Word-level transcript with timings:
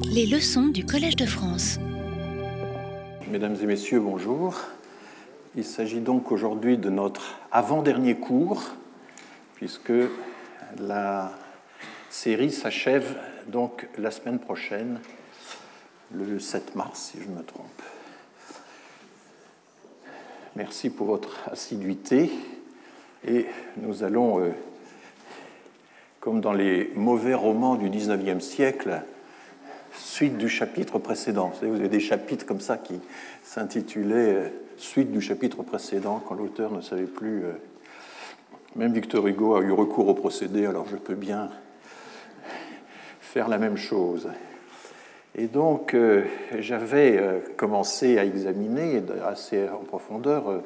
Les 0.00 0.26
leçons 0.26 0.68
du 0.68 0.86
Collège 0.86 1.16
de 1.16 1.26
France. 1.26 1.78
Mesdames 3.30 3.56
et 3.60 3.66
messieurs, 3.66 4.00
bonjour. 4.00 4.58
Il 5.54 5.64
s'agit 5.64 6.00
donc 6.00 6.32
aujourd'hui 6.32 6.78
de 6.78 6.88
notre 6.88 7.38
avant-dernier 7.50 8.16
cours, 8.16 8.62
puisque 9.54 9.92
la 10.78 11.32
série 12.08 12.50
s'achève 12.50 13.18
donc 13.48 13.88
la 13.98 14.10
semaine 14.10 14.38
prochaine, 14.38 15.00
le 16.14 16.38
7 16.38 16.74
mars, 16.74 17.12
si 17.12 17.18
je 17.22 17.28
me 17.28 17.42
trompe. 17.42 17.82
Merci 20.56 20.90
pour 20.90 21.06
votre 21.06 21.48
assiduité 21.50 22.30
et 23.26 23.46
nous 23.76 24.02
allons, 24.04 24.40
euh, 24.40 24.52
comme 26.20 26.40
dans 26.40 26.52
les 26.52 26.90
mauvais 26.94 27.34
romans 27.34 27.74
du 27.74 27.90
19e 27.90 28.40
siècle, 28.40 29.02
suite 29.94 30.38
du 30.38 30.48
chapitre 30.48 30.98
précédent. 30.98 31.48
Vous, 31.48 31.60
savez, 31.60 31.70
vous 31.70 31.78
avez 31.78 31.88
des 31.88 32.00
chapitres 32.00 32.46
comme 32.46 32.60
ça 32.60 32.78
qui 32.78 33.00
s'intitulaient 33.42 34.34
euh, 34.34 34.48
suite 34.76 35.10
du 35.10 35.20
chapitre 35.20 35.62
précédent 35.62 36.22
quand 36.26 36.34
l'auteur 36.34 36.72
ne 36.72 36.80
savait 36.80 37.04
plus. 37.04 37.44
Euh, 37.44 37.52
même 38.74 38.92
Victor 38.92 39.26
Hugo 39.26 39.54
a 39.56 39.60
eu 39.60 39.72
recours 39.72 40.08
au 40.08 40.14
procédé, 40.14 40.66
alors 40.66 40.86
je 40.90 40.96
peux 40.96 41.14
bien 41.14 41.50
faire 43.20 43.48
la 43.48 43.58
même 43.58 43.76
chose. 43.76 44.28
Et 45.34 45.46
donc, 45.46 45.94
euh, 45.94 46.24
j'avais 46.58 47.42
commencé 47.56 48.18
à 48.18 48.24
examiner 48.24 49.02
assez 49.26 49.68
en 49.68 49.84
profondeur 49.84 50.62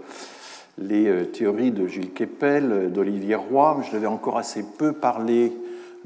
les 0.78 1.28
théories 1.32 1.70
de 1.70 1.86
Gilles 1.86 2.12
Kepel, 2.12 2.92
d'Olivier 2.92 3.36
Roy. 3.36 3.82
Je 3.88 3.92
n'avais 3.92 4.06
encore 4.06 4.38
assez 4.38 4.64
peu 4.76 4.92
parlé 4.92 5.52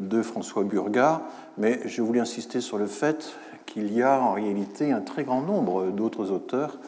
de 0.00 0.22
François 0.22 0.64
Burgat, 0.64 1.22
mais 1.56 1.80
je 1.86 2.02
voulais 2.02 2.20
insister 2.20 2.60
sur 2.60 2.78
le 2.78 2.86
fait 2.86 3.32
qu'il 3.66 3.92
y 3.92 4.02
a 4.02 4.20
en 4.20 4.32
réalité 4.32 4.90
un 4.90 5.00
très 5.00 5.23
grand 5.23 5.42
nombre 5.42 5.90
d'autres 5.90 6.32
auteurs 6.32 6.78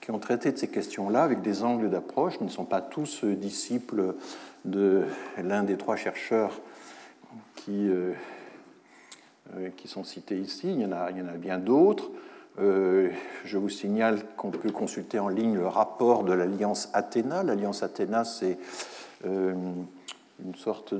qui 0.00 0.10
ont 0.10 0.18
traité 0.18 0.50
de 0.50 0.58
ces 0.58 0.68
questions-là 0.68 1.22
avec 1.22 1.42
des 1.42 1.62
angles 1.62 1.88
d'approche. 1.88 2.34
Ils 2.40 2.46
ne 2.46 2.50
sont 2.50 2.64
pas 2.64 2.80
tous 2.80 3.24
disciples 3.24 4.14
de 4.64 5.04
l'un 5.40 5.62
des 5.62 5.76
trois 5.76 5.94
chercheurs 5.94 6.60
qui 7.54 7.88
euh, 9.56 9.68
qui 9.76 9.86
sont 9.86 10.02
cités 10.02 10.38
ici. 10.38 10.72
Il 10.72 10.80
y 10.80 10.86
en 10.86 10.92
a, 10.92 11.10
il 11.10 11.18
y 11.18 11.20
en 11.20 11.28
a 11.28 11.36
bien 11.36 11.58
d'autres. 11.58 12.10
Euh, 12.58 13.10
je 13.44 13.58
vous 13.58 13.68
signale 13.68 14.20
qu'on 14.36 14.50
peut 14.50 14.70
consulter 14.70 15.18
en 15.18 15.28
ligne 15.28 15.56
le 15.56 15.66
rapport 15.66 16.24
de 16.24 16.32
l'Alliance 16.32 16.88
Athéna. 16.94 17.42
L'Alliance 17.42 17.82
Athéna, 17.82 18.24
c'est 18.24 18.58
euh, 19.26 19.52
une 20.42 20.54
sorte 20.54 20.94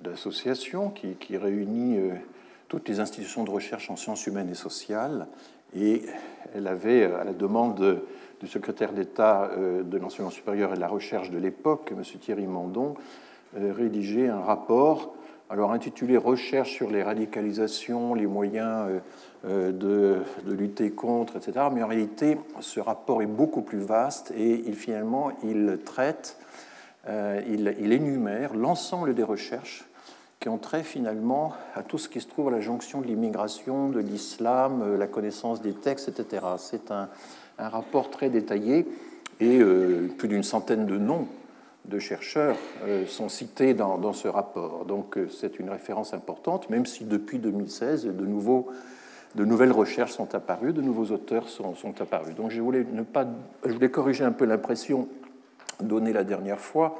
d'association 0.00 0.90
qui, 0.90 1.36
réunit 1.36 1.98
toutes 2.68 2.88
les 2.88 3.00
institutions 3.00 3.44
de 3.44 3.50
recherche 3.50 3.90
en 3.90 3.96
sciences 3.96 4.26
humaines 4.26 4.50
et 4.50 4.54
sociales. 4.54 5.26
Et 5.76 6.02
elle 6.54 6.66
avait, 6.66 7.04
à 7.04 7.24
la 7.24 7.32
demande 7.32 8.02
du 8.40 8.48
secrétaire 8.48 8.92
d'État 8.92 9.50
de 9.56 9.98
l'enseignement 9.98 10.30
supérieur 10.30 10.72
et 10.72 10.76
de 10.76 10.80
la 10.80 10.88
recherche 10.88 11.30
de 11.30 11.38
l'époque, 11.38 11.92
M. 11.92 12.02
Thierry 12.02 12.46
Mandon, 12.46 12.94
rédigé 13.54 14.28
un 14.28 14.40
rapport 14.40 15.14
alors 15.52 15.72
intitulé 15.72 16.16
Recherche 16.16 16.72
sur 16.72 16.90
les 16.90 17.02
radicalisations, 17.02 18.14
les 18.14 18.26
moyens 18.26 18.88
euh, 18.88 19.00
euh, 19.44 20.22
de, 20.46 20.50
lutter 20.50 20.92
contre, 20.92 21.36
etc. 21.36 21.66
Mais 21.70 21.82
en 21.82 21.88
réalité, 21.88 22.38
ce 22.60 22.80
rapport 22.80 23.20
est 23.20 23.26
beaucoup 23.26 23.60
plus 23.60 23.80
vaste 23.80 24.32
et 24.34 24.62
il, 24.66 24.74
finalement, 24.74 25.30
il 25.44 25.78
traite, 25.84 26.38
euh, 27.08 27.40
il, 27.48 27.92
énumère 27.92 28.54
l'ensemble 28.54 29.14
des 29.14 29.22
recherches 29.22 29.84
qui 30.40 30.48
ont 30.48 30.58
trait 30.58 30.82
finalement 30.82 31.54
à 31.74 31.82
tout 31.82 31.98
ce 31.98 32.08
qui 32.08 32.20
se 32.20 32.26
trouve 32.26 32.48
à 32.48 32.50
la 32.50 32.60
jonction 32.60 33.00
de 33.00 33.06
l'immigration, 33.06 33.88
de 33.88 34.00
l'islam, 34.00 34.96
la 34.96 35.06
connaissance 35.06 35.62
des 35.62 35.72
textes, 35.72 36.08
etc. 36.08 36.44
C'est 36.58 36.90
un, 36.90 37.08
rapport 37.58 38.10
très 38.10 38.28
détaillé 38.28 38.88
et 39.40 39.60
plus 40.18 40.26
d'une 40.26 40.42
centaine 40.42 40.84
de 40.86 40.98
noms 40.98 41.28
de 41.84 41.98
chercheurs 41.98 42.56
euh, 42.84 43.06
sont 43.06 43.28
cités 43.28 43.74
dans, 43.74 44.12
ce 44.12 44.28
rapport. 44.28 44.84
Donc 44.84 45.16
euh, 45.16 45.28
c'est 45.28 45.58
une 45.58 45.70
référence 45.70 46.14
importante, 46.14 46.70
même 46.70 46.86
si 46.86 47.04
depuis 47.04 47.38
2016, 47.38 48.06
de, 48.06 48.26
nouveaux, 48.26 48.68
de 49.34 49.44
nouvelles 49.44 49.72
recherches 49.72 50.12
sont 50.12 50.34
apparues, 50.34 50.72
de 50.72 50.82
nouveaux 50.82 51.12
auteurs 51.12 51.48
sont, 51.48 51.74
apparus. 52.00 52.34
Donc 52.34 52.50
je 52.50 52.60
voulais, 52.60 52.86
ne 52.92 53.02
pas, 53.02 53.26
je 53.64 53.72
voulais 53.72 53.90
corriger 53.90 54.24
un 54.24 54.32
peu 54.32 54.44
l'impression 54.44 55.08
donnée 55.82 56.12
la 56.12 56.24
dernière 56.24 56.60
fois 56.60 56.98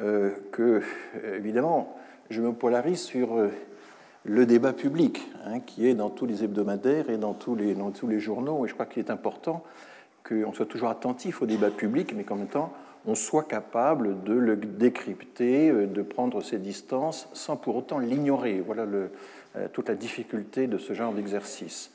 euh, 0.00 0.30
que, 0.50 0.82
évidemment, 1.36 1.96
je 2.30 2.40
me 2.40 2.52
polarise 2.52 3.00
sur 3.00 3.48
le 4.24 4.46
débat 4.46 4.72
public, 4.72 5.28
hein, 5.46 5.60
qui 5.60 5.86
est 5.86 5.94
dans 5.94 6.10
tous 6.10 6.26
les 6.26 6.44
hebdomadaires 6.44 7.10
et 7.10 7.18
dans 7.18 7.34
tous 7.34 7.54
les, 7.54 7.74
dans 7.74 7.90
tous 7.90 8.06
les 8.06 8.20
journaux. 8.20 8.64
Et 8.64 8.68
je 8.68 8.74
crois 8.74 8.86
qu'il 8.86 9.04
est 9.04 9.10
important 9.10 9.62
qu'on 10.26 10.52
soit 10.52 10.66
toujours 10.66 10.88
attentif 10.88 11.42
au 11.42 11.46
débat 11.46 11.70
public, 11.70 12.14
mais 12.16 12.24
qu'en 12.24 12.36
même 12.36 12.46
temps, 12.46 12.72
on 13.06 13.14
soit 13.14 13.44
capable 13.44 14.22
de 14.22 14.34
le 14.34 14.56
décrypter, 14.56 15.70
euh, 15.70 15.86
de 15.86 16.02
prendre 16.02 16.42
ses 16.42 16.58
distances 16.58 17.28
sans 17.32 17.56
pour 17.56 17.76
autant 17.76 17.98
l'ignorer. 17.98 18.60
Voilà 18.64 18.84
euh, 18.84 19.08
toute 19.72 19.88
la 19.88 19.94
difficulté 19.94 20.66
de 20.66 20.78
ce 20.78 20.92
genre 20.92 21.12
d'exercice. 21.12 21.90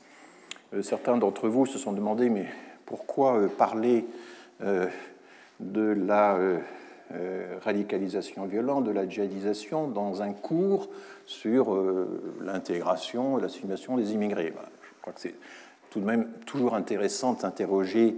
Euh, 0.74 0.82
certains 0.82 1.16
d'entre 1.16 1.48
vous 1.48 1.66
se 1.66 1.78
sont 1.78 1.92
demandé, 1.92 2.28
mais 2.28 2.46
pourquoi 2.86 3.48
parler 3.58 4.06
de 5.60 5.82
la 6.06 6.38
radicalisation 7.64 8.46
violente, 8.46 8.84
de 8.84 8.90
la 8.90 9.08
djihadisation 9.08 9.88
dans 9.88 10.22
un 10.22 10.32
cours 10.32 10.88
sur 11.26 11.76
l'intégration 12.40 13.38
et 13.38 13.42
l'assimilation 13.42 13.96
des 13.96 14.12
immigrés 14.12 14.52
Je 14.82 15.00
crois 15.00 15.12
que 15.12 15.20
c'est 15.20 15.34
tout 15.90 16.00
de 16.00 16.04
même 16.04 16.28
toujours 16.46 16.74
intéressant 16.74 17.32
d'interroger 17.32 18.16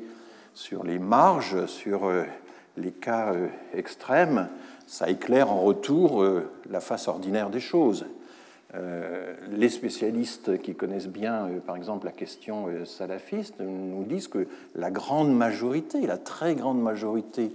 sur 0.54 0.84
les 0.84 0.98
marges, 0.98 1.66
sur 1.66 2.10
les 2.76 2.92
cas 2.92 3.32
euh, 3.32 3.48
extrêmes, 3.74 4.48
ça 4.86 5.08
éclaire 5.08 5.50
en 5.50 5.60
retour 5.60 6.22
euh, 6.22 6.50
la 6.68 6.80
face 6.80 7.08
ordinaire 7.08 7.50
des 7.50 7.60
choses. 7.60 8.06
Euh, 8.74 9.34
les 9.50 9.68
spécialistes 9.68 10.60
qui 10.62 10.74
connaissent 10.74 11.08
bien, 11.08 11.48
par 11.66 11.76
exemple, 11.76 12.06
la 12.06 12.12
question 12.12 12.68
salafiste 12.84 13.60
nous 13.60 14.04
disent 14.04 14.28
que 14.28 14.46
la 14.74 14.90
grande 14.90 15.34
majorité, 15.34 16.06
la 16.06 16.18
très 16.18 16.54
grande 16.54 16.80
majorité 16.80 17.52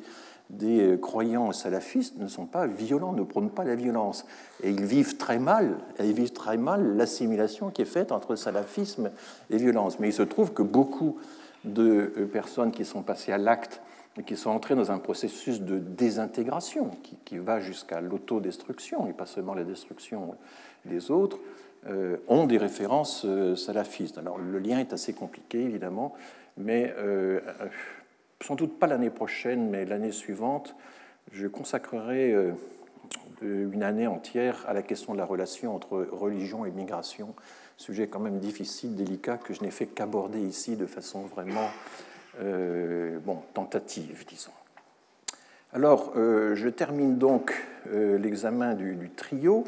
des 0.49 0.99
croyants 1.01 1.51
salafistes 1.51 2.17
ne 2.17 2.27
sont 2.27 2.45
pas 2.45 2.67
violents, 2.67 3.13
ne 3.13 3.23
prônent 3.23 3.49
pas 3.49 3.63
la 3.63 3.75
violence. 3.75 4.25
Et 4.61 4.69
ils 4.69 4.85
vivent 4.85 5.17
très 5.17 5.39
mal, 5.39 5.77
ils 5.99 6.13
vivent 6.13 6.33
très 6.33 6.57
mal 6.57 6.97
l'assimilation 6.97 7.71
qui 7.71 7.81
est 7.81 7.85
faite 7.85 8.11
entre 8.11 8.35
salafisme 8.35 9.09
et 9.49 9.57
violence. 9.57 9.99
Mais 9.99 10.09
il 10.09 10.13
se 10.13 10.21
trouve 10.21 10.53
que 10.53 10.61
beaucoup 10.61 11.17
de 11.63 12.29
personnes 12.31 12.71
qui 12.71 12.85
sont 12.85 13.01
passées 13.01 13.31
à 13.31 13.37
l'acte 13.37 13.81
et 14.17 14.23
qui 14.23 14.37
sont 14.37 14.49
entrés 14.49 14.75
dans 14.75 14.91
un 14.91 14.99
processus 14.99 15.61
de 15.61 15.77
désintégration 15.77 16.91
qui, 17.25 17.37
va 17.37 17.59
jusqu'à 17.59 17.99
l'autodestruction, 18.01 19.07
et 19.07 19.13
pas 19.13 19.25
seulement 19.25 19.53
la 19.53 19.63
destruction 19.63 20.35
des 20.85 21.11
autres, 21.11 21.39
euh, 21.87 22.17
ont 22.27 22.47
des 22.47 22.57
références 22.57 23.23
euh, 23.25 23.55
salafistes. 23.55 24.17
Alors 24.17 24.37
le 24.37 24.59
lien 24.59 24.79
est 24.79 24.93
assez 24.93 25.13
compliqué, 25.13 25.61
évidemment, 25.61 26.15
mais 26.57 26.93
euh, 26.97 27.41
sans 28.41 28.55
doute 28.55 28.79
pas 28.79 28.87
l'année 28.87 29.09
prochaine, 29.09 29.69
mais 29.69 29.85
l'année 29.85 30.11
suivante, 30.11 30.75
je 31.31 31.47
consacrerai 31.47 32.35
une 33.41 33.83
année 33.83 34.07
entière 34.07 34.63
à 34.67 34.73
la 34.73 34.83
question 34.83 35.13
de 35.13 35.17
la 35.17 35.25
relation 35.25 35.75
entre 35.75 36.07
religion 36.11 36.65
et 36.65 36.71
migration, 36.71 37.33
sujet 37.77 38.07
quand 38.07 38.19
même 38.19 38.39
difficile, 38.39 38.95
délicat, 38.95 39.37
que 39.37 39.53
je 39.53 39.61
n'ai 39.61 39.71
fait 39.71 39.87
qu'aborder 39.87 40.39
ici 40.39 40.75
de 40.75 40.85
façon 40.85 41.21
vraiment 41.21 41.69
euh, 42.41 43.19
bon, 43.19 43.39
tentative, 43.53 44.25
disons. 44.27 44.51
Alors, 45.73 46.13
euh, 46.15 46.55
je 46.55 46.69
termine 46.69 47.17
donc 47.17 47.53
euh, 47.87 48.17
l'examen 48.17 48.73
du, 48.73 49.09
trio 49.15 49.65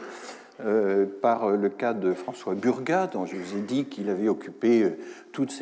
par 1.22 1.52
le 1.52 1.70
cas 1.70 1.94
de 1.94 2.16
François 2.16 2.56
Burgat, 2.56 3.12
dont 3.14 3.28
je 3.28 3.36
vous 3.36 3.58
ai 3.60 3.62
dit 3.62 3.86
qu'il 3.86 4.10
avait 4.10 4.28
occupé 4.28 4.92
toute, 5.32 5.54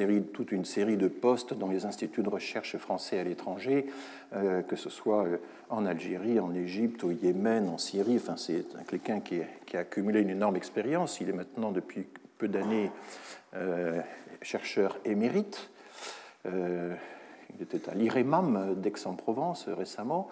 une 0.52 0.64
série 0.64 0.96
de 0.96 1.10
postes 1.10 1.54
dans 1.54 1.68
les 1.68 1.86
instituts 1.86 2.24
de 2.24 2.30
recherche 2.30 2.78
français 2.78 3.20
à 3.20 3.26
l'étranger, 3.26 3.88
que 4.32 4.76
ce 4.78 4.90
soit 4.90 5.26
en 5.70 5.86
Algérie, 5.86 6.40
en 6.40 6.54
Égypte, 6.54 7.04
au 7.04 7.12
Yémen, 7.12 7.68
en 7.68 7.78
Syrie. 7.78 8.16
Enfin, 8.16 8.38
c'est 8.38 8.64
quelqu'un 8.88 9.20
qui, 9.20 9.42
a 9.76 9.80
accumulé 9.80 10.22
une 10.22 10.30
énorme 10.30 10.56
expérience. 10.56 11.20
Il 11.20 11.28
est 11.28 11.34
maintenant, 11.34 11.72
depuis 11.72 12.08
peu 12.38 12.48
d'années, 12.48 12.90
chercheur 14.42 14.98
émérite. 15.04 15.70
Euh, 16.46 16.94
il 17.56 17.64
était 17.64 17.90
à 17.90 17.94
l'IREMAM 17.94 18.76
d'Aix-en-Provence 18.78 19.68
récemment. 19.70 20.28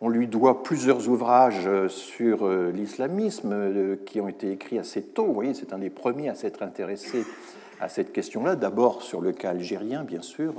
On 0.00 0.08
lui 0.08 0.26
doit 0.26 0.62
plusieurs 0.62 1.08
ouvrages 1.08 1.68
sur 1.88 2.46
euh, 2.46 2.70
l'islamisme 2.72 3.52
euh, 3.52 3.96
qui 4.04 4.20
ont 4.20 4.28
été 4.28 4.50
écrits 4.50 4.78
assez 4.78 5.02
tôt. 5.02 5.26
Vous 5.26 5.34
voyez, 5.34 5.54
c'est 5.54 5.72
un 5.72 5.78
des 5.78 5.90
premiers 5.90 6.28
à 6.28 6.34
s'être 6.34 6.62
intéressé 6.62 7.24
à 7.80 7.88
cette 7.88 8.12
question-là. 8.12 8.56
D'abord 8.56 9.02
sur 9.02 9.20
le 9.20 9.32
cas 9.32 9.50
algérien, 9.50 10.04
bien 10.04 10.22
sûr, 10.22 10.54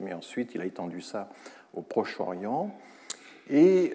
mais 0.00 0.14
ensuite 0.14 0.54
il 0.54 0.62
a 0.62 0.64
étendu 0.64 1.02
ça 1.02 1.28
au 1.74 1.82
Proche-Orient. 1.82 2.70
Et 3.50 3.92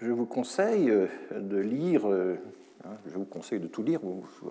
je 0.00 0.10
vous 0.10 0.24
conseille 0.24 0.92
de 1.32 1.56
lire 1.58 2.06
je 3.06 3.14
vous 3.14 3.24
conseille 3.24 3.60
de 3.60 3.66
tout 3.66 3.82
lire, 3.82 4.00
vous 4.02 4.24
vous 4.42 4.50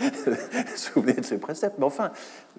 souvenez 0.76 1.14
de 1.14 1.22
ces 1.22 1.38
préceptes. 1.38 1.76
Mais 1.78 1.84
enfin, 1.84 2.10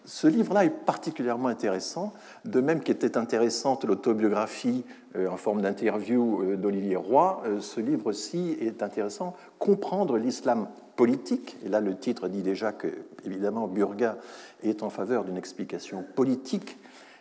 ce 0.05 0.27
livre-là 0.27 0.65
est 0.65 0.85
particulièrement 0.85 1.49
intéressant, 1.49 2.13
de 2.45 2.61
même 2.61 2.79
qu'était 2.81 3.17
intéressante 3.17 3.83
l'autobiographie 3.83 4.85
euh, 5.15 5.27
en 5.27 5.37
forme 5.37 5.61
d'interview 5.61 6.41
euh, 6.41 6.57
d'Olivier 6.57 6.95
Roy. 6.95 7.41
Euh, 7.45 7.59
ce 7.59 7.81
livre-ci 7.81 8.57
est 8.59 8.81
intéressant, 8.83 9.35
Comprendre 9.59 10.17
l'islam 10.17 10.67
politique. 10.95 11.57
Et 11.65 11.69
là, 11.69 11.81
le 11.81 11.97
titre 11.97 12.27
dit 12.27 12.41
déjà 12.41 12.71
que, 12.71 12.87
évidemment, 13.25 13.67
Burga 13.67 14.17
est 14.63 14.83
en 14.83 14.89
faveur 14.89 15.25
d'une 15.25 15.37
explication 15.37 16.03
politique 16.15 16.77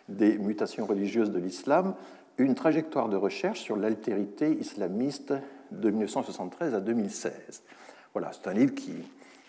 des 0.07 0.37
mutations 0.37 0.85
religieuses 0.85 1.31
de 1.31 1.39
l'islam, 1.39 1.93
une 2.37 2.55
trajectoire 2.55 3.09
de 3.09 3.17
recherche 3.17 3.59
sur 3.59 3.75
l'altérité 3.75 4.51
islamiste 4.51 5.33
de 5.71 5.89
1973 5.89 6.75
à 6.75 6.79
2016. 6.79 7.63
Voilà, 8.13 8.31
c'est 8.33 8.49
un 8.49 8.53
livre 8.53 8.73
qui 8.73 8.93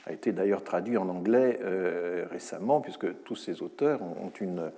a 0.06 0.12
été 0.12 0.32
d'ailleurs 0.32 0.64
traduit 0.64 0.96
en 0.96 1.08
anglais 1.08 1.58
euh, 1.62 2.26
récemment, 2.30 2.80
puisque 2.80 3.22
tous 3.24 3.36
ces 3.36 3.62
auteurs 3.62 4.02
ont 4.02 4.32
une, 4.40 4.70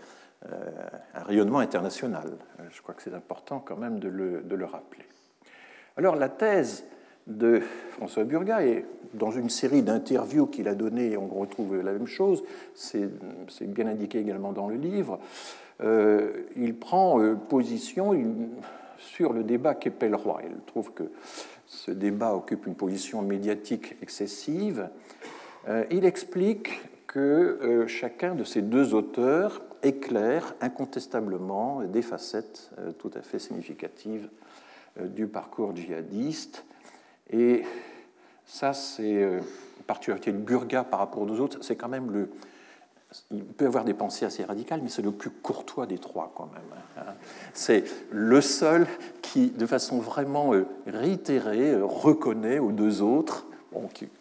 euh, 0.47 0.71
un 1.15 1.23
rayonnement 1.23 1.61
international. 1.61 2.29
Euh, 2.59 2.65
je 2.71 2.83
crois 2.83 2.95
que 2.95 3.03
c'est 3.03 3.15
important 3.15 3.61
quand 3.65 3.77
même 3.77 3.99
de 3.99 4.09
le, 4.09 4.41
de 4.43 4.55
le, 4.55 4.65
rappeler. 4.65 5.05
Alors 5.97 6.17
la 6.17 6.29
thèse 6.29 6.85
de 7.27 7.63
François 7.91 8.25
Burga, 8.25 8.65
et 8.65 8.85
dans 9.15 9.31
une 9.31 9.51
série 9.51 9.83
d'interviews 9.83 10.47
qu'il 10.47 10.69
a 10.69 10.75
données, 10.75 11.17
on 11.17 11.29
retrouve 11.29 11.81
la 11.81 11.93
même 11.93 12.07
chose, 12.07 12.43
c'est 12.75 13.09
bien 13.61 13.87
indiqué 13.87 14.19
également 14.19 14.53
dans 14.53 14.69
le 14.69 14.77
livre, 14.77 15.21
il 16.57 16.77
prend 16.79 17.21
position 17.49 18.15
sur 19.01 19.33
le 19.33 19.43
débat 19.43 19.75
Keppel-Roy. 19.75 20.43
Il 20.45 20.61
trouve 20.67 20.93
que 20.93 21.05
ce 21.67 21.91
débat 21.91 22.35
occupe 22.35 22.67
une 22.67 22.75
position 22.75 23.23
médiatique 23.23 23.97
excessive. 24.03 24.89
Euh, 25.69 25.85
il 25.91 26.05
explique 26.05 26.81
que 27.07 27.19
euh, 27.19 27.87
chacun 27.87 28.35
de 28.35 28.45
ces 28.45 28.63
deux 28.63 28.95
auteurs 28.95 29.63
éclaire 29.83 30.55
incontestablement 30.61 31.83
des 31.83 32.03
facettes 32.03 32.71
euh, 32.79 32.93
tout 32.93 33.11
à 33.15 33.23
fait 33.23 33.39
significatives 33.39 34.29
du 35.01 35.27
parcours 35.29 35.75
djihadiste. 35.75 36.65
Et 37.33 37.63
ça, 38.45 38.73
c'est 38.73 39.25
particularité 39.87 40.33
de 40.33 40.37
Burga 40.37 40.83
par 40.83 40.99
rapport 40.99 41.23
aux 41.23 41.41
autres. 41.41 41.59
C'est 41.63 41.77
quand 41.77 41.89
même 41.89 42.11
le, 42.11 42.29
il 43.31 43.45
peut 43.45 43.67
avoir 43.67 43.85
des 43.85 43.95
pensées 43.95 44.25
assez 44.25 44.45
radicales, 44.45 44.81
mais 44.83 44.89
c'est 44.89 45.03
le 45.03 45.11
plus 45.11 45.31
courtois 45.31 45.87
des 45.87 45.99
trois 45.99 46.33
quand 46.37 46.49
même. 46.53 46.63
Hein. 46.97 47.13
C'est 47.55 47.85
le 48.11 48.41
seul 48.41 48.87
qui, 49.23 49.51
de 49.51 49.67
façon 49.67 49.99
vraiment 49.99 50.55
euh, 50.55 50.67
réitérée, 50.87 51.73
euh, 51.73 51.85
reconnaît 51.85 52.59
aux 52.59 52.73
deux 52.73 53.03
autres, 53.03 53.47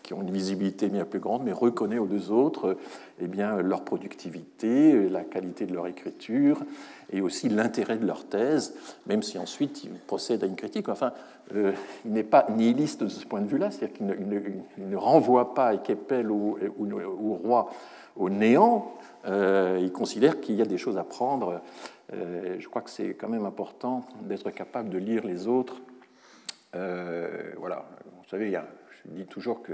qui, 0.04 0.14
ont 0.14 0.22
une 0.22 0.32
visibilité 0.32 0.90
bien 0.90 1.06
plus 1.06 1.20
grande, 1.20 1.44
mais 1.44 1.52
reconnaît 1.52 1.98
aux 1.98 2.06
deux 2.06 2.32
autres 2.32 2.70
euh, 2.70 2.76
eh 3.20 3.28
bien, 3.28 3.62
leur 3.62 3.84
productivité, 3.84 5.10
la 5.10 5.24
qualité 5.24 5.66
de 5.66 5.74
leur 5.74 5.88
écriture 5.88 6.64
et 7.12 7.22
aussi 7.22 7.50
l'intérêt 7.50 7.98
de 7.98 8.06
leur 8.06 8.26
thèse, 8.26 8.76
même 9.08 9.24
si 9.24 9.38
ensuite 9.38 9.84
il 9.84 9.92
procède 9.92 10.44
à 10.44 10.48
une 10.48 10.56
critique. 10.56 10.90
Enfin, 10.90 11.14
il 11.52 11.74
n'est 12.06 12.24
pas 12.24 12.46
nihiliste 12.56 13.04
de 13.04 13.10
ce 13.10 13.26
point 13.26 13.42
de 13.42 13.48
vue-là, 13.48 13.72
c'est-à-dire 13.72 13.98
qu'il 13.98 14.88
ne, 14.88 14.96
renvoie 14.96 15.56
pas 15.56 15.70
à 15.70 15.78
Keppel 15.78 16.30
ou, 16.30 16.58
ou 16.78 17.34
Roy 17.34 17.72
au 18.20 18.30
néant, 18.30 18.94
euh, 19.26 19.80
il 19.82 19.92
considère 19.92 20.40
qu'il 20.40 20.56
y 20.56 20.62
a 20.62 20.66
des 20.66 20.78
choses 20.78 20.98
à 20.98 21.04
prendre. 21.04 21.62
Euh, 22.14 22.58
je 22.60 22.68
crois 22.68 22.82
que 22.82 22.90
c'est 22.90 23.16
quand 23.16 23.30
même 23.30 23.46
important 23.46 24.06
d'être 24.22 24.52
capable 24.52 24.90
de 24.90 24.98
lire 24.98 25.26
les 25.26 25.48
autres. 25.48 25.82
Euh, 26.76 27.54
voilà, 27.58 27.90
vous 28.06 28.30
savez, 28.30 28.52
je 28.52 29.10
dis 29.10 29.26
toujours 29.26 29.64
que 29.64 29.74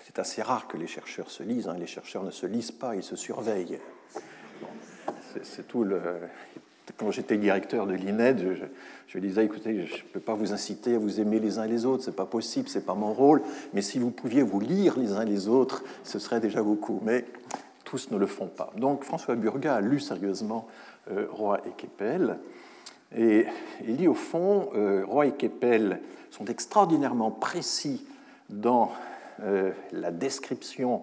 c'est 0.00 0.18
assez 0.18 0.42
rare 0.42 0.68
que 0.68 0.76
les 0.76 0.86
chercheurs 0.86 1.30
se 1.30 1.42
lisent. 1.42 1.68
Hein. 1.68 1.76
Les 1.78 1.86
chercheurs 1.86 2.22
ne 2.22 2.30
se 2.30 2.46
lisent 2.46 2.72
pas, 2.72 2.94
ils 2.94 3.02
se 3.02 3.16
surveillent. 3.16 3.80
c'est 5.42 5.66
tout 5.66 5.84
le, 5.84 6.00
quand 6.96 7.10
j'étais 7.10 7.36
directeur 7.36 7.86
de 7.86 7.94
l'INED, 7.94 8.56
je, 8.58 8.64
je, 9.08 9.18
disais 9.18 9.44
écoutez, 9.44 9.86
je 9.86 9.94
ne 9.94 10.08
peux 10.12 10.20
pas 10.20 10.34
vous 10.34 10.52
inciter 10.52 10.96
à 10.96 10.98
vous 10.98 11.20
aimer 11.20 11.38
les 11.40 11.58
uns 11.58 11.66
les 11.66 11.86
autres, 11.86 12.04
c'est 12.04 12.16
pas 12.16 12.26
possible, 12.26 12.68
c'est 12.68 12.84
pas 12.84 12.94
mon 12.94 13.12
rôle. 13.12 13.42
Mais 13.72 13.82
si 13.82 13.98
vous 13.98 14.10
pouviez 14.10 14.42
vous 14.42 14.60
lire 14.60 14.98
les 14.98 15.12
uns 15.12 15.24
les 15.24 15.48
autres, 15.48 15.84
ce 16.04 16.18
serait 16.18 16.40
déjà 16.40 16.62
beaucoup. 16.62 17.00
Mais 17.04 17.24
tous 17.84 18.10
ne 18.10 18.18
le 18.18 18.26
font 18.26 18.46
pas. 18.46 18.72
Donc 18.76 19.04
François 19.04 19.34
Burga 19.34 19.74
a 19.74 19.80
lu 19.80 19.98
sérieusement 19.98 20.68
euh, 21.10 21.26
Roy 21.30 21.60
et 21.66 21.70
Keppel. 21.76 22.38
Et 23.16 23.46
il 23.86 23.96
dit 23.96 24.06
au 24.06 24.14
fond, 24.14 24.70
euh, 24.74 25.04
Roy 25.04 25.26
et 25.26 25.32
Keppel 25.32 26.00
sont 26.30 26.44
extraordinairement 26.44 27.32
précis 27.32 28.06
dans 28.48 28.92
euh, 29.42 29.72
la 29.92 30.12
description 30.12 31.02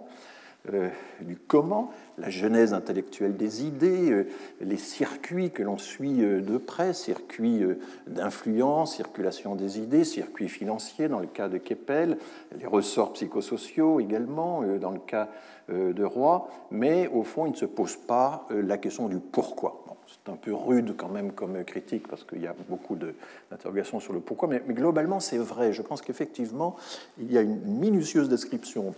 euh, 0.74 0.90
du 1.22 1.36
comment, 1.36 1.92
la 2.18 2.30
genèse 2.30 2.74
intellectuelle 2.74 3.36
des 3.36 3.66
idées, 3.66 4.12
euh, 4.12 4.28
les 4.62 4.78
circuits 4.78 5.52
que 5.52 5.64
l'on 5.64 5.78
suit 5.78 6.24
euh, 6.24 6.42
de 6.42 6.58
près, 6.58 6.94
circuits 6.94 7.64
d'influence, 8.08 8.96
circulation 8.96 9.56
des 9.56 9.80
idées, 9.80 10.04
circuits 10.04 10.50
financiers 10.50 11.08
dans 11.08 11.20
le 11.20 11.28
cas 11.28 11.50
de 11.50 11.58
Keppel, 11.58 12.18
les 12.60 12.68
ressorts 12.68 13.14
psychosociaux 13.14 14.00
également 14.00 14.64
dans 14.80 14.92
le 14.92 15.00
cas 15.00 15.30
de 15.70 16.04
Roy, 16.04 16.50
mais 16.72 17.10
au 17.10 17.24
fond, 17.24 17.46
il 17.46 17.52
ne 17.52 17.58
se 17.58 17.66
pose 17.66 17.98
pas 17.98 18.48
la 18.50 18.78
question 18.78 19.10
du 19.10 19.18
pourquoi. 19.18 19.84
c'est 20.08 20.32
un 20.32 20.38
peu 20.38 20.54
rude 20.54 20.96
quand 20.96 21.10
même 21.10 21.34
comme 21.34 21.64
critique 21.66 22.08
parce 22.08 22.24
qu'il 22.24 22.42
y 22.42 22.48
a 22.48 22.56
beaucoup 22.70 22.96
d'interrogations 22.96 24.00
sur 24.00 24.14
le 24.14 24.20
pourquoi, 24.20 24.48
mais 24.48 24.62
globalement 24.70 25.20
c'est 25.20 25.38
vrai. 25.38 25.74
Je 25.74 25.82
pense 25.82 26.02
qu'effectivement, 26.02 26.78
il 27.20 27.32
y 27.32 27.38
a 27.38 27.42
une 27.42 27.60
minutieuse 27.66 28.30
description 28.30 28.94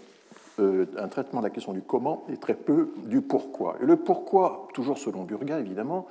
un 0.59 1.07
traitement 1.07 1.39
de 1.39 1.45
la 1.45 1.49
question 1.49 1.73
du 1.73 1.81
comment 1.81 2.23
et 2.31 2.37
très 2.37 2.53
peu 2.53 2.91
du 3.05 3.21
pourquoi. 3.21 3.77
Et 3.81 3.85
le 3.85 3.95
pourquoi, 3.95 4.67
toujours 4.73 4.97
selon 4.97 5.23
Burga 5.23 5.59
évidemment, 5.59 6.07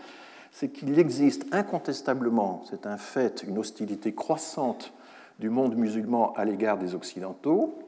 c'est 0.51 0.69
qu'il 0.69 0.99
existe 0.99 1.47
incontestablement, 1.53 2.63
c'est 2.69 2.87
un 2.87 2.97
fait, 2.97 3.45
une 3.47 3.59
hostilité 3.59 4.13
croissante 4.15 4.93
du 5.39 5.51
monde 5.51 5.77
musulman 5.77 6.33
à 6.35 6.45
l'égard 6.45 6.79
des 6.79 6.95
Occidentaux. 6.95 7.79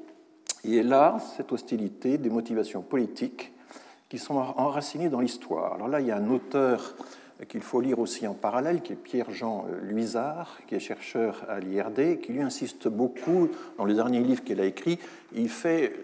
Et 0.65 0.83
là, 0.83 1.17
cette 1.37 1.53
hostilité, 1.53 2.19
des 2.19 2.31
motivations 2.31 2.83
politiques 2.83 3.53
qui 4.09 4.19
sont 4.19 4.35
enracinées 4.35 5.09
dans 5.09 5.21
l'histoire. 5.21 5.75
Alors 5.75 5.89
là, 5.89 6.01
il 6.01 6.07
y 6.07 6.11
a 6.11 6.17
un 6.17 6.31
auteur 6.31 6.95
qu'il 7.49 7.63
faut 7.63 7.81
lire 7.81 7.99
aussi 7.99 8.27
en 8.27 8.35
parallèle, 8.35 8.83
qui 8.83 8.93
est 8.93 8.97
Pierre-Jean 8.97 9.65
Luisard, 9.83 10.59
qui 10.67 10.75
est 10.75 10.81
chercheur 10.81 11.45
à 11.49 11.59
l'IRD, 11.59 12.21
qui 12.21 12.33
lui 12.33 12.43
insiste 12.43 12.89
beaucoup 12.89 13.49
dans 13.79 13.87
les 13.87 13.95
derniers 13.95 14.21
livres 14.21 14.45
qu'il 14.45 14.61
a 14.61 14.65
écrits. 14.65 14.99
Il 15.35 15.49
fait 15.49 15.95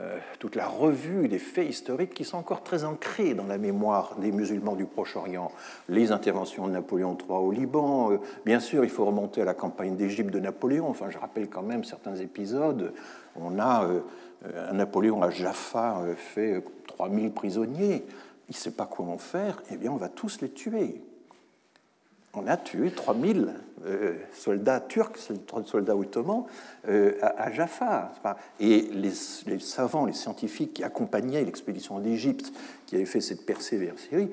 euh, 0.00 0.18
toute 0.38 0.54
la 0.54 0.68
revue 0.68 1.26
des 1.26 1.40
faits 1.40 1.68
historiques 1.68 2.14
qui 2.14 2.24
sont 2.24 2.36
encore 2.36 2.62
très 2.62 2.84
ancrés 2.84 3.34
dans 3.34 3.46
la 3.46 3.58
mémoire 3.58 4.14
des 4.18 4.30
musulmans 4.30 4.76
du 4.76 4.84
Proche-Orient. 4.84 5.50
Les 5.88 6.12
interventions 6.12 6.68
de 6.68 6.72
Napoléon 6.72 7.18
III 7.18 7.38
au 7.38 7.50
Liban, 7.50 8.12
euh, 8.12 8.18
bien 8.44 8.60
sûr, 8.60 8.84
il 8.84 8.90
faut 8.90 9.04
remonter 9.04 9.42
à 9.42 9.44
la 9.44 9.54
campagne 9.54 9.96
d'Égypte 9.96 10.30
de 10.32 10.38
Napoléon. 10.38 10.88
Enfin, 10.88 11.10
je 11.10 11.18
rappelle 11.18 11.48
quand 11.48 11.62
même 11.62 11.82
certains 11.82 12.14
épisodes. 12.14 12.92
On 13.34 13.58
a 13.58 13.86
euh, 13.86 14.00
un 14.70 14.74
Napoléon 14.74 15.20
à 15.20 15.30
Jaffa 15.30 16.00
fait 16.16 16.62
3000 16.86 17.32
prisonniers. 17.32 18.04
Il 18.48 18.52
ne 18.52 18.54
sait 18.54 18.70
pas 18.70 18.88
en 18.98 19.18
faire. 19.18 19.60
Eh 19.72 19.76
bien, 19.76 19.90
on 19.90 19.96
va 19.96 20.08
tous 20.08 20.40
les 20.40 20.50
tuer 20.50 21.02
on 22.38 22.46
a 22.46 22.56
tué 22.56 22.90
3000 22.90 23.54
euh, 23.86 24.14
soldats 24.32 24.80
turcs, 24.80 25.30
soldats 25.64 25.96
ottomans, 25.96 26.44
euh, 26.88 27.12
à, 27.22 27.50
Jaffa. 27.52 28.12
Et 28.60 28.88
les, 28.92 29.60
savants, 29.60 30.06
les 30.06 30.12
scientifiques 30.12 30.74
qui 30.74 30.84
accompagnaient 30.84 31.44
l'expédition 31.44 31.98
d'Égypte, 31.98 32.52
qui 32.86 32.96
avait 32.96 33.06
fait 33.06 33.20
cette 33.20 33.44
percée 33.46 33.76
vers 33.76 33.98
Syrie, 33.98 34.30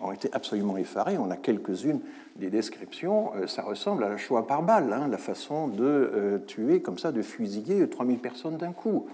ont 0.00 0.12
été 0.12 0.28
absolument 0.32 0.76
effarés. 0.76 1.18
On 1.18 1.30
a 1.30 1.36
quelques-unes 1.36 2.00
des 2.36 2.50
descriptions. 2.50 3.32
Euh, 3.36 3.46
ça 3.46 3.62
ressemble 3.62 4.04
à 4.04 4.08
la 4.08 4.16
Shoah 4.16 4.46
par 4.46 4.62
balle, 4.62 4.92
hein, 4.92 5.08
la 5.08 5.18
façon 5.18 5.68
de 5.68 6.42
tuer 6.46 6.80
comme 6.80 6.98
ça, 6.98 7.12
de 7.12 7.22
fusiller 7.22 7.88
3000 7.88 8.18
personnes 8.18 8.56
d'un 8.56 8.72
coup. 8.72 9.06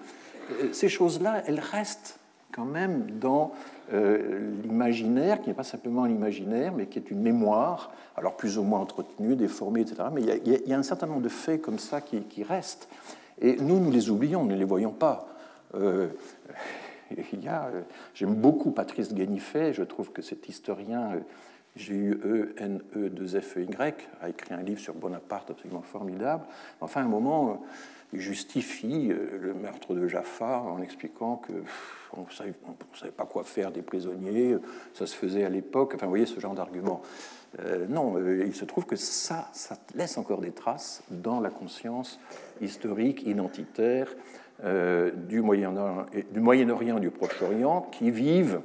Ces 0.72 0.88
choses-là, 0.88 1.42
elles 1.46 1.60
restent 1.60 2.19
quand 2.52 2.64
même 2.64 3.18
dans 3.20 3.52
euh, 3.92 4.52
l'imaginaire, 4.62 5.40
qui 5.40 5.48
n'est 5.48 5.54
pas 5.54 5.64
simplement 5.64 6.04
un 6.04 6.10
imaginaire, 6.10 6.72
mais 6.72 6.86
qui 6.86 6.98
est 6.98 7.10
une 7.10 7.20
mémoire, 7.20 7.92
alors 8.16 8.36
plus 8.36 8.58
ou 8.58 8.62
moins 8.62 8.78
entretenue, 8.80 9.36
déformée, 9.36 9.80
etc. 9.80 10.04
Mais 10.12 10.22
il 10.22 10.68
y 10.68 10.72
a, 10.72 10.78
un 10.78 10.82
certain 10.82 11.06
nombre 11.06 11.22
de 11.22 11.28
faits 11.28 11.62
comme 11.62 11.78
ça 11.78 12.00
qui, 12.00 12.42
restent. 12.42 12.88
Et 13.40 13.56
nous, 13.56 13.80
nous 13.80 13.90
les 13.90 14.10
oublions, 14.10 14.44
nous 14.44 14.52
ne 14.52 14.56
les 14.56 14.64
voyons 14.64 14.92
pas. 14.92 15.28
Euh, 15.74 16.08
euh, 17.12 17.82
j'aime 18.14 18.34
beaucoup 18.34 18.70
Patrice 18.70 19.14
Guénifet, 19.14 19.72
je 19.72 19.82
trouve 19.82 20.12
que 20.12 20.22
cet 20.22 20.48
historien 20.48 21.12
G-U-E-N-E-2-F-E-Y 21.76 23.94
a 24.20 24.28
écrit 24.28 24.54
un 24.54 24.62
livre 24.62 24.80
sur 24.80 24.94
Bonaparte 24.94 25.50
absolument 25.50 25.82
formidable. 25.82 26.44
Enfin, 26.80 27.02
à 27.02 27.04
un 27.04 27.08
moment, 27.08 27.62
justifie 28.12 29.08
le 29.08 29.54
meurtre 29.54 29.94
de 29.94 30.08
Jaffa 30.08 30.60
en 30.60 30.80
expliquant 30.82 31.36
que 31.36 31.52
on 32.16 32.22
ne 32.22 32.30
savait, 32.30 33.12
pas 33.12 33.24
quoi 33.24 33.44
faire 33.44 33.70
des 33.70 33.82
prisonniers, 33.82 34.56
ça 34.94 35.06
se 35.06 35.14
faisait 35.14 35.44
à 35.44 35.48
l'époque, 35.48 35.92
enfin 35.94 36.06
vous 36.06 36.10
voyez 36.10 36.26
ce 36.26 36.40
genre 36.40 36.54
d'argument. 36.54 37.02
non, 37.88 38.16
il 38.18 38.52
se 38.52 38.64
trouve 38.64 38.84
que 38.84 38.96
ça, 38.96 39.48
laisse 39.94 40.18
encore 40.18 40.40
des 40.40 40.50
traces 40.50 41.04
dans 41.10 41.38
la 41.38 41.50
conscience 41.50 42.18
historique, 42.60 43.24
identitaire 43.26 44.12
du 44.60 45.40
Moyen-Orient 45.40 46.06
du, 46.32 46.40
Moyen 46.40 46.98
du 46.98 47.10
Proche-Orient 47.10 47.82
qui 47.92 48.10
vivent 48.10 48.60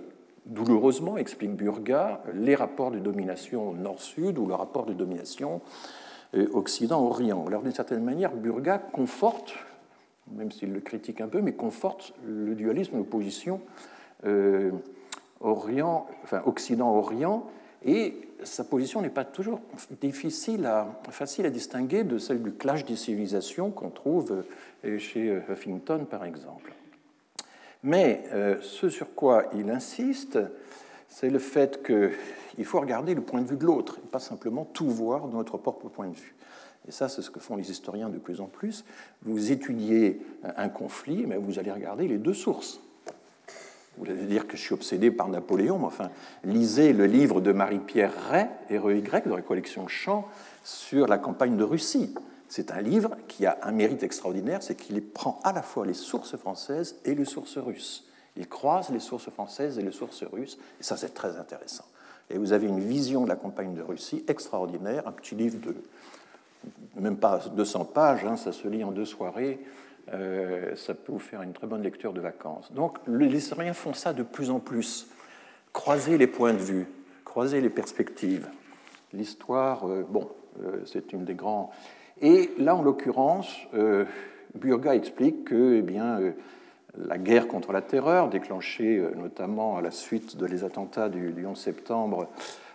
douloureusement, 0.45 1.17
explique 1.17 1.55
Burga, 1.55 2.21
les 2.33 2.55
rapports 2.55 2.91
de 2.91 2.99
domination 2.99 3.73
nord-sud 3.73 4.37
ou 4.37 4.45
le 4.45 4.53
rapport 4.53 4.85
de 4.85 4.93
domination 4.93 5.55
euh, 5.55 6.04
Occident-Orient. 6.53 7.45
Alors 7.47 7.61
d'une 7.61 7.73
certaine 7.73 8.03
manière, 8.03 8.31
Burga 8.33 8.77
conforte, 8.77 9.53
même 10.31 10.51
s'il 10.51 10.73
le 10.73 10.79
critique 10.79 11.21
un 11.21 11.27
peu, 11.27 11.41
mais 11.41 11.53
conforte 11.53 12.13
le 12.25 12.55
dualisme, 12.55 12.97
l'opposition 12.97 13.61
euh, 14.25 14.71
Orient, 15.41 16.07
Occident-Orient, 16.45 17.47
et 17.83 18.15
sa 18.43 18.63
position 18.63 19.01
n'est 19.01 19.09
pas 19.09 19.25
toujours 19.25 19.59
difficile 20.01 20.65
à, 20.65 20.87
facile 21.09 21.45
à 21.45 21.49
distinguer 21.49 22.03
de 22.03 22.17
celle 22.17 22.41
du 22.41 22.51
clash 22.51 22.85
des 22.85 22.95
civilisations 22.95 23.71
qu'on 23.71 23.89
trouve 23.89 24.43
euh, 24.85 24.97
chez 24.97 25.41
Huffington, 25.49 26.05
par 26.09 26.25
exemple. 26.25 26.73
Mais 27.85 28.23
euh, 28.33 28.57
ce 28.61 28.89
sur 28.89 29.13
quoi 29.13 29.45
il 29.53 29.69
insiste, 29.69 30.39
c'est 31.15 31.29
le 31.29 31.39
fait 31.39 31.81
qu'il 31.81 32.65
faut 32.65 32.81
regarder 32.81 33.15
le 33.15 33.21
point 33.21 33.41
de 33.41 33.47
vue 33.47 33.55
de 33.55 33.63
l'autre, 33.63 33.99
et 34.03 34.07
pas 34.07 34.19
simplement 34.19 34.65
tout 34.65 34.89
voir 34.89 35.29
de 35.29 35.33
notre 35.33 35.57
propre 35.57 35.87
point 35.87 36.09
de 36.09 36.15
vue. 36.15 36.35
Et 36.89 36.91
ça, 36.91 37.07
c'est 37.07 37.21
ce 37.21 37.31
que 37.31 37.39
font 37.39 37.55
les 37.55 37.71
historiens 37.71 38.09
de 38.09 38.17
plus 38.17 38.41
en 38.41 38.47
plus. 38.47 38.83
Vous 39.23 39.53
étudiez 39.53 40.21
un 40.43 40.67
conflit, 40.67 41.25
mais 41.25 41.37
vous 41.37 41.57
allez 41.57 41.71
regarder 41.71 42.09
les 42.09 42.17
deux 42.17 42.33
sources. 42.33 42.81
Vous 43.97 44.11
allez 44.11 44.25
dire 44.25 44.45
que 44.45 44.57
je 44.57 44.61
suis 44.61 44.73
obsédé 44.73 45.09
par 45.09 45.29
Napoléon, 45.29 45.79
mais 45.79 45.85
enfin, 45.85 46.09
lisez 46.43 46.91
le 46.91 47.05
livre 47.05 47.39
de 47.39 47.53
Marie-Pierre 47.53 48.11
Ray, 48.29 48.47
Héroïque 48.69 49.05
grec, 49.05 49.25
dans 49.25 49.37
la 49.37 49.41
collection 49.41 49.87
Chant, 49.87 50.27
sur 50.65 51.07
la 51.07 51.17
campagne 51.17 51.55
de 51.55 51.63
Russie. 51.63 52.13
C'est 52.49 52.71
un 52.71 52.81
livre 52.81 53.15
qui 53.29 53.45
a 53.45 53.57
un 53.63 53.71
mérite 53.71 54.03
extraordinaire, 54.03 54.61
c'est 54.61 54.75
qu'il 54.75 55.01
prend 55.01 55.39
à 55.45 55.53
la 55.53 55.61
fois 55.61 55.85
les 55.85 55.93
sources 55.93 56.35
françaises 56.35 56.97
et 57.05 57.15
les 57.15 57.25
sources 57.25 57.57
russes. 57.57 58.05
Il 58.37 58.47
croise 58.47 58.89
les 58.89 58.99
sources 58.99 59.29
françaises 59.29 59.79
et 59.79 59.81
les 59.81 59.91
sources 59.91 60.23
russes, 60.23 60.57
et 60.79 60.83
ça 60.83 60.97
c'est 60.97 61.13
très 61.13 61.37
intéressant. 61.37 61.85
Et 62.29 62.37
vous 62.37 62.53
avez 62.53 62.67
une 62.67 62.79
vision 62.79 63.23
de 63.23 63.29
la 63.29 63.35
campagne 63.35 63.73
de 63.73 63.81
Russie 63.81 64.23
extraordinaire, 64.27 65.07
un 65.07 65.11
petit 65.11 65.35
livre 65.35 65.59
de 65.59 65.75
même 66.95 67.17
pas 67.17 67.39
200 67.55 67.85
pages, 67.85 68.25
hein, 68.25 68.37
ça 68.37 68.51
se 68.51 68.67
lit 68.67 68.83
en 68.83 68.91
deux 68.91 69.05
soirées, 69.05 69.59
euh, 70.13 70.75
ça 70.75 70.93
peut 70.93 71.11
vous 71.11 71.19
faire 71.19 71.41
une 71.41 71.53
très 71.53 71.67
bonne 71.67 71.83
lecture 71.83 72.13
de 72.13 72.21
vacances. 72.21 72.71
Donc 72.73 72.97
les 73.07 73.27
historiens 73.27 73.73
font 73.73 73.93
ça 73.93 74.13
de 74.13 74.23
plus 74.23 74.49
en 74.49 74.59
plus, 74.59 75.07
croiser 75.73 76.17
les 76.17 76.27
points 76.27 76.53
de 76.53 76.59
vue, 76.59 76.87
croiser 77.23 77.61
les 77.61 77.69
perspectives. 77.69 78.47
L'histoire, 79.13 79.87
euh, 79.87 80.05
bon, 80.07 80.29
euh, 80.63 80.81
c'est 80.85 81.13
une 81.13 81.25
des 81.25 81.35
grands 81.35 81.71
et 82.21 82.51
là, 82.57 82.77
en 82.77 82.81
l'occurrence, 82.81 83.53
Burga 84.53 84.95
explique 84.95 85.43
que 85.43 85.75
eh 85.75 85.81
bien, 85.81 86.17
la 86.97 87.17
guerre 87.17 87.47
contre 87.47 87.71
la 87.71 87.81
terreur, 87.81 88.29
déclenchée 88.29 88.97
euh, 88.97 89.11
notamment 89.15 89.77
à 89.77 89.81
la 89.81 89.91
suite 89.91 90.37
de 90.37 90.45
les 90.45 90.63
attentats 90.63 91.09
du, 91.09 91.45
11 91.45 91.57
septembre, 91.57 92.27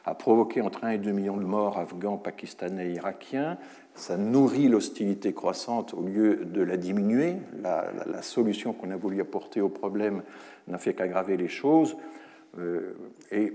a 0.04 0.14
provoqué 0.14 0.60
entre 0.60 0.84
1 0.84 0.90
et 0.90 0.98
2 0.98 1.10
millions 1.12 1.36
de 1.36 1.44
morts 1.44 1.78
afghans, 1.78 2.16
pakistanais 2.16 2.90
et 2.90 2.94
irakiens. 2.94 3.58
Ça 3.94 4.16
nourrit 4.16 4.68
l'hostilité 4.68 5.32
croissante 5.32 5.94
au 5.94 6.02
lieu 6.02 6.44
de 6.44 6.62
la 6.62 6.76
diminuer. 6.76 7.36
La, 7.62 7.86
la 8.06 8.22
solution 8.22 8.72
qu'on 8.72 8.90
a 8.90 8.96
voulu 8.96 9.20
apporter 9.20 9.60
au 9.60 9.68
problème 9.68 10.22
n'a 10.68 10.78
fait 10.78 10.94
qu'aggraver 10.94 11.36
les 11.36 11.48
choses. 11.48 11.96
et 13.30 13.52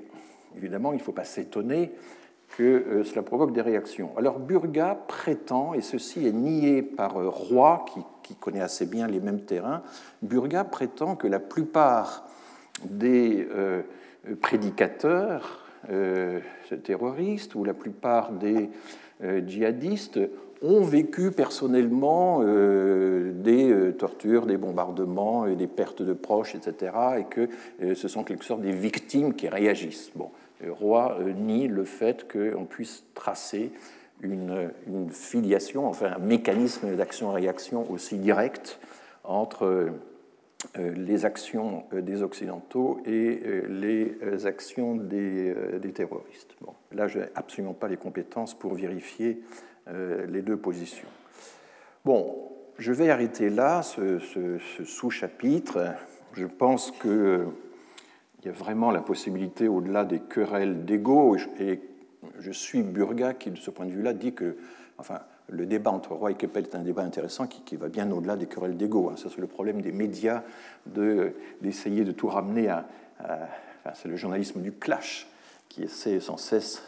évidemment, 0.56 0.92
il 0.94 0.98
ne 0.98 1.02
faut 1.02 1.14
pas 1.14 1.24
s'étonner 1.24 1.92
que 2.50 2.64
euh, 2.64 3.04
cela 3.04 3.22
provoque 3.22 3.54
des 3.54 3.62
réactions. 3.62 4.12
Alors 4.18 4.40
Burga 4.40 4.98
prétend, 5.08 5.74
et 5.74 5.82
ceci 5.82 6.28
est 6.28 6.32
nié 6.32 6.82
par 6.82 7.18
euh, 7.18 7.30
Roy, 7.30 7.86
qui, 8.24 8.36
connaît 8.36 8.62
assez 8.62 8.86
bien 8.86 9.08
les 9.08 9.20
mêmes 9.20 9.42
terrains, 9.42 9.84
Burga 10.22 10.64
prétend 10.64 11.16
que 11.16 11.28
la 11.28 11.40
plupart 11.40 12.28
des 12.84 13.48
euh, 13.56 13.82
prédicateurs 14.42 15.62
terroristes 16.84 17.54
ou 17.54 17.64
la 17.64 17.76
plupart 17.76 18.32
des 18.32 18.72
djihadistes 19.22 20.20
ont 20.64 20.82
vécu 20.82 21.30
personnellement 21.30 22.44
des 22.44 23.94
tortures, 24.00 24.48
des 24.48 24.58
bombardements, 24.58 25.46
des 25.46 25.68
pertes 25.68 26.02
de 26.02 26.14
proches, 26.14 26.56
etc., 26.56 26.92
et 27.20 27.26
que 27.26 27.48
ce 27.94 28.08
sont 28.08 28.24
quelque 28.24 28.46
sorte 28.46 28.62
des 28.62 28.72
victimes 28.72 29.36
qui 29.36 29.48
réagissent. 29.48 30.10
Bon, 30.16 30.32
Roy 30.64 31.18
euh, 31.20 31.34
nie 31.34 31.68
le 31.68 31.84
fait 31.84 32.32
qu'on 32.32 32.66
puisse 32.66 33.04
tracer 33.14 33.72
une, 34.22 34.72
filiation, 35.12 35.88
enfin 35.88 36.14
un 36.16 36.20
mécanisme 36.20 36.96
d'action-réaction 36.96 37.92
aussi 37.92 38.18
direct 38.18 38.80
entre 39.24 39.66
euh, 40.78 40.94
les 40.96 41.26
actions 41.26 41.84
des 41.92 42.24
Occidentaux 42.24 43.02
et 43.06 43.42
euh, 43.46 43.68
les 43.68 44.46
actions 44.46 44.96
des, 44.96 45.54
terroristes. 45.94 46.56
Bon, 46.62 46.74
là, 46.94 47.08
je 47.08 47.20
n'ai 47.20 47.26
absolument 47.36 47.74
pas 47.74 47.88
les 47.88 47.98
compétences 47.98 48.58
pour 48.58 48.74
vérifier 48.76 49.42
les 50.28 50.42
deux 50.42 50.58
positions. 50.58 51.08
Bon, 52.06 52.50
je 52.80 52.92
vais 52.92 53.12
arrêter 53.12 53.52
là 53.52 53.84
ce 53.84 54.18
sous-chapitre. 54.84 55.94
Je 56.34 56.48
pense 56.48 56.90
que 56.90 57.46
il 58.46 58.50
y 58.50 58.52
a 58.52 58.54
vraiment 58.54 58.92
la 58.92 59.02
possibilité, 59.02 59.68
au-delà 59.68 60.06
des 60.06 60.20
querelles 60.20 60.86
d'ego, 60.86 61.36
et 61.60 61.82
je 62.40 62.52
suis 62.52 62.84
Burga 62.84 63.34
qui, 63.34 63.50
de 63.50 63.58
ce 63.58 63.72
point 63.72 63.88
de 63.88 63.92
vue-là, 63.92 64.14
dit 64.14 64.34
que 64.34 64.56
enfin, 65.00 65.22
le 65.50 65.66
débat 65.66 65.90
entre 65.90 66.14
Roy 66.14 66.32
et 66.32 66.36
Keppel 66.36 66.66
est 66.66 66.76
un 66.76 66.84
débat 66.84 67.02
intéressant 67.02 67.48
qui, 67.48 67.76
va 67.76 67.90
bien 67.90 68.12
au-delà 68.12 68.36
des 68.36 68.46
querelles 68.46 68.78
d'ego. 68.78 69.10
Hein. 69.10 69.18
Ça, 69.18 69.30
c'est 69.34 69.42
le 69.42 69.48
problème 69.48 69.82
des 69.82 69.92
médias 69.92 70.44
d'essayer 70.86 72.04
de, 72.04 72.12
tout 72.12 72.28
ramener 72.28 72.70
à. 72.70 72.86
enfin, 73.20 73.96
c'est 73.96 74.10
le 74.10 74.16
journalisme 74.16 74.62
du 74.62 74.72
clash 74.72 75.28
qui 75.70 75.84
essaie 75.84 76.20
sans 76.22 76.38
cesse 76.38 76.84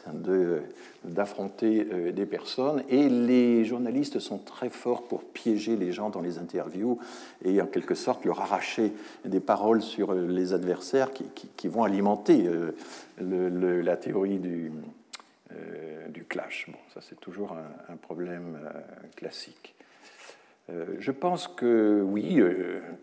d'affronter 1.04 1.88
euh, 1.92 2.12
des 2.12 2.26
personnes. 2.26 2.84
Et 2.90 3.10
les 3.10 3.66
journalistes 3.66 4.20
sont 4.20 4.38
très 4.38 4.70
forts 4.70 5.04
pour 5.04 5.24
piéger 5.24 5.76
les 5.76 5.92
gens 5.92 6.10
dans 6.10 6.22
les 6.22 6.38
interviews 6.38 7.00
et 7.44 7.62
en 7.62 7.66
quelque 7.66 7.96
sorte 7.96 8.24
leur 8.24 8.40
arracher 8.40 8.94
des 9.26 9.40
paroles 9.40 9.82
sur 9.82 10.14
les 10.14 10.54
adversaires 10.54 11.12
qui, 11.12 11.68
vont 11.68 11.84
alimenter 11.84 12.48
euh, 12.48 13.82
la 13.82 13.98
théorie 13.98 14.40
du, 14.40 14.72
euh, 15.52 16.08
clash. 16.30 16.68
Bon, 16.70 16.78
ça 16.94 17.02
c'est 17.02 17.20
toujours 17.20 17.56
un 17.90 17.96
problème 17.96 18.58
classique. 19.16 19.76
Je 21.00 21.12
pense 21.12 21.48
que 21.48 22.02
oui, 22.04 22.42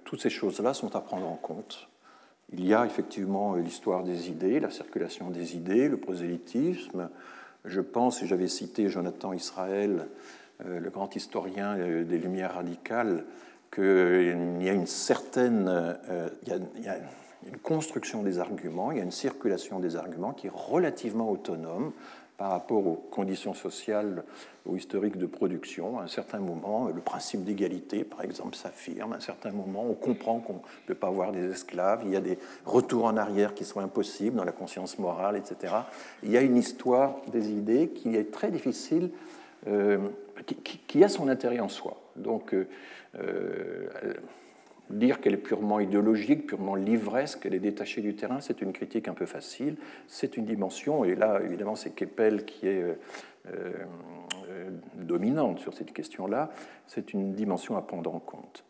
toutes 0.04 0.20
ces 0.20 0.28
choses-là 0.28 0.74
sont 0.74 0.94
à 0.94 1.00
prendre 1.00 1.26
en 1.26 1.36
compte 1.36 1.88
il 2.56 2.66
y 2.66 2.75
a 2.75 2.87
effectivement 2.87 3.54
l'histoire 3.56 4.04
des 4.04 4.30
idées, 4.30 4.61
la 4.61 4.70
circulation 4.70 5.30
des 5.30 5.56
idées, 5.56 5.88
le 5.88 5.96
prosélytisme. 5.96 7.08
Je 7.64 7.80
pense, 7.80 8.23
et 8.23 8.26
j'avais 8.26 8.49
cité 8.49 8.88
Jonathan 8.88 9.32
Israël, 9.32 10.06
euh, 10.64 10.78
le 10.78 10.90
grand 10.90 11.16
historien 11.16 11.76
euh, 11.76 12.04
des 12.04 12.18
Lumières 12.18 12.54
radicales, 12.54 13.25
qu'il 13.75 14.61
y 14.61 14.68
a 14.68 14.73
une 14.73 14.87
certaine, 14.87 15.66
euh, 15.68 16.28
il 16.42 16.84
y 16.84 16.88
a 16.88 16.96
une 17.46 17.58
construction 17.58 18.23
des 18.23 18.38
arguments, 18.38 18.92
il 18.92 18.99
y 18.99 19.00
a 19.00 19.04
une 19.04 19.11
circulation 19.11 19.80
des 19.80 19.96
arguments 19.96 20.32
qui 20.32 20.46
est 20.46 20.52
relativement 20.54 21.28
autonome 21.28 21.92
par 22.36 22.50
rapport 22.50 22.86
aux 22.86 22.96
conditions 23.10 23.54
sociales 23.54 24.24
ou 24.66 24.76
historiques 24.76 25.18
de 25.18 25.26
production. 25.26 25.98
À 25.98 26.04
un 26.04 26.08
certain 26.08 26.38
moment, 26.38 26.88
le 26.88 27.00
principe 27.00 27.44
d'égalité, 27.44 28.02
par 28.02 28.22
exemple, 28.22 28.56
s'affirme. 28.56 29.12
À 29.12 29.16
un 29.16 29.20
certain 29.20 29.52
moment, 29.52 29.84
on 29.88 29.94
comprend 29.94 30.40
qu'on 30.40 30.54
ne 30.54 30.86
peut 30.86 30.94
pas 30.94 31.08
avoir 31.08 31.32
des 31.32 31.50
esclaves. 31.50 32.02
Il 32.04 32.10
y 32.10 32.16
a 32.16 32.20
des 32.20 32.38
retours 32.64 33.04
en 33.04 33.16
arrière 33.16 33.54
qui 33.54 33.64
sont 33.64 33.80
impossibles 33.80 34.36
dans 34.36 34.44
la 34.44 34.52
conscience 34.52 34.98
morale, 34.98 35.36
etc. 35.36 35.74
Il 36.22 36.30
y 36.30 36.36
a 36.36 36.40
une 36.40 36.56
histoire 36.56 37.16
des 37.30 37.50
idées 37.50 37.88
qui 37.88 38.16
est 38.16 38.32
très 38.32 38.50
difficile, 38.50 39.10
euh, 39.68 39.98
qui, 40.88 41.04
a 41.04 41.08
son 41.08 41.28
intérêt 41.28 41.60
en 41.60 41.68
soi. 41.68 41.96
Donc, 42.16 42.52
euh, 42.52 42.66
euh, 43.16 43.88
Dire 44.90 45.20
qu'elle 45.20 45.34
est 45.34 45.38
purement 45.38 45.80
idéologique, 45.80 46.46
purement 46.46 46.74
livresque, 46.74 47.40
qu'elle 47.40 47.54
est 47.54 47.60
détachée 47.60 48.02
du 48.02 48.14
terrain, 48.14 48.40
c'est 48.40 48.60
une 48.60 48.72
critique 48.72 49.08
un 49.08 49.14
peu 49.14 49.24
facile. 49.24 49.76
C'est 50.08 50.36
une 50.36 50.44
dimension, 50.44 51.04
et 51.04 51.14
là, 51.14 51.40
évidemment, 51.42 51.74
c'est 51.74 51.90
Keppel 51.94 52.44
qui 52.44 52.68
est 52.68 52.82
euh, 52.82 52.94
euh, 53.46 54.70
dominante 54.96 55.58
sur 55.60 55.72
cette 55.72 55.92
question-là. 55.94 56.50
C'est 56.86 57.14
une 57.14 57.32
dimension 57.32 57.78
à 57.78 57.82
prendre 57.82 58.14
en 58.14 58.18
compte. 58.18 58.64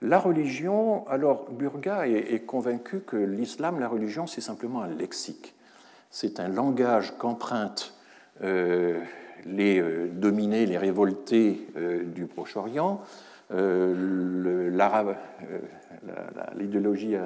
La 0.00 0.20
religion, 0.20 1.06
alors 1.08 1.50
Burga 1.50 2.06
est, 2.06 2.46
convaincu 2.46 3.00
que 3.00 3.16
l'islam, 3.16 3.80
la 3.80 3.88
religion, 3.88 4.28
c'est 4.28 4.40
simplement 4.40 4.82
un 4.82 4.94
lexique. 4.94 5.56
C'est 6.10 6.38
un 6.38 6.46
langage 6.46 7.18
qu'empruntent 7.18 7.94
euh, 8.44 9.00
les 9.44 9.82
dominés, 10.12 10.66
les 10.66 10.78
révoltés 10.78 11.66
du 12.14 12.26
Proche-Orient 12.26 13.02
l'idéologie 16.56 17.16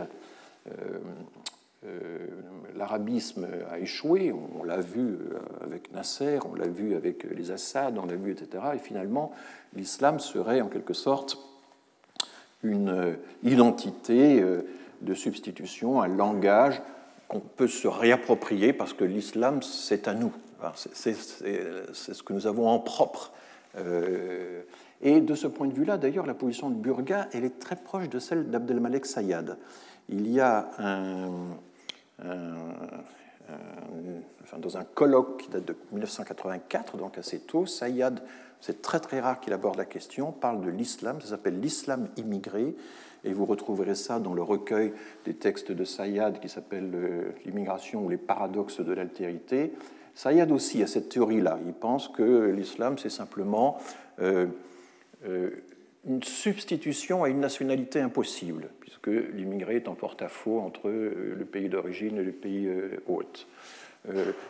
l'arabisme 2.77 3.47
a 3.71 3.79
échoué, 3.79 4.33
on 4.33 4.63
l'a 4.65 4.81
vu 4.81 5.19
avec 5.63 5.93
Nasser, 5.93 6.39
on 6.49 6.55
l'a 6.55 6.69
vu 6.69 6.95
avec 6.95 7.25
les 7.25 7.51
Assad, 7.51 7.99
on 7.99 8.07
l'a 8.07 8.15
vu, 8.15 8.33
etc. 8.33 8.65
Et 8.75 8.79
finalement, 8.79 9.33
l'islam 9.75 10.21
serait 10.21 10.61
en 10.61 10.69
quelque 10.69 10.95
sorte 10.95 11.39
une 12.63 13.17
identité 13.43 14.45
de 15.01 15.15
substitution, 15.15 16.01
un 16.01 16.09
langage 16.09 16.81
qu'on 17.33 17.41
peut 17.41 17.69
se 17.69 17.89
réapproprier 17.89 18.73
parce 18.73 18.93
que 18.93 19.05
l'islam, 19.05 19.63
c'est 19.63 20.07
à 20.07 20.15
nous. 20.15 20.33
C'est 20.93 21.15
ce 21.15 22.23
que 22.23 22.33
nous 22.33 22.47
avons 22.47 22.69
en 22.69 22.79
propre. 22.79 23.33
Euh, 23.79 24.63
et 25.03 25.21
de 25.21 25.35
ce 25.35 25.47
point 25.47 25.67
de 25.67 25.75
vue-là, 25.75 25.99
d'ailleurs, 25.99 26.27
la 26.27 26.35
position 26.35 26.71
de 26.71 26.75
Burga, 26.75 27.29
elle 27.33 27.45
est 27.45 27.59
très 27.59 27.77
proche 27.77 28.09
de 28.09 28.19
celle 28.19 28.51
d'Abdelmalek 28.51 29.05
Sayad. 29.05 29.59
Il 30.09 30.31
y 30.31 30.41
a 30.41 30.71
un, 30.79 31.31
dans 34.59 34.77
un 34.77 34.85
colloque 34.85 35.43
qui 35.43 35.51
date 35.51 35.65
de 35.65 35.77
1984, 35.93 36.97
donc 36.97 37.19
assez 37.19 37.41
tôt, 37.41 37.67
Sayad, 37.67 38.23
c'est 38.61 38.83
très 38.83 39.01
très 39.01 39.21
rare 39.21 39.41
qu'il 39.41 39.53
aborde 39.53 39.77
la 39.77 39.85
question, 39.85 40.31
parle 40.33 40.61
de 40.65 40.71
l'islam, 40.71 41.21
ça 41.21 41.29
s'appelle 41.29 41.61
l'islam 41.61 42.09
immigré, 42.17 42.75
et 43.25 43.33
vous 43.33 43.45
retrouverez 43.45 43.95
ça 43.95 44.19
dans 44.19 44.35
le 44.35 44.43
recueil 44.43 44.93
des 45.25 45.35
textes 45.35 45.73
de 45.73 45.85
Sayad 45.85 46.41
qui 46.41 46.49
s'appelle 46.49 46.91
euh, 46.95 47.31
L'immigration 47.45 48.05
ou 48.05 48.09
les 48.09 48.17
paradoxes 48.17 48.81
de 48.81 48.93
l'altérité. 48.93 49.73
Sayad 50.15 50.51
aussi 50.51 50.83
a 50.83 50.87
cette 50.87 51.09
théorie-là. 51.09 51.59
Il 51.67 51.73
pense 51.73 52.09
que 52.09 52.51
l'islam, 52.51 52.99
c'est 52.99 53.11
simplement 53.11 53.79
euh, 54.21 54.47
une 55.25 56.23
substitution 56.23 57.25
à 57.25 57.29
une 57.29 57.41
nationalité 57.41 58.01
impossible, 58.01 58.71
puisque 58.81 59.07
l'immigré 59.07 59.77
est 59.77 59.89
en 59.89 59.95
porte-à-faux 59.95 60.61
entre 60.61 60.91
le 60.91 61.45
pays 61.45 61.69
d'origine 61.69 62.19
et 62.19 62.23
le 62.23 62.33
pays 62.33 62.69
hôte. 63.07 63.47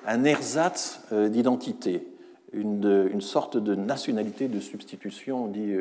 un 0.06 0.24
ersatz 0.24 1.02
d'identité, 1.12 2.06
une, 2.52 3.20
sorte 3.20 3.56
de 3.56 3.74
nationalité 3.74 4.48
de 4.48 4.60
substitution, 4.60 5.44
on 5.44 5.48
dit, 5.48 5.74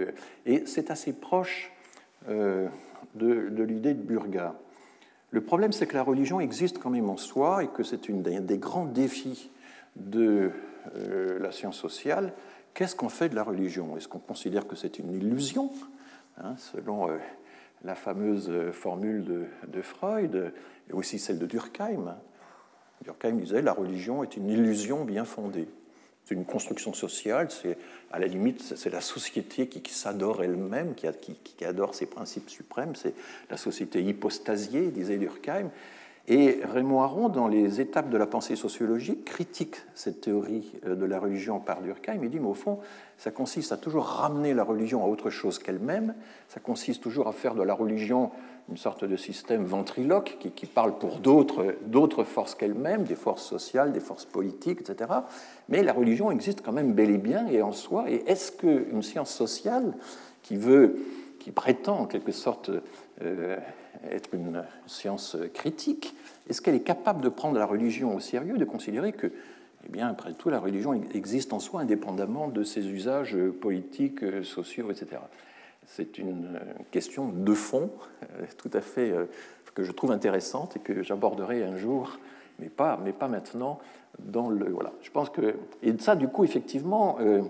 et 0.46 0.64
c'est 0.66 0.92
assez 0.92 1.14
proche 1.14 1.72
euh, 2.30 2.68
de, 3.16 3.64
l'idée 3.64 3.94
de 3.94 4.02
Burga. 4.02 4.56
Le 5.32 5.42
problème, 5.42 5.72
c'est 5.72 5.88
que 5.88 5.96
la 5.96 6.04
religion 6.04 6.40
existe 6.40 6.78
quand 6.78 6.90
même 6.90 7.10
en 7.10 7.18
soi 7.18 7.64
et 7.64 7.68
que 7.68 7.84
c'est 7.84 8.10
un 8.10 8.42
des 8.42 8.58
grands 8.58 8.86
défis 8.86 9.50
de 9.96 10.52
euh, 10.96 11.40
la 11.40 11.52
science 11.52 11.78
sociale. 11.78 12.34
Qu'est-ce 12.74 12.96
qu'on 12.96 13.10
fait 13.10 13.30
de 13.30 13.36
la 13.36 13.44
religion? 13.44 13.98
Est-ce 13.98 14.08
qu'on 14.08 14.20
considère 14.20 14.68
que 14.68 14.76
c'est 14.76 15.00
une 15.00 15.14
illusion 15.14 15.72
hein, 16.38 16.56
Selon 16.58 17.10
euh, 17.10 17.18
la 17.84 17.96
fameuse 17.96 18.52
formule 18.72 19.24
de, 19.24 19.46
de, 19.68 19.82
Freud 19.82 20.54
et 20.90 20.94
aussi 20.94 21.20
celle 21.20 21.40
de 21.40 21.46
Durkheim? 21.46 22.16
Durkheim 23.04 23.38
disait 23.38 23.62
la 23.62 23.74
religion 23.74 24.24
est 24.24 24.38
une 24.38 24.50
illusion 24.50 25.04
bien 25.04 25.26
fondée. 25.26 25.68
C'est 26.24 26.36
une 26.36 26.46
construction 26.46 26.94
sociale, 26.94 27.50
c'est 27.50 27.78
à 28.12 28.20
la 28.20 28.28
limite, 28.28 28.62
c'est 28.62 28.90
la 28.92 29.02
société 29.02 29.68
qui, 29.68 29.94
s'adore 29.94 30.44
elle-même, 30.44 30.94
qui, 30.94 31.08
qui, 31.44 31.66
adore 31.66 31.96
ses 31.96 32.06
principes 32.06 32.50
suprêmes, 32.50 32.96
c'est 32.96 33.14
la 33.50 33.58
société 33.58 34.04
hypostasiée, 34.04 34.92
disait 34.92 35.18
Durkheim. 35.18 35.72
Et 36.28 36.60
Raymond 36.64 37.02
Aron, 37.02 37.30
dans 37.30 37.48
les 37.48 37.82
étapes 37.82 38.10
de 38.10 38.18
la 38.18 38.28
pensée 38.28 38.56
sociologique, 38.56 39.26
critique 39.26 39.78
cette 39.96 40.22
théorie 40.22 40.72
euh, 40.86 40.96
de 40.96 41.06
la 41.06 41.20
religion 41.20 41.60
par 41.60 41.82
Durkheim. 41.82 42.20
Il 42.24 42.30
dit, 42.30 42.40
mais 42.40 42.48
au 42.48 42.54
fond, 42.54 42.80
ça 43.18 43.32
consiste 43.32 43.72
à 43.72 43.78
toujours 43.78 44.06
ramener 44.06 44.54
la 44.54 44.64
religion 44.64 45.04
à 45.04 45.08
autre 45.08 45.30
chose 45.30 45.58
qu'elle-même, 45.58 46.14
ça 46.48 46.60
consiste 46.60 47.02
toujours 47.02 47.28
à 47.28 47.32
faire 47.32 47.56
de 47.56 47.64
la 47.64 47.74
religion 47.74 48.32
une 48.70 48.78
sorte 48.78 49.04
de 49.04 49.18
système 49.18 49.66
ventriloque 49.66 50.38
qui, 50.56 50.66
parle 50.66 50.98
pour 50.98 51.18
d'autres 51.18 52.24
forces 52.24 52.56
qu'elle-même, 52.56 53.04
des 53.04 53.16
forces 53.16 53.44
sociales, 53.44 53.92
des 53.92 54.00
forces 54.00 54.26
politiques, 54.26 54.82
etc. 54.82 55.12
Mais 55.68 55.84
la 55.84 55.92
religion 55.92 56.32
existe 56.32 56.62
quand 56.62 56.72
même 56.72 56.94
bel 56.94 57.10
et 57.10 57.18
bien 57.18 57.48
et 57.48 57.62
en 57.62 57.74
soi. 57.74 58.06
Et 58.10 58.24
est-ce 58.28 58.52
qu'une 58.52 59.02
science 59.02 59.32
sociale 59.32 59.94
qui 60.42 60.56
veut, 60.56 61.00
qui 61.40 61.52
prétend 61.52 62.00
en 62.00 62.06
quelque 62.06 62.32
sorte 62.32 62.72
euh, 63.22 63.58
être 64.10 64.34
une 64.34 64.64
science 64.88 65.38
critique, 65.54 66.16
est-ce 66.50 66.62
qu'elle 66.62 66.76
est 66.76 66.82
capable 66.82 67.22
de 67.22 67.30
prendre 67.30 67.58
la 67.58 67.66
religion 67.66 68.16
au 68.16 68.20
sérieux, 68.20 68.58
de 68.58 68.66
considérer 68.66 69.14
que 69.14 69.28
eh 69.88 69.90
bien, 69.90 70.08
après 70.08 70.34
tout, 70.34 70.50
la 70.50 70.60
religion 70.60 70.94
existe 71.14 71.54
en 71.54 71.60
soi 71.60 71.82
indépendamment 71.82 72.48
de 72.48 72.64
ses 72.64 72.88
usages 72.88 73.36
politiques, 73.60 74.24
sociaux, 74.44 74.92
etc 74.92 75.18
c'est 75.86 76.18
une 76.18 76.60
question 76.92 77.30
de 77.30 77.54
fond 77.54 77.90
euh, 78.24 78.46
tout 78.58 78.72
à 78.74 78.82
fait 78.82 79.12
euh, 79.12 79.26
que 79.76 79.84
je 79.84 79.92
trouve 79.92 80.12
intéressante 80.12 80.76
et 80.78 80.80
que 80.80 81.02
j'aborderai 81.04 81.64
un 81.64 81.78
jour, 81.78 82.20
mais 82.60 82.70
pas, 82.70 83.00
mais 83.04 83.14
pas 83.14 83.28
maintenant. 83.28 83.80
Dans 84.20 84.50
le 84.50 84.70
voilà, 84.70 84.92
je 85.02 85.10
pense 85.10 85.30
que 85.30 85.56
et 85.82 85.98
ça 85.98 86.18
du 86.18 86.28
coup 86.28 86.44
effectivement 86.44 87.18
euh, 87.22 87.42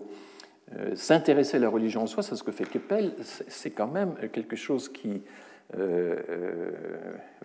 s'intéresser 0.95 1.57
à 1.57 1.59
la 1.59 1.69
religion 1.69 2.03
en 2.03 2.07
soi, 2.07 2.21
c'est 2.21 2.35
ce 2.35 2.43
que 2.43 2.51
fait 2.51 2.65
Keppel, 2.65 3.15
c'est 3.47 3.71
quand 3.71 3.87
même 3.87 4.13
quelque 4.31 4.55
chose 4.55 4.87
qui 4.87 5.23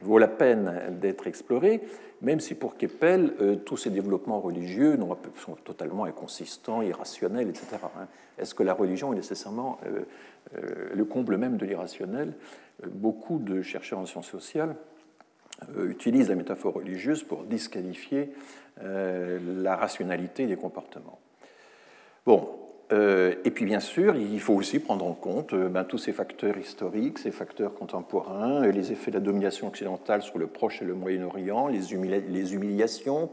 vaut 0.01 0.19
la 0.19 0.29
peine 0.29 0.99
d'être 1.01 1.27
exploré, 1.27 1.81
même 2.23 2.41
si 2.41 2.55
pour 2.55 2.77
Keppel, 2.77 3.59
tous 3.65 3.77
ces 3.77 3.91
développements 3.91 4.41
religieux 4.41 4.99
sont 5.37 5.55
totalement 5.57 6.05
inconsistants, 6.05 6.83
irrationnels, 6.83 7.49
etc. 7.49 7.77
Hein. 7.85 8.07
Est-ce 8.39 8.55
que 8.55 8.63
la 8.63 8.75
religion 8.75 9.13
est 9.13 9.17
nécessairement 9.17 9.79
euh, 10.55 10.91
le 10.95 11.05
comble 11.05 11.37
même 11.37 11.57
de 11.57 11.67
l'irrationnel? 11.67 12.35
Euh, 12.85 12.89
beaucoup 12.91 13.39
de 13.39 13.63
chercheurs 13.63 13.99
en 13.99 14.07
sciences 14.07 14.29
sociales 14.29 14.77
euh, 15.77 15.89
utilisent 15.89 16.29
la 16.29 16.35
métaphore 16.35 16.75
religieuse 16.75 17.23
pour 17.23 17.45
disqualifier 17.45 18.33
la 18.79 19.75
rationalité 19.75 20.47
des 20.47 20.57
comportements. 20.57 21.19
Bon, 22.27 22.47
et 22.91 23.51
puis 23.51 23.65
bien 23.65 23.81
sûr, 23.81 24.15
il 24.17 24.41
faut 24.41 24.55
aussi 24.55 24.79
prendre 24.79 25.05
en 25.05 25.13
compte 25.13 25.55
ben, 25.55 25.83
tous 25.85 25.99
ces 25.99 26.13
facteurs 26.13 26.57
historiques, 26.57 27.19
ces 27.19 27.33
facteurs 27.33 27.75
contemporains, 27.75 28.65
les 28.67 28.93
effets 28.93 29.11
de 29.11 29.17
la 29.17 29.23
domination 29.23 29.67
occidentale 29.67 30.23
sur 30.23 30.39
le 30.39 30.47
Proche 30.47 30.83
et 30.83 30.85
le 30.85 30.95
Moyen-Orient, 30.95 31.67
les, 31.67 31.93
humiliations 32.55 33.29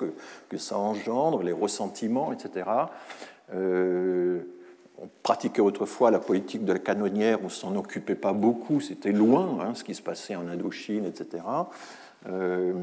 que, 0.49 0.57
ça 0.57 0.77
engendre, 0.77 1.43
les 1.43 1.51
ressentiments, 1.51 2.33
etc 2.33 2.63
on 5.03 5.09
pratiquait 5.21 5.61
autrefois 5.61 6.11
la 6.11 6.19
politique 6.19 6.65
de 6.65 6.73
la 6.73 6.79
canonnière, 6.79 7.39
on 7.41 7.45
ne 7.45 7.49
s'en 7.49 7.75
occupait 7.75 8.15
pas 8.15 8.33
beaucoup, 8.33 8.79
c'était 8.79 9.11
loin 9.11 9.59
hein, 9.61 9.75
ce 9.75 9.83
qui 9.83 9.95
se 9.95 10.01
passait 10.01 10.35
en 10.35 10.47
Indochine, 10.47 11.05
etc. 11.05 11.43
Euh, 12.29 12.73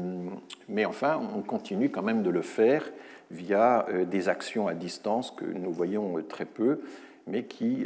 mais 0.69 0.85
enfin, 0.85 1.19
on 1.35 1.41
continue 1.41 1.89
quand 1.89 2.03
même 2.03 2.21
de 2.21 2.29
le 2.29 2.41
faire 2.41 2.83
via 3.31 3.87
euh, 3.89 4.05
des 4.05 4.29
actions 4.29 4.67
à 4.67 4.73
distance 4.73 5.31
que 5.31 5.45
nous 5.45 5.71
voyons 5.71 6.17
euh, 6.17 6.21
très 6.21 6.45
peu, 6.45 6.81
mais 7.27 7.43
qui 7.43 7.85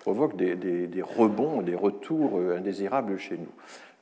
provoquent 0.00 0.36
des, 0.36 0.56
des, 0.56 1.02
rebonds, 1.02 1.62
des 1.62 1.76
retours 1.76 2.40
indésirables 2.40 3.16
chez 3.16 3.36
nous. 3.36 3.52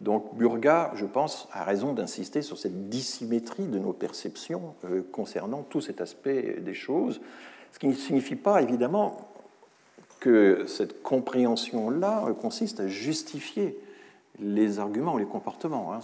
Donc 0.01 0.35
Burga, 0.37 0.91
je 0.95 1.05
pense, 1.05 1.49
a 1.53 1.65
raison 1.65 1.93
d'insister 1.93 2.41
sur 2.41 2.57
cette 2.57 2.89
dissymétrie 2.89 3.67
de 3.67 3.79
nos 3.79 3.93
perceptions 3.93 4.75
concernant 5.13 5.63
tout 5.63 5.83
cet 5.83 6.01
aspect 6.01 6.57
des 6.61 6.73
choses, 6.73 7.21
ce 7.73 7.79
qui 7.79 7.89
ne 7.89 7.93
signifie 7.93 8.37
pas, 8.37 8.63
évidemment, 8.63 9.29
que 10.19 10.65
cette 10.67 11.03
compréhension-là 11.03 12.33
consiste 12.41 12.81
à 12.81 12.89
justifier 12.89 13.79
les 14.41 14.79
arguments 14.79 15.15
ou 15.15 15.19
les 15.19 15.27
comportements. 15.27 15.93
Hein. 15.95 16.01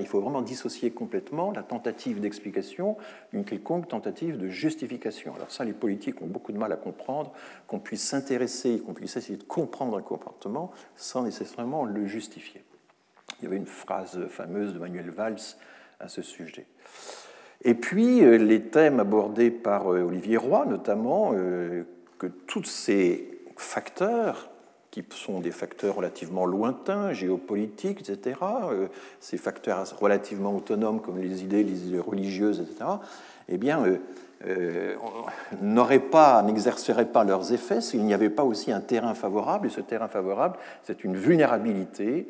Il 0.00 0.06
faut 0.06 0.20
vraiment 0.20 0.42
dissocier 0.42 0.90
complètement 0.90 1.52
la 1.52 1.62
tentative 1.62 2.20
d'explication 2.20 2.96
d'une 3.32 3.44
quelconque 3.44 3.88
tentative 3.88 4.38
de 4.38 4.48
justification. 4.48 5.34
Alors 5.34 5.50
ça, 5.50 5.64
les 5.64 5.72
politiques 5.72 6.22
ont 6.22 6.26
beaucoup 6.26 6.52
de 6.52 6.58
mal 6.58 6.72
à 6.72 6.76
comprendre, 6.76 7.32
qu'on 7.66 7.78
puisse 7.78 8.02
s'intéresser, 8.02 8.80
qu'on 8.80 8.94
puisse 8.94 9.16
essayer 9.16 9.38
de 9.38 9.44
comprendre 9.44 9.98
un 9.98 10.02
comportement 10.02 10.70
sans 10.96 11.22
nécessairement 11.22 11.84
le 11.84 12.06
justifier. 12.06 12.64
Il 13.40 13.44
y 13.44 13.46
avait 13.48 13.56
une 13.56 13.66
phrase 13.66 14.26
fameuse 14.28 14.74
de 14.74 14.78
Manuel 14.78 15.10
Valls 15.10 15.56
à 16.00 16.08
ce 16.08 16.22
sujet. 16.22 16.66
Et 17.62 17.74
puis, 17.74 18.22
euh, 18.22 18.36
les 18.36 18.62
thèmes 18.62 19.00
abordés 19.00 19.50
par 19.50 19.92
euh, 19.92 20.02
Olivier 20.02 20.36
Roy, 20.36 20.66
notamment, 20.66 21.32
euh, 21.34 21.84
que 22.18 22.26
toutes 22.26 22.66
ces 22.66 23.40
facteurs 23.56 24.50
qui 24.94 25.02
sont 25.10 25.40
des 25.40 25.50
facteurs 25.50 25.96
relativement 25.96 26.46
lointains, 26.46 27.12
géopolitiques, 27.12 28.08
etc., 28.08 28.38
euh, 28.70 28.86
ces 29.18 29.36
facteurs 29.38 29.84
relativement 29.98 30.54
autonomes 30.54 31.00
comme 31.00 31.18
les 31.18 31.42
idées, 31.42 31.64
les 31.64 31.88
idées 31.88 31.98
religieuses, 31.98 32.60
etc., 32.60 32.88
eh 33.48 33.58
bien, 33.58 33.84
euh, 33.84 33.98
euh, 34.46 34.94
n'auraient 35.60 35.98
pas, 35.98 36.40
n'exerceraient 36.42 37.06
pas 37.06 37.24
leurs 37.24 37.52
effets 37.52 37.80
s'il 37.80 38.04
n'y 38.04 38.14
avait 38.14 38.30
pas 38.30 38.44
aussi 38.44 38.70
un 38.70 38.80
terrain 38.80 39.14
favorable. 39.14 39.66
Et 39.66 39.70
ce 39.70 39.80
terrain 39.80 40.06
favorable, 40.06 40.58
c'est 40.84 41.02
une 41.02 41.16
vulnérabilité 41.16 42.28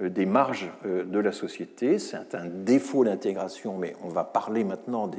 des 0.00 0.26
marges 0.26 0.70
de 0.84 1.18
la 1.18 1.32
société. 1.32 1.98
C'est 1.98 2.34
un 2.34 2.46
défaut 2.46 3.04
d'intégration, 3.04 3.76
mais 3.76 3.94
on 4.02 4.08
va 4.08 4.24
parler 4.24 4.64
maintenant 4.64 5.10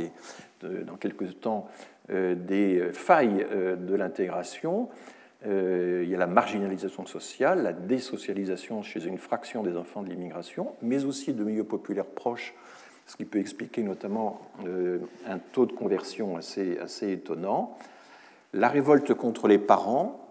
dans 0.62 0.96
quelques 1.00 1.42
temps 1.42 1.68
des 2.10 2.90
failles 2.94 3.46
de 3.52 3.96
l'intégration. 3.96 4.90
Il 5.46 6.10
y 6.10 6.16
a 6.16 6.18
la 6.18 6.28
marginalisation 6.28 7.06
sociale, 7.06 7.64
la 7.64 7.74
désocialisation 7.74 8.82
chez 8.84 9.06
une 9.06 9.18
fraction 9.18 9.64
des 9.64 9.78
enfants 9.78 10.02
de 10.02 10.10
l'immigration, 10.10 10.74
mais 10.82 11.06
aussi 11.06 11.34
de 11.34 11.44
milieux 11.44 11.64
populaires 11.64 12.06
proches, 12.06 12.54
ce 13.06 13.16
qui 13.16 13.26
peut 13.26 13.40
expliquer 13.40 13.84
notamment 13.84 14.42
un 14.66 15.38
taux 15.54 15.66
de 15.66 15.74
conversion 15.74 16.38
assez, 16.38 16.78
assez 16.80 17.12
étonnant. 17.12 17.78
La 18.54 18.68
révolte 18.68 19.14
contre 19.14 19.48
les 19.48 19.60
parents, 19.60 20.28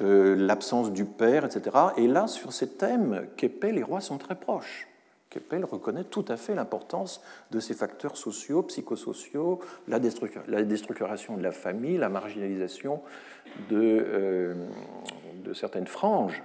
l'absence 0.00 0.92
du 0.92 1.04
père, 1.04 1.44
etc. 1.44 1.76
Et 1.96 2.08
là, 2.08 2.26
sur 2.26 2.52
ces 2.52 2.68
thèmes, 2.68 3.28
Kepel 3.36 3.76
les 3.76 3.82
rois 3.82 4.00
sont 4.00 4.18
très 4.18 4.34
proches. 4.34 4.88
Keppel 5.32 5.64
reconnaît 5.64 6.04
tout 6.04 6.24
à 6.28 6.36
fait 6.36 6.54
l'importance 6.54 7.22
de 7.50 7.58
ces 7.58 7.74
facteurs 7.74 8.16
sociaux, 8.16 8.62
psychosociaux, 8.62 9.60
la, 9.88 9.98
déstructuration 9.98 11.36
de 11.36 11.42
la 11.42 11.52
famille, 11.52 11.96
la 11.96 12.10
marginalisation 12.10 13.00
de, 13.70 14.04
euh, 14.06 14.54
de 15.44 15.54
certaines 15.54 15.86
franges 15.86 16.42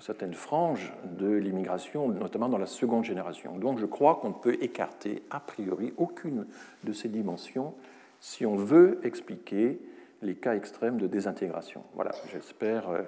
certaines 0.00 0.34
franges 0.34 0.92
de 1.04 1.28
l'immigration, 1.28 2.08
notamment 2.08 2.48
dans 2.48 2.58
la 2.58 2.66
seconde 2.66 3.04
génération. 3.04 3.56
Donc 3.58 3.78
je 3.78 3.86
crois 3.86 4.16
qu'on 4.16 4.30
ne 4.30 4.34
peut 4.34 4.56
écarter 4.60 5.22
a 5.30 5.40
priori 5.40 5.92
aucune 5.96 6.46
de 6.82 6.92
ces 6.92 7.08
dimensions 7.08 7.74
si 8.20 8.44
on 8.46 8.56
veut 8.56 8.98
expliquer 9.04 9.80
les 10.22 10.34
cas 10.34 10.54
extrêmes 10.54 10.98
de 10.98 11.06
désintégration. 11.06 11.84
Voilà, 11.94 12.12
j'espère 12.32 12.88
euh, 12.88 13.02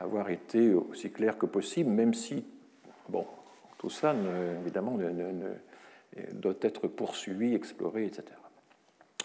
avoir 0.00 0.30
été 0.30 0.74
aussi 0.74 1.10
clair 1.10 1.38
que 1.38 1.46
possible, 1.46 1.90
même 1.90 2.14
si, 2.14 2.44
bon, 3.08 3.24
tout 3.82 3.90
cela, 3.90 4.14
évidemment, 4.62 4.96
doit 6.34 6.54
être 6.60 6.86
poursuivi, 6.86 7.52
exploré, 7.52 8.06
etc. 8.06 8.24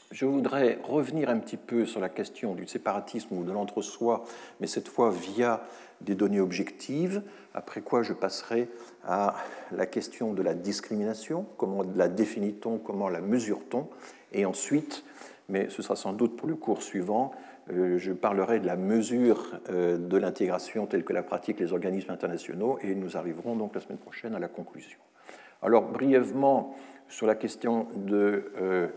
Je 0.10 0.26
voudrais 0.26 0.80
revenir 0.84 1.30
un 1.30 1.38
petit 1.38 1.58
peu 1.58 1.86
sur 1.86 2.00
la 2.00 2.10
question 2.10 2.56
du 2.56 2.66
séparatisme 2.66 3.36
ou 3.38 3.44
de 3.44 3.52
l'entre-soi, 3.52 4.24
mais 4.60 4.66
cette 4.66 4.88
fois 4.88 5.12
via 5.12 5.62
des 6.02 6.16
données 6.16 6.40
objectives, 6.40 7.22
après 7.54 7.82
quoi 7.82 8.02
je 8.02 8.14
passerai 8.14 8.68
à 9.06 9.36
la 9.72 9.86
question 9.86 10.34
de 10.34 10.42
la 10.42 10.56
discrimination, 10.56 11.46
comment 11.58 11.84
la 11.96 12.08
définit-on, 12.08 12.80
comment 12.80 13.10
la 13.10 13.22
mesure-t-on, 13.22 13.88
et 14.34 14.46
ensuite, 14.46 15.04
mais 15.50 15.70
ce 15.70 15.84
sera 15.84 15.96
sans 15.96 16.14
doute 16.14 16.36
pour 16.36 16.48
le 16.48 16.56
cours 16.56 16.82
suivant, 16.82 17.32
je 17.70 18.12
parlerai 18.14 18.60
de 18.60 18.66
la 18.66 18.76
mesure 18.76 19.60
euh, 19.70 19.98
de 19.98 20.18
l'intégration 20.18 20.86
telle 20.86 21.04
que 21.04 21.14
la 21.14 21.24
pratiquent 21.24 21.60
les 21.60 21.74
organismes 21.74 22.12
internationaux 22.12 22.80
et 22.82 22.96
nous 22.96 23.18
arriverons 23.18 23.56
donc 23.56 23.76
la 23.76 23.82
semaine 23.82 23.98
prochaine 23.98 24.36
à 24.36 24.40
la 24.40 24.48
conclusion. 24.48 25.00
Alors 25.62 25.84
brièvement 25.84 26.76
sur 27.10 27.28
la 27.28 27.36
question 27.36 27.88
de, 27.96 28.52
euh, 28.62 28.88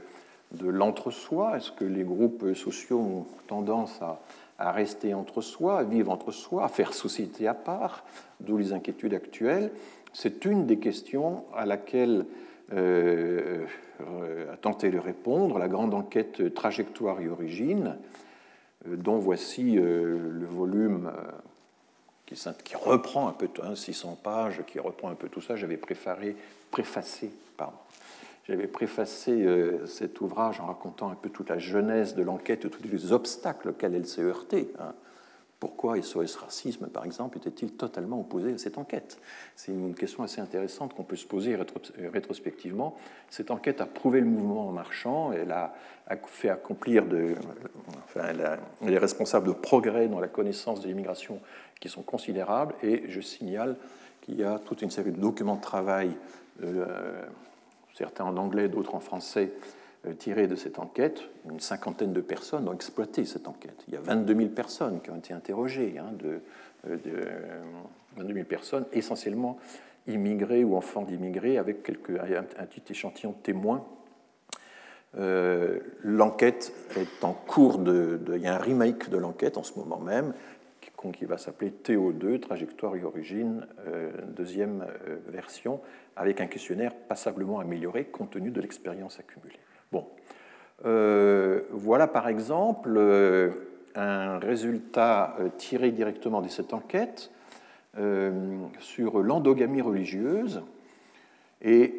de 0.52 0.68
l'entre-soi, 0.68 1.56
est-ce 1.56 1.72
que 1.72 1.85
les 1.85 2.04
groupes 2.04 2.54
sociaux 2.54 2.98
ont 2.98 3.26
tendance 3.46 4.00
à, 4.02 4.20
à, 4.59 4.72
rester 4.72 5.14
entre 5.14 5.40
soi, 5.40 5.78
à 5.78 5.85
vivre 5.85 6.12
entre 6.12 6.30
soi, 6.30 6.64
à 6.64 6.68
faire 6.68 6.92
société 6.92 7.48
à 7.48 7.54
part, 7.54 8.04
d'où 8.40 8.56
les 8.56 8.72
inquiétudes 8.72 9.14
actuelles? 9.14 9.72
C'est 10.12 10.44
une 10.44 10.66
des 10.66 10.78
questions 10.78 11.44
à 11.54 11.66
laquelle 11.66 12.26
a 12.72 14.56
tenté 14.61 14.90
de 14.90 14.98
répondre 14.98 15.59
la 15.59 15.66
grande 15.66 15.92
enquête 15.92 16.54
Trajectoire 16.54 17.20
et 17.20 17.28
Origine 17.28 17.96
euh, 17.96 18.19
dont 18.86 19.18
voici 19.18 19.78
euh, 19.78 20.18
le 20.32 20.46
volume 20.46 21.10
euh, 21.14 22.52
qui, 22.64 22.76
reprend 22.76 23.28
un 23.28 23.32
peu 23.32 23.48
600 23.74 24.10
hein, 24.12 24.18
pages, 24.22 24.62
qui 24.66 24.78
reprend 24.78 25.10
un 25.10 25.14
peu 25.14 25.28
tout 25.28 25.40
ça. 25.40 25.56
J'avais 25.56 25.76
préféré, 25.76 26.36
préfacé, 26.70 27.30
pardon, 27.56 27.76
j'avais 28.46 28.66
préfacé 28.66 29.46
cet 29.86 30.20
ouvrage 30.20 30.60
en 30.60 30.66
racontant 30.66 31.10
un 31.10 31.14
peu 31.14 31.28
toute 31.28 31.50
la 31.50 31.58
genèse 31.58 32.14
de 32.14 32.22
l'enquête, 32.22 32.70
tous 32.70 32.82
les 32.82 33.12
obstacles 33.12 33.70
auxquels 33.70 33.94
elle 33.94 34.06
s'est 34.06 34.22
heurtée. 34.22 34.72
Hein. 34.78 34.92
Pourquoi 35.60 36.00
SOS 36.00 36.36
Racisme, 36.36 36.86
par 36.86 37.04
exemple, 37.04 37.36
était-il 37.36 37.72
totalement 37.72 38.18
opposé 38.18 38.54
à 38.54 38.58
cette 38.58 38.78
enquête? 38.78 39.18
C'est 39.56 39.72
une 39.72 39.94
question 39.94 40.22
assez 40.22 40.40
intéressante 40.40 40.94
qu'on 40.94 41.04
peut 41.04 41.16
se 41.16 41.26
poser 41.26 41.54
rétrospectivement. 41.98 42.96
Cette 43.28 43.50
enquête 43.50 43.82
a 43.82 43.86
prouvé 43.86 44.20
le 44.20 44.26
mouvement 44.26 44.68
en 44.68 44.72
marchant, 44.72 45.32
elle 45.32 45.52
a 45.52 45.74
fait 46.26 46.48
accomplir 46.48 47.04
de, 47.04 47.34
enfin, 48.04 48.22
elle, 48.80 48.94
est 48.94 48.98
responsable 48.98 49.48
de 49.48 49.52
progrès 49.52 50.08
dans 50.08 50.18
la 50.18 50.28
connaissance 50.28 50.80
de 50.80 50.88
l'immigration 50.88 51.40
qui 51.78 51.90
sont 51.90 52.02
considérables, 52.02 52.74
et 52.82 53.04
je 53.08 53.20
signale 53.20 53.76
qu'il 54.22 54.40
y 54.40 54.44
a 54.44 54.58
toute 54.58 54.80
une 54.80 54.90
série 54.90 55.12
de 55.12 55.20
documents 55.20 55.56
de 55.56 55.60
travail, 55.60 56.16
euh, 56.62 57.22
certains 57.92 58.24
en 58.24 58.38
anglais, 58.38 58.68
d'autres 58.68 58.94
en 58.94 59.00
français, 59.00 59.52
euh, 60.06 60.14
tiré 60.14 60.46
de 60.46 60.54
cette 60.54 60.78
enquête, 60.78 61.28
une 61.50 61.60
cinquantaine 61.60 62.14
de 62.14 62.22
personnes 62.22 62.66
ont 62.66 62.72
exploité 62.72 63.26
cette 63.26 63.46
enquête. 63.46 63.84
Il 63.86 63.92
y 63.92 63.96
a 63.98 64.00
22 64.00 64.34
000 64.34 64.48
personnes 64.48 65.02
qui 65.02 65.10
ont 65.10 65.16
été 65.16 65.34
interrogées, 65.34 65.98
hein, 65.98 66.10
de, 66.18 66.40
22 66.86 67.10
euh, 68.16 68.34
000 68.34 68.46
personnes, 68.46 68.86
essentiellement 68.92 69.58
immigrés 70.06 70.64
ou 70.64 70.74
enfants 70.74 71.02
d'immigrés, 71.02 71.58
avec 71.58 71.82
quelques, 71.82 72.18
un, 72.18 72.64
petit 72.64 72.82
échantillon 72.90 73.32
de 73.32 73.42
témoins. 73.42 73.84
Euh, 75.18 75.80
l'enquête 76.02 76.72
est 76.96 77.22
en 77.22 77.34
cours 77.34 77.76
de, 77.76 78.18
Il 78.36 78.40
y 78.40 78.46
a 78.46 78.54
un 78.54 78.58
remake 78.58 79.10
de 79.10 79.18
l'enquête 79.18 79.58
en 79.58 79.62
ce 79.62 79.78
moment 79.78 79.98
même, 79.98 80.32
qui, 81.12 81.26
va 81.26 81.36
s'appeler 81.36 81.74
TO2, 81.84 82.40
Trajectoire 82.40 82.96
et 82.96 83.04
Origine, 83.04 83.66
deuxième 84.36 84.86
version, 85.28 85.80
avec 86.14 86.42
un 86.42 86.46
questionnaire 86.46 86.94
passablement 86.94 87.58
amélioré 87.58 88.04
compte 88.04 88.32
tenu 88.32 88.50
de 88.50 88.60
l'expérience 88.60 89.18
accumulée. 89.18 89.58
Bon. 89.92 90.07
Euh, 90.85 91.62
voilà 91.72 92.07
par 92.07 92.29
exemple 92.29 92.94
euh, 92.96 93.50
un 93.94 94.38
résultat 94.38 95.37
euh, 95.38 95.48
tiré 95.59 95.90
directement 95.90 96.40
de 96.40 96.48
cette 96.48 96.72
enquête 96.72 97.31
sur 98.79 99.18
l'endogamie 99.18 99.81
religieuse. 99.81 100.62
Et 101.61 101.92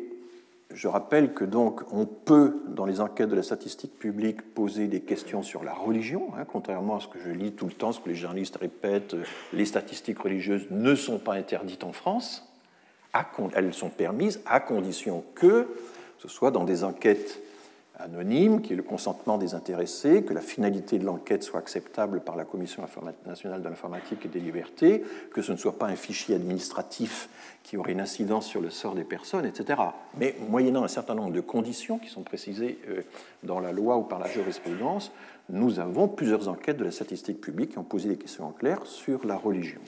je 0.74 0.88
rappelle 0.88 1.34
que 1.34 1.44
donc 1.44 1.82
on 1.92 2.06
peut, 2.06 2.64
dans 2.70 2.86
les 2.86 3.02
enquêtes 3.02 3.28
de 3.28 3.36
la 3.36 3.44
statistique 3.44 4.00
publique, 4.00 4.54
poser 4.54 4.88
des 4.88 5.02
questions 5.02 5.44
sur 5.44 5.66
la 5.66 5.74
religion, 5.74 6.30
hein, 6.38 6.46
contrairement 6.46 6.96
à 6.96 7.00
ce 7.02 7.10
que 7.10 7.20
je 7.20 7.30
lis 7.30 7.52
tout 7.52 7.66
le 7.66 7.74
temps, 7.74 7.92
ce 7.92 8.00
que 8.00 8.08
les 8.08 8.16
journalistes 8.16 8.56
répètent, 8.56 9.18
les 9.52 9.66
statistiques 9.66 10.20
religieuses 10.20 10.68
ne 10.72 10.96
sont 10.96 11.20
pas 11.20 11.34
interdites 11.34 11.84
en 11.84 11.92
France. 11.92 12.50
elles 13.54 13.74
sont 13.74 13.90
permises 13.90 14.42
à 14.46 14.62
condition 14.62 15.26
que 15.36 15.68
ce 16.20 16.30
soit 16.30 16.52
dans 16.52 16.64
des 16.64 16.86
enquêtes 16.86 17.42
anonyme, 18.04 18.62
qui 18.62 18.74
est 18.74 18.76
le 18.76 18.84
consentement 18.84 19.38
des 19.38 19.54
intéressés, 19.54 20.24
que 20.24 20.34
la 20.34 20.42
finalité 20.42 21.00
de 21.00 21.06
l'enquête 21.06 21.44
soit 21.44 21.60
acceptable 21.60 22.22
par 22.22 22.36
la 22.36 22.46
Commission 22.46 22.84
nationale 23.26 23.62
de 23.62 23.70
l'informatique 23.70 24.26
et 24.26 24.30
des 24.30 24.40
libertés, 24.40 25.04
que 25.34 25.42
ce 25.42 25.52
ne 25.52 25.58
soit 25.58 25.78
pas 25.78 25.88
un 25.88 25.96
fichier 25.96 26.36
administratif 26.36 27.30
qui 27.64 27.78
aurait 27.78 27.92
une 27.92 28.02
incidence 28.02 28.48
sur 28.48 28.62
le 28.62 28.70
sort 28.70 28.96
des 28.96 29.04
personnes, 29.04 29.46
etc. 29.46 29.82
Mais 30.18 30.36
moyennant 30.50 30.84
un 30.84 30.90
certain 30.90 31.16
nombre 31.16 31.32
de 31.32 31.42
conditions 31.42 32.00
qui 32.00 32.10
sont 32.10 32.24
précisées 32.24 32.80
euh, 32.90 33.02
dans 33.44 33.60
la 33.60 33.72
loi 33.72 33.98
ou 33.98 34.04
par 34.04 34.20
la 34.20 34.28
jurisprudence, 34.28 35.12
nous 35.50 35.80
avons 35.80 36.08
plusieurs 36.08 36.48
enquêtes 36.48 36.78
de 36.78 36.86
la 36.86 36.92
statistique 36.92 37.42
publique 37.42 37.72
qui 37.72 37.78
ont 37.78 37.84
posé 37.84 38.10
des 38.10 38.18
questions 38.18 38.48
en 38.48 38.52
clair 38.52 38.86
sur 38.86 39.26
la 39.26 39.36
religion. 39.36 39.82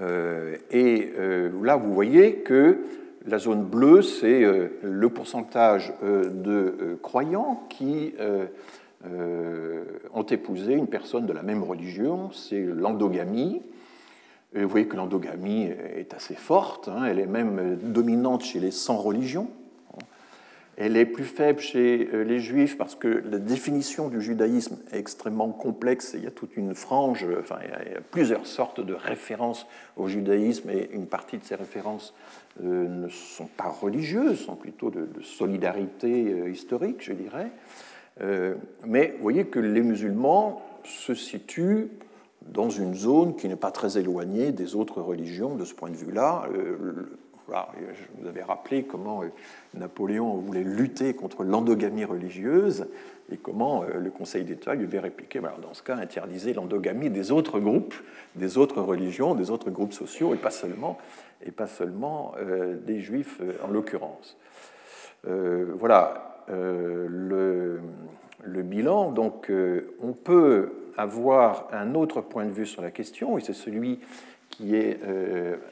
Euh, 0.00 0.56
et 0.70 1.12
euh, 1.18 1.50
là, 1.62 1.76
vous 1.76 1.92
voyez 1.92 2.36
que 2.36 2.78
la 3.26 3.38
zone 3.38 3.64
bleue, 3.64 4.02
c'est 4.02 4.42
euh, 4.42 4.68
le 4.82 5.08
pourcentage 5.08 5.92
euh, 6.02 6.28
de 6.28 6.50
euh, 6.50 6.98
croyants 7.02 7.66
qui 7.68 8.14
ont 10.14 10.22
épousé 10.22 10.74
une 10.74 10.86
personne 10.86 11.26
de 11.26 11.32
la 11.32 11.42
même 11.42 11.64
religion, 11.64 12.30
c'est 12.30 12.62
l'endogamie. 12.62 13.60
Vous 14.54 14.68
voyez 14.68 14.86
que 14.86 14.96
l'endogamie 14.96 15.64
est 15.96 16.14
assez 16.14 16.34
forte, 16.34 16.86
hein. 16.86 17.06
elle 17.06 17.18
est 17.18 17.26
même 17.26 17.78
dominante 17.82 18.44
chez 18.44 18.60
les 18.60 18.70
100 18.70 18.98
religions. 18.98 19.48
Elle 20.84 20.96
est 20.96 21.06
plus 21.06 21.24
faible 21.24 21.60
chez 21.60 22.08
euh, 22.12 22.24
les 22.24 22.40
juifs 22.40 22.76
parce 22.76 22.96
que 22.96 23.06
la 23.06 23.38
définition 23.38 24.08
du 24.08 24.20
judaïsme 24.20 24.78
est 24.90 24.98
extrêmement 24.98 25.50
complexe. 25.50 26.14
Il 26.16 26.24
y 26.24 26.26
a 26.26 26.32
toute 26.32 26.56
une 26.56 26.74
frange, 26.74 27.24
enfin, 27.38 27.58
y 27.62 27.94
a 27.96 28.00
plusieurs 28.00 28.48
sortes 28.48 28.84
de 28.84 28.92
références 28.92 29.68
au 29.96 30.08
judaïsme 30.08 30.70
et 30.70 30.90
une 30.92 31.06
partie 31.06 31.38
de 31.38 31.44
ces 31.44 31.54
références 31.54 32.14
euh, 32.64 32.88
ne 32.88 33.08
sont 33.08 33.46
pas 33.46 33.68
religieuses, 33.68 34.40
sont 34.40 34.56
plutôt 34.56 34.90
de, 34.90 35.06
solidarité 35.22 36.32
euh, 36.32 36.50
historique, 36.50 36.96
je 37.00 37.12
dirais. 37.12 37.52
mais 38.84 39.14
vous 39.16 39.22
voyez 39.22 39.44
que 39.44 39.60
les 39.60 39.82
musulmans 39.82 40.62
se 40.84 41.14
situent 41.14 41.90
dans 42.44 42.70
une 42.70 42.94
zone 42.96 43.36
qui 43.36 43.46
n'est 43.46 43.54
pas 43.54 43.70
très 43.70 43.98
éloignée 43.98 44.50
des 44.50 44.74
autres 44.74 45.00
religions 45.00 45.54
de 45.54 45.64
ce 45.64 45.74
point 45.74 45.90
de 45.90 45.96
vue-là. 45.96 46.48
Je 47.48 48.20
vous 48.20 48.28
avais 48.28 48.42
rappelé 48.42 48.84
comment 48.84 49.22
euh, 49.22 49.28
Napoléon 49.74 50.36
voulait 50.36 50.62
lutter 50.62 51.14
contre 51.14 51.44
l'endogamie 51.44 52.04
religieuse 52.04 52.86
et 53.30 53.36
comment 53.36 53.82
euh, 53.82 53.98
le 53.98 54.10
Conseil 54.10 54.44
d'État 54.44 54.74
lui 54.74 54.84
avait 54.84 55.00
répliqué, 55.00 55.40
dans 55.40 55.74
ce 55.74 55.82
cas, 55.82 55.96
interdisez 55.96 56.54
l'endogamie 56.54 57.10
des 57.10 57.30
autres 57.30 57.60
groupes, 57.60 57.94
des 58.36 58.58
autres 58.58 58.80
religions, 58.80 59.34
des 59.34 59.50
autres 59.50 59.70
groupes 59.70 59.92
sociaux, 59.92 60.34
et 60.34 60.38
pas 60.38 60.50
seulement, 60.50 60.98
euh, 62.38 62.76
des 62.76 63.00
juifs 63.00 63.40
en 63.64 63.68
l'occurrence. 63.68 64.36
voilà 65.24 66.28
le, 66.48 67.80
le, 68.42 68.62
bilan. 68.62 69.12
Donc, 69.12 69.50
on 70.00 70.12
peut 70.12 70.72
avoir 70.96 71.68
un 71.72 71.94
autre 71.94 72.20
point 72.20 72.44
de 72.44 72.50
vue 72.50 72.66
sur 72.66 72.82
la 72.82 72.90
question, 72.90 73.38
et 73.38 73.40
c'est 73.40 73.52
celui 73.52 74.00
qui 74.52 74.76
est 74.76 75.00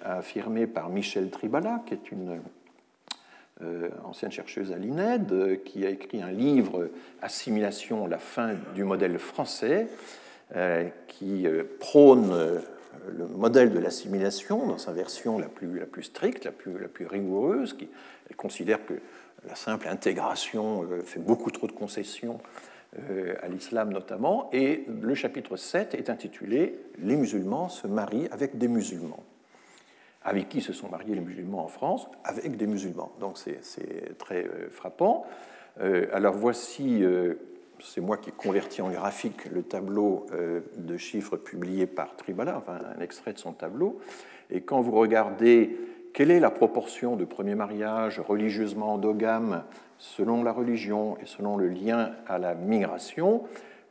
affirmé 0.02 0.66
par 0.66 0.88
Michel 0.88 1.30
Tribala, 1.30 1.82
qui 1.86 1.94
est 1.94 2.10
une 2.10 2.40
ancienne 4.04 4.32
chercheuse 4.32 4.72
à 4.72 4.76
l'INED, 4.76 5.62
qui 5.64 5.86
a 5.86 5.90
écrit 5.90 6.22
un 6.22 6.32
livre 6.32 6.88
Assimilation, 7.22 8.06
la 8.06 8.18
fin 8.18 8.54
du 8.74 8.84
modèle 8.84 9.18
français, 9.18 9.86
qui 11.08 11.46
prône 11.78 12.62
le 13.08 13.26
modèle 13.26 13.72
de 13.72 13.78
l'assimilation 13.78 14.66
dans 14.66 14.78
sa 14.78 14.92
version 14.92 15.38
la 15.38 15.48
plus, 15.48 16.02
stricte, 16.02 16.44
la 16.44 16.52
plus, 16.52 17.06
rigoureuse, 17.06 17.74
qui 17.74 17.88
considère 18.36 18.84
que 18.84 18.94
la 19.48 19.54
simple 19.54 19.88
intégration 19.88 20.84
euh, 20.84 21.02
fait 21.02 21.18
beaucoup 21.18 21.50
trop 21.50 21.66
de 21.66 21.72
concessions 21.72 22.40
euh, 22.44 22.79
à 22.96 23.46
l'islam 23.48 23.92
notamment, 23.92 24.48
et 24.52 24.84
le 24.88 25.14
chapitre 25.14 25.56
7 25.56 25.94
est 25.94 26.10
intitulé 26.10 26.78
Les 26.98 27.16
musulmans 27.16 27.68
se 27.68 27.86
marient 27.86 28.28
avec 28.32 28.58
des 28.58 28.66
musulmans. 28.66 29.22
Avec 30.22 30.48
qui 30.48 30.60
se 30.60 30.72
sont 30.72 30.88
mariés 30.88 31.14
les 31.14 31.20
musulmans 31.20 31.64
en 31.64 31.68
France? 31.68 32.08
Avec 32.24 32.56
des 32.56 32.66
musulmans. 32.66 33.12
Donc 33.20 33.38
c'est 33.38 34.18
très 34.18 34.44
euh, 34.44 34.68
frappant. 34.70 35.24
Alors 36.12 36.34
voici 36.34 37.04
c'est 37.82 38.00
moi 38.00 38.16
qui 38.16 38.30
ai 38.30 38.32
converti 38.32 38.82
en 38.82 38.90
graphique 38.90 39.46
le 39.46 39.62
tableau 39.62 40.26
euh, 40.32 40.60
de 40.76 40.96
chiffres 40.96 41.36
publié 41.36 41.86
par 41.86 42.16
Tribala, 42.16 42.56
enfin 42.56 42.78
un 42.96 43.00
extrait 43.00 43.32
de 43.32 43.38
son 43.38 43.52
tableau. 43.52 44.00
Et 44.50 44.60
quand 44.62 44.80
vous 44.80 44.92
regardez 44.92 45.76
quelle 46.12 46.30
est 46.30 46.40
la 46.40 46.50
proportion 46.50 47.16
de 47.16 47.24
premiers 47.24 47.54
mariages 47.54 48.20
religieusement 48.20 48.94
endogames 48.94 49.64
selon 50.00 50.42
la 50.42 50.52
religion 50.52 51.18
et 51.18 51.26
selon 51.26 51.58
le 51.58 51.68
lien 51.68 52.12
à 52.26 52.38
la 52.38 52.54
migration, 52.54 53.44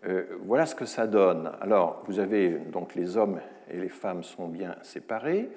euh, 0.08 0.24
voilà 0.44 0.66
ce 0.66 0.74
que 0.74 0.86
ça 0.86 1.06
donne. 1.06 1.52
Alors, 1.62 2.04
vous 2.08 2.20
avez 2.20 2.50
donc 2.50 2.96
les 2.96 3.16
hommes 3.16 3.40
et 3.70 3.78
les 3.78 3.90
femmes 3.90 4.24
sont 4.24 4.48
bien 4.48 4.76
séparés. 4.82 5.50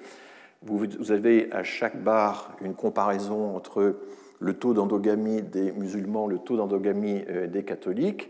Vous 0.61 1.11
avez 1.11 1.51
à 1.51 1.63
chaque 1.63 2.01
barre 2.01 2.55
une 2.61 2.75
comparaison 2.75 3.55
entre 3.55 3.97
le 4.39 4.53
taux 4.53 4.73
d'endogamie 4.73 5.41
des 5.41 5.71
musulmans, 5.71 6.27
le 6.27 6.37
taux 6.37 6.55
d'endogamie 6.55 7.23
euh, 7.29 7.47
des 7.47 7.63
catholiques. 7.63 8.29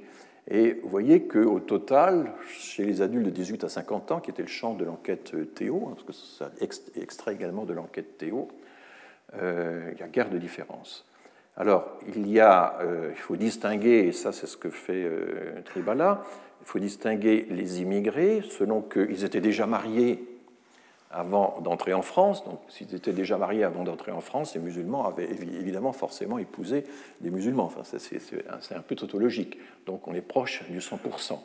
Et 0.49 0.79
vous 0.81 0.89
voyez 0.89 1.23
qu'au 1.23 1.59
total, 1.59 2.31
chez 2.47 2.85
les 2.85 3.01
adultes 3.01 3.25
de 3.25 3.31
18 3.31 3.65
à 3.65 3.69
50 3.69 4.11
ans, 4.11 4.19
qui 4.21 4.31
était 4.31 4.41
le 4.41 4.47
champ 4.47 4.75
de 4.75 4.85
l'enquête 4.85 5.33
euh, 5.33 5.45
Théo, 5.45 5.89
hein, 5.89 5.95
parce 5.95 6.03
que 6.03 6.13
ça 6.13 6.51
extrait 6.95 7.33
également 7.33 7.65
de 7.65 7.73
l'enquête 7.73 8.17
Théo, 8.17 8.47
il 9.35 9.99
y 9.99 10.03
a 10.03 10.07
guère 10.07 10.29
de 10.29 10.37
différence. 10.37 11.07
Alors, 11.55 11.85
il 12.15 12.29
y 12.29 12.39
a, 12.39 12.79
il 13.09 13.15
faut 13.15 13.35
distinguer, 13.35 14.07
et 14.07 14.11
ça 14.11 14.31
c'est 14.31 14.47
ce 14.47 14.57
que 14.57 14.71
fait 14.71 15.07
Tribala, 15.65 16.23
il 16.61 16.65
faut 16.65 16.79
distinguer 16.79 17.45
les 17.51 17.81
immigrés 17.81 18.41
selon 18.49 18.81
qu'ils 18.81 19.23
étaient 19.23 19.41
déjà 19.41 19.67
mariés 19.67 20.23
avant 21.13 21.61
d'entrer 21.61 21.93
en 21.93 22.01
France. 22.01 22.43
Donc, 22.43 22.59
s'ils 22.67 22.93
étaient 22.95 23.13
déjà 23.13 23.37
mariés 23.37 23.63
avant 23.63 23.83
d'entrer 23.83 24.11
en 24.11 24.19
France, 24.19 24.55
les 24.55 24.61
musulmans 24.61 25.05
avaient 25.05 25.29
évidemment 25.29 25.93
forcément 25.93 26.39
épousé 26.39 26.85
des 27.21 27.29
musulmans. 27.29 27.65
Enfin, 27.65 27.81
c'est 27.83 28.75
un 28.75 28.81
peu 28.81 28.95
tautologique. 28.95 29.57
Donc, 29.85 30.07
on 30.07 30.13
est 30.13 30.21
proche 30.21 30.63
du 30.69 30.79
100%. 30.79 31.39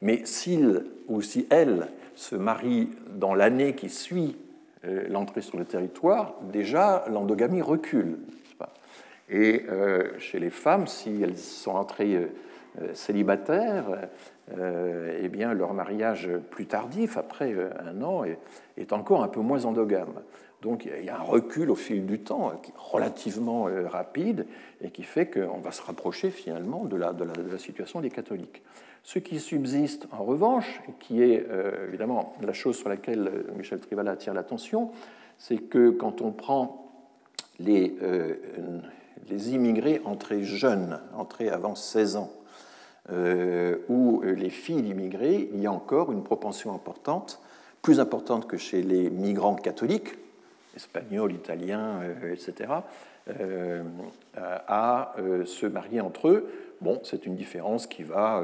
Mais 0.00 0.24
s'ils 0.24 0.84
ou 1.08 1.20
si 1.20 1.46
elles 1.50 1.88
se 2.14 2.36
marient 2.36 2.90
dans 3.10 3.34
l'année 3.34 3.74
qui 3.74 3.90
suit 3.90 4.36
euh, 4.84 5.08
l'entrée 5.08 5.40
sur 5.40 5.58
le 5.58 5.64
territoire, 5.64 6.34
déjà 6.52 7.04
l'endogamie 7.08 7.62
recule. 7.62 8.18
Et 9.30 9.64
euh, 9.68 10.18
chez 10.18 10.38
les 10.38 10.50
femmes, 10.50 10.86
si 10.86 11.22
elles 11.22 11.36
sont 11.36 11.72
entrées 11.72 12.16
euh, 12.16 12.94
célibataires, 12.94 14.08
euh, 14.56 15.18
eh 15.22 15.28
bien, 15.28 15.52
leur 15.52 15.74
mariage 15.74 16.30
plus 16.50 16.66
tardif, 16.66 17.18
après 17.18 17.52
euh, 17.52 17.70
un 17.80 18.02
an, 18.02 18.24
est, 18.24 18.92
encore 18.92 19.22
un 19.22 19.28
peu 19.28 19.40
moins 19.40 19.64
endogame. 19.66 20.22
Donc 20.62 20.86
il 20.86 21.04
y 21.04 21.10
a 21.10 21.18
un 21.18 21.22
recul 21.22 21.70
au 21.70 21.74
fil 21.74 22.06
du 22.06 22.20
temps 22.20 22.52
relativement 22.76 23.68
euh, 23.68 23.86
rapide 23.86 24.46
et 24.80 24.90
qui 24.90 25.02
fait 25.02 25.26
qu'on 25.26 25.58
va 25.58 25.70
se 25.70 25.82
rapprocher 25.82 26.30
finalement 26.30 26.84
de 26.84 26.96
la, 26.96 27.12
de 27.12 27.24
la, 27.24 27.58
situation 27.58 28.00
des 28.00 28.10
catholiques. 28.10 28.62
Ce 29.02 29.18
qui 29.18 29.38
subsiste 29.38 30.08
en 30.12 30.24
revanche, 30.24 30.80
et 30.88 30.92
qui 30.98 31.22
est 31.22 31.46
évidemment 31.86 32.34
la 32.42 32.52
chose 32.52 32.76
sur 32.76 32.88
laquelle 32.88 33.44
Michel 33.56 33.78
Trivala 33.78 34.10
attire 34.10 34.34
l'attention, 34.34 34.90
c'est 35.38 35.56
que 35.56 35.90
quand 35.90 36.20
on 36.20 36.32
prend 36.32 36.90
les, 37.58 37.94
les 39.28 39.50
immigrés 39.50 40.00
entrés 40.04 40.42
jeunes, 40.42 41.00
entrés 41.14 41.48
avant 41.48 41.74
16 41.74 42.16
ans, 42.16 42.32
euh, 43.10 43.78
où 43.88 44.22
les 44.22 44.50
filles 44.50 44.82
d'immigrés, 44.82 45.48
il 45.52 45.60
y 45.60 45.66
a 45.66 45.72
encore 45.72 46.12
une 46.12 46.22
propension 46.22 46.74
importante, 46.74 47.40
plus 47.80 48.00
importante 48.00 48.46
que 48.46 48.56
chez 48.56 48.82
les 48.82 49.08
migrants 49.08 49.54
catholiques, 49.54 50.18
espagnols, 50.76 51.32
italiens, 51.32 52.00
euh, 52.02 52.32
etc., 52.32 52.72
euh, 53.40 53.82
à 54.36 55.14
se 55.44 55.66
marier 55.66 56.00
entre 56.00 56.28
eux. 56.28 56.50
Bon, 56.80 57.00
c'est 57.02 57.26
une 57.26 57.34
différence 57.34 57.86
qui 57.86 58.02
va 58.02 58.42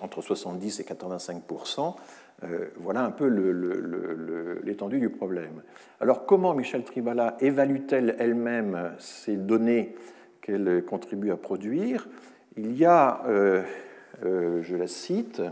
entre 0.00 0.22
70 0.22 0.80
et 0.80 0.84
85 0.84 1.42
voilà 2.76 3.04
un 3.04 3.10
peu 3.10 3.26
l'étendue 4.62 5.00
du 5.00 5.10
problème. 5.10 5.62
Alors, 6.00 6.26
comment 6.26 6.54
Michel 6.54 6.84
Tribala 6.84 7.36
évalue-t-elle 7.40 8.16
elle-même 8.18 8.92
ces 8.98 9.36
données 9.36 9.94
qu'elle 10.42 10.84
contribue 10.84 11.30
à 11.30 11.36
produire? 11.36 12.08
Il 12.56 12.76
y 12.76 12.84
a 12.84 13.22
euh, 14.24 14.62
je 14.62 14.76
la 14.76 14.86
cite, 14.86 15.42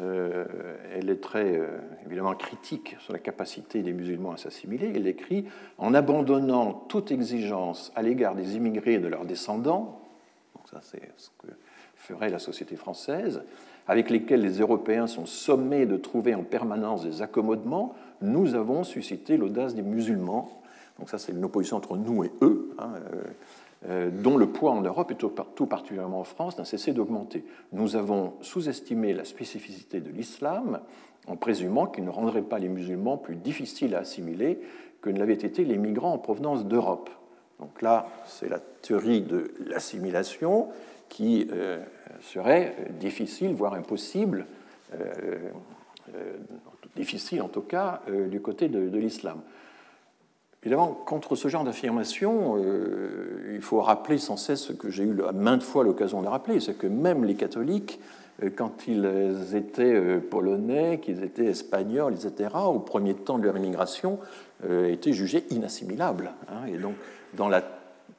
euh, 0.00 0.44
elle 0.94 1.10
est 1.10 1.20
très 1.20 1.56
euh, 1.56 1.66
évidemment 2.06 2.34
critique 2.34 2.96
sur 3.00 3.12
la 3.12 3.18
capacité 3.18 3.82
des 3.82 3.92
musulmans 3.92 4.32
à 4.32 4.36
s'assimiler. 4.36 4.92
Elle 4.94 5.06
écrit 5.08 5.46
En 5.78 5.92
abandonnant 5.94 6.72
toute 6.72 7.10
exigence 7.10 7.92
à 7.96 8.02
l'égard 8.02 8.34
des 8.34 8.56
immigrés 8.56 8.94
et 8.94 8.98
de 8.98 9.08
leurs 9.08 9.24
descendants, 9.24 10.00
donc 10.54 10.68
ça 10.70 10.80
c'est 10.82 11.02
ce 11.16 11.30
que 11.38 11.52
ferait 11.96 12.28
la 12.28 12.38
société 12.38 12.76
française, 12.76 13.42
avec 13.86 14.10
lesquels 14.10 14.40
les 14.40 14.60
Européens 14.60 15.06
sont 15.06 15.26
sommés 15.26 15.86
de 15.86 15.96
trouver 15.96 16.34
en 16.34 16.42
permanence 16.42 17.04
des 17.04 17.22
accommodements, 17.22 17.94
nous 18.22 18.54
avons 18.54 18.84
suscité 18.84 19.36
l'audace 19.36 19.74
des 19.74 19.82
musulmans. 19.82 20.50
Donc 20.98 21.10
ça 21.10 21.18
c'est 21.18 21.32
une 21.32 21.44
opposition 21.44 21.76
entre 21.76 21.96
nous 21.96 22.24
et 22.24 22.32
eux. 22.42 22.74
Hein, 22.78 22.92
euh, 23.86 24.10
dont 24.10 24.38
le 24.38 24.46
poids 24.46 24.70
en 24.70 24.80
Europe 24.80 25.10
et 25.10 25.14
tout 25.14 25.66
particulièrement 25.66 26.20
en 26.20 26.24
France 26.24 26.56
n'a 26.56 26.64
cessé 26.64 26.92
d'augmenter. 26.92 27.44
Nous 27.72 27.96
avons 27.96 28.32
sous-estimé 28.40 29.12
la 29.12 29.26
spécificité 29.26 30.00
de 30.00 30.08
l'islam 30.08 30.80
en 31.26 31.36
présumant 31.36 31.86
qu'il 31.86 32.04
ne 32.04 32.10
rendrait 32.10 32.40
pas 32.40 32.58
les 32.58 32.70
musulmans 32.70 33.18
plus 33.18 33.36
difficiles 33.36 33.94
à 33.94 33.98
assimiler 33.98 34.58
que 35.02 35.10
ne 35.10 35.18
l'avaient 35.18 35.34
été 35.34 35.66
les 35.66 35.76
migrants 35.76 36.14
en 36.14 36.18
provenance 36.18 36.64
d'Europe. 36.64 37.10
Donc 37.60 37.82
là, 37.82 38.06
c'est 38.26 38.48
la 38.48 38.58
théorie 38.58 39.20
de 39.20 39.52
l'assimilation 39.66 40.68
qui 41.10 41.46
euh, 41.52 41.78
serait 42.22 42.76
difficile, 42.98 43.52
voire 43.54 43.74
impossible, 43.74 44.46
euh, 44.94 45.50
difficile 46.96 47.42
en 47.42 47.48
tout 47.48 47.62
cas, 47.62 48.02
du 48.30 48.40
côté 48.40 48.68
de 48.68 48.98
l'islam. 48.98 49.40
Évidemment, 50.64 50.98
contre 51.04 51.36
ce 51.36 51.48
genre 51.48 51.62
d'affirmation, 51.62 52.56
euh, 52.56 53.52
il 53.54 53.60
faut 53.60 53.82
rappeler 53.82 54.16
sans 54.16 54.38
cesse 54.38 54.62
ce 54.62 54.72
que 54.72 54.88
j'ai 54.88 55.02
eu 55.04 55.14
maintes 55.34 55.62
fois 55.62 55.84
l'occasion 55.84 56.22
de 56.22 56.26
rappeler, 56.26 56.58
c'est 56.58 56.72
que 56.72 56.86
même 56.86 57.22
les 57.26 57.34
catholiques, 57.34 58.00
euh, 58.42 58.48
quand 58.48 58.88
ils 58.88 59.54
étaient 59.54 59.94
euh, 59.94 60.20
polonais, 60.20 61.00
qu'ils 61.02 61.22
étaient 61.22 61.44
espagnols, 61.44 62.14
etc., 62.14 62.48
au 62.64 62.78
premier 62.78 63.12
temps 63.12 63.38
de 63.38 63.44
leur 63.44 63.56
immigration, 63.56 64.18
étaient 64.88 65.12
jugés 65.12 65.44
inassimilables. 65.50 66.32
Hein. 66.48 66.66
et 66.72 66.78
donc, 66.78 66.94
dans 67.34 67.48
la 67.48 67.62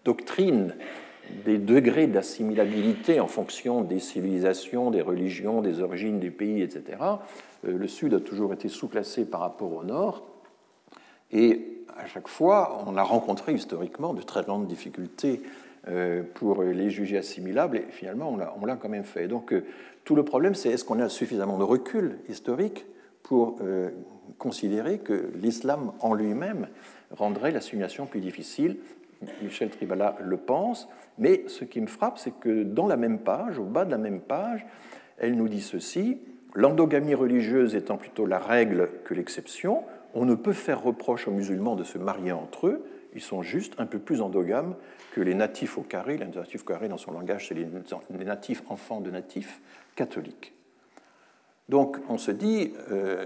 doctrine 0.04 0.76
des 1.46 1.58
degrés 1.58 2.08
d'assimilabilité 2.08 3.20
en 3.20 3.28
fonction 3.28 3.82
des 3.82 4.00
civilisations, 4.00 4.92
des 4.92 5.02
religions, 5.02 5.62
des 5.62 5.82
origines 5.82 6.20
des 6.20 6.32
pays, 6.32 6.62
etc., 6.62 6.98
le 7.64 7.88
Sud 7.88 8.14
a 8.14 8.20
toujours 8.20 8.54
été 8.54 8.68
sous-classé 8.70 9.26
par 9.26 9.40
rapport 9.40 9.74
au 9.74 9.84
Nord. 9.84 10.24
Et 11.32 11.76
à 11.98 12.06
chaque 12.06 12.28
fois, 12.28 12.84
on 12.86 12.98
a 12.98 13.04
rencontré 13.04 13.54
historiquement 13.54 14.14
de 14.14 14.22
très 14.22 14.44
grandes 14.44 14.68
difficultés 14.68 15.42
euh, 15.88 16.24
pour 16.34 16.64
les 16.64 16.90
juger 16.90 17.18
assimilables, 17.18 17.78
et 17.78 17.86
finalement, 17.90 18.36
on 18.60 18.66
l'a 18.66 18.76
quand 18.76 18.90
même 18.90 19.04
fait. 19.04 19.28
Donc, 19.28 19.54
euh, 19.54 19.64
tout 20.04 20.16
le 20.16 20.24
problème, 20.24 20.56
c'est 20.56 20.70
est-ce 20.70 20.84
qu'on 20.84 21.00
a 21.00 21.10
suffisamment 21.10 21.58
de 21.58 21.64
recul 21.64 22.18
historique 22.28 22.86
pour 23.24 23.58
euh, 23.62 23.90
considérer 24.38 25.00
que 25.00 25.32
l'islam 25.36 25.92
en 26.00 26.14
lui-même 26.14 26.68
rendrait 27.12 27.52
l'assimilation 27.52 28.06
plus 28.06 28.20
difficile 28.20 28.78
Michel 29.42 29.70
Tribala 29.70 30.18
le 30.22 30.38
pense, 30.38 30.88
mais 31.18 31.44
ce 31.48 31.64
qui 31.66 31.82
me 31.82 31.88
frappe, 31.88 32.18
c'est 32.18 32.38
que 32.40 32.64
dans 32.64 32.88
la 32.88 32.98
même 32.98 33.20
page, 33.20 33.60
au 33.60 33.64
bas 33.64 33.86
de 33.86 33.92
la 33.92 33.98
même 33.98 34.22
page, 34.22 34.66
elle 35.18 35.36
nous 35.36 35.48
dit 35.48 35.62
ceci 35.62 36.20
l'endogamie 36.54 37.16
religieuse 37.16 37.76
étant 37.76 37.98
plutôt 37.98 38.26
la 38.26 38.40
règle 38.40 38.90
que 39.04 39.14
l'exception, 39.14 39.84
on 40.14 40.26
ne 40.26 40.36
peut 40.36 40.54
faire 40.54 40.82
reproche 40.82 41.28
aux 41.28 41.32
musulmans 41.32 41.76
de 41.76 41.84
se 41.84 41.98
marier 41.98 42.32
entre 42.32 42.68
eux, 42.68 42.86
ils 43.14 43.22
sont 43.22 43.42
juste 43.42 43.74
un 43.78 43.86
peu 43.86 44.00
plus 44.00 44.22
endogames 44.22 44.76
que 45.14 45.22
les 45.22 45.36
natifs 45.36 45.78
au 45.78 45.82
carré. 45.82 46.18
Les 46.18 46.26
natifs 46.26 46.62
au 46.62 46.66
carré, 46.66 46.90
dans 46.90 46.98
son 46.98 47.12
langage, 47.12 47.48
c'est 47.48 47.56
les 47.56 48.26
natifs 48.26 48.62
enfants 48.68 49.00
de 49.00 49.10
natifs 49.10 49.62
catholiques. 49.96 50.54
Donc 51.70 51.98
on 52.10 52.18
se 52.18 52.32
dit 52.32 52.74
euh, 52.92 53.26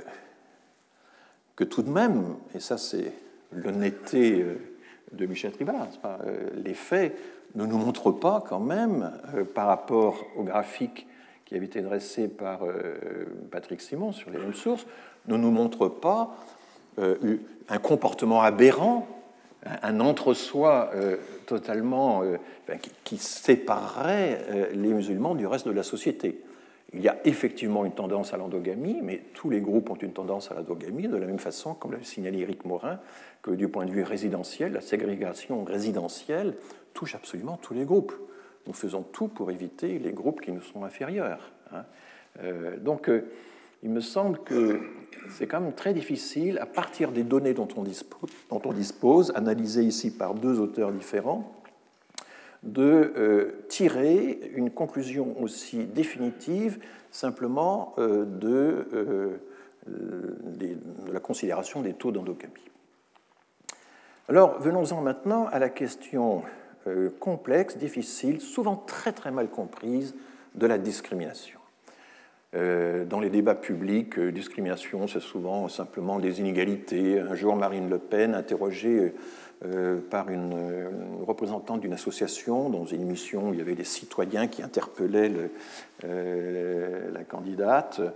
que 1.56 1.63
tout 1.63 1.82
de 1.82 1.89
même, 1.89 2.36
et 2.56 2.60
ça 2.60 2.78
c'est 2.78 3.12
l'honnêteté 3.52 4.41
euh, 4.41 4.56
de 5.12 5.26
Michel 5.26 5.52
Tribal, 5.52 5.76
euh, 6.06 6.50
les 6.63 6.74
faits 6.74 7.17
ne 7.56 7.65
nous 7.65 7.78
montrent 7.78 8.12
pas 8.12 8.43
quand 8.48 8.60
même, 8.60 9.12
par 9.56 9.67
rapport 9.67 10.26
au 10.36 10.43
graphique 10.43 11.08
qui 11.45 11.56
avait 11.56 11.65
été 11.65 11.82
dressé 11.82 12.28
par 12.28 12.60
Patrick 13.50 13.82
Simon 13.82 14.12
sur 14.12 14.30
les 14.30 14.38
mêmes 14.38 14.54
sources, 14.54 14.86
ne 15.28 15.36
nous 15.36 15.50
montrent 15.50 15.88
pas 15.88 16.36
un 17.00 17.78
comportement 17.80 18.43
aberrant, 18.43 19.08
un 19.65 20.00
entre-soi 20.00 20.91
totalement 21.48 22.22
qui 23.04 23.17
séparerait 23.17 24.69
les 24.76 24.93
musulmans 24.93 25.34
du 25.34 25.48
reste 25.48 25.65
de 25.65 25.72
la 25.72 25.82
société. 25.82 26.39
Il 26.93 27.02
y 27.02 27.08
a 27.08 27.17
effectivement 27.25 27.86
une 27.86 27.91
tendance 27.91 28.34
à 28.34 28.38
l'endogamie, 28.38 28.99
mais 29.04 29.21
tous 29.34 29.49
les 29.49 29.62
groupes 29.62 29.91
ont 29.91 29.95
une 29.95 30.13
tendance 30.13 30.52
à 30.52 30.56
l'endogamie, 30.56 31.08
de 31.08 31.17
la 31.17 31.28
même 31.28 31.39
façon, 31.39 31.75
comme 31.75 31.91
l'a 31.91 32.02
signalé 32.02 32.39
Eric 32.39 32.65
Morin, 32.65 32.99
que 33.43 33.52
du 33.52 33.67
point 33.67 33.86
de 33.86 33.91
vue 33.91 34.04
résidentiel, 34.04 34.73
la 34.73 34.82
ségrégation 34.82 35.63
résidentielle 35.63 36.56
touche 36.93 37.13
absolument 37.13 37.58
tous 37.58 37.75
les 37.75 37.86
groupes. 37.86 38.13
Nous 38.65 38.73
faisons 38.73 39.04
tout 39.04 39.28
pour 39.28 39.52
éviter 39.52 39.99
les 39.99 40.12
groupes 40.12 40.41
qui 40.41 40.52
nous 40.52 40.62
sont 40.62 40.84
inférieurs. 40.84 41.52
Hein. 41.71 41.86
Euh, 42.41 42.78
donc, 42.78 43.10
euh, 43.10 43.30
il 43.84 43.91
me 43.91 44.02
semble 44.02 44.39
que 44.39 44.82
c'est 45.30 45.47
quand 45.47 45.62
même 45.62 45.73
très 45.73 45.93
difficile, 45.93 46.58
à 46.60 46.65
partir 46.65 47.12
des 47.12 47.23
données 47.23 47.54
dont 47.54 47.67
on 47.78 47.84
dispose, 47.84 48.30
dont 48.49 48.62
on 48.65 48.73
dispose 48.73 49.32
analysées 49.36 49.84
ici 49.84 50.12
par 50.12 50.34
deux 50.34 50.60
auteurs 50.60 50.91
différents, 50.91 51.59
de 52.63 53.13
euh, 53.17 53.65
tirer 53.69 54.52
une 54.54 54.69
conclusion 54.69 55.41
aussi 55.41 55.86
définitive 55.86 56.80
simplement 57.12 57.93
euh, 57.98 58.26
euh, 58.43 59.39
de, 59.88 60.78
la 61.12 61.19
considération 61.19 61.82
des 61.82 61.93
taux 61.93 62.12
d'endogamie. 62.12 62.54
Alors 64.28 64.60
venons-en 64.60 65.02
maintenant 65.02 65.48
à 65.48 65.60
la 65.60 65.69
question 65.69 66.43
complexe, 67.19 67.78
difficile, 67.78 68.39
souvent 68.39 68.76
très 68.76 69.12
très 69.12 69.32
mal 69.32 69.50
comprise 69.50 70.15
de 70.56 70.65
la 70.65 70.78
discrimination. 70.78 71.60
Dans 72.54 73.19
les 73.19 73.30
débats 73.30 73.56
publics, 73.56 74.19
discrimination, 74.19 75.08
c'est 75.08 75.19
souvent 75.19 75.67
simplement 75.67 76.19
des 76.19 76.39
inégalités. 76.39 77.19
Un 77.19 77.36
jour, 77.36 77.56
Marine 77.56 77.89
Le 77.89 77.98
Pen, 77.98 78.34
interrogée 78.34 79.13
par 80.10 80.30
une, 80.30 80.56
représentante 81.26 81.82
d'une 81.82 81.93
association. 81.93 82.69
Dans 82.69 82.86
une 82.86 83.02
émission 83.02 83.50
où 83.50 83.54
il 83.54 83.60
y 83.60 83.62
avait 83.62 83.76
des 83.76 83.84
citoyens 83.84 84.48
qui 84.48 84.63
interpellaient 84.63 85.32
euh, 86.06 87.12
la 87.12 87.24
candidate, 87.24 88.00
euh, 88.00 88.10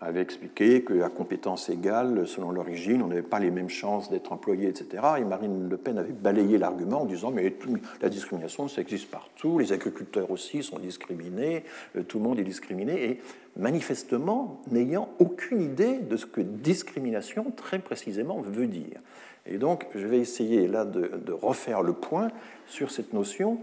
avait 0.00 0.20
expliqué 0.20 0.84
qu'à 0.84 1.08
compétences 1.08 1.68
égales, 1.68 2.26
selon 2.26 2.52
l'origine, 2.52 3.02
on 3.02 3.08
n'avait 3.08 3.22
pas 3.22 3.38
les 3.38 3.50
mêmes 3.50 3.68
chances 3.68 4.08
d'être 4.08 4.32
employé, 4.32 4.68
etc. 4.68 5.02
Et 5.18 5.24
Marine 5.24 5.68
Le 5.68 5.76
Pen 5.76 5.98
avait 5.98 6.12
balayé 6.12 6.58
l'argument 6.58 7.02
en 7.02 7.06
disant 7.06 7.30
mais 7.30 7.52
la 8.00 8.08
discrimination, 8.08 8.68
ça 8.68 8.80
existe 8.80 9.10
partout, 9.10 9.58
les 9.58 9.72
agriculteurs 9.72 10.30
aussi 10.30 10.62
sont 10.62 10.78
discriminés, 10.78 11.64
tout 12.08 12.18
le 12.18 12.24
monde 12.24 12.38
est 12.38 12.44
discriminé, 12.44 13.10
et 13.10 13.20
manifestement 13.56 14.60
n'ayant 14.70 15.08
aucune 15.18 15.60
idée 15.60 15.98
de 15.98 16.16
ce 16.16 16.26
que 16.26 16.40
discrimination 16.40 17.50
très 17.50 17.78
précisément 17.78 18.40
veut 18.40 18.66
dire. 18.66 19.00
Et 19.46 19.58
donc, 19.58 19.86
je 19.94 20.06
vais 20.06 20.18
essayer 20.18 20.66
là 20.66 20.84
de, 20.84 21.32
refaire 21.32 21.82
le 21.82 21.92
point 21.92 22.28
sur 22.66 22.90
cette 22.90 23.12
notion 23.12 23.58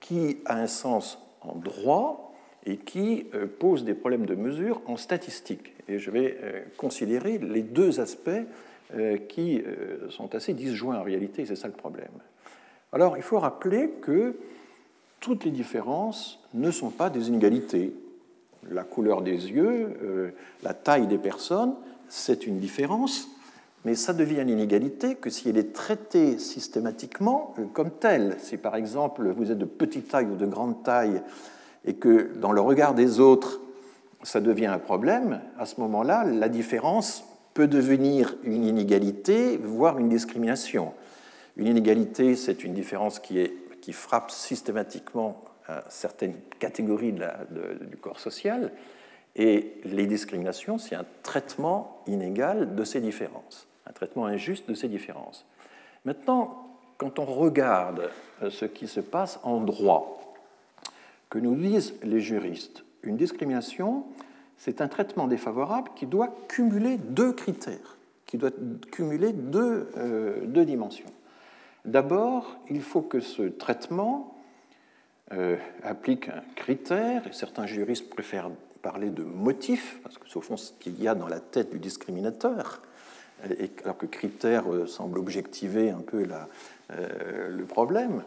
qui 0.00 0.38
a 0.46 0.56
un 0.56 0.66
sens 0.66 1.18
en 1.40 1.54
droit 1.54 2.25
et 2.66 2.76
qui 2.76 3.26
euh, 3.34 3.46
pose 3.46 3.84
des 3.84 3.94
problèmes 3.94 4.26
de 4.26 4.34
mesure 4.34 4.82
en 4.86 4.96
statistique. 4.96 5.72
Et 5.88 5.98
je 5.98 6.10
vais 6.10 6.36
euh, 6.42 6.60
considérer 6.76 7.38
les 7.38 7.62
deux 7.62 8.00
aspects 8.00 8.30
euh, 8.94 9.16
qui 9.16 9.62
sont 10.10 10.34
assez 10.34 10.52
disjoints 10.52 10.98
en 10.98 11.02
réalité, 11.02 11.46
c'est 11.46 11.56
ça 11.56 11.68
le 11.68 11.74
problème. 11.74 12.10
Alors, 12.92 13.16
il 13.16 13.22
faut 13.22 13.38
rappeler 13.38 13.90
que 14.00 14.36
toutes 15.20 15.44
les 15.44 15.50
différences 15.50 16.40
ne 16.54 16.70
sont 16.70 16.90
pas 16.90 17.10
des 17.10 17.28
inégalités. 17.28 17.92
La 18.70 18.84
couleur 18.84 19.22
des 19.22 19.50
yeux, 19.50 20.34
la 20.62 20.74
taille 20.74 21.06
des 21.06 21.18
personnes, 21.18 21.74
c'est 22.08 22.46
une 22.46 22.58
différence, 22.58 23.28
mais 23.84 23.94
ça 23.94 24.12
devient 24.12 24.40
une 24.42 24.50
inégalité 24.50 25.16
que 25.16 25.30
si 25.30 25.48
elle 25.48 25.58
est 25.58 25.72
traitée 25.72 26.38
systématiquement 26.38 27.54
comme 27.72 27.90
telle. 27.90 28.36
Si 28.38 28.56
par 28.56 28.76
exemple 28.76 29.28
vous 29.30 29.50
êtes 29.50 29.58
de 29.58 29.64
petite 29.64 30.08
taille 30.08 30.26
ou 30.26 30.36
de 30.36 30.46
grande 30.46 30.82
taille 30.82 31.22
et 31.86 31.94
que 31.94 32.32
dans 32.36 32.52
le 32.52 32.60
regard 32.60 32.94
des 32.94 33.20
autres, 33.20 33.60
ça 34.22 34.40
devient 34.40 34.66
un 34.66 34.78
problème, 34.78 35.40
à 35.58 35.66
ce 35.66 35.80
moment-là, 35.80 36.24
la 36.24 36.48
différence 36.48 37.24
peut 37.54 37.68
devenir 37.68 38.34
une 38.42 38.64
inégalité, 38.64 39.56
voire 39.56 39.98
une 39.98 40.08
discrimination. 40.08 40.92
Une 41.56 41.68
inégalité, 41.68 42.34
c'est 42.34 42.64
une 42.64 42.74
différence 42.74 43.18
qui, 43.18 43.48
frappe 43.92 44.32
systématiquement 44.32 45.44
certaines 45.88 46.34
catégories 46.58 47.12
du 47.12 47.96
corps 47.98 48.18
social, 48.18 48.72
et 49.36 49.74
les 49.84 50.06
discriminations, 50.06 50.78
c'est 50.78 50.96
un 50.96 51.06
traitement 51.22 52.02
inégal 52.06 52.74
de 52.74 52.84
ces 52.84 53.00
différences 53.00 53.68
un 53.86 53.92
traitement 53.92 54.26
injuste 54.26 54.68
de 54.68 54.74
ces 54.74 54.88
différences. 54.88 55.46
Maintenant, 56.04 56.68
quand 56.98 57.18
on 57.18 57.24
regarde 57.24 58.10
euh, 58.42 58.50
ce 58.50 58.64
qui 58.64 58.88
se 58.88 59.00
passe 59.00 59.38
en 59.42 59.60
droit, 59.60 60.25
nous 61.40 61.54
disent 61.54 61.94
les 62.02 62.20
juristes, 62.20 62.84
une 63.02 63.16
discrimination, 63.16 64.04
c'est 64.56 64.80
un 64.80 64.88
traitement 64.88 65.26
défavorable 65.26 65.90
qui 65.94 66.06
doit 66.06 66.34
cumuler 66.48 66.96
deux 66.96 67.32
critères, 67.32 67.98
qui 68.26 68.38
doit 68.38 68.50
cumuler 68.90 69.32
deux, 69.32 69.88
euh, 69.96 70.40
deux 70.46 70.64
dimensions. 70.64 71.10
D'abord, 71.84 72.58
il 72.68 72.80
faut 72.80 73.02
que 73.02 73.20
ce 73.20 73.42
traitement 73.42 74.36
euh, 75.32 75.56
applique 75.82 76.28
un 76.28 76.42
critère, 76.54 77.26
et 77.26 77.32
certains 77.32 77.66
juristes 77.66 78.08
préfèrent 78.10 78.50
parler 78.82 79.10
de 79.10 79.24
motif, 79.24 80.00
parce 80.02 80.18
que 80.18 80.28
c'est 80.28 80.36
au 80.36 80.40
fond 80.40 80.56
ce 80.56 80.72
qu'il 80.78 81.00
y 81.02 81.08
a 81.08 81.14
dans 81.14 81.28
la 81.28 81.40
tête 81.40 81.70
du 81.70 81.78
discriminateur, 81.78 82.82
alors 83.84 83.96
que 83.96 84.06
critère 84.06 84.72
euh, 84.72 84.86
semble 84.86 85.18
objectiver 85.18 85.90
un 85.90 86.00
peu 86.00 86.26
euh, 86.90 87.48
le 87.48 87.64
problème. 87.64 88.22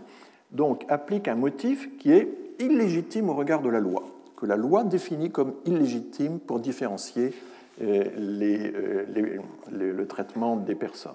Donc 0.51 0.85
applique 0.89 1.27
un 1.27 1.35
motif 1.35 1.89
qui 1.97 2.11
est 2.11 2.27
illégitime 2.59 3.29
au 3.29 3.33
regard 3.33 3.61
de 3.61 3.69
la 3.69 3.79
loi, 3.79 4.03
que 4.35 4.45
la 4.45 4.55
loi 4.55 4.83
définit 4.83 5.31
comme 5.31 5.55
illégitime 5.65 6.39
pour 6.39 6.59
différencier 6.59 7.33
euh, 7.81 8.03
le 9.71 10.05
traitement 10.05 10.55
des 10.55 10.75
personnes. 10.75 11.13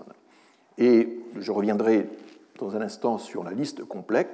Et 0.78 1.20
je 1.38 1.52
reviendrai 1.52 2.09
dans 2.59 2.76
un 2.76 2.80
instant 2.80 3.18
sur 3.18 3.44
la 3.44 3.52
liste 3.52 3.85
complète 3.85 4.30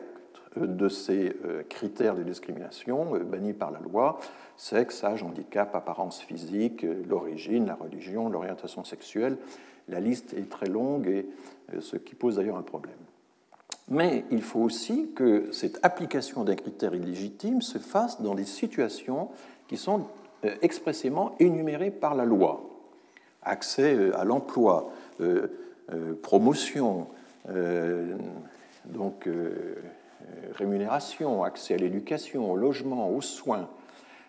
de 0.56 0.88
ces 0.88 1.32
critères 1.68 2.16
de 2.16 2.24
discrimination 2.24 3.12
bannis 3.24 3.52
par 3.52 3.70
la 3.70 3.78
loi, 3.78 4.18
sexe, 4.56 5.04
âge, 5.04 5.22
handicap, 5.22 5.74
apparence 5.74 6.20
physique, 6.20 6.84
l'origine, 7.08 7.66
la 7.66 7.74
religion, 7.74 8.28
l'orientation 8.28 8.84
sexuelle. 8.84 9.38
La 9.88 10.00
liste 10.00 10.34
est 10.34 10.48
très 10.48 10.66
longue 10.66 11.08
et 11.08 11.26
euh, 11.74 11.80
ce 11.80 11.96
qui 11.96 12.14
pose 12.14 12.36
d'ailleurs 12.36 12.56
un 12.56 12.62
problème. 12.62 12.94
Mais 13.90 14.24
il 14.30 14.42
faut 14.42 14.60
aussi 14.60 15.10
que 15.14 15.52
cette 15.52 15.78
application 15.82 16.44
d'un 16.44 16.54
critère 16.54 16.94
illégitime 16.94 17.60
se 17.60 17.78
fasse 17.78 18.20
dans 18.22 18.34
des 18.34 18.44
situations 18.44 19.28
qui 19.68 19.76
sont 19.76 20.06
euh, 20.44 20.54
expressément 20.62 21.34
énumérées 21.40 21.90
par 21.90 22.14
la 22.14 22.24
loi. 22.24 22.62
Accès 23.42 23.94
euh, 23.94 24.18
à 24.18 24.24
l'emploi, 24.24 24.92
promotion, 26.22 27.08
donc 28.86 29.28
rémunération, 30.54 31.42
accès 31.42 31.74
à 31.74 31.76
l'éducation, 31.76 32.50
au 32.50 32.56
logement, 32.56 33.10
aux 33.10 33.20
soins, 33.20 33.68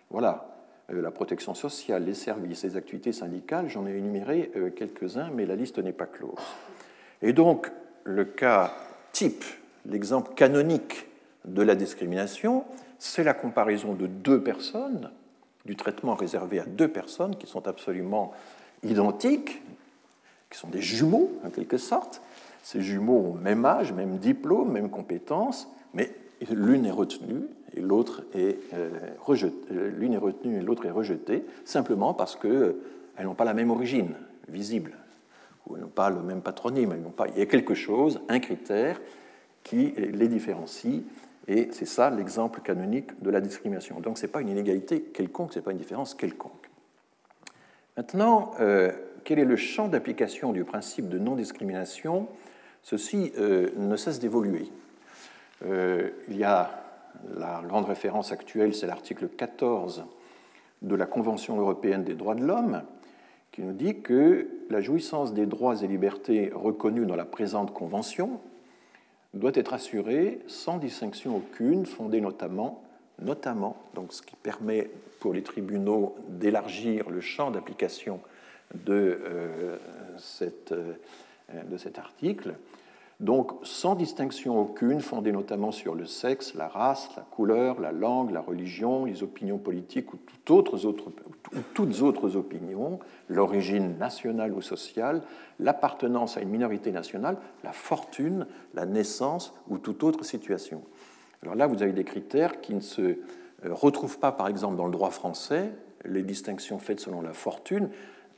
voilà, 0.09 0.51
euh, 0.91 1.01
la 1.01 1.11
protection 1.11 1.53
sociale, 1.53 2.05
les 2.05 2.13
services, 2.13 2.63
les 2.63 2.77
activités 2.77 3.13
syndicales, 3.13 3.69
j'en 3.69 3.87
ai 3.87 3.95
énuméré 3.97 4.51
euh, 4.55 4.69
quelques-uns, 4.69 5.29
mais 5.33 5.45
la 5.45 5.55
liste 5.55 5.79
n'est 5.79 5.93
pas 5.93 6.05
close. 6.05 6.39
Et 7.21 7.33
donc, 7.33 7.71
le 8.03 8.25
cas 8.25 8.73
type, 9.11 9.43
l'exemple 9.85 10.33
canonique 10.35 11.07
de 11.45 11.61
la 11.61 11.75
discrimination, 11.75 12.65
c'est 12.99 13.23
la 13.23 13.33
comparaison 13.33 13.93
de 13.93 14.07
deux 14.07 14.41
personnes, 14.41 15.09
du 15.65 15.75
traitement 15.75 16.15
réservé 16.15 16.59
à 16.59 16.65
deux 16.65 16.87
personnes 16.87 17.35
qui 17.35 17.47
sont 17.47 17.67
absolument 17.67 18.31
identiques, 18.83 19.61
qui 20.49 20.57
sont 20.57 20.69
des 20.69 20.81
jumeaux 20.81 21.31
en 21.45 21.49
quelque 21.49 21.77
sorte. 21.77 22.21
Ces 22.63 22.81
jumeaux 22.81 23.31
ont 23.31 23.33
même 23.33 23.65
âge, 23.65 23.91
même 23.93 24.17
diplôme, 24.17 24.71
même 24.71 24.89
compétences, 24.89 25.67
mais 25.93 26.11
l'une 26.51 26.85
est 26.85 26.91
retenue 26.91 27.43
et 27.75 27.81
l'autre 27.81 28.23
est 28.33 28.59
euh, 28.73 28.89
rejetée. 29.19 29.73
L'une 29.73 30.13
est 30.13 30.17
retenue 30.17 30.57
et 30.57 30.61
l'autre 30.61 30.85
est 30.85 30.91
rejetée, 30.91 31.45
simplement 31.65 32.13
parce 32.13 32.35
qu'elles 32.35 32.75
n'ont 33.23 33.33
pas 33.33 33.45
la 33.45 33.53
même 33.53 33.71
origine 33.71 34.13
visible, 34.49 34.93
ou 35.67 35.77
n'ont 35.77 35.87
pas 35.87 36.09
le 36.09 36.21
même 36.21 36.41
patronyme. 36.41 36.95
Pas... 37.15 37.27
Il 37.29 37.39
y 37.39 37.41
a 37.41 37.45
quelque 37.45 37.73
chose, 37.73 38.21
un 38.29 38.39
critère, 38.39 39.01
qui 39.63 39.93
les 39.97 40.27
différencie, 40.27 41.03
et 41.47 41.69
c'est 41.71 41.85
ça 41.85 42.09
l'exemple 42.09 42.61
canonique 42.61 43.21
de 43.21 43.29
la 43.29 43.41
discrimination. 43.41 43.99
Donc 43.99 44.17
ce 44.17 44.25
n'est 44.25 44.31
pas 44.31 44.41
une 44.41 44.49
inégalité 44.49 45.01
quelconque, 45.01 45.53
ce 45.53 45.59
n'est 45.59 45.63
pas 45.63 45.71
une 45.71 45.77
différence 45.77 46.15
quelconque. 46.15 46.69
Maintenant, 47.95 48.51
quel 49.23 49.37
est 49.39 49.45
le 49.45 49.55
champ 49.55 49.87
d'application 49.87 50.51
du 50.51 50.63
principe 50.63 51.09
de 51.09 51.19
non-discrimination? 51.19 52.27
Ceci 52.81 53.31
ne 53.37 53.95
cesse 53.95 54.19
d'évoluer. 54.19 54.71
il 55.65 56.37
y 56.37 56.43
a 56.43 56.71
la 57.37 57.61
grande 57.67 57.85
référence 57.85 58.31
actuelle, 58.31 58.73
c'est 58.73 58.87
l'article 58.87 59.27
14 59.27 60.05
de 60.81 60.95
la 60.95 61.05
Convention 61.05 61.59
européenne 61.59 62.03
des 62.03 62.15
droits 62.15 62.35
de 62.35 62.43
l'homme, 62.43 62.81
qui 63.51 63.61
nous 63.61 63.73
dit 63.73 64.01
que 64.01 64.47
la 64.69 64.81
jouissance 64.81 65.33
des 65.33 65.45
droits 65.45 65.81
et 65.81 65.87
libertés 65.87 66.51
reconnus 66.53 67.05
dans 67.05 67.15
la 67.15 67.25
présente 67.25 67.73
Convention 67.73 68.39
doit 69.33 69.51
être 69.53 69.73
assurée 69.73 70.39
sans 70.47 70.77
distinction 70.77 71.37
aucune, 71.37 71.85
fondée 71.85 72.21
notamment, 72.21 72.83
notamment 73.19 73.77
donc 73.93 74.13
ce 74.13 74.21
qui 74.21 74.35
permet 74.35 74.89
pour 75.19 75.33
les 75.33 75.43
tribunaux 75.43 76.15
d'élargir 76.29 77.09
le 77.09 77.21
champ 77.21 77.51
d'application 77.51 78.19
de, 78.73 79.19
euh, 79.23 79.77
euh, 80.41 81.63
de 81.69 81.77
cet 81.77 81.99
article, 81.99 82.55
donc 83.21 83.51
sans 83.61 83.93
distinction 83.93 84.59
aucune, 84.59 84.99
fondée 84.99 85.31
notamment 85.31 85.71
sur 85.71 85.93
le 85.93 86.05
sexe, 86.05 86.55
la 86.55 86.67
race, 86.67 87.07
la 87.15 87.21
couleur, 87.21 87.79
la 87.79 87.91
langue, 87.91 88.31
la 88.31 88.41
religion, 88.41 89.05
les 89.05 89.21
opinions 89.21 89.59
politiques 89.59 90.11
ou 90.11 90.17
toutes 90.43 90.73
autres, 90.83 92.35
opinions, 92.35 92.99
l'origine 93.29 93.95
nationale 93.99 94.53
ou 94.53 94.61
sociale, 94.61 95.21
l'appartenance 95.59 96.35
à 96.35 96.41
une 96.41 96.49
minorité 96.49 96.91
nationale, 96.91 97.37
la 97.63 97.73
fortune, 97.73 98.47
la 98.73 98.87
naissance 98.87 99.53
ou 99.69 99.77
toute 99.77 100.03
autre 100.03 100.25
situation. 100.25 100.81
Alors 101.43 101.53
là, 101.53 101.67
vous 101.67 101.83
avez 101.83 101.93
des 101.93 102.03
critères 102.03 102.59
qui 102.59 102.73
ne 102.73 102.79
se 102.79 103.01
euh, 103.01 103.17
retrouvent 103.65 104.17
pas, 104.17 104.31
par 104.31 104.47
exemple, 104.47 104.77
dans 104.77 104.85
le 104.87 104.91
droit 104.91 105.11
français, 105.11 105.71
les 106.05 106.23
distinctions 106.23 106.79
faites 106.79 106.99
selon 106.99 107.21
la 107.21 107.33
fortune. 107.33 107.89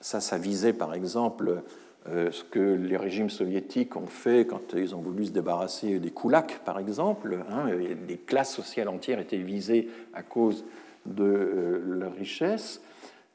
Ça, 0.02 0.20
ça 0.20 0.38
visait, 0.38 0.74
par 0.74 0.94
exemple, 0.94 1.64
ce 2.06 2.44
que 2.44 2.60
les 2.60 2.98
régimes 2.98 3.30
soviétiques 3.30 3.96
ont 3.96 4.08
fait 4.08 4.46
quand 4.46 4.74
ils 4.74 4.94
ont 4.94 5.00
voulu 5.00 5.26
se 5.26 5.32
débarrasser 5.32 6.00
des 6.00 6.12
koulaks, 6.12 6.60
par 6.66 6.78
exemple. 6.80 7.38
Hein, 7.50 7.68
des 8.08 8.18
classes 8.18 8.54
sociales 8.54 8.90
entières 8.90 9.20
étaient 9.20 9.38
visées 9.38 9.88
à 10.14 10.22
cause 10.22 10.66
de 11.06 11.24
euh, 11.24 11.82
leur 11.86 12.14
richesse, 12.14 12.82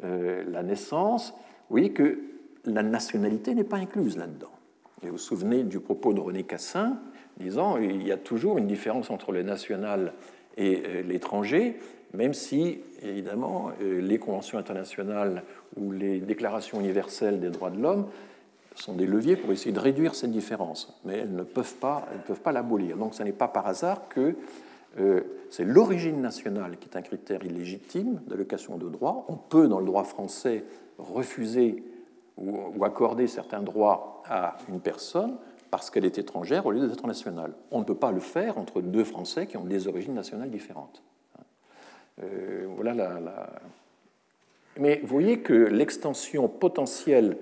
euh, 0.05 0.45
la 0.49 0.62
naissance. 0.62 1.31
Vous 1.31 1.75
voyez 1.75 1.93
que 1.93 2.19
la 2.64 2.83
nationalité 2.83 3.55
n'est 3.55 3.64
pas 3.64 3.77
incluse 3.77 4.16
là-dedans. 4.16 4.53
vous 5.03 5.11
vous 5.12 5.19
souvenez 5.19 5.64
du 5.64 5.81
propos 5.81 6.12
de 6.12 6.21
René 6.21 6.45
Cassin 6.45 6.99
disant 7.39 7.77
il 7.77 8.07
y 8.07 8.12
a 8.12 8.16
toujours 8.16 8.59
une 8.59 8.66
différence 8.66 9.11
entre 9.11 9.33
le 9.33 9.43
national 9.43 10.12
et 10.57 11.05
l'étranger, 11.05 11.79
même 12.14 12.35
si, 12.35 12.81
évidemment, 13.01 13.71
les 13.81 14.19
conventions 14.19 14.59
internationales 14.59 15.45
ou 15.77 15.93
les 15.93 16.19
déclarations 16.19 16.81
universelles 16.81 17.39
des 17.39 17.51
droits 17.51 17.71
de 17.71 17.81
l'homme 17.81 18.09
sont 18.83 18.95
des 18.95 19.07
leviers 19.07 19.37
pour 19.37 19.53
essayer 19.53 19.72
de 19.72 19.81
réduire 19.81 20.14
cette 20.14 20.31
différence, 20.31 20.99
mais 21.05 21.18
elles 21.18 21.35
ne 21.35 21.43
peuvent 21.43 21.74
pas, 21.74 22.07
elles 22.12 22.20
peuvent 22.20 22.41
pas 22.41 22.53
l'abolir. 22.53 22.97
Donc 22.97 23.14
ce 23.14 23.22
n'est 23.22 23.33
pas 23.33 23.49
par 23.49 23.66
hasard 23.66 24.09
que 24.09 24.37
euh, 24.99 25.20
c'est 25.51 25.64
l'origine 25.64 26.20
nationale 26.20 26.76
qui 26.79 26.89
est 26.89 26.97
un 26.97 27.03
critère 27.03 27.45
illégitime 27.45 28.20
d'allocation 28.26 28.76
de 28.76 28.89
droits. 28.89 29.24
On 29.29 29.37
peut, 29.37 29.68
dans 29.68 29.81
le 29.81 29.87
droit 29.87 30.05
français, 30.05 30.64
refuser 30.99 31.83
ou, 32.37 32.85
accorder 32.85 33.26
certains 33.26 33.62
droits 33.62 34.22
à 34.29 34.57
une 34.68 34.81
personne 34.81 35.37
parce 35.70 35.91
qu'elle 35.91 36.05
est 36.05 36.18
étrangère 36.18 36.66
au 36.66 36.70
lieu 36.70 36.87
d'être 36.87 37.07
nationale. 37.07 37.53
On 37.70 37.81
ne 37.81 37.85
peut 37.85 37.95
pas 37.95 38.12
le 38.12 38.20
faire 38.20 38.59
entre 38.59 38.81
deux 38.81 39.05
Français 39.05 39.47
qui 39.47 39.57
ont 39.57 39.64
des 39.64 39.87
origines 39.87 40.14
nationales 40.14 40.51
différentes. 40.51 41.03
Euh, 42.22 42.66
voilà. 42.76 43.51
Mais 44.79 45.01
vous 45.03 45.09
voyez 45.09 45.41
que 45.41 45.53
l'extension 45.53 46.49
potentielle 46.49 47.37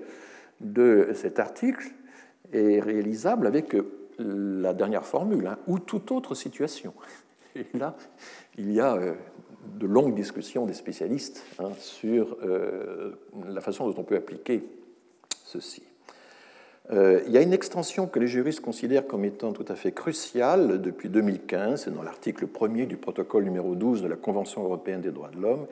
de 0.61 1.11
cet 1.13 1.39
article 1.39 1.87
est 2.53 2.79
réalisable 2.79 3.47
avec 3.47 3.75
la 4.19 4.73
dernière 4.73 5.05
formule, 5.05 5.47
hein, 5.47 5.57
ou 5.67 5.79
toute 5.79 6.11
autre 6.11 6.35
situation. 6.35 6.93
Et 7.55 7.65
là, 7.77 7.95
il 8.57 8.71
y 8.71 8.79
a 8.79 8.95
euh, 8.95 9.13
de 9.75 9.85
longues 9.85 10.15
discussions 10.15 10.65
des 10.65 10.73
spécialistes 10.73 11.43
hein, 11.59 11.71
sur 11.79 12.37
euh, 12.43 13.13
la 13.47 13.61
façon 13.61 13.89
dont 13.89 13.95
on 13.99 14.03
peut 14.03 14.15
appliquer 14.15 14.63
ceci. 15.43 15.83
Euh, 16.91 17.21
il 17.27 17.33
y 17.33 17.37
a 17.37 17.41
une 17.41 17.53
extension 17.53 18.07
que 18.07 18.17
les 18.17 18.27
juristes 18.27 18.61
considèrent 18.61 19.05
comme 19.05 19.25
étant 19.25 19.51
tout 19.51 19.65
à 19.67 19.75
fait 19.75 19.91
cruciale 19.91 20.81
depuis 20.81 21.09
2015, 21.09 21.83
c'est 21.83 21.93
dans 21.93 22.03
l'article 22.03 22.47
1er 22.47 22.87
du 22.87 22.95
protocole 22.95 23.43
numéro 23.43 23.75
12 23.75 24.01
de 24.01 24.07
la 24.07 24.15
Convention 24.15 24.63
européenne 24.63 25.01
des 25.01 25.11
droits 25.11 25.29
de 25.29 25.39
l'homme, 25.41 25.67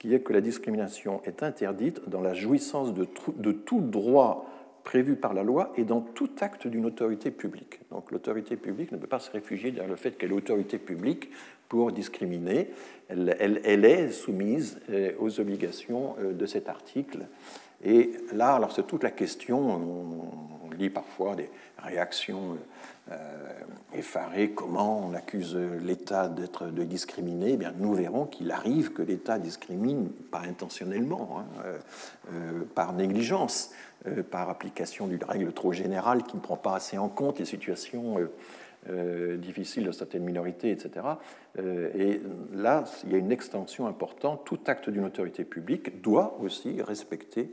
qui 0.00 0.14
est 0.14 0.20
que 0.20 0.32
la 0.32 0.40
discrimination 0.40 1.20
est 1.24 1.44
interdite 1.44 2.08
dans 2.08 2.22
la 2.22 2.32
jouissance 2.32 2.94
de, 2.94 3.04
tout 3.52 3.80
droit 3.80 4.48
prévu 4.82 5.14
par 5.14 5.34
la 5.34 5.42
loi 5.42 5.72
et 5.76 5.84
dans 5.84 6.00
tout 6.00 6.30
acte 6.40 6.66
d'une 6.66 6.86
autorité 6.86 7.30
publique. 7.30 7.80
Donc 7.90 8.10
l'autorité 8.10 8.56
publique 8.56 8.92
ne 8.92 8.96
peut 8.96 9.06
pas 9.06 9.18
se 9.18 9.30
réfugier 9.30 9.70
derrière 9.70 9.90
le 9.90 9.96
fait 9.96 10.16
qu'elle 10.16 10.30
est 10.30 10.34
autorité 10.34 10.78
publique 10.78 11.30
pour 11.68 11.92
discriminer. 11.92 12.70
Elle, 13.08 13.84
est 13.84 14.10
soumise 14.10 14.80
euh, 14.88 15.12
aux 15.18 15.38
obligations 15.38 16.16
euh, 16.18 16.32
de 16.32 16.46
cet 16.46 16.70
article. 16.70 17.26
Et 17.84 18.12
là, 18.32 18.54
alors 18.54 18.72
c'est 18.72 18.86
toute 18.86 19.02
la 19.02 19.10
question, 19.10 19.68
on, 19.68 20.69
parfois 20.88 21.36
des 21.36 21.50
réactions 21.78 22.56
euh, 23.10 23.16
effarées, 23.92 24.50
comment 24.50 25.04
on 25.08 25.14
accuse 25.14 25.56
l'État 25.56 26.28
d'être 26.28 26.66
de 26.66 26.84
discriminer, 26.84 27.54
eh 27.54 27.56
bien, 27.56 27.72
nous 27.76 27.92
verrons 27.92 28.24
qu'il 28.24 28.52
arrive 28.52 28.92
que 28.92 29.02
l'État 29.02 29.40
discrimine, 29.40 30.10
pas 30.30 30.42
intentionnellement, 30.42 31.38
hein, 31.40 31.44
euh, 31.64 31.78
euh, 32.32 32.64
par 32.74 32.92
négligence, 32.92 33.72
par 34.30 34.48
application 34.48 35.08
d'une 35.08 35.24
règle 35.24 35.52
trop 35.52 35.72
générale 35.72 36.22
qui 36.22 36.36
ne 36.36 36.40
prend 36.40 36.56
pas 36.56 36.76
assez 36.76 36.96
en 36.96 37.08
compte 37.08 37.38
les 37.38 37.44
situations 37.44 38.16
difficiles 39.36 39.84
de 39.84 39.92
certaines 39.92 40.22
minorités, 40.22 40.70
etc. 40.70 41.04
et 41.58 42.22
là, 42.54 42.84
il 43.04 43.12
y 43.12 43.14
a 43.14 43.18
une 43.18 43.30
extension 43.30 43.86
importante. 43.86 44.46
Tout 44.46 44.58
acte 44.68 44.88
d'une 44.88 45.04
autorité 45.04 45.44
publique 45.44 46.00
doit 46.00 46.38
aussi 46.40 46.80
respecter 46.80 47.52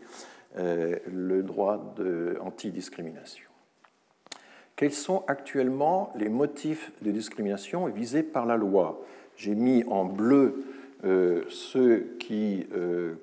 le 0.56 1.42
droit 1.44 1.94
de 1.98 2.38
antidiscrimination. 2.42 3.48
Quels 4.78 4.94
sont 4.94 5.24
actuellement 5.28 6.14
les 6.16 6.30
motifs 6.30 6.92
de 7.02 7.10
discrimination 7.10 7.88
visés 7.88 8.22
par 8.22 8.46
la 8.46 8.58
loi? 8.58 9.02
J'ai 9.36 9.56
mis 9.56 9.84
en 9.86 10.06
bleu 10.06 10.66
euh, 11.04 11.44
ceux 11.50 12.16
qui 12.20 12.68
euh, 12.76 13.16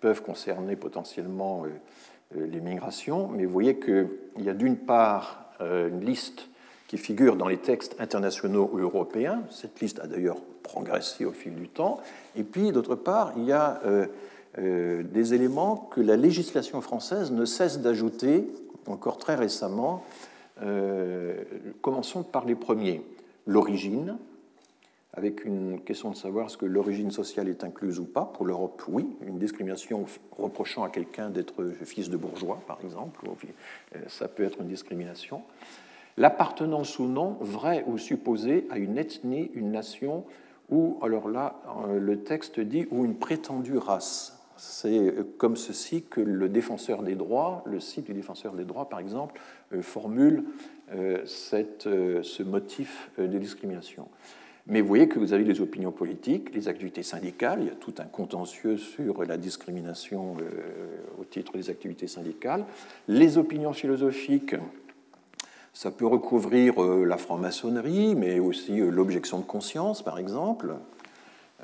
peuvent 0.00 0.22
concerner 0.22 0.76
potentiellement 0.76 1.64
euh, 1.64 2.46
les 2.46 2.60
migrations, 2.60 3.28
mais 3.28 3.44
vous 3.44 3.52
voyez 3.52 3.78
qu'il 3.78 4.08
y 4.38 4.48
a 4.48 4.54
d'une 4.54 4.76
part 4.76 5.36
une 5.60 6.02
liste 6.02 6.48
qui 6.88 6.96
figure 6.96 7.36
dans 7.36 7.48
les 7.48 7.58
textes 7.58 7.94
internationaux 8.00 8.70
ou 8.72 8.78
européens. 8.78 9.42
Cette 9.50 9.78
liste 9.80 10.00
a 10.00 10.06
d'ailleurs 10.06 10.40
progressé 10.62 11.26
au 11.26 11.32
fil 11.32 11.54
du 11.54 11.68
temps. 11.68 12.00
Et 12.34 12.44
puis, 12.44 12.72
d'autre 12.72 12.94
part, 12.94 13.34
il 13.36 13.44
y 13.44 13.52
a 13.52 13.78
des 14.58 15.34
éléments 15.34 15.76
que 15.76 16.00
la 16.00 16.16
législation 16.16 16.80
française 16.80 17.30
ne 17.30 17.44
cesse 17.44 17.80
d'ajouter, 17.80 18.48
encore 18.86 19.18
très 19.18 19.34
récemment, 19.36 20.02
euh, 20.62 21.42
commençons 21.80 22.22
par 22.22 22.44
les 22.44 22.54
premiers. 22.54 23.02
L'origine, 23.46 24.16
avec 25.14 25.44
une 25.44 25.80
question 25.80 26.10
de 26.10 26.16
savoir 26.16 26.46
est-ce 26.46 26.58
que 26.58 26.66
l'origine 26.66 27.10
sociale 27.10 27.48
est 27.48 27.64
incluse 27.64 27.98
ou 27.98 28.04
pas. 28.04 28.30
Pour 28.34 28.44
l'Europe, 28.44 28.82
oui. 28.88 29.08
Une 29.26 29.38
discrimination 29.38 30.04
reprochant 30.36 30.84
à 30.84 30.90
quelqu'un 30.90 31.30
d'être 31.30 31.70
fils 31.84 32.10
de 32.10 32.16
bourgeois, 32.16 32.60
par 32.66 32.78
exemple, 32.84 33.26
euh, 33.26 33.98
ça 34.08 34.28
peut 34.28 34.44
être 34.44 34.60
une 34.60 34.68
discrimination. 34.68 35.42
L'appartenance 36.16 36.98
ou 36.98 37.06
non, 37.06 37.38
vraie 37.40 37.84
ou 37.86 37.96
supposée, 37.96 38.66
à 38.70 38.78
une 38.78 38.98
ethnie, 38.98 39.50
une 39.54 39.72
nation, 39.72 40.24
ou, 40.68 40.98
alors 41.02 41.28
là, 41.28 41.60
euh, 41.88 41.98
le 41.98 42.22
texte 42.22 42.60
dit, 42.60 42.86
ou 42.90 43.04
une 43.04 43.16
prétendue 43.16 43.78
race. 43.78 44.39
C'est 44.62 45.14
comme 45.38 45.56
ceci 45.56 46.02
que 46.02 46.20
le 46.20 46.50
défenseur 46.50 47.02
des 47.02 47.14
droits, 47.14 47.64
le 47.64 47.80
site 47.80 48.04
du 48.04 48.12
défenseur 48.12 48.52
des 48.52 48.64
droits, 48.64 48.90
par 48.90 48.98
exemple, 48.98 49.40
euh, 49.72 49.80
formule 49.80 50.44
euh, 50.92 51.24
euh, 51.86 52.22
ce 52.22 52.42
motif 52.42 53.10
de 53.16 53.38
discrimination. 53.38 54.06
Mais 54.66 54.82
vous 54.82 54.88
voyez 54.88 55.08
que 55.08 55.18
vous 55.18 55.32
avez 55.32 55.44
les 55.44 55.62
opinions 55.62 55.92
politiques, 55.92 56.54
les 56.54 56.68
activités 56.68 57.02
syndicales, 57.02 57.60
il 57.62 57.68
y 57.68 57.70
a 57.70 57.74
tout 57.74 57.94
un 57.96 58.04
contentieux 58.04 58.76
sur 58.76 59.24
la 59.24 59.38
discrimination 59.38 60.36
au 61.18 61.24
titre 61.24 61.52
des 61.56 61.70
activités 61.70 62.06
syndicales, 62.06 62.66
les 63.08 63.38
opinions 63.38 63.72
philosophiques, 63.72 64.54
ça 65.72 65.90
peut 65.90 66.06
recouvrir 66.06 66.78
la 66.78 67.16
franc-maçonnerie, 67.16 68.14
mais 68.14 68.38
aussi 68.38 68.76
l'objection 68.76 69.38
de 69.38 69.44
conscience, 69.44 70.02
par 70.02 70.18
exemple, 70.18 70.74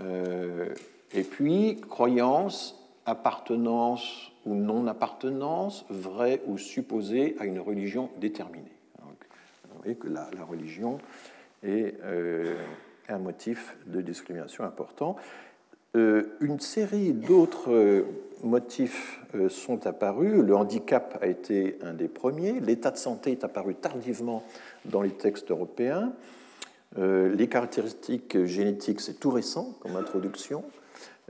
et 0.01 1.23
puis 1.23 1.79
croyance, 1.89 2.86
appartenance 3.07 4.33
ou 4.45 4.55
non-appartenance, 4.55 5.85
vraie 5.89 6.43
ou 6.47 6.59
supposée 6.59 7.37
à 7.39 7.47
une 7.47 7.61
religion 7.61 8.11
déterminée. 8.19 8.73
vous 9.01 9.79
voyez 9.79 9.95
que 9.95 10.09
la, 10.09 10.29
religion 10.49 10.99
est 11.63 11.95
euh, 12.05 12.57
un 13.09 13.19
motif 13.19 13.77
de 13.87 14.01
discrimination 14.01 14.65
important. 14.65 15.17
Euh, 15.97 16.37
une 16.41 16.61
série 16.61 17.13
d'autres 17.13 18.05
motifs 18.43 19.21
sont 19.49 19.87
apparus. 19.87 20.43
Le 20.43 20.55
handicap 20.55 21.19
a 21.23 21.27
été 21.27 21.79
un 21.83 21.95
des 21.95 22.09
premiers. 22.09 22.61
L'état 22.61 22.91
de 22.91 22.99
santé 22.99 23.33
est 23.33 23.45
apparu 23.45 23.75
tardivement 23.75 24.45
dans 24.85 25.01
les 25.01 25.13
textes 25.13 25.51
européens. 25.51 26.13
Les 26.99 27.49
caractéristiques 27.49 28.45
génétiques, 28.45 29.01
c'est 29.01 29.19
tout 29.19 29.31
récent 29.31 29.75
comme 29.81 29.97
introduction. 29.97 30.65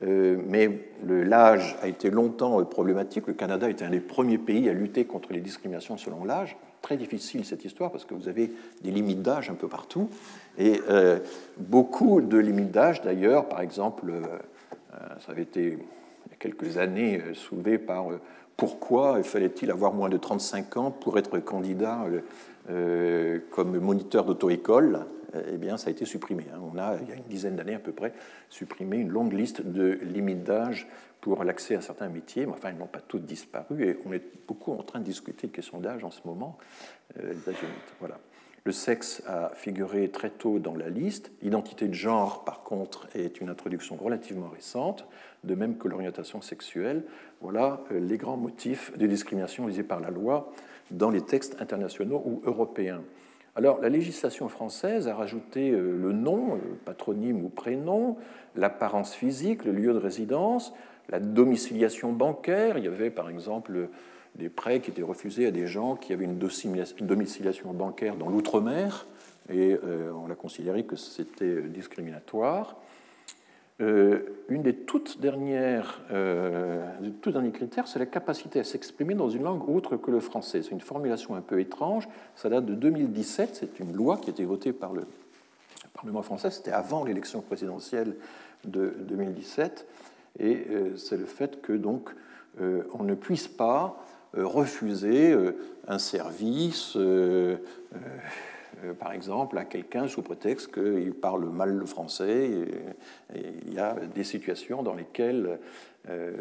Euh, 0.03 0.37
mais 0.47 0.91
l'âge 1.07 1.77
a 1.81 1.89
été 1.89 2.11
longtemps 2.11 2.61
euh, 2.61 2.65
problématique. 2.65 3.27
Le 3.27 3.33
Canada 3.33 3.71
était 3.71 3.85
un 3.85 3.91
des 3.91 4.01
premiers 4.01 4.37
pays 4.37 4.69
à 4.69 4.75
lutter 4.75 5.07
contre 5.07 5.33
les 5.33 5.41
discriminations 5.41 5.97
selon 5.97 6.25
l'âge. 6.25 6.57
Très 6.83 6.99
difficile 6.99 7.47
cette 7.47 7.65
histoire 7.65 7.91
parce 7.91 8.05
que 8.05 8.15
vous 8.15 8.29
avez 8.29 8.53
des 8.83 8.91
limites 8.91 9.23
d'âge 9.23 9.49
un 9.49 9.55
peu 9.55 9.69
partout. 9.69 10.11
Et 10.59 10.83
euh, 10.91 11.19
beaucoup 11.57 12.21
de 12.21 12.37
limites 12.37 12.71
d'âge, 12.71 13.01
d'ailleurs, 13.01 13.49
par 13.49 13.61
exemple, 13.61 14.13
ça 15.21 15.33
avait 15.33 15.43
été 15.43 15.63
il 15.63 16.31
y 16.31 16.35
a 16.35 16.37
quelques 16.39 16.79
années 16.79 17.21
soulevé 17.35 17.79
par 17.79 18.07
pourquoi 18.57 19.23
fallait-il 19.23 19.71
avoir 19.71 19.93
moins 19.93 20.09
de 20.09 20.17
35 20.17 20.77
ans 20.77 20.91
pour 20.91 21.19
être 21.19 21.39
candidat 21.39 22.07
comme 23.51 23.79
moniteur 23.79 24.25
d'auto-école 24.25 25.05
eh 25.53 25.57
bien, 25.57 25.77
ça 25.77 25.89
a 25.89 25.91
été 25.91 26.05
supprimé. 26.05 26.45
Hein. 26.53 26.61
On 26.73 26.79
a, 26.79 26.97
il 27.03 27.09
y 27.09 27.13
a 27.13 27.17
une 27.17 27.25
dizaine 27.25 27.57
d'années 27.57 27.75
à 27.75 27.79
peu 27.79 27.93
près, 27.93 28.13
supprimé 28.49 28.99
une 28.99 29.11
longue 29.11 29.33
liste 29.33 29.63
de 29.63 29.99
limites 30.03 30.45
d'âge 30.45 30.89
pour 31.21 31.43
l'accès 31.45 31.77
à 31.77 31.81
certains 31.81 32.09
métiers, 32.09 32.47
mais 32.47 32.53
enfin, 32.53 32.71
ils 32.71 32.79
n'ont 32.79 32.87
pas 32.87 33.01
toutes 33.01 33.27
disparu, 33.27 33.85
et 33.85 33.99
on 34.07 34.13
est 34.13 34.23
beaucoup 34.47 34.73
en 34.73 34.83
train 34.83 35.01
de 35.01 35.05
discuter 35.05 35.47
de 35.47 35.53
questions 35.53 35.81
d'âge 35.81 36.05
en 36.05 36.11
ce 36.11 36.21
moment, 36.25 36.59
euh, 37.19 37.35
Voilà. 38.01 38.19
Le 38.65 38.73
sexe 38.73 39.23
a 39.29 39.51
figuré 39.55 40.09
très 40.09 40.29
tôt 40.29 40.59
dans 40.59 40.75
la 40.75 40.89
liste. 40.89 41.31
L'identité 41.41 41.87
de 41.87 41.95
genre, 41.95 42.45
par 42.45 42.65
contre, 42.65 43.07
est 43.15 43.41
une 43.41 43.49
introduction 43.49 43.95
relativement 43.95 44.49
récente, 44.49 45.07
de 45.45 45.55
même 45.55 45.79
que 45.79 45.87
l'orientation 45.87 46.41
sexuelle. 46.41 47.05
Voilà 47.41 47.81
euh, 47.93 48.01
les 48.01 48.17
grands 48.17 48.37
motifs 48.37 48.97
de 48.99 49.07
discrimination 49.07 49.67
visés 49.67 49.85
par 49.85 50.01
la 50.01 50.11
loi 50.11 50.53
dans 50.91 51.11
les 51.11 51.23
textes 51.23 51.61
internationaux 51.61 52.21
ou 52.25 52.43
européens. 52.45 53.03
Alors, 53.57 53.81
la 53.81 53.89
législation 53.89 54.51
française 54.51 55.09
a 55.09 55.15
rajouté 55.15 55.71
euh, 55.71 55.97
le 55.99 56.13
nom, 56.13 56.57
le 56.57 56.77
patronyme 56.85 57.43
ou 57.43 57.49
prénom, 57.49 58.19
l'apparence 58.55 59.15
physique, 59.15 59.65
le 59.65 59.73
lieu 59.73 59.95
de 59.95 59.99
résidence, 59.99 60.75
la 61.09 61.21
domiciliation 61.21 62.13
bancaire. 62.13 62.77
Il 62.77 62.85
y 62.85 62.89
avait, 62.89 63.09
par 63.09 63.31
exemple, 63.31 63.89
des 64.35 64.51
prêts 64.51 64.81
qui 64.81 64.91
étaient 64.91 65.03
refusés 65.03 65.47
à 65.47 65.51
des 65.51 65.67
gens 65.67 65.97
qui 65.97 66.13
avaient 66.13 66.27
une 66.27 66.39
domiciliation 66.39 67.73
bancaire 67.73 68.17
dans 68.17 68.29
l'outre-mer, 68.29 69.07
et 69.49 69.79
euh, 69.85 70.13
on 70.13 70.31
a 70.31 70.35
considéré 70.35 70.85
que 70.85 70.97
c'était 70.97 71.45
euh, 71.47 71.69
discriminatoire. 71.69 72.77
Euh, 73.83 74.21
une 74.49 74.63
des 74.63 74.75
toutes 74.75 75.21
dernières, 75.21 76.01
euh, 76.11 76.83
tout 77.21 77.31
derniers 77.31 77.51
critères, 77.51 77.87
c'est 77.89 77.99
la 77.99 78.07
capacité 78.07 78.61
à 78.61 78.65
s'exprimer 78.65 79.15
dans 79.15 79.29
une 79.29 79.43
langue 79.43 79.69
autre 79.69 79.97
que 79.97 80.11
le 80.11 80.21
français. 80.21 80.63
C'est 80.63 80.71
une 80.71 80.81
formulation 80.81 81.35
un 81.35 81.43
peu 81.43 81.61
étrange. 81.61 82.09
Ça 82.37 82.49
date 82.49 82.65
de 82.65 82.75
2017. 82.75 83.51
C'est 83.55 83.81
une 83.81 83.93
loi 83.93 84.17
qui 84.17 84.31
a 84.31 84.33
été 84.33 84.45
votée 84.45 84.73
par 84.73 84.93
le 84.93 85.03
Parlement 85.93 86.23
français. 86.23 86.51
C'était 86.51 86.73
avant 86.73 87.05
l'élection 87.05 87.43
présidentielle 87.43 88.17
de 88.65 88.95
2017. 89.01 89.87
Et 90.39 90.67
euh, 90.71 90.97
c'est 90.97 91.17
le 91.17 91.27
fait 91.27 91.61
que 91.61 91.73
donc 91.73 92.11
on 92.99 93.05
ne 93.05 93.15
puisse 93.15 93.49
pas 93.49 94.03
refuser 94.33 95.37
un 95.89 95.99
service 95.99 96.97
euh, 96.97 97.57
par 98.99 99.13
exemple, 99.13 99.59
à 99.59 99.65
quelqu'un 99.65 100.09
sous 100.09 100.23
prétexte 100.23 100.73
qu'il 100.73 101.15
parle 101.15 101.49
mal 101.49 101.71
le 101.71 101.87
français. 101.87 102.51
Il 103.35 103.73
y 103.73 103.79
a 103.79 103.95
des 104.15 104.25
situations 104.25 104.83
dans 104.83 104.95
lesquelles 104.95 105.59
euh, 106.09 106.33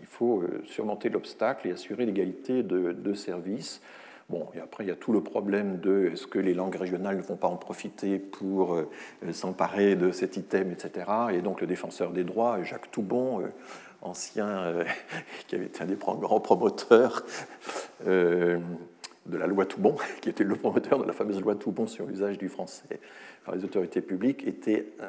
il 0.00 0.06
faut 0.06 0.42
euh, 0.42 0.62
surmonter 0.66 1.08
l'obstacle 1.08 1.68
et 1.68 1.72
assurer 1.72 2.06
l'égalité 2.06 2.62
de, 2.62 2.92
de 2.92 3.14
service. 3.14 3.80
Bon, 4.28 4.48
et 4.54 4.60
après, 4.60 4.84
il 4.84 4.88
y 4.88 4.92
a 4.92 4.96
tout 4.96 5.12
le 5.12 5.22
problème 5.22 5.78
de 5.78 6.10
est-ce 6.12 6.26
que 6.26 6.40
les 6.40 6.52
langues 6.52 6.74
régionales 6.74 7.16
ne 7.16 7.22
vont 7.22 7.36
pas 7.36 7.46
en 7.46 7.56
profiter 7.56 8.18
pour 8.18 8.76
s'emparer 9.30 9.94
de 9.94 10.10
cet 10.10 10.36
item, 10.36 10.72
etc. 10.72 11.06
Et 11.32 11.42
donc, 11.42 11.60
le 11.60 11.68
défenseur 11.68 12.10
des 12.10 12.24
droits, 12.24 12.60
Jacques 12.64 12.90
Toubon, 12.90 13.44
ancien, 14.02 14.84
qui 15.46 15.54
avait 15.54 15.66
été 15.66 15.80
un 15.80 15.86
des 15.86 15.94
grands 15.94 16.40
promoteurs, 16.40 17.24
de 19.28 19.36
la 19.36 19.46
loi 19.46 19.66
Toubon, 19.66 19.96
qui 20.20 20.28
était 20.28 20.44
le 20.44 20.54
promoteur 20.54 21.00
de 21.00 21.06
la 21.06 21.12
fameuse 21.12 21.40
loi 21.40 21.54
Toubon 21.54 21.86
sur 21.86 22.06
l'usage 22.06 22.38
du 22.38 22.48
français 22.48 23.00
par 23.44 23.54
les 23.54 23.64
autorités 23.64 24.00
publiques, 24.00 24.44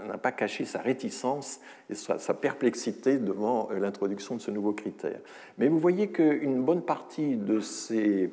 n'a 0.07 0.17
pas 0.17 0.31
caché 0.31 0.65
sa 0.65 0.79
réticence 0.79 1.59
et 1.89 1.95
sa, 1.95 2.33
perplexité 2.35 3.17
devant 3.17 3.69
euh, 3.71 3.79
l'introduction 3.79 4.35
de 4.35 4.41
ce 4.41 4.51
nouveau 4.51 4.73
critère. 4.73 5.19
Mais 5.57 5.67
vous 5.67 5.79
voyez 5.79 6.09
qu'une 6.09 6.61
bonne 6.61 6.83
partie 6.83 7.35
de 7.35 7.59
ces 7.59 8.31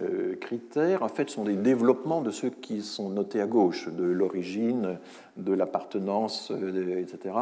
euh, 0.00 0.34
critères, 0.36 1.04
en 1.04 1.08
fait, 1.08 1.30
sont 1.30 1.44
des 1.44 1.54
développements 1.54 2.22
de 2.22 2.32
ceux 2.32 2.50
qui 2.50 2.82
sont 2.82 3.08
notés 3.08 3.40
à 3.40 3.46
gauche, 3.46 3.88
de 3.88 4.04
l'origine, 4.04 4.98
de 5.36 5.52
l'appartenance, 5.52 6.50
euh, 6.50 7.00
etc. 7.00 7.34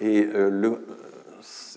Et 0.00 0.24
le, 0.24 0.80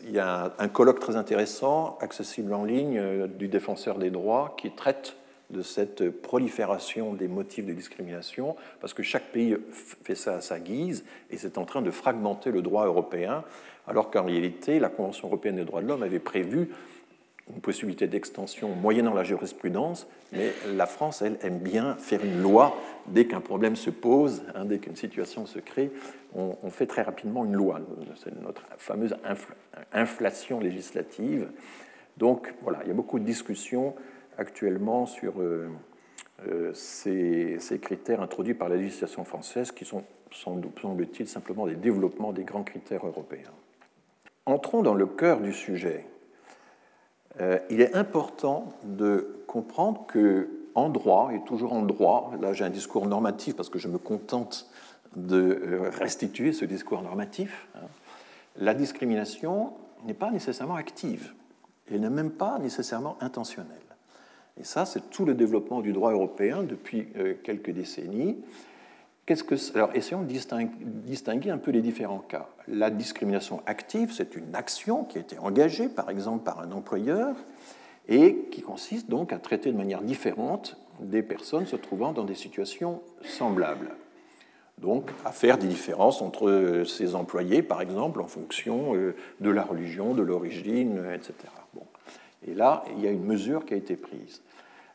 il 0.05 0.11
y 0.11 0.19
a 0.19 0.53
un 0.57 0.67
colloque 0.67 0.99
très 0.99 1.15
intéressant, 1.15 1.97
accessible 2.01 2.53
en 2.53 2.63
ligne, 2.63 2.97
euh, 2.97 3.28
du 3.28 3.47
défenseur 3.47 3.97
des 3.97 4.09
droits, 4.09 4.55
qui 4.57 4.71
traite 4.71 5.16
de 5.49 5.61
cette 5.61 6.09
prolifération 6.09 7.13
des 7.13 7.27
motifs 7.27 7.65
de 7.65 7.73
discrimination, 7.73 8.55
parce 8.81 8.93
que 8.93 9.03
chaque 9.03 9.31
pays 9.31 9.55
fait 10.03 10.15
ça 10.15 10.35
à 10.35 10.41
sa 10.41 10.59
guise, 10.59 11.05
et 11.31 11.37
c'est 11.37 11.57
en 11.57 11.65
train 11.65 11.81
de 11.81 11.91
fragmenter 11.91 12.51
le 12.51 12.61
droit 12.61 12.85
européen, 12.85 13.43
alors 13.87 14.11
qu'en 14.11 14.25
réalité, 14.25 14.79
la 14.79 14.89
Convention 14.89 15.27
européenne 15.27 15.55
des 15.55 15.65
droits 15.65 15.81
de 15.81 15.87
l'homme 15.87 16.03
avait 16.03 16.19
prévu 16.19 16.69
une 17.53 17.61
possibilité 17.61 18.07
d'extension 18.07 18.69
moyennant 18.69 19.13
la 19.13 19.23
jurisprudence, 19.23 20.07
mais 20.33 20.51
la 20.75 20.85
France, 20.85 21.21
elle, 21.21 21.37
aime 21.41 21.59
bien 21.59 21.95
faire 21.95 22.23
une 22.25 22.41
loi 22.41 22.77
dès 23.07 23.25
qu'un 23.25 23.39
problème 23.39 23.77
se 23.77 23.89
pose, 23.89 24.43
hein, 24.53 24.65
dès 24.65 24.79
qu'une 24.79 24.97
situation 24.97 25.45
se 25.45 25.59
crée, 25.59 25.91
on, 26.35 26.69
fait 26.69 26.85
très 26.85 27.01
rapidement 27.01 27.45
une 27.45 27.53
loi. 27.53 27.79
C'est 28.21 28.37
notre 28.41 28.63
fameuse 28.77 29.15
inflation 29.93 30.59
législative. 30.59 31.47
Donc 32.17 32.53
voilà, 32.61 32.79
il 32.83 32.89
y 32.89 32.91
a 32.91 32.93
beaucoup 32.93 33.17
de 33.17 33.23
discussions 33.23 33.95
actuellement 34.38 35.05
sur 35.05 35.41
euh, 35.41 35.69
euh, 36.47 36.71
ces, 36.73 37.57
critères 37.81 38.21
introduits 38.21 38.53
par 38.53 38.69
la 38.69 38.75
législation 38.75 39.23
française 39.23 39.71
qui 39.71 39.85
sont, 39.85 40.03
semble-t-il, 40.31 41.27
simplement 41.27 41.65
des 41.65 41.75
développements 41.75 42.31
des 42.31 42.43
grands 42.43 42.63
critères 42.63 43.05
européens. 43.05 43.51
Entrons 44.45 44.81
dans 44.81 44.93
le 44.93 45.05
cœur 45.05 45.41
du 45.41 45.53
sujet. 45.53 46.05
Euh, 47.41 47.59
il 47.69 47.81
est 47.81 47.95
important 47.95 48.69
de 48.83 49.43
comprendre 49.47 50.05
que 50.07 50.49
en 50.75 50.89
droit, 50.89 51.31
et 51.33 51.43
toujours 51.43 51.73
en 51.73 51.81
droit, 51.81 52.31
là 52.39 52.53
j'ai 52.53 52.63
un 52.63 52.69
discours 52.69 53.07
normatif 53.07 53.55
parce 53.55 53.69
que 53.69 53.79
je 53.79 53.88
me 53.88 53.97
contente 53.97 54.69
de 55.15 55.89
restituer 55.99 56.53
ce 56.53 56.65
discours 56.65 57.01
normatif, 57.01 57.67
hein, 57.75 57.88
la 58.57 58.75
discrimination 58.75 59.73
n'est 60.05 60.13
pas 60.13 60.29
nécessairement 60.29 60.75
active, 60.75 61.33
elle 61.89 62.01
n'est 62.01 62.11
même 62.11 62.29
pas 62.29 62.59
nécessairement 62.59 63.17
intentionnelle. 63.21 63.86
Et 64.60 64.64
ça, 64.64 64.86
c'est 64.86 65.10
tout 65.10 65.26
le 65.26 65.34
développement 65.34 65.82
du 65.82 65.93
droit 65.93 66.12
européen 66.12 66.64
depuis 66.64 67.08
euh, 67.18 67.36
quelques 67.43 67.72
décennies. 67.72 68.38
Alors, 69.76 69.89
essayons 69.93 70.22
de 70.22 70.34
distinguer 71.05 71.49
un 71.49 71.58
peu 71.58 71.72
les 71.72 71.82
différents 71.82 72.20
cas. 72.20 72.47
La 72.70 72.89
discrimination 72.89 73.62
active, 73.66 74.14
c'est 74.14 74.38
une 74.38 74.55
action 74.55 75.03
qui 75.03 75.18
a 75.18 75.22
été 75.22 75.38
engagée, 75.38 75.89
par 75.89 76.10
exemple, 76.10 76.45
par 76.45 76.62
un 76.62 76.72
employeur, 76.72 77.36
et 78.08 78.47
qui 78.51 78.62
consiste 78.62 79.10
donc 79.10 79.34
à 79.34 79.38
traiter 79.38 79.74
de 79.74 79.78
manière 79.78 80.01
différente 80.01 80.78
des 81.01 81.22
personnes 81.22 81.66
se 81.66 81.76
trouvant 81.76 82.14
dans 82.14 82.24
des 82.24 82.36
situations 82.36 83.01
semblables. 83.22 83.91
Donc, 84.78 85.10
à 85.26 85.34
faire 85.34 85.58
des 85.58 85.68
différences 85.68 86.22
entre 86.22 86.84
ces 86.88 87.14
employés, 87.14 87.62
par 87.62 87.82
exemple, 87.82 88.22
en 88.22 88.28
fonction 88.28 88.95
euh, 88.95 89.14
de 89.41 89.49
la 89.49 89.64
religion, 89.64 90.14
de 90.14 90.22
l'origine, 90.22 91.03
etc. 91.14 91.34
Bon. 91.74 91.84
Et 92.47 92.53
là, 92.53 92.86
il 92.95 93.03
y 93.03 93.08
a 93.08 93.12
une 93.12 93.26
mesure 93.26 93.66
qui 93.66 93.74
a 93.74 93.78
été 93.78 93.97
prise. 93.97 94.41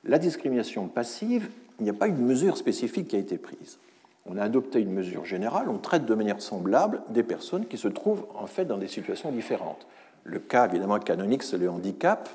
La 0.05 0.19
discrimination 0.19 0.89
passive, 0.89 1.49
il 1.79 1.85
n'y 1.85 1.91
a 1.91 1.95
pas 1.95 2.09
une 2.09 2.25
mesure 2.25 2.57
spécifique 2.57 3.09
qui 3.09 3.17
a 3.17 3.21
été 3.21 3.39
prise. 3.39 3.79
On 4.27 4.37
a 4.37 4.43
adopté 4.43 4.81
une 4.81 4.93
mesure 4.93 5.25
générale, 5.25 5.69
on 5.69 5.79
traite 5.79 6.07
de 6.07 6.15
manière 6.15 6.41
semblable 6.41 7.03
des 7.11 7.23
personnes 7.23 7.67
qui 7.67 7.79
se 7.79 7.89
trouvent 7.89 8.27
en 8.35 8.47
fait 8.47 8.65
dans 8.65 8.79
des 8.79 8.89
situations 8.89 9.31
différentes. 9.31 9.87
Le 10.25 10.39
cas 10.39 10.69
évidemment 10.69 10.99
canonique, 10.99 11.43
c'est 11.43 11.59
le 11.59 11.71
handicap. 11.71 12.29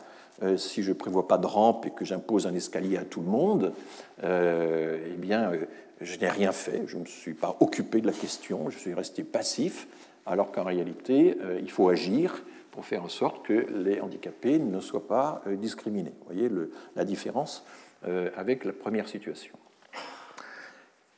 Euh, 0.44 0.56
si 0.56 0.84
je 0.84 0.90
ne 0.90 0.94
prévois 0.94 1.28
pas 1.28 1.38
de 1.38 1.48
rampe 1.48 1.86
et 1.88 1.90
que 1.90 2.06
j'impose 2.06 2.46
un 2.46 2.54
escalier 2.54 2.98
à 2.98 3.04
tout 3.04 3.22
le 3.22 3.28
monde, 3.28 3.74
euh, 4.24 5.00
eh 5.08 5.18
bien, 5.18 5.52
euh, 5.52 5.66
je 6.00 6.18
n'ai 6.20 6.30
rien 6.30 6.52
fait, 6.52 6.84
je 6.86 6.96
ne 6.96 7.02
me 7.02 7.06
suis 7.06 7.34
pas 7.34 7.58
occupé 7.60 8.02
de 8.02 8.08
la 8.08 8.14
question, 8.14 8.70
je 8.70 8.78
suis 8.78 8.94
resté 8.94 9.24
passif, 9.24 9.88
alors 10.26 10.52
qu'en 10.52 10.64
réalité, 10.64 11.38
il 11.62 11.72
faut 11.72 11.90
agir 11.90 12.44
pour 12.78 12.86
faire 12.86 13.04
en 13.04 13.10
sorte 13.10 13.44
que 13.44 13.66
les 13.74 14.02
handicapés 14.02 14.60
ne 14.60 14.80
soient 14.80 15.08
pas 15.08 15.42
discriminés. 15.60 16.14
Vous 16.20 16.36
voyez 16.36 16.48
la 16.96 17.06
différence 17.06 17.66
avec 18.36 18.66
la 18.66 18.72
première 18.72 19.08
situation. 19.08 19.56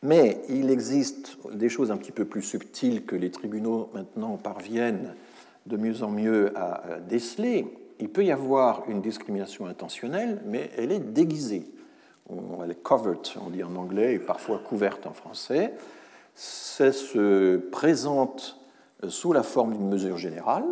Mais 0.01 0.39
il 0.47 0.71
existe 0.71 1.37
des 1.51 1.67
choses 1.67 1.91
un 1.91 1.97
petit 1.97 2.13
peu 2.13 2.23
plus 2.23 2.43
subtiles 2.43 3.03
que 3.05 3.17
les 3.17 3.29
tribunaux 3.29 3.89
maintenant 3.93 4.37
parviennent 4.37 5.13
de 5.65 5.75
mieux 5.75 6.01
en 6.01 6.09
mieux 6.11 6.57
à 6.57 7.01
déceler, 7.09 7.67
il 7.99 8.07
peut 8.07 8.23
y 8.23 8.31
avoir 8.31 8.89
une 8.89 9.01
discrimination 9.01 9.65
intentionnelle, 9.65 10.41
mais 10.45 10.71
elle 10.77 10.93
est 10.93 10.99
déguisée. 11.01 11.65
elle 12.29 12.71
est 12.71 12.81
covered, 12.81 13.27
on 13.45 13.49
dit 13.49 13.65
en 13.65 13.75
anglais, 13.75 14.13
et 14.13 14.19
parfois 14.19 14.59
couverte 14.59 15.05
en 15.07 15.13
français. 15.13 15.73
Ça 16.35 16.93
se 16.93 17.57
présente 17.57 18.57
sous 19.09 19.33
la 19.33 19.43
forme 19.43 19.73
d'une 19.73 19.89
mesure 19.89 20.17
générale. 20.17 20.63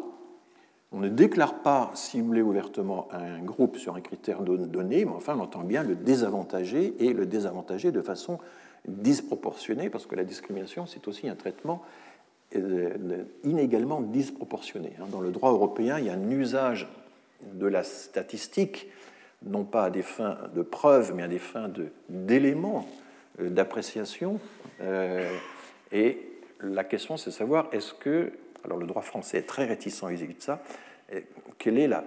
On 0.92 1.00
ne 1.00 1.10
déclare 1.10 1.62
pas 1.62 1.92
cibler 1.96 2.42
ouvertement 2.42 3.08
un 3.12 3.40
groupe 3.40 3.78
sur 3.78 3.96
un 3.96 4.02
critère 4.02 4.42
donné, 4.42 5.04
mais 5.04 5.12
enfin 5.12 5.36
on 5.38 5.42
entend 5.42 5.64
bien 5.64 5.84
le 5.84 5.96
désavantager 5.96 6.96
et 7.00 7.14
le 7.14 7.26
désavantager 7.26 7.92
de 7.92 8.02
façon 8.02 8.40
disproportionnée, 8.88 9.90
parce 9.90 10.06
que 10.06 10.16
la 10.16 10.24
discrimination, 10.24 10.86
c'est 10.86 11.08
aussi 11.08 11.28
un 11.28 11.36
traitement 11.36 11.84
euh, 12.56 13.24
inégalement 13.44 14.02
disproportionné. 14.02 14.94
Hein. 15.00 15.08
Dans 15.12 15.20
le 15.20 15.32
droit 15.32 15.52
européen, 15.52 16.00
il 16.00 16.06
y 16.06 16.10
a 16.10 16.14
un 16.14 16.32
usage 16.32 16.88
de 17.54 17.68
la 17.68 17.84
statistique, 17.84 18.88
non 19.46 19.66
pas 19.66 19.86
à 19.86 19.90
des 19.90 20.02
fins 20.02 20.38
de 20.56 20.62
preuve, 20.62 21.14
mais 21.14 21.24
à 21.24 21.28
des 21.28 21.40
fins 21.40 21.70
d'éléments 22.08 22.88
euh, 23.42 23.50
d'appréciation. 23.50 24.40
Euh, 24.82 25.30
et 25.92 26.20
la 26.62 26.86
question, 26.86 27.18
c'est 27.18 27.32
de 27.32 27.36
savoir 27.36 27.68
est-ce 27.74 27.94
que, 27.94 28.32
alors 28.68 28.78
le 28.78 28.86
droit 28.86 29.02
français 29.02 29.40
est 29.40 29.48
très 29.48 29.66
réticent 29.66 30.04
vis-à-vis 30.04 30.36
de 30.36 30.42
ça, 30.42 30.62
quelle 31.58 31.80
est 31.80 31.88
la, 31.88 32.04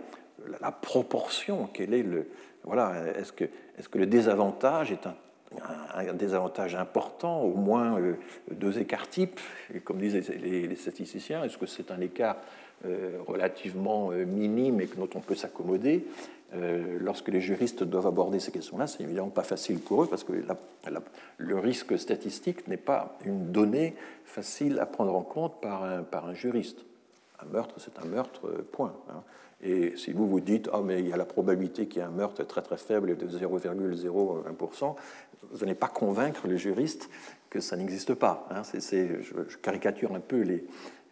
proportion, 0.73 1.69
quel 1.73 1.95
est 1.95 2.03
le, 2.03 2.29
voilà, 2.65 2.93
est-ce 3.17 3.33
que, 3.33 3.45
est 3.45 3.89
que 3.89 3.99
le 3.99 4.07
désavantage 4.07 4.93
est 4.93 5.07
un 5.07 6.15
désavantage 6.15 6.75
important, 6.75 7.43
au 7.43 7.55
moins 7.55 7.99
euh, 7.99 8.15
deux 8.51 8.79
écarts 8.79 9.09
types? 9.09 9.41
Comme 9.85 9.99
disent 9.99 10.31
les, 10.31 10.77
statisticiens, 10.77 11.43
est-ce 11.45 11.59
que 11.59 11.67
c'est 11.67 11.91
un 11.91 12.01
écart 12.01 12.37
euh, 12.87 13.19
relativement 13.27 14.11
euh, 14.13 14.25
minime 14.25 14.81
et 14.81 14.87
dont 14.87 15.09
on 15.15 15.21
peut 15.21 15.35
s'accommoder? 15.35 16.07
Lorsque 16.53 17.29
les 17.29 17.41
juristes 17.41 17.85
doivent 17.85 18.09
aborder 18.09 18.41
ces 18.41 18.51
questions-là, 18.51 18.89
c'est 18.89 19.03
évidemment 19.05 19.31
pas 19.31 19.45
facile 19.45 19.79
pour 19.79 20.03
eux 20.03 20.07
parce 20.09 20.25
que 20.25 20.33
le 21.39 21.59
risque 21.59 21.97
statistique 21.97 22.67
n'est 22.67 22.77
pas 22.77 23.17
une 23.25 23.53
donnée 23.53 23.95
facile 24.25 24.81
à 24.81 24.87
prendre 24.87 25.15
en 25.15 25.23
compte 25.23 25.61
par 25.61 25.85
un, 25.85 26.35
juriste. 26.35 26.85
Un 27.41 27.47
meurtre, 27.53 27.77
c'est 27.79 27.99
un 28.05 28.09
meurtre, 28.09 28.49
point. 28.73 28.95
Hein. 29.11 29.23
Et 29.63 29.97
si 29.97 30.13
vous 30.13 30.27
vous 30.27 30.41
dites, 30.41 30.71
ah, 30.73 30.81
mais 30.83 31.01
il 31.01 31.09
y 31.09 31.13
a 31.13 31.17
la 31.17 31.27
probabilité 31.27 31.87
qu'il 31.87 32.01
y 32.01 32.05
ait 32.05 32.09
un 32.09 32.11
meurtre 32.11 32.43
très 32.45 32.63
très 32.63 32.79
faible 32.79 33.17
de 33.17 33.27
0,01%, 33.27 34.95
vous 35.51 35.59
n'allez 35.59 35.75
pas 35.75 35.89
convaincre 35.89 36.47
le 36.47 36.57
juriste 36.57 37.11
que 37.51 37.61
ça 37.61 37.77
n'existe 37.77 38.15
pas. 38.15 38.47
Hein. 38.51 38.63
je, 38.73 39.57
caricature 39.59 40.15
un 40.15 40.21
peu 40.21 40.41
les, 40.41 40.65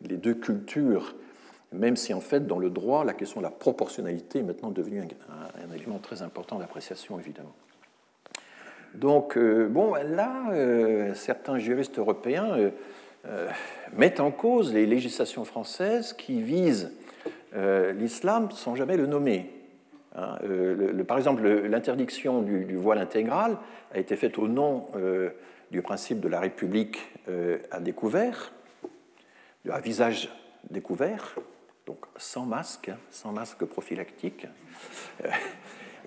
les, 0.03 0.17
deux 0.17 0.35
cultures, 0.35 1.15
même 1.73 1.97
si 1.97 2.15
en 2.15 2.21
fait, 2.21 2.47
dans 2.47 2.59
le 2.59 2.71
droit, 2.71 3.05
la 3.05 3.13
question 3.13 3.41
de 3.41 3.45
la 3.45 3.51
proportionnalité 3.51 4.39
est 4.39 4.43
maintenant 4.43 4.71
devenue 4.71 5.03
un, 5.03 5.75
élément 5.75 5.99
très 5.99 6.23
important 6.23 6.59
d'appréciation, 6.59 7.19
évidemment. 7.19 7.55
Donc, 8.95 9.37
euh, 9.37 9.69
bon, 9.69 9.95
là, 9.95 10.51
euh, 10.53 11.15
certains 11.15 11.59
juristes 11.59 11.99
européens 11.99 12.71
euh, 13.27 13.49
mettent 13.93 14.21
en 14.21 14.31
cause 14.31 14.73
les 14.73 14.87
législations 14.87 15.45
françaises 15.45 16.13
qui 16.13 16.41
visent 16.41 16.93
l'islam 17.99 18.51
sans 18.51 18.75
jamais 18.77 18.97
le 18.99 19.07
nommer. 19.07 19.51
Hein. 20.15 20.37
Par 21.09 21.17
exemple, 21.17 21.43
l'interdiction 21.49 22.43
du, 22.43 22.77
voile 22.77 22.99
intégral 22.99 23.57
a 23.93 23.99
été 23.99 24.17
faite 24.17 24.39
au 24.39 24.47
nom 24.47 24.87
du 25.71 25.81
principe 25.81 26.21
de 26.21 26.29
la 26.29 26.41
République 26.41 26.99
à 27.71 27.81
découvert, 27.81 28.53
à 29.69 29.81
visage 29.81 30.31
découvert, 30.71 31.37
donc 31.89 31.99
sans 32.17 32.47
masque, 32.47 32.93
sans 33.11 33.33
masque 33.33 33.65
prophylactique. 33.65 34.47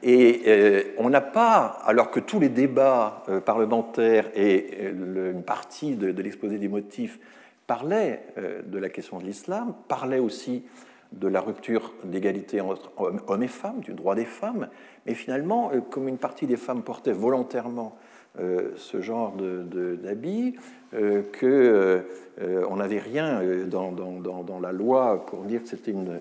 Et 0.04 0.94
on 0.98 1.10
n'a 1.10 1.22
pas, 1.22 1.82
alors 1.86 2.10
que 2.10 2.20
tous 2.20 2.40
les 2.40 2.50
débats 2.50 3.24
parlementaires 3.46 4.32
et 4.34 4.88
une 4.88 5.44
partie 5.44 5.96
de, 5.96 6.12
de 6.12 6.22
l'exposé 6.24 6.58
des 6.58 6.70
motifs 6.70 7.20
parlaient 7.68 8.26
de 8.38 8.80
la 8.80 8.90
question 8.90 9.20
de 9.20 9.26
l'islam, 9.26 9.76
parlaient 9.88 10.18
aussi 10.18 10.64
de 11.12 11.28
la 11.28 11.42
rupture 11.42 11.94
d'égalité 12.04 12.62
entre 12.62 12.92
hommes 12.98 13.44
et 13.44 13.48
femmes, 13.48 13.82
du 13.82 13.94
droit 13.94 14.16
des 14.16 14.26
femmes, 14.26 14.70
mais 15.06 15.14
finalement, 15.14 15.72
euh, 15.74 15.82
comme 15.82 16.08
une 16.08 16.18
partie 16.18 16.48
des 16.48 16.58
femmes 16.58 16.84
portaient 16.84 17.12
volontairement 17.12 17.98
euh, 17.98 18.11
ce 18.38 19.02
genre 19.02 19.34
d'habits, 19.36 20.56
euh, 20.94 21.24
qu'on 21.40 22.76
n'avait 22.76 23.00
rien 23.00 23.42
dans, 23.68 24.60
la 24.62 24.72
loi 24.72 25.26
pour 25.26 25.44
dire 25.44 25.62
que 25.62 25.68
c'était 25.68 25.92
une, 25.92 26.20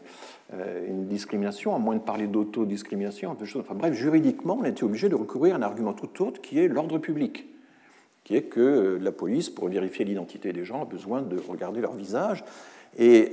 une, 0.88 1.06
discrimination, 1.06 1.74
à 1.74 1.78
moins 1.78 1.94
de 1.94 2.00
parler 2.00 2.26
d'autodiscrimination, 2.26 3.34
de. 3.34 3.58
Enfin 3.58 3.74
bref, 3.74 3.94
juridiquement, 3.94 4.58
on 4.60 4.64
était 4.64 4.84
obligé 4.84 5.08
de 5.08 5.14
recourir 5.14 5.54
à 5.54 5.58
un 5.58 5.62
argument 5.62 5.92
tout 5.92 6.24
autre 6.24 6.40
qui 6.40 6.58
est 6.58 6.68
l'ordre 6.68 6.98
public, 6.98 7.46
qui 8.24 8.36
est 8.36 8.42
que 8.42 8.98
la 9.00 9.12
police, 9.12 9.50
pour 9.50 9.68
vérifier 9.68 10.04
l'identité 10.04 10.52
des 10.52 10.64
gens, 10.64 10.82
a 10.82 10.86
besoin 10.86 11.22
de 11.22 11.38
regarder 11.38 11.80
leur 11.80 11.94
visage. 11.94 12.44
Et 12.98 13.32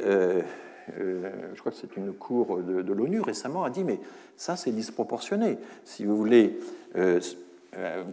euh, 1.00 1.30
je 1.54 1.60
crois 1.60 1.72
que 1.72 1.78
c'est 1.78 1.98
une 1.98 2.14
cour 2.14 2.60
de, 2.60 2.94
l'ONU 2.94 3.22
récemment, 3.22 3.64
a 3.64 3.70
dit 3.70 3.84
mais 3.84 4.00
ça 4.38 4.56
c'est 4.56 4.72
disproportionné. 4.72 5.58
Si 5.84 6.06
vous 6.06 6.16
voulez 6.16 6.60
euh, 6.96 7.20
euh, 7.20 7.20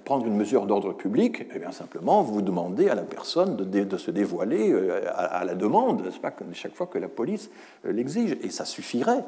prendre 0.05 0.27
une 0.27 0.37
mesure 0.37 0.67
d'ordre 0.67 0.93
public, 0.93 1.47
eh 1.55 1.59
bien 1.59 1.73
simplement 1.73 2.23
vous 2.23 2.43
demandez 2.43 2.89
à 2.89 2.95
la 2.95 3.03
personne 3.03 3.57
de, 3.57 3.97
se 3.97 4.11
dévoiler 4.11 4.75
à, 5.15 5.45
la 5.45 5.55
demande, 5.55 6.03
c'est 6.12 6.21
pas 6.21 6.35
chaque 6.53 6.75
fois 6.75 6.87
que 6.87 6.99
la 6.99 7.09
police 7.09 7.51
l'exige, 7.85 8.37
et 8.43 8.51
ça 8.51 8.65
suffirait 8.65 9.25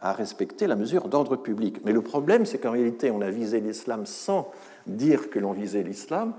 à 0.00 0.12
respecter 0.12 0.66
la 0.66 0.76
mesure 0.76 1.08
d'ordre 1.08 1.36
public. 1.36 1.80
Mais 1.84 1.92
le 1.92 2.02
problème, 2.02 2.44
c'est 2.46 2.58
qu'en 2.58 2.72
réalité, 2.72 3.10
on 3.10 3.20
a 3.20 3.30
visé 3.30 3.60
l'islam 3.60 4.04
sans 4.04 4.50
dire 4.86 5.30
que 5.30 5.38
l'on 5.38 5.52
visait 5.52 5.82
l'islam. 5.82 6.34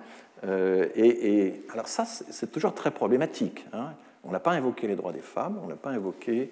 et, 0.46 1.64
alors 1.74 1.88
ça, 1.88 2.06
c'est 2.06 2.52
toujours 2.52 2.74
très 2.74 2.92
problématique. 2.92 3.66
Hein. 3.74 3.94
On 4.24 4.32
n'a 4.32 4.40
pas 4.40 4.52
invoqué 4.52 4.88
les 4.88 4.96
droits 4.96 5.12
des 5.14 5.20
femmes, 5.20 5.60
on 5.64 5.68
n'a 5.68 5.76
pas 5.76 5.92
invoqué 5.92 6.52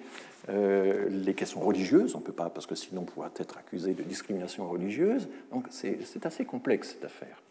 euh, 0.50 1.10
les 1.10 1.34
questions 1.34 1.60
religieuses, 1.60 2.16
on 2.16 2.20
ne 2.20 2.24
peut 2.24 2.32
pas, 2.32 2.50
parce 2.50 2.66
que 2.66 2.76
sinon 2.76 3.02
on 3.02 3.06
pourrait 3.06 3.30
être 3.38 3.58
accusé 3.58 3.94
de 3.94 4.04
discrimination 4.04 4.68
religieuse. 4.70 5.28
Donc 5.52 5.68
c'est 5.70 6.26
assez 6.26 6.46
complexe 6.46 6.92
cette 6.92 7.06
affaire. 7.06 7.42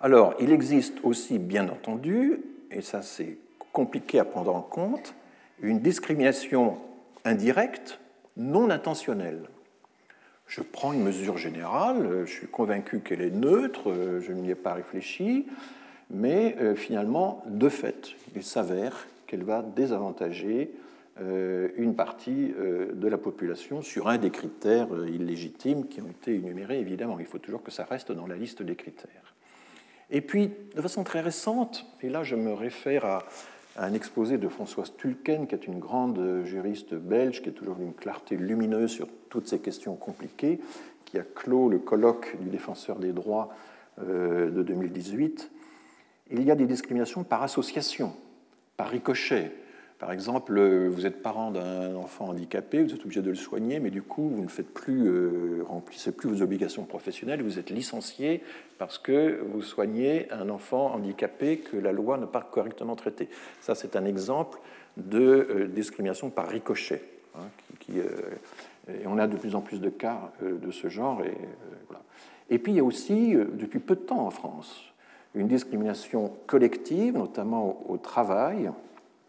Alors, 0.00 0.34
il 0.40 0.52
existe 0.52 0.98
aussi, 1.04 1.38
bien 1.38 1.68
entendu, 1.68 2.40
et 2.70 2.82
ça 2.82 3.02
c'est 3.02 3.38
compliqué 3.72 4.18
à 4.18 4.24
prendre 4.24 4.54
en 4.54 4.60
compte, 4.60 5.14
une 5.60 5.80
discrimination 5.80 6.78
indirecte, 7.24 7.98
non 8.36 8.70
intentionnelle. 8.70 9.48
Je 10.46 10.62
prends 10.62 10.92
une 10.92 11.02
mesure 11.02 11.38
générale, 11.38 12.24
je 12.24 12.30
suis 12.30 12.46
convaincu 12.46 13.00
qu'elle 13.00 13.20
est 13.20 13.30
neutre, 13.30 14.20
je 14.20 14.32
n'y 14.32 14.50
ai 14.50 14.54
pas 14.54 14.74
réfléchi, 14.74 15.46
mais 16.10 16.56
euh, 16.60 16.74
finalement, 16.74 17.42
de 17.46 17.68
fait, 17.68 18.10
il 18.34 18.42
s'avère 18.42 19.06
qu'elle 19.26 19.42
va 19.42 19.62
désavantager 19.62 20.70
euh, 20.72 20.85
une 21.18 21.94
partie 21.96 22.54
euh, 22.58 22.92
de 22.92 23.08
la 23.08 23.18
population 23.18 23.82
sur 23.82 24.08
un 24.08 24.18
des 24.18 24.30
critères 24.30 24.88
illégitimes 25.06 25.88
qui 25.88 26.00
ont 26.00 26.08
été 26.08 26.34
énumérés, 26.34 26.80
évidemment. 26.80 27.18
Il 27.18 27.26
faut 27.26 27.38
toujours 27.38 27.62
que 27.62 27.70
ça 27.70 27.84
reste 27.84 28.12
dans 28.12 28.26
la 28.26 28.36
liste 28.36 28.62
des 28.62 28.76
critères. 28.76 29.34
Et 30.10 30.20
puis, 30.20 30.52
de 30.74 30.80
façon 30.80 31.04
très 31.04 31.20
récente, 31.20 31.86
et 32.02 32.08
là 32.08 32.22
je 32.22 32.36
me 32.36 32.52
réfère 32.52 33.04
à, 33.04 33.22
un 33.78 33.92
exposé 33.92 34.38
de 34.38 34.48
Françoise 34.48 34.94
Tulken, 34.96 35.46
qui 35.46 35.54
est 35.54 35.66
une 35.66 35.78
grande 35.78 36.44
juriste 36.44 36.94
belge, 36.94 37.42
qui 37.42 37.50
est 37.50 37.52
toujours 37.52 37.76
d'une 37.76 37.92
clarté 37.92 38.36
lumineuse 38.36 38.90
sur 38.90 39.06
toutes 39.28 39.48
ces 39.48 39.58
questions 39.58 39.96
compliquées, 39.96 40.60
qui 41.04 41.18
a 41.18 41.22
clos 41.22 41.68
le 41.68 41.78
colloque 41.78 42.36
du 42.40 42.48
défenseur 42.48 42.98
des 42.98 43.12
droits 43.12 43.50
de 43.98 44.62
2018 44.62 45.50
il 46.30 46.42
y 46.42 46.50
a 46.50 46.54
des 46.54 46.66
discriminations 46.66 47.24
par 47.24 47.42
association, 47.42 48.14
par 48.76 48.88
ricochet. 48.88 49.52
Par 49.98 50.12
exemple, 50.12 50.60
vous 50.88 51.06
êtes 51.06 51.22
parent 51.22 51.50
d'un 51.50 51.94
enfant 51.94 52.26
handicapé, 52.26 52.82
vous 52.82 52.92
êtes 52.92 53.00
obligé 53.00 53.22
de 53.22 53.30
le 53.30 53.36
soigner, 53.36 53.80
mais 53.80 53.88
du 53.88 54.02
coup, 54.02 54.28
vous 54.28 54.42
ne 54.42 54.48
faites 54.48 54.72
plus, 54.72 55.06
euh, 55.06 55.62
remplissez 55.66 56.12
plus 56.12 56.28
vos 56.28 56.42
obligations 56.42 56.84
professionnelles, 56.84 57.42
vous 57.42 57.58
êtes 57.58 57.70
licencié 57.70 58.42
parce 58.76 58.98
que 58.98 59.40
vous 59.50 59.62
soignez 59.62 60.30
un 60.30 60.50
enfant 60.50 60.92
handicapé 60.92 61.58
que 61.58 61.78
la 61.78 61.92
loi 61.92 62.18
n'a 62.18 62.26
pas 62.26 62.42
correctement 62.42 62.94
traité. 62.94 63.30
Ça, 63.62 63.74
c'est 63.74 63.96
un 63.96 64.04
exemple 64.04 64.58
de 64.98 65.48
euh, 65.50 65.66
discrimination 65.66 66.28
par 66.28 66.48
ricochet. 66.48 67.02
Hein, 67.34 67.46
euh, 67.88 68.04
et 68.88 69.06
on 69.06 69.16
a 69.16 69.26
de 69.26 69.36
plus 69.36 69.54
en 69.54 69.62
plus 69.62 69.80
de 69.80 69.88
cas 69.88 70.30
de 70.42 70.70
ce 70.70 70.88
genre. 70.88 71.22
Et 72.50 72.58
puis, 72.58 72.72
il 72.72 72.76
y 72.76 72.80
a 72.80 72.84
aussi, 72.84 73.34
depuis 73.34 73.80
peu 73.80 73.96
de 73.96 74.00
temps 74.00 74.26
en 74.26 74.30
France, 74.30 74.92
une 75.34 75.48
discrimination 75.48 76.32
collective, 76.46 77.16
notamment 77.16 77.82
au 77.88 77.96
travail. 77.96 78.70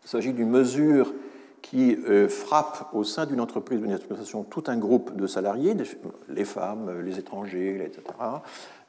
Il 0.08 0.10
s'agit 0.10 0.32
d'une 0.32 0.50
mesure 0.50 1.14
qui 1.62 1.98
euh, 2.08 2.30
frappe 2.30 2.88
au 2.94 3.04
sein 3.04 3.26
d'une 3.26 3.42
entreprise 3.42 3.82
d'une 3.82 3.92
exploitation 3.92 4.44
tout 4.44 4.64
un 4.68 4.78
groupe 4.78 5.18
de 5.18 5.28
salariés, 5.28 5.76
les 6.30 6.46
femmes, 6.46 7.02
les 7.04 7.20
étrangers, 7.20 7.84
etc. 7.84 8.04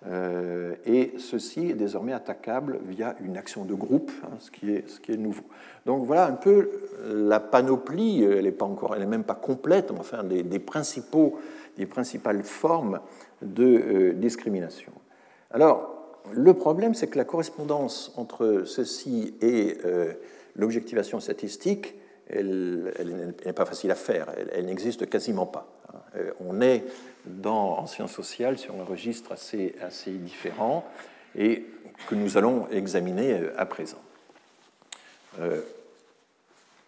Euh, 0.07 0.77
et 0.87 1.15
ceci 1.19 1.71
est 1.71 1.75
désormais 1.75 2.13
attaquable 2.13 2.79
via 2.87 3.17
une 3.21 3.37
action 3.37 3.65
de 3.65 3.75
groupe, 3.75 4.13
hein, 4.23 4.37
ce, 4.39 4.53
qui 4.53 4.71
est, 4.71 4.85
est 5.09 5.17
nouveau. 5.17 5.43
Donc 5.87 6.07
voilà 6.07 6.27
un 6.27 6.35
peu 6.35 6.71
la 7.05 7.41
panoplie, 7.41 8.23
elle 8.23 8.45
n'est 8.45 8.53
pas 8.53 8.67
encore, 8.67 8.95
elle 8.95 9.01
n'est 9.01 9.07
même 9.07 9.25
pas 9.25 9.35
complète, 9.35 9.91
mais 9.91 9.99
enfin 9.99 10.23
des, 10.23 10.45
principaux, 10.61 11.41
des 11.77 11.87
principales 11.87 12.45
formes 12.45 13.01
de 13.43 13.65
euh, 13.65 14.13
discrimination. 14.13 14.93
Alors, 15.51 15.97
le 16.33 16.55
problème, 16.55 16.95
c'est 16.95 17.09
que 17.09 17.19
la 17.19 17.25
correspondance 17.25 18.13
entre 18.17 18.63
ceci 18.67 19.35
et 19.41 19.79
euh, 19.85 20.13
l'objectivation 20.59 21.21
statistique, 21.21 21.95
elle, 22.29 22.93
n'est 23.47 23.53
pas 23.55 23.65
facile 23.65 23.91
à 23.91 23.95
faire, 23.95 24.27
elle, 24.53 24.67
n'existe 24.67 25.09
quasiment 25.09 25.47
pas. 25.47 25.67
Hein. 25.89 25.99
Euh, 26.17 26.31
on 26.41 26.61
est 26.61 26.85
dans, 27.25 27.79
en 27.79 27.87
sciences 27.87 28.13
sociales 28.13 28.59
sur 28.59 28.75
un 28.75 28.85
registre 28.85 29.33
assez, 29.33 29.73
différent 30.11 30.85
et 31.35 31.65
que 32.07 32.15
nous 32.15 32.37
allons 32.37 32.69
examiner 32.69 33.33
euh, 33.33 33.55
à 33.57 33.65
présent. 33.65 34.03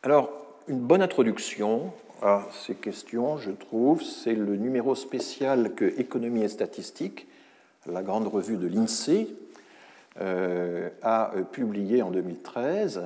alors, 0.02 0.30
une 0.68 0.80
bonne 0.80 1.02
introduction 1.02 1.92
à 2.20 2.46
ces 2.52 2.74
questions, 2.74 3.38
je 3.38 3.50
trouve, 3.50 4.02
c'est 4.02 4.34
le 4.34 4.56
numéro 4.56 4.94
spécial 4.94 5.74
que 5.74 5.98
Économie 5.98 6.42
et 6.42 6.48
Statistique 6.48 7.26
la 7.86 8.02
grande 8.02 8.26
revue 8.26 8.56
de 8.56 8.66
l'INSEE, 8.66 9.28
euh, 10.20 10.88
a 11.02 11.34
euh, 11.36 11.42
publié 11.42 12.02
en 12.02 12.10
2013 12.10 13.02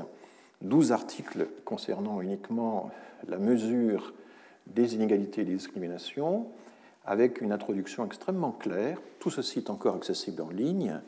12 0.62 0.92
articles 0.92 1.46
concernant 1.64 2.20
uniquement 2.20 2.90
la 3.28 3.38
mesure 3.38 4.14
des 4.66 4.94
inégalités 4.94 5.42
et 5.42 5.44
des 5.44 5.54
discriminations, 5.54 6.46
avec 7.04 7.40
une 7.40 7.52
introduction 7.52 8.04
extrêmement 8.04 8.52
claire. 8.52 8.98
Tout 9.18 9.30
ceci 9.30 9.58
est 9.58 9.70
encore 9.70 9.94
accessible 9.94 10.42
en 10.42 10.50
ligne, 10.50 11.00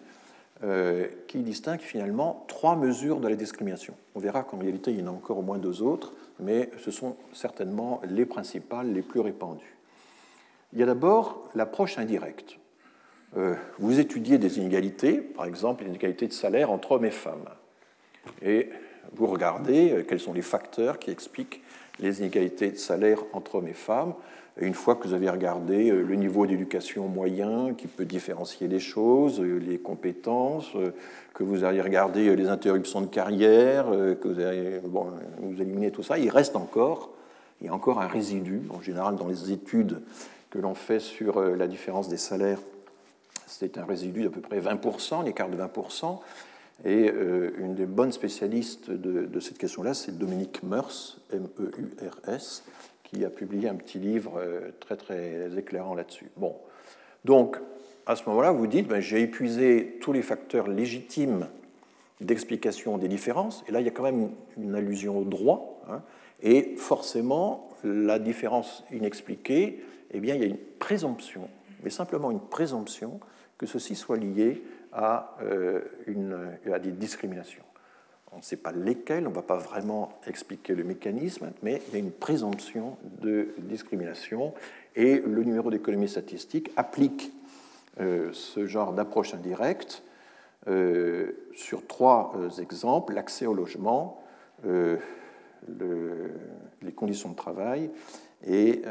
euh, 0.63 1.07
qui 1.27 1.39
distingue 1.39 1.81
finalement 1.81 2.45
trois 2.49 2.77
mesures 2.77 3.21
de 3.21 3.29
la 3.29 3.37
discrimination. 3.37 3.95
On 4.15 4.21
verra 4.21 4.43
qu'en 4.43 4.59
réalité, 4.59 4.91
il 4.91 5.01
y 5.01 5.03
en 5.03 5.09
a 5.09 5.11
encore 5.11 5.39
au 5.39 5.43
moins 5.43 5.59
deux 5.59 5.83
autres, 5.83 6.13
mais 6.41 6.71
ce 6.79 6.91
sont 6.91 7.17
certainement 7.33 8.01
les 8.09 8.27
principales, 8.27 8.93
les 8.93 9.03
plus 9.03 9.21
répandues. 9.21 9.77
Il 10.73 10.79
y 10.79 10.83
a 10.83 10.87
d'abord 10.87 11.49
l'approche 11.55 11.99
indirecte. 11.99 12.59
Euh, 13.37 13.55
vous 13.79 13.99
étudiez 13.99 14.39
des 14.39 14.59
inégalités, 14.59 15.19
par 15.19 15.45
exemple 15.45 15.85
les 15.85 15.91
inégalités 15.91 16.27
de 16.27 16.33
salaire 16.33 16.71
entre 16.71 16.93
hommes 16.93 17.05
et 17.05 17.11
femmes, 17.11 17.49
et 18.43 18.71
vous 19.15 19.27
regardez 19.27 19.93
euh, 19.93 20.03
quels 20.03 20.21
sont 20.21 20.33
les 20.33 20.43
facteurs 20.43 20.99
qui 20.99 21.11
expliquent 21.11 21.63
les 21.99 22.21
inégalités 22.21 22.71
de 22.71 22.77
salaire 22.77 23.19
entre 23.33 23.57
hommes 23.57 23.69
et 23.69 23.75
femmes. 23.75 24.15
Une 24.59 24.75
fois 24.75 24.95
que 24.97 25.07
vous 25.07 25.15
avez 25.15 25.29
regardé 25.29 25.91
euh, 25.91 26.03
le 26.03 26.15
niveau 26.15 26.47
d'éducation 26.47 27.09
moyen 27.09 27.75
qui 27.75 27.87
peut 27.87 28.05
différencier 28.05 28.69
les 28.69 28.81
choses, 28.81 29.41
les 29.41 29.79
compétences, 29.79 30.73
que 31.35 31.45
vous 31.45 31.65
avez 31.65 31.81
regardé 31.81 32.35
les 32.35 32.49
interruptions 32.49 33.01
de 33.01 33.07
carrière, 33.07 33.87
que 33.87 34.29
vous, 34.29 34.41
avez, 34.41 34.81
vous 34.81 35.61
éliminez 35.61 35.91
tout 35.91 36.03
ça, 36.03 36.19
il 36.19 36.31
reste 36.31 36.57
encore, 36.57 37.11
il 37.61 37.67
y 37.67 37.71
a 37.71 37.75
encore 37.75 38.01
un 38.01 38.07
résidu, 38.07 38.63
en 38.71 38.81
général 38.81 39.17
dans 39.17 39.29
les 39.29 39.53
études 39.53 40.01
que 40.49 40.59
l'on 40.59 40.75
fait 40.75 41.01
sur 41.01 41.43
la 41.43 41.67
différence 41.67 42.09
des 42.09 42.17
salaires 42.17 42.61
c'est 43.47 43.79
un 43.79 43.85
résidu 43.85 44.25
d'à 44.25 44.31
peu 44.31 44.41
près 44.41 44.61
20%, 44.61 45.25
l'écart 45.25 45.49
de 45.49 45.57
20%. 45.57 46.19
Et 46.85 47.11
euh, 47.11 47.53
une 47.59 47.75
des 47.75 47.87
bonnes 47.87 48.13
spécialistes 48.13 48.91
de, 48.91 49.41
cette 49.41 49.59
question-là, 49.59 49.95
c'est 49.95 50.19
Dominique 50.19 50.63
Meurs, 50.63 51.17
M-E-U-R-S, 51.33 52.65
qui 53.03 53.25
a 53.25 53.31
publié 53.31 53.69
un 53.69 53.77
petit 53.77 53.99
livre 53.99 54.35
euh, 54.39 54.71
très 54.81 54.97
très 54.97 55.57
éclairant 55.57 55.95
là-dessus. 55.95 56.31
Bon, 56.37 56.57
donc 57.25 57.59
à 58.05 58.15
ce 58.15 58.29
moment-là, 58.29 58.53
vous 58.53 58.67
dites, 58.67 58.89
ben, 58.89 59.01
j'ai 59.01 59.23
épuisé 59.23 59.99
tous 60.01 60.13
les 60.13 60.23
facteurs 60.23 60.69
légitimes 60.69 61.49
d'explication 62.21 62.99
des 62.99 63.09
différences, 63.09 63.65
et 63.69 63.73
là 63.73 63.81
il 63.81 63.85
y 63.85 63.89
a 63.89 63.93
quand 63.93 64.03
même 64.03 64.31
une 64.57 64.75
allusion 64.75 65.19
au 65.19 65.25
droit, 65.25 65.83
hein. 65.91 66.03
et 66.43 66.75
forcément 66.77 67.69
la 67.85 68.19
différence 68.19 68.85
inexpliquée, 68.91 69.83
eh 70.13 70.21
bien 70.21 70.35
il 70.35 70.41
y 70.41 70.45
a 70.45 70.47
une 70.47 70.59
présomption, 70.79 71.49
mais 71.83 71.91
simplement 71.91 72.31
une 72.31 72.41
présomption 72.41 73.21
que 73.59 73.67
ceci 73.67 73.95
soit 73.95 74.17
lié 74.17 74.63
à, 74.97 75.37
euh, 75.43 75.83
une, 76.07 76.57
à 76.73 76.79
des 76.79 76.91
discriminations. 76.91 77.63
On 78.33 78.39
ne 78.39 78.43
sait 78.43 78.57
pas 78.57 78.73
lesquelles, 78.73 79.27
on 79.27 79.31
ne 79.31 79.35
va 79.35 79.43
pas 79.43 79.59
vraiment 79.59 80.19
expliquer 80.27 80.75
le 80.75 80.85
mécanisme, 80.85 81.53
mais 81.63 81.83
il 81.87 81.93
y 81.93 81.97
a 81.97 81.99
une 81.99 82.11
présomption 82.11 82.97
de 83.21 83.55
discrimination 83.59 84.55
et 84.97 85.21
le 85.21 85.45
numéro 85.45 85.71
d'économie 85.71 86.09
statistique 86.09 86.73
applique 86.77 87.33
euh, 88.01 88.31
ce 88.33 88.67
genre 88.67 88.93
d'approche 88.93 89.35
indirecte 89.35 90.03
euh, 90.67 91.33
sur 91.55 91.87
trois 91.87 92.33
exemples 92.59 93.13
l'accès 93.13 93.47
au 93.47 93.55
logement, 93.55 94.23
le, 94.65 94.99
les 96.83 96.93
conditions 96.93 97.31
de 97.31 97.37
travail 97.37 97.91
et 98.47 98.83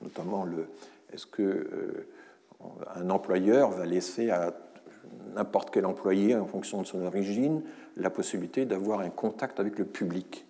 notamment 0.00 0.44
le 0.44 0.66
est-ce 1.12 1.26
que 1.26 2.06
un 2.96 3.10
employeur 3.10 3.70
va 3.70 3.84
laisser 3.84 4.30
à 4.30 4.54
n'importe 5.34 5.70
quel 5.70 5.86
employé, 5.86 6.34
en 6.36 6.46
fonction 6.46 6.82
de 6.82 6.86
son 6.86 7.04
origine, 7.04 7.62
la 7.96 8.10
possibilité 8.10 8.64
d'avoir 8.64 9.00
un 9.00 9.10
contact 9.10 9.60
avec 9.60 9.78
le 9.78 9.84
public. 9.84 10.44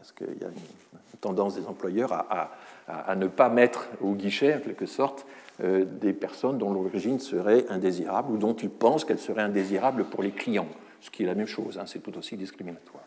Est-ce 0.00 0.12
qu'il 0.12 0.40
y 0.40 0.44
a 0.44 0.48
une 0.48 1.18
tendance 1.20 1.54
des 1.54 1.66
employeurs 1.66 2.12
à, 2.12 3.14
ne 3.14 3.28
pas 3.28 3.48
mettre 3.48 3.88
au 4.00 4.12
guichet, 4.12 4.56
en 4.56 4.60
quelque 4.60 4.86
sorte, 4.86 5.24
euh, 5.62 5.84
des 5.84 6.12
personnes 6.12 6.58
dont 6.58 6.72
l'origine 6.72 7.20
serait 7.20 7.64
indésirable 7.68 8.32
ou 8.32 8.36
dont 8.36 8.54
ils 8.54 8.70
pensent 8.70 9.04
qu'elle 9.04 9.18
serait 9.18 9.42
indésirable 9.42 10.04
pour 10.04 10.22
les 10.22 10.32
clients, 10.32 10.68
ce 11.00 11.10
qui 11.10 11.22
est 11.22 11.26
la 11.26 11.34
même 11.34 11.46
chose, 11.46 11.78
hein, 11.78 11.84
c'est 11.86 12.00
tout 12.00 12.16
aussi 12.18 12.36
discriminatoire. 12.36 13.04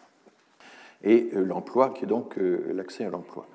Et 1.03 1.29
euh, 1.35 1.43
l'emploi, 1.43 1.89
qui 1.89 2.05
est 2.05 2.07
donc 2.07 2.37
euh, 2.37 2.71
l'accès 2.73 3.05
à 3.05 3.09
l'emploi. 3.09 3.47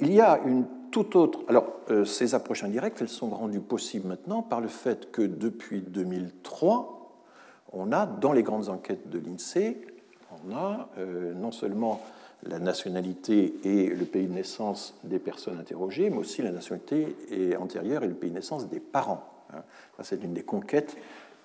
Il 0.00 0.12
y 0.12 0.20
a 0.20 0.40
une 0.44 0.66
toute 0.90 1.16
autre. 1.16 1.40
Alors, 1.48 1.72
euh, 1.90 2.04
ces 2.04 2.34
approches 2.34 2.64
indirectes, 2.64 3.00
elles 3.00 3.08
sont 3.08 3.28
rendues 3.28 3.60
possibles 3.60 4.08
maintenant 4.08 4.42
par 4.42 4.60
le 4.60 4.68
fait 4.68 5.10
que 5.10 5.22
depuis 5.22 5.80
2003, 5.80 6.94
on 7.72 7.92
a, 7.92 8.06
dans 8.06 8.32
les 8.32 8.42
grandes 8.42 8.68
enquêtes 8.68 9.10
de 9.10 9.18
l'INSEE, 9.18 9.76
on 10.46 10.54
a 10.54 10.88
euh, 10.98 11.34
non 11.34 11.52
seulement 11.52 12.00
la 12.44 12.58
nationalité 12.58 13.54
et 13.64 13.88
le 13.88 14.04
pays 14.04 14.26
de 14.26 14.32
naissance 14.32 14.94
des 15.02 15.18
personnes 15.18 15.58
interrogées, 15.58 16.08
mais 16.10 16.18
aussi 16.18 16.40
la 16.42 16.52
nationalité 16.52 17.56
antérieure 17.56 18.04
et 18.04 18.08
le 18.08 18.14
pays 18.14 18.30
de 18.30 18.36
naissance 18.36 18.68
des 18.68 18.80
parents. 18.80 19.24
Hein. 19.52 19.62
C'est 20.02 20.22
une 20.22 20.34
des 20.34 20.44
conquêtes 20.44 20.96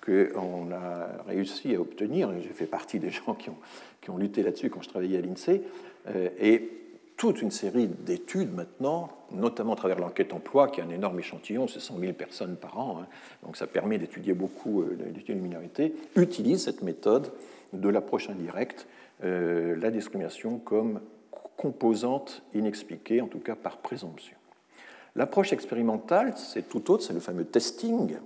qu'on 0.04 0.70
a 0.72 1.22
réussi 1.26 1.74
à 1.74 1.80
obtenir. 1.80 2.30
J'ai 2.40 2.50
fait 2.50 2.66
partie 2.66 2.98
des 2.98 3.10
gens 3.10 3.34
qui 3.34 3.50
ont, 3.50 3.56
qui 4.00 4.10
ont 4.10 4.16
lutté 4.16 4.42
là-dessus 4.42 4.70
quand 4.70 4.82
je 4.82 4.88
travaillais 4.88 5.18
à 5.18 5.20
l'INSEE. 5.20 5.62
Euh, 6.08 6.28
et 6.38 6.70
toute 7.16 7.42
une 7.42 7.50
série 7.50 7.86
d'études 7.86 8.52
maintenant, 8.54 9.08
notamment 9.30 9.74
à 9.74 9.76
travers 9.76 9.98
l'enquête 9.98 10.32
emploi, 10.32 10.68
qui 10.68 10.80
est 10.80 10.82
un 10.84 10.90
énorme 10.90 11.18
échantillon, 11.18 11.68
c'est 11.68 11.80
100 11.80 11.98
000 11.98 12.12
personnes 12.12 12.56
par 12.56 12.78
an, 12.78 13.00
hein. 13.00 13.06
donc 13.44 13.56
ça 13.56 13.66
permet 13.66 13.98
d'étudier 13.98 14.34
beaucoup 14.34 14.82
euh, 14.82 14.96
d'études 15.10 15.38
de 15.38 15.42
minorité, 15.42 15.94
utilisent 16.16 16.64
cette 16.64 16.82
méthode 16.82 17.32
de 17.72 17.88
l'approche 17.88 18.28
indirecte, 18.30 18.86
euh, 19.22 19.76
la 19.76 19.90
discrimination 19.90 20.58
comme 20.58 21.00
composante 21.56 22.42
inexpliquée, 22.52 23.20
en 23.20 23.28
tout 23.28 23.38
cas 23.38 23.54
par 23.54 23.78
présomption. 23.78 24.36
L'approche 25.16 25.52
expérimentale, 25.52 26.34
c'est 26.36 26.68
tout 26.68 26.90
autre, 26.90 27.04
c'est 27.04 27.12
le 27.12 27.20
fameux 27.20 27.44
testing, 27.44 28.16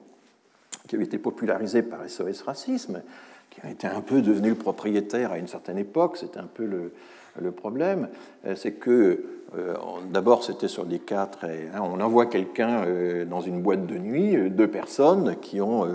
qui 0.86 0.94
avait 0.94 1.04
été 1.04 1.18
popularisé 1.18 1.82
par 1.82 2.08
SOS 2.08 2.42
Racisme, 2.42 3.02
qui 3.50 3.60
a 3.60 3.70
été 3.70 3.86
un 3.86 4.00
peu 4.00 4.22
devenu 4.22 4.50
le 4.50 4.54
propriétaire 4.54 5.32
à 5.32 5.38
une 5.38 5.48
certaine 5.48 5.76
époque, 5.76 6.16
c'était 6.16 6.38
un 6.38 6.46
peu 6.46 6.64
le, 6.64 6.92
le 7.40 7.52
problème, 7.52 8.08
euh, 8.46 8.54
c'est 8.54 8.72
que 8.72 9.24
euh, 9.56 9.74
d'abord 10.10 10.44
c'était 10.44 10.68
sur 10.68 10.84
des 10.84 10.98
très... 10.98 11.68
Hein, 11.74 11.80
on 11.82 12.00
envoie 12.00 12.26
quelqu'un 12.26 12.84
euh, 12.84 13.24
dans 13.24 13.40
une 13.40 13.62
boîte 13.62 13.86
de 13.86 13.96
nuit, 13.96 14.50
deux 14.50 14.68
personnes 14.68 15.36
qui 15.40 15.60
ont 15.60 15.86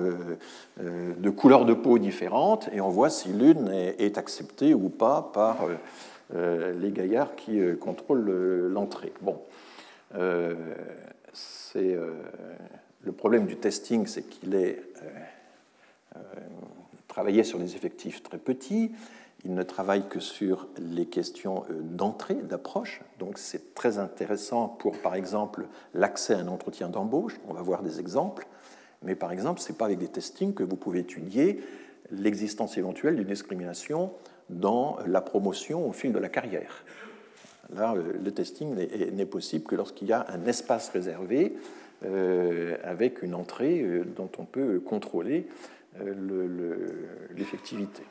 de 0.80 1.30
couleurs 1.30 1.66
de 1.66 1.74
peau 1.74 2.00
différentes, 2.00 2.70
et 2.74 2.82
on 2.82 2.90
voit 2.90 3.10
si 3.10 3.30
l'une 3.30 3.70
est 3.70 4.18
acceptée 4.18 4.74
ou 4.74 4.90
pas 4.90 5.30
par 5.34 5.58
les 6.34 6.92
gaillards 6.92 7.36
qui 7.36 7.62
contrôlent 7.80 8.72
l'entrée. 8.72 9.14
Bon, 9.22 9.40
c'est 11.32 11.96
le 13.04 13.12
problème 13.12 13.46
du 13.46 13.58
testing, 13.58 14.08
c'est 14.08 14.24
qu'il 14.24 14.56
est, 14.56 14.82
travaillé 17.08 17.44
sur 17.44 17.60
des 17.60 17.76
effectifs 17.76 18.24
très 18.24 18.40
petits. 18.40 18.92
Il 19.46 19.54
ne 19.56 19.64
travaille 19.64 20.08
que 20.08 20.20
sur 20.20 20.70
les 20.78 21.06
questions 21.06 21.66
euh, 21.70 21.82
d'entrée, 21.82 22.36
d'approche. 22.36 23.02
Donc 23.20 23.38
c'est 23.38 23.76
très 23.76 23.98
intéressant 23.98 24.68
pour, 24.68 24.98
par 25.00 25.16
exemple, 25.16 25.68
l'accès 25.94 26.34
à 26.34 26.40
un 26.40 26.48
entretien 26.48 26.88
d'embauche. 26.88 27.40
On 27.48 27.54
va 27.54 27.62
voir 27.62 27.84
des 27.84 28.00
exemples. 28.00 28.48
Mais 29.02 29.16
par 29.16 29.32
exemple, 29.32 29.60
ce 29.60 29.72
n'est 29.72 29.78
pas 29.78 29.86
avec 29.86 30.00
des 30.00 30.08
testings 30.08 30.54
que 30.54 30.64
vous 30.64 30.78
pouvez 30.78 31.00
étudier 31.00 31.62
l'existence 32.12 32.78
éventuelle 32.78 33.18
d'une 33.18 33.28
discrimination 33.28 34.14
dans 34.50 34.98
la 35.06 35.20
promotion 35.20 35.88
au 35.88 35.92
fil 35.92 36.14
de 36.14 36.20
la 36.20 36.30
carrière. 36.30 36.86
Là, 37.76 37.96
le 37.96 38.32
testing 38.32 38.76
n'est 38.76 39.26
possible 39.26 39.66
que 39.66 39.76
lorsqu'il 39.76 40.08
y 40.08 40.14
a 40.14 40.26
un 40.30 40.46
espace 40.46 40.90
réservé 40.90 41.58
avec 42.84 43.24
une 43.24 43.34
entrée 43.34 44.04
dont 44.16 44.30
on 44.38 44.46
peut 44.46 44.80
contrôler 44.82 45.48
l'effectivité. 47.36 48.04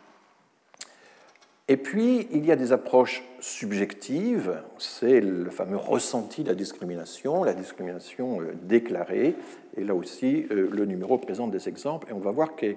Et 1.69 1.77
puis, 1.77 2.27
il 2.33 2.45
y 2.45 2.51
a 2.51 2.57
des 2.57 2.73
approches 2.73 3.23
subjectives, 3.39 4.63
c'est 4.79 5.21
le 5.21 5.49
fameux 5.49 5.77
ressenti 5.77 6.43
de 6.43 6.49
la 6.49 6.57
discrimination, 6.57 7.45
la 7.45 7.55
discrimination 7.55 8.41
euh, 8.41 8.53
déclarée. 8.65 9.37
Et 9.77 9.85
là 9.85 9.95
aussi, 9.95 10.47
euh, 10.51 10.69
le 10.73 10.85
numéro 10.87 11.19
présente 11.19 11.53
des 11.53 11.69
exemples, 11.69 12.11
et 12.11 12.13
on 12.13 12.19
va 12.19 12.33
voir 12.33 12.57
qu'elle 12.57 12.77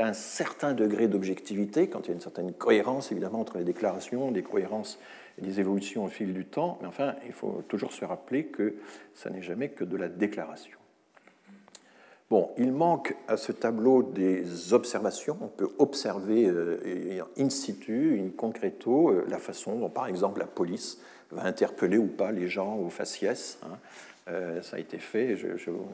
a 0.00 0.06
un 0.06 0.12
certain 0.12 0.74
degré 0.74 1.08
d'objectivité, 1.08 1.88
quand 1.88 2.02
il 2.04 2.08
y 2.08 2.10
a 2.10 2.14
une 2.14 2.20
certaine 2.20 2.52
cohérence, 2.52 3.10
évidemment, 3.10 3.40
entre 3.40 3.56
les 3.56 3.64
déclarations, 3.64 4.30
des 4.30 4.42
cohérences 4.42 4.98
et 5.38 5.42
des 5.42 5.58
évolutions 5.58 6.04
au 6.04 6.08
fil 6.08 6.34
du 6.34 6.44
temps. 6.44 6.78
Mais 6.82 6.88
enfin, 6.88 7.14
il 7.24 7.32
faut 7.32 7.64
toujours 7.68 7.92
se 7.92 8.04
rappeler 8.04 8.44
que 8.44 8.74
ça 9.14 9.30
n'est 9.30 9.42
jamais 9.42 9.70
que 9.70 9.84
de 9.84 9.96
la 9.96 10.08
déclaration. 10.08 10.75
Bon, 12.28 12.50
il 12.58 12.72
manque 12.72 13.14
à 13.28 13.36
ce 13.36 13.52
tableau 13.52 14.02
des 14.02 14.72
observations. 14.72 15.38
On 15.40 15.46
peut 15.46 15.68
observer 15.78 16.46
euh, 16.46 17.22
in 17.38 17.50
situ, 17.50 18.20
in 18.20 18.30
concreto, 18.36 19.10
euh, 19.10 19.24
la 19.28 19.38
façon 19.38 19.78
dont, 19.78 19.88
par 19.88 20.08
exemple, 20.08 20.40
la 20.40 20.46
police 20.46 21.00
va 21.30 21.44
interpeller 21.44 21.98
ou 21.98 22.08
pas 22.08 22.32
les 22.32 22.48
gens 22.48 22.78
au 22.78 22.88
faciès. 22.88 23.60
Hein. 23.62 23.78
Euh, 24.28 24.60
ça 24.62 24.76
a 24.76 24.80
été 24.80 24.98
fait, 24.98 25.36
je, 25.36 25.56
je, 25.56 25.70
vous 25.70 25.86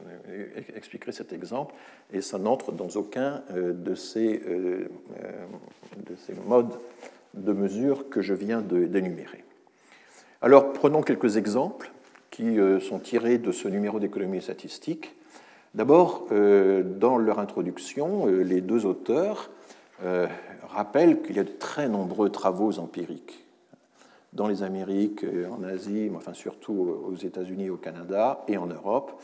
expliquerai 0.75 1.11
cet 1.11 1.33
exemple, 1.33 1.75
et 2.11 2.21
ça 2.21 2.39
n'entre 2.39 2.71
dans 2.71 2.89
aucun 2.95 3.43
de 3.53 3.93
ces, 3.93 4.39
de 4.39 6.15
ces 6.25 6.33
modes 6.47 6.79
de 7.35 7.53
mesure 7.53 8.09
que 8.09 8.23
je 8.23 8.33
viens 8.33 8.61
d'énumérer. 8.61 9.43
Alors, 10.41 10.73
prenons 10.73 11.03
quelques 11.03 11.37
exemples 11.37 11.91
qui 12.31 12.57
sont 12.81 12.97
tirés 12.97 13.37
de 13.37 13.51
ce 13.51 13.67
numéro 13.67 13.99
d'économie 13.99 14.41
statistique. 14.41 15.15
D'abord, 15.75 16.27
euh, 16.31 16.83
dans 16.83 17.17
leur 17.17 17.39
introduction, 17.39 18.27
euh, 18.27 18.43
les 18.43 18.61
deux 18.61 18.85
auteurs 18.85 19.49
euh, 20.03 20.27
rappellent 20.69 21.23
qu'il 21.23 21.35
y 21.35 21.39
a 21.39 21.43
de 21.43 21.49
très 21.49 21.89
nombreux 21.89 22.29
travaux 22.29 22.77
empiriques 22.77 23.43
dans 24.33 24.47
les 24.47 24.63
Amériques, 24.63 25.23
en 25.51 25.63
Asie, 25.63 26.09
mais 26.09 26.17
enfin 26.17 26.33
surtout 26.33 26.73
aux 26.73 27.15
États-Unis, 27.15 27.69
au 27.69 27.77
Canada 27.77 28.43
et 28.47 28.57
en 28.57 28.65
Europe, 28.65 29.21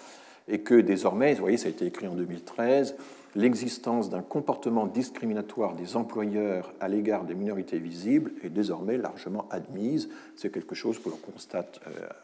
et 0.47 0.61
que 0.61 0.75
désormais, 0.75 1.33
vous 1.33 1.39
voyez, 1.39 1.57
ça 1.57 1.65
a 1.65 1.71
été 1.71 1.87
écrit 1.87 2.05
en 2.05 2.13
2013, 2.13 2.95
l'existence 3.35 4.11
d'un 4.11 4.21
comportement 4.21 4.85
discriminatoire 4.85 5.73
des 5.73 5.95
employeurs 5.95 6.71
à 6.79 6.87
l'égard 6.87 7.23
des 7.23 7.33
minorités 7.33 7.79
visibles 7.79 8.33
est 8.43 8.51
désormais 8.51 8.97
largement 8.97 9.47
admise. 9.49 10.09
C'est 10.35 10.51
quelque 10.51 10.75
chose 10.75 10.99
que 10.99 11.09
l'on 11.09 11.17
constate 11.17 11.79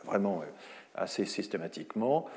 vraiment 0.06 0.44
assez 0.94 1.26
systématiquement. 1.26 2.28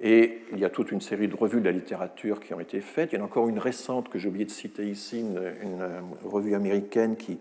Et 0.00 0.40
il 0.52 0.58
y 0.58 0.64
a 0.64 0.70
toute 0.70 0.90
une 0.90 1.00
série 1.00 1.28
de 1.28 1.36
revues 1.36 1.60
de 1.60 1.66
la 1.66 1.72
littérature 1.72 2.40
qui 2.40 2.54
ont 2.54 2.60
été 2.60 2.80
faites. 2.80 3.12
Il 3.12 3.16
y 3.16 3.18
en 3.18 3.22
a 3.22 3.26
encore 3.26 3.48
une 3.48 3.58
récente 3.58 4.08
que 4.08 4.18
j'ai 4.18 4.28
oublié 4.28 4.44
de 4.44 4.50
citer 4.50 4.88
ici, 4.88 5.20
une, 5.20 5.38
euh, 5.38 6.00
revue 6.24 6.54
américaine 6.54 7.16
qui, 7.16 7.38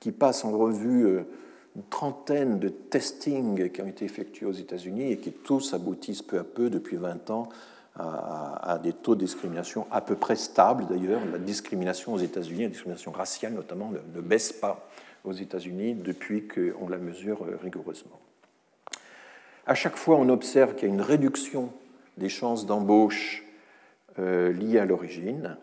qui, 0.00 0.12
passe 0.12 0.44
en 0.44 0.56
revue 0.56 1.06
euh, 1.06 1.22
une 1.76 1.84
trentaine 1.84 2.58
de 2.58 2.68
testings 2.68 3.70
qui 3.70 3.80
ont 3.80 3.86
été 3.86 4.04
effectués 4.04 4.46
aux 4.46 4.52
États-Unis 4.52 5.12
et 5.12 5.16
qui 5.16 5.32
tous 5.32 5.72
aboutissent 5.72 6.22
peu 6.22 6.38
à 6.38 6.44
peu 6.44 6.68
depuis 6.68 6.96
20 6.96 7.30
ans 7.30 7.48
à, 7.96 8.80
des 8.82 8.92
taux 8.92 9.14
de 9.14 9.20
discrimination 9.20 9.86
à 9.90 10.00
peu 10.00 10.16
près 10.16 10.36
stables 10.36 10.86
d'ailleurs. 10.86 11.20
La 11.30 11.38
discrimination 11.38 12.12
aux 12.12 12.18
États-Unis, 12.18 12.62
la 12.62 12.68
discrimination 12.68 13.12
raciale 13.12 13.52
notamment, 13.52 13.90
ne, 13.90 13.98
ne 14.16 14.20
baisse 14.20 14.52
pas 14.52 14.88
aux 15.24 15.32
États-Unis 15.32 15.94
depuis 15.94 16.46
qu'on 16.46 16.88
la 16.88 16.98
mesure 16.98 17.44
euh, 17.44 17.56
rigoureusement. 17.62 18.20
À 19.66 19.74
chaque 19.74 19.96
fois, 19.96 20.16
on 20.16 20.28
observe 20.28 20.74
qu'il 20.74 20.88
y 20.88 20.90
a 20.90 20.94
une 20.94 21.00
réduction 21.00 21.72
des 22.16 22.28
chances 22.28 22.66
d'embauche 22.66 23.44
euh, 24.18 24.52
liées 24.52 24.78
à 24.78 24.84
l'origine, 24.84 25.56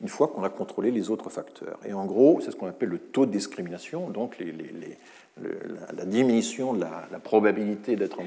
une 0.00 0.08
fois 0.08 0.28
qu'on 0.28 0.44
a 0.44 0.48
contrôlé 0.48 0.90
les 0.90 1.10
autres 1.10 1.30
facteurs. 1.30 1.78
Et 1.84 1.92
en 1.92 2.06
gros, 2.06 2.40
c'est 2.40 2.52
ce 2.52 2.56
qu'on 2.56 2.68
appelle 2.68 2.90
le 2.90 2.98
taux 2.98 3.26
de 3.26 3.32
discrimination, 3.32 4.08
donc 4.10 4.38
la, 5.96 6.04
diminution 6.04 6.72
de 6.72 6.80
la, 6.80 7.18
probabilité 7.18 7.96
d'être 7.96 8.20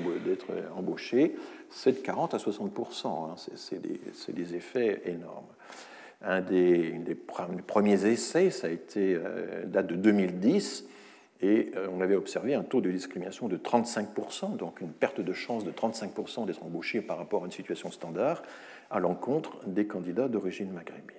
embauché, 0.75 1.35
c'est 1.69 1.93
de 1.93 1.97
40 1.99 2.33
à 2.33 2.39
60 2.39 2.71
hein. 3.05 3.35
C'est 3.55 3.81
des, 3.81 4.01
des, 4.33 4.55
effets 4.55 5.01
énormes. 5.05 5.45
Un 6.21 6.41
des, 6.41 7.17
premiers 7.65 8.05
essais, 8.05 8.49
ça 8.49 8.67
a 8.67 8.69
été 8.69 9.15
euh, 9.15 9.65
date 9.65 9.87
de 9.87 9.95
2010, 9.95 10.85
et 11.41 11.71
euh, 11.75 11.87
on 11.91 12.01
avait 12.01 12.15
observé 12.15 12.53
un 12.53 12.63
taux 12.63 12.81
de 12.81 12.91
discrimination 12.91 13.47
de 13.47 13.57
35%, 13.57 14.57
donc 14.57 14.81
une 14.81 14.91
perte 14.91 15.21
de 15.21 15.33
chance 15.33 15.63
de 15.63 15.71
35% 15.71 16.45
d'être 16.45 16.63
embauché 16.63 17.01
par 17.01 17.17
rapport 17.17 17.43
à 17.43 17.45
une 17.45 17.51
situation 17.51 17.91
standard 17.91 18.43
à 18.91 18.99
l'encontre 18.99 19.57
des 19.65 19.85
candidats 19.87 20.27
d'origine 20.27 20.71
maghrébine. 20.71 21.17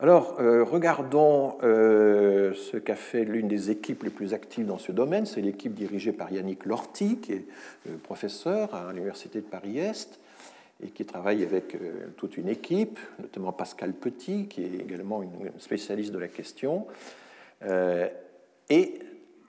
Alors, 0.00 0.36
euh, 0.40 0.64
regardons 0.64 1.56
euh, 1.62 2.52
ce 2.54 2.76
qu'a 2.76 2.96
fait 2.96 3.24
l'une 3.24 3.48
des 3.48 3.70
équipes 3.70 4.02
les 4.02 4.10
plus 4.10 4.34
actives 4.34 4.66
dans 4.66 4.78
ce 4.78 4.92
domaine. 4.92 5.24
C'est 5.24 5.40
l'équipe 5.40 5.72
dirigée 5.72 6.12
par 6.12 6.30
Yannick 6.30 6.66
Lorty, 6.66 7.18
qui 7.18 7.32
est 7.32 7.46
professeur 8.02 8.74
à 8.74 8.92
l'Université 8.92 9.40
de 9.40 9.46
Paris-Est 9.46 10.20
et 10.84 10.88
qui 10.88 11.04
travaille 11.04 11.44
avec 11.44 11.76
toute 12.16 12.36
une 12.36 12.48
équipe, 12.48 12.98
notamment 13.20 13.52
Pascal 13.52 13.92
Petit, 13.92 14.48
qui 14.48 14.62
est 14.62 14.74
également 14.74 15.22
une 15.22 15.52
spécialiste 15.58 16.12
de 16.12 16.18
la 16.18 16.28
question. 16.28 16.86
Et 18.70 19.00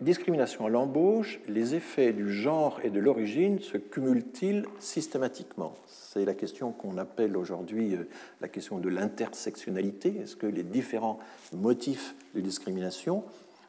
discrimination 0.01 0.66
à 0.66 0.70
l'embauche, 0.70 1.39
les 1.47 1.76
effets 1.76 2.11
du 2.11 2.32
genre 2.32 2.80
et 2.84 2.89
de 2.89 2.99
l'origine 2.99 3.59
se 3.59 3.78
cumulent-ils 3.78 4.66
systématiquement? 4.80 5.74
C'est 5.88 6.26
la 6.26 6.34
question 6.34 6.72
qu'on 6.72 6.97
appelle 6.97 7.38
aujourd'hui 7.38 7.95
euh, 7.95 8.07
la 8.41 8.47
question 8.47 8.80
de 8.80 8.89
l'intersectionnalité. 8.89 10.16
Est-ce 10.22 10.36
que 10.36 10.47
les 10.47 10.63
différents 10.63 11.20
motifs 11.53 12.16
de 12.36 12.41
discrimination 12.41 13.24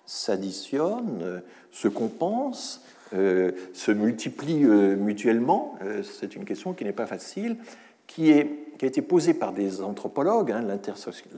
s'additionnent, 0.05 1.23
euh, 1.23 1.41
se 1.71 1.89
compensent, 1.89 2.83
euh, 3.15 3.53
se 3.73 3.93
multiplient 3.93 4.65
mutuellement? 4.65 5.79
C'est 6.03 6.35
une 6.35 6.45
question 6.45 6.73
qui 6.73 6.85
n'est 6.85 6.93
pas 6.93 7.07
facile, 7.07 7.57
qui 8.07 8.31
est 8.31 8.66
qui 8.79 8.85
a 8.85 8.89
été 8.89 9.03
posée 9.03 9.35
par 9.35 9.53
des 9.53 9.81
anthropologues. 9.81 10.53
Hein, 10.53 10.65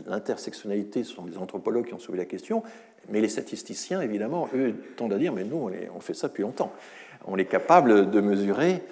L'intersectionnalité, 0.06 1.04
ce 1.04 1.14
sont 1.14 1.24
des 1.24 1.38
anthropologues 1.38 1.86
qui 1.86 1.94
ont 1.94 1.98
soulevé 1.98 2.22
la 2.24 2.28
question, 2.28 2.62
mais 3.08 3.20
les 3.20 3.28
statisticiens, 3.28 4.00
évidemment, 4.00 4.48
eux, 4.54 4.74
tendent 4.96 5.12
à 5.12 5.18
dire, 5.18 5.32
mais 5.32 5.44
nous, 5.44 5.70
on 5.94 6.00
fait 6.00 6.14
ça 6.14 6.28
depuis 6.28 6.42
longtemps. 6.42 6.72
On 7.26 7.36
est 7.36 7.44
capable 7.44 8.10
de 8.10 8.20
mesurer 8.20 8.82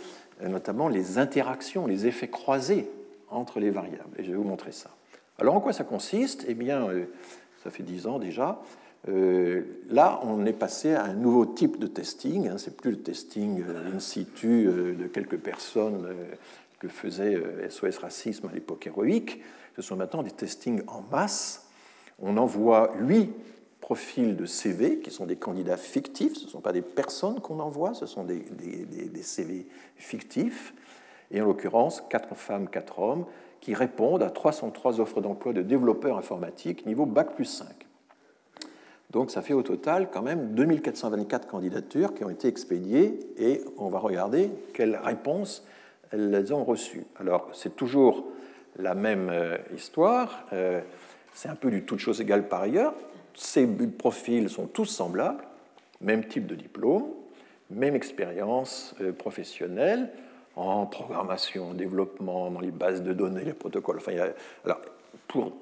euh, 0.42 0.48
notamment 0.48 0.88
les 0.88 1.18
interactions, 1.18 1.86
les 1.86 2.06
effets 2.06 2.28
croisés 2.28 2.90
entre 3.30 3.60
les 3.60 3.70
variables. 3.70 4.18
Et 4.18 4.24
je 4.24 4.30
vais 4.30 4.36
vous 4.36 4.44
montrer 4.44 4.72
ça. 4.72 4.90
Alors, 5.38 5.54
en 5.54 5.60
quoi 5.60 5.72
ça 5.72 5.84
consiste? 5.84 6.44
Eh 6.48 6.54
bien, 6.54 6.88
euh, 6.88 7.04
ça 7.64 7.70
fait 7.70 7.82
dix 7.82 8.06
ans 8.06 8.18
déjà. 8.18 8.60
Euh, 9.08 9.62
là, 9.88 10.20
on 10.24 10.44
est 10.46 10.52
passé 10.52 10.94
à 10.94 11.04
un 11.04 11.14
nouveau 11.14 11.46
type 11.46 11.78
de 11.78 11.86
testing. 11.86 12.48
Hein. 12.48 12.58
C'est 12.58 12.76
plus 12.76 12.92
le 12.92 12.98
testing 12.98 13.62
in 13.94 13.98
situ 13.98 14.64
de 14.66 15.06
quelques 15.06 15.38
personnes 15.38 16.06
faisait 16.88 17.40
SOS 17.68 17.98
Racisme 17.98 18.48
à 18.48 18.52
l'époque 18.52 18.86
héroïque. 18.86 19.42
Ce 19.76 19.82
sont 19.82 19.96
maintenant 19.96 20.22
des 20.22 20.30
testings 20.30 20.82
en 20.86 21.02
masse. 21.02 21.68
On 22.18 22.36
envoie 22.36 22.92
huit 22.98 23.30
profils 23.80 24.34
de 24.34 24.46
CV 24.46 24.98
qui 24.98 25.10
sont 25.10 25.26
des 25.26 25.36
candidats 25.36 25.76
fictifs. 25.76 26.34
Ce 26.34 26.46
ne 26.46 26.50
sont 26.50 26.60
pas 26.60 26.72
des 26.72 26.82
personnes 26.82 27.40
qu'on 27.40 27.60
envoie, 27.60 27.94
ce 27.94 28.06
sont 28.06 28.24
des, 28.24 28.40
des, 28.40 29.22
CV 29.22 29.66
fictifs. 29.96 30.74
Et 31.30 31.40
en 31.40 31.44
l'occurrence, 31.44 32.02
quatre 32.08 32.34
femmes, 32.34 32.68
quatre 32.68 32.98
hommes 32.98 33.26
qui 33.60 33.74
répondent 33.74 34.22
à 34.22 34.30
303 34.30 35.00
offres 35.00 35.20
d'emploi 35.20 35.52
de 35.52 35.62
développeurs 35.62 36.18
informatiques 36.18 36.86
niveau 36.86 37.06
Bac 37.06 37.34
plus 37.34 37.44
5. 37.44 37.68
Donc 39.10 39.30
ça 39.30 39.40
fait 39.40 39.54
au 39.54 39.62
total 39.62 40.10
quand 40.10 40.22
même 40.22 40.54
2424 40.54 41.46
candidatures 41.46 42.12
qui 42.12 42.24
ont 42.24 42.30
été 42.30 42.48
expédiées 42.48 43.20
et 43.38 43.62
on 43.78 43.88
va 43.88 43.98
regarder 43.98 44.50
quelles 44.74 44.96
réponses 44.96 45.64
elles 46.12 46.52
ont 46.54 46.64
reçues. 46.64 47.04
Alors 47.18 47.48
c'est 47.52 47.76
toujours 47.76 48.26
la 48.78 48.94
même 48.94 49.30
euh, 49.30 49.56
histoire, 49.74 50.46
euh, 50.52 50.80
c'est 51.32 51.48
un 51.48 51.54
peu 51.54 51.70
du 51.70 51.84
toute 51.84 51.98
chose 51.98 52.20
égale 52.20 52.48
par 52.48 52.62
ailleurs, 52.62 52.94
ces 53.34 53.66
profils 53.66 54.48
sont 54.48 54.66
tous 54.66 54.86
semblables, 54.86 55.44
même 56.00 56.26
type 56.26 56.46
de 56.46 56.54
diplôme, 56.54 57.06
même 57.70 57.94
expérience 57.94 58.94
euh, 59.00 59.12
professionnelle 59.12 60.10
en 60.56 60.86
programmation, 60.86 61.70
en 61.70 61.74
développement, 61.74 62.50
dans 62.50 62.60
les 62.60 62.70
bases 62.70 63.02
de 63.02 63.12
données, 63.12 63.44
les 63.44 63.52
protocoles. 63.52 63.98
Enfin, 63.98 64.12
alors, 64.64 64.80
pour 65.28 65.52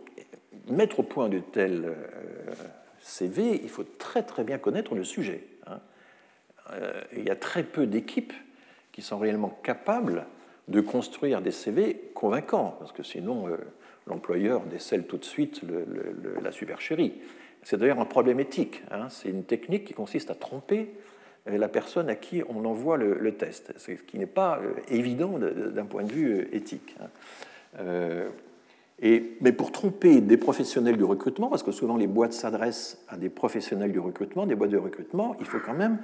mettre 0.69 1.01
au 1.01 1.03
point 1.03 1.29
de 1.29 1.41
tels 1.41 1.93
CV, 3.01 3.61
il 3.61 3.69
faut 3.69 3.83
très 3.83 4.23
très 4.23 4.45
bien 4.45 4.59
connaître 4.59 4.95
le 4.95 5.03
sujet. 5.03 5.45
Hein. 5.67 5.81
Il 7.17 7.25
y 7.25 7.31
a 7.31 7.35
très 7.35 7.65
peu 7.65 7.89
d'équipes 7.89 8.33
qui 8.93 9.03
sont 9.03 9.19
réellement 9.19 9.59
capables 9.65 10.27
de 10.69 10.81
construire 10.81 11.43
des 11.43 11.51
CV 11.51 12.11
convaincants, 12.15 12.77
parce 12.79 12.93
que 12.93 13.03
sinon 13.03 13.47
l'employeur 14.07 14.63
décèle 14.63 15.07
tout 15.07 15.19
de 15.19 15.25
suite 15.25 15.63
la 16.43 16.53
supercherie. 16.53 17.15
C'est 17.63 17.79
d'ailleurs 17.79 18.01
un 18.01 18.07
problème 18.07 18.41
éthique. 18.41 18.83
Hein. 18.91 19.09
C'est 19.09 19.31
une 19.31 19.45
technique 19.45 19.85
qui 19.85 19.95
consiste 19.95 20.31
à 20.31 20.35
tromper 20.35 20.95
la 21.47 21.69
personne 21.69 22.09
à 22.09 22.15
qui 22.15 22.43
on 22.49 22.65
envoie 22.65 22.97
le, 22.97 23.33
test, 23.33 23.75
ce 23.77 23.93
qui 23.93 24.19
n'est 24.19 24.27
pas 24.27 24.61
évident 24.89 25.39
d'un 25.39 25.85
point 25.85 26.05
de 26.05 26.13
vue 26.13 26.49
éthique. 26.53 26.97
Hein. 27.01 28.29
Mais 29.03 29.53
pour 29.53 29.73
tromper 29.73 30.21
des 30.21 30.37
professionnels 30.37 30.97
du 30.97 31.05
recrutement, 31.05 31.49
parce 31.49 31.63
que 31.63 31.73
souvent 31.73 31.97
les 31.97 32.07
boîtes 32.07 32.33
s'adressent 32.33 33.05
à 33.09 33.17
des 33.17 33.29
professionnels 33.29 33.93
du 33.93 33.99
recrutement, 33.99 34.47
des 34.47 34.55
boîtes 34.55 34.71
de 34.71 34.79
recrutement, 34.79 35.37
il 35.41 35.47
faut 35.47 35.59
quand 35.59 35.75
même 35.75 35.99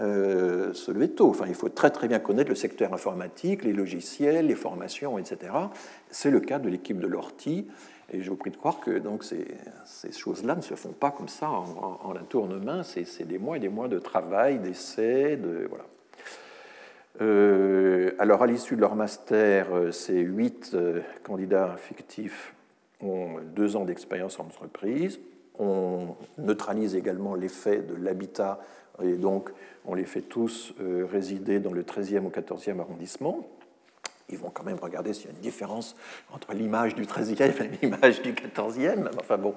euh, 0.00 0.72
se 0.72 0.90
lever 0.90 1.10
tôt. 1.10 1.28
Enfin, 1.28 1.44
il 1.48 1.54
faut 1.54 1.68
très 1.68 1.90
très 1.90 2.08
bien 2.08 2.18
connaître 2.18 2.48
le 2.48 2.54
secteur 2.54 2.94
informatique, 2.94 3.62
les 3.62 3.72
logiciels, 3.72 4.46
les 4.46 4.54
formations, 4.54 5.18
etc. 5.18 5.52
C'est 6.10 6.30
le 6.30 6.40
cas 6.40 6.58
de 6.58 6.68
l'équipe 6.68 6.98
de 6.98 7.06
l'ORTI. 7.06 7.66
Et 8.12 8.20
je 8.20 8.30
vous 8.30 8.36
prie 8.36 8.50
de 8.50 8.56
croire 8.56 8.80
que 8.80 8.98
donc, 8.98 9.24
ces, 9.24 10.12
choses-là 10.12 10.54
ne 10.54 10.60
se 10.60 10.74
font 10.74 10.92
pas 10.92 11.10
comme 11.10 11.28
ça 11.28 11.50
en, 11.50 12.00
en, 12.02 12.12
la 12.12 12.20
tourne-main. 12.20 12.82
C'est 12.82 13.26
des 13.26 13.38
mois 13.38 13.56
et 13.56 13.60
des 13.60 13.68
mois 13.68 13.88
de 13.88 13.98
travail, 13.98 14.58
d'essais, 14.58 15.36
de 15.36 15.66
voilà. 15.68 15.84
Euh, 17.20 18.12
alors, 18.18 18.42
à 18.42 18.46
l'issue 18.46 18.76
de 18.76 18.80
leur 18.80 18.94
master, 18.94 19.74
euh, 19.74 19.92
ces 19.92 20.18
huit 20.20 20.76
candidats 21.22 21.76
fictifs 21.76 22.54
ont 23.02 23.36
deux 23.54 23.76
ans 23.76 23.84
d'expérience 23.84 24.40
en 24.40 24.44
entreprise. 24.44 25.20
On 25.58 26.16
neutralise 26.38 26.96
également 26.96 27.34
l'effet 27.34 27.78
de 27.78 27.94
l'habitat 27.94 28.60
et 29.04 29.16
donc 29.16 29.50
on 29.84 29.94
les 29.94 30.04
fait 30.04 30.20
tous 30.20 30.74
euh, 30.80 31.06
résider 31.10 31.58
dans 31.58 31.72
le 31.72 31.82
13e 31.82 32.20
ou 32.20 32.30
14e 32.30 32.80
arrondissement. 32.80 33.46
Ils 34.28 34.38
vont 34.38 34.50
quand 34.50 34.64
même 34.64 34.78
regarder 34.80 35.12
s'il 35.12 35.26
y 35.26 35.28
a 35.28 35.32
une 35.32 35.42
différence 35.42 35.96
entre 36.32 36.52
l'image 36.54 36.94
du 36.94 37.02
13e 37.02 37.42
et 37.42 37.70
l'image 37.82 38.22
du 38.22 38.32
14e. 38.32 39.08
Enfin 39.18 39.36
bon, 39.36 39.54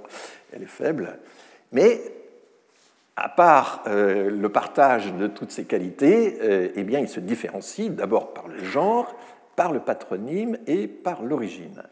elle 0.51 0.63
est 0.63 0.67
faible. 0.67 1.19
Mais 1.71 2.01
à 3.15 3.29
part 3.29 3.83
euh, 3.87 4.29
le 4.29 4.49
partage 4.49 5.13
de 5.13 5.27
toutes 5.27 5.51
ces 5.51 5.65
qualités, 5.65 6.37
euh, 6.41 6.69
eh 6.75 6.83
bien, 6.83 6.99
ils 6.99 7.07
se 7.07 7.19
différencient 7.19 7.91
d'abord 7.91 8.33
par 8.33 8.47
le 8.47 8.63
genre, 8.63 9.15
par 9.55 9.71
le 9.71 9.79
patronyme 9.79 10.57
et 10.67 10.87
par 10.87 11.23
l'origine. 11.23 11.83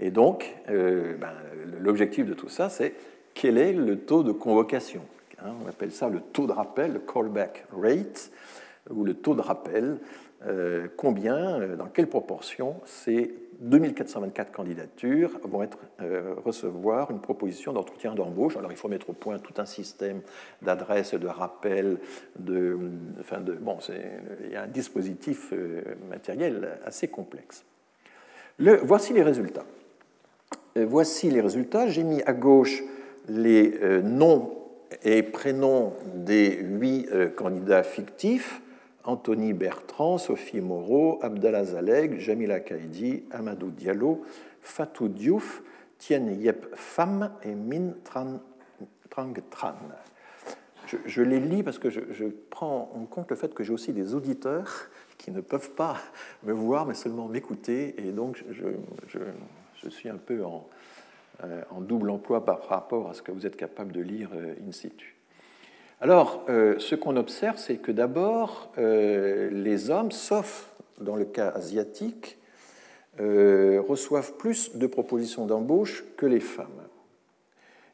Et 0.00 0.10
donc, 0.10 0.52
ben, 0.66 1.30
l'objectif 1.78 2.26
de 2.26 2.34
tout 2.34 2.48
ça, 2.48 2.68
c'est 2.68 2.92
quel 3.34 3.56
est 3.56 3.72
le 3.72 3.98
taux 3.98 4.24
de 4.24 4.32
convocation? 4.32 5.02
Hein, 5.44 5.54
on 5.64 5.68
appelle 5.68 5.92
ça 5.92 6.08
le 6.08 6.20
taux 6.20 6.46
de 6.46 6.52
rappel, 6.52 6.92
le 6.92 6.98
callback 7.00 7.66
rate, 7.72 8.30
ou 8.90 9.04
le 9.04 9.14
taux 9.14 9.34
de 9.34 9.40
rappel. 9.40 9.98
Euh, 10.46 10.88
combien, 10.96 11.60
euh, 11.60 11.76
dans 11.76 11.86
quelle 11.86 12.08
proportion 12.08 12.76
ces 12.84 13.34
2424 13.60 14.50
candidatures 14.50 15.30
vont 15.44 15.62
être, 15.62 15.78
euh, 16.00 16.34
recevoir 16.44 17.12
une 17.12 17.20
proposition 17.20 17.72
d'entretien 17.72 18.14
d'embauche? 18.14 18.56
Alors 18.56 18.72
il 18.72 18.76
faut 18.76 18.88
mettre 18.88 19.10
au 19.10 19.12
point 19.12 19.38
tout 19.38 19.54
un 19.58 19.66
système 19.66 20.20
d'adresse, 20.60 21.14
de 21.14 21.28
rappel, 21.28 21.98
de, 22.38 22.76
enfin 23.20 23.40
de, 23.40 23.52
bon, 23.52 23.78
il 24.44 24.52
y 24.52 24.56
a 24.56 24.62
un 24.62 24.68
dispositif 24.68 25.54
matériel 26.10 26.78
assez 26.84 27.06
complexe. 27.06 27.64
Le, 28.58 28.76
voici 28.82 29.12
les 29.12 29.22
résultats. 29.22 29.64
voici 30.74 31.30
les 31.30 31.40
résultats. 31.40 31.86
J'ai 31.86 32.02
mis 32.02 32.22
à 32.22 32.32
gauche 32.32 32.82
les 33.28 34.02
noms 34.02 34.61
et 35.02 35.22
prénoms 35.22 35.94
des 36.14 36.56
huit 36.56 37.08
euh, 37.12 37.28
candidats 37.28 37.82
fictifs 37.82 38.60
Anthony 39.04 39.52
Bertrand, 39.52 40.18
Sophie 40.18 40.60
Moreau, 40.60 41.18
Abdallah 41.22 41.64
Zaleg, 41.64 42.18
Jamila 42.18 42.60
Kaidi, 42.60 43.24
Amadou 43.32 43.70
Diallo, 43.70 44.24
Fatou 44.60 45.08
Diouf, 45.08 45.62
Tien 45.98 46.24
Yep 46.30 46.68
Pham 46.74 47.30
et 47.42 47.54
Min 47.54 47.94
Tran, 48.04 48.40
Trang 49.10 49.34
Tran. 49.50 49.74
Je, 51.06 51.22
les 51.22 51.40
lis 51.40 51.62
parce 51.62 51.78
que 51.78 51.90
je, 51.90 52.26
prends 52.50 52.92
en 52.94 53.06
compte 53.06 53.30
le 53.30 53.36
fait 53.36 53.54
que 53.54 53.64
j'ai 53.64 53.72
aussi 53.72 53.92
des 53.92 54.14
auditeurs 54.14 54.90
qui 55.16 55.30
ne 55.30 55.40
peuvent 55.40 55.70
pas 55.70 55.96
me 56.42 56.52
voir 56.52 56.86
mais 56.86 56.94
seulement 56.94 57.28
m'écouter 57.28 57.94
et 57.98 58.12
donc 58.12 58.44
je 58.50 59.88
suis 59.88 60.10
un 60.10 60.18
peu 60.18 60.44
en, 60.44 60.68
en 61.70 61.80
double 61.80 62.10
emploi 62.10 62.44
par 62.44 62.68
rapport 62.68 63.08
à 63.08 63.14
ce 63.14 63.22
que 63.22 63.32
vous 63.32 63.46
êtes 63.46 63.56
capable 63.56 63.92
de 63.92 64.00
lire 64.00 64.30
euh, 64.34 64.54
in 64.66 64.72
situ. 64.72 65.16
Alors, 66.00 66.44
euh, 66.48 66.78
ce 66.78 66.94
qu'on 66.94 67.16
observe, 67.16 67.58
c'est 67.58 67.76
que 67.76 67.92
d'abord, 67.92 68.72
les 68.76 69.90
hommes, 69.90 70.10
sauf 70.10 70.72
dans 71.00 71.16
le 71.16 71.24
cas 71.24 71.48
asiatique, 71.50 72.38
reçoivent 73.18 74.32
plus 74.36 74.76
de 74.76 74.86
propositions 74.86 75.46
d'embauche 75.46 76.04
que 76.16 76.26
les 76.26 76.40
femmes. 76.40 76.82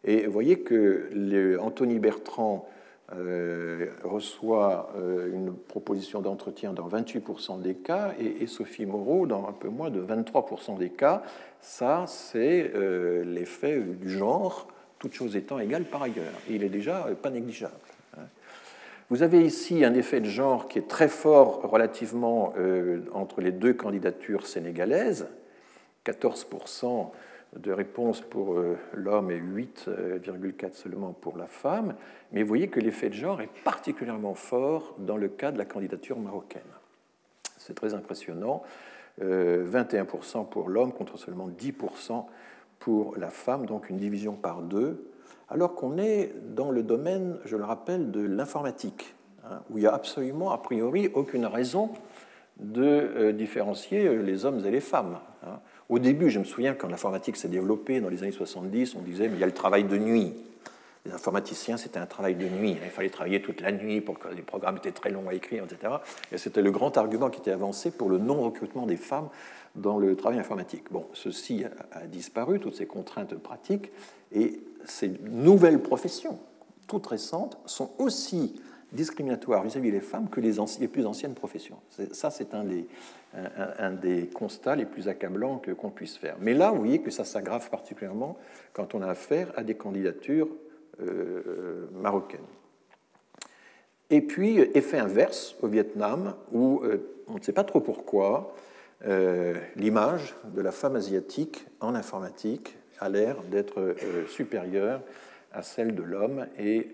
Et 0.04 0.24
vous 0.24 0.32
voyez 0.32 0.60
que 0.60 1.58
Anthony 1.60 1.98
Bertrand 1.98 2.68
euh, 3.16 3.86
reçoit 4.04 4.90
euh, 4.98 5.32
une 5.32 5.54
proposition 5.54 6.20
d'entretien 6.20 6.74
dans 6.74 6.86
28% 6.86 7.58
des 7.62 7.74
cas 7.74 8.12
et, 8.20 8.46
Sophie 8.46 8.84
Moreau 8.84 9.26
dans 9.26 9.48
un 9.48 9.52
peu 9.52 9.68
moins 9.68 9.88
de 9.88 10.02
23% 10.02 10.76
des 10.76 10.90
cas. 10.90 11.22
Ça, 11.60 12.04
c'est 12.06 12.70
euh, 12.74 13.24
l'effet 13.24 13.80
du 13.80 14.10
genre, 14.10 14.68
toutes 14.98 15.14
choses 15.14 15.36
étant 15.36 15.58
égales 15.58 15.84
par 15.84 16.02
ailleurs. 16.02 16.32
Il 16.48 16.62
est 16.62 16.68
déjà 16.68 17.08
pas 17.22 17.30
négligeable. 17.30 17.74
Hein. 18.16 18.22
Vous 19.10 19.22
avez 19.22 19.42
ici 19.42 19.84
un 19.84 19.94
effet 19.94 20.20
de 20.20 20.28
genre 20.28 20.68
qui 20.68 20.78
est 20.78 20.88
très 20.88 21.08
fort 21.08 21.62
relativement 21.62 22.52
entre 23.12 23.40
les 23.40 23.52
deux 23.52 23.72
candidatures 23.72 24.46
sénégalaises. 24.46 25.28
14% 26.04 27.10
de 27.56 27.72
réponses 27.72 28.20
pour 28.20 28.54
euh, 28.54 28.76
l'homme 28.94 29.30
et 29.30 29.40
8,4% 29.40 30.72
seulement 30.74 31.12
pour 31.12 31.36
la 31.36 31.46
femme. 31.46 31.94
Mais 32.32 32.42
vous 32.42 32.48
voyez 32.48 32.68
que 32.68 32.80
l'effet 32.80 33.08
de 33.08 33.14
genre 33.14 33.40
est 33.40 33.50
particulièrement 33.64 34.34
fort 34.34 34.94
dans 34.98 35.16
le 35.16 35.28
cas 35.28 35.50
de 35.50 35.58
la 35.58 35.64
candidature 35.64 36.18
marocaine. 36.18 36.60
C'est 37.56 37.74
très 37.74 37.94
impressionnant. 37.94 38.62
21% 39.20 40.40
euh, 40.40 40.42
pour 40.44 40.68
l'homme 40.68 40.92
contre 40.92 41.18
seulement 41.18 41.48
10% 41.48 42.24
pour 42.78 43.16
la 43.16 43.30
femme, 43.30 43.66
donc 43.66 43.90
une 43.90 43.96
division 43.96 44.34
par 44.34 44.62
deux, 44.62 45.10
alors 45.48 45.74
qu'on 45.74 45.98
est 45.98 46.32
dans 46.54 46.70
le 46.70 46.82
domaine, 46.82 47.38
je 47.44 47.56
le 47.56 47.64
rappelle, 47.64 48.10
de 48.10 48.20
l'informatique, 48.20 49.14
hein, 49.44 49.60
où 49.70 49.78
il 49.78 49.82
n'y 49.82 49.86
a 49.86 49.94
absolument, 49.94 50.50
a 50.50 50.58
priori, 50.58 51.10
aucune 51.14 51.46
raison 51.46 51.90
de 52.58 52.82
euh, 52.82 53.32
différencier 53.32 54.16
les 54.16 54.44
hommes 54.44 54.64
et 54.64 54.70
les 54.70 54.80
femmes. 54.80 55.18
Hein. 55.44 55.60
Au 55.88 55.98
début, 55.98 56.28
je 56.28 56.38
me 56.38 56.44
souviens, 56.44 56.74
quand 56.74 56.88
l'informatique 56.88 57.36
s'est 57.36 57.48
développée 57.48 58.00
dans 58.00 58.08
les 58.08 58.22
années 58.22 58.32
70, 58.32 58.94
on 58.94 59.00
disait, 59.00 59.28
mais 59.28 59.34
il 59.36 59.40
y 59.40 59.44
a 59.44 59.46
le 59.46 59.52
travail 59.52 59.84
de 59.84 59.96
nuit. 59.96 60.34
Les 61.04 61.12
informaticiens, 61.12 61.76
c'était 61.76 61.98
un 61.98 62.06
travail 62.06 62.34
de 62.34 62.46
nuit. 62.48 62.76
Il 62.82 62.90
fallait 62.90 63.10
travailler 63.10 63.40
toute 63.40 63.60
la 63.60 63.72
nuit 63.72 64.00
pour 64.00 64.18
que 64.18 64.28
les 64.28 64.42
programmes 64.42 64.76
étaient 64.76 64.92
très 64.92 65.10
longs 65.10 65.28
à 65.28 65.34
écrire, 65.34 65.64
etc. 65.64 65.94
Et 66.32 66.38
c'était 66.38 66.62
le 66.62 66.70
grand 66.70 66.96
argument 66.96 67.30
qui 67.30 67.40
était 67.40 67.52
avancé 67.52 67.90
pour 67.90 68.08
le 68.08 68.18
non-recrutement 68.18 68.86
des 68.86 68.96
femmes 68.96 69.28
dans 69.74 69.98
le 69.98 70.16
travail 70.16 70.38
informatique. 70.38 70.84
Bon, 70.90 71.06
ceci 71.12 71.64
a 71.92 72.06
disparu, 72.06 72.58
toutes 72.60 72.74
ces 72.74 72.86
contraintes 72.86 73.34
pratiques, 73.36 73.90
et 74.32 74.60
ces 74.84 75.08
nouvelles 75.22 75.80
professions, 75.80 76.38
toutes 76.86 77.06
récentes, 77.06 77.58
sont 77.66 77.90
aussi 77.98 78.60
discriminatoires 78.92 79.62
vis-à-vis 79.62 79.92
des 79.92 80.00
femmes 80.00 80.28
que 80.28 80.40
les, 80.40 80.54
les 80.80 80.88
plus 80.88 81.06
anciennes 81.06 81.34
professions. 81.34 81.76
Ça, 82.12 82.30
c'est 82.30 82.54
un 82.54 82.64
des, 82.64 82.86
un, 83.78 83.92
des 83.92 84.28
constats 84.28 84.76
les 84.76 84.86
plus 84.86 85.08
accablants 85.08 85.60
qu'on 85.78 85.90
puisse 85.90 86.16
faire. 86.16 86.36
Mais 86.40 86.54
là, 86.54 86.70
vous 86.70 86.78
voyez 86.78 87.00
que 87.00 87.10
ça 87.10 87.24
s'aggrave 87.24 87.68
particulièrement 87.70 88.36
quand 88.72 88.94
on 88.94 89.02
a 89.02 89.08
affaire 89.08 89.52
à 89.56 89.62
des 89.62 89.74
candidatures 89.74 90.48
euh, 91.00 91.88
marocaines. 91.92 92.40
Et 94.10 94.20
puis, 94.20 94.58
effet 94.58 94.98
inverse 94.98 95.56
au 95.62 95.68
Vietnam, 95.68 96.34
où 96.52 96.80
euh, 96.84 97.22
on 97.28 97.34
ne 97.34 97.40
sait 97.40 97.52
pas 97.52 97.64
trop 97.64 97.80
pourquoi, 97.80 98.54
euh, 99.06 99.54
l'image 99.76 100.34
de 100.44 100.60
la 100.60 100.72
femme 100.72 100.96
asiatique 100.96 101.66
en 101.80 101.94
informatique 101.94 102.76
a 103.00 103.08
l'air 103.08 103.36
d'être 103.44 103.94
supérieure 104.26 105.02
à 105.52 105.62
celle 105.62 105.94
de 105.94 106.02
l'homme, 106.02 106.46
et, 106.58 106.88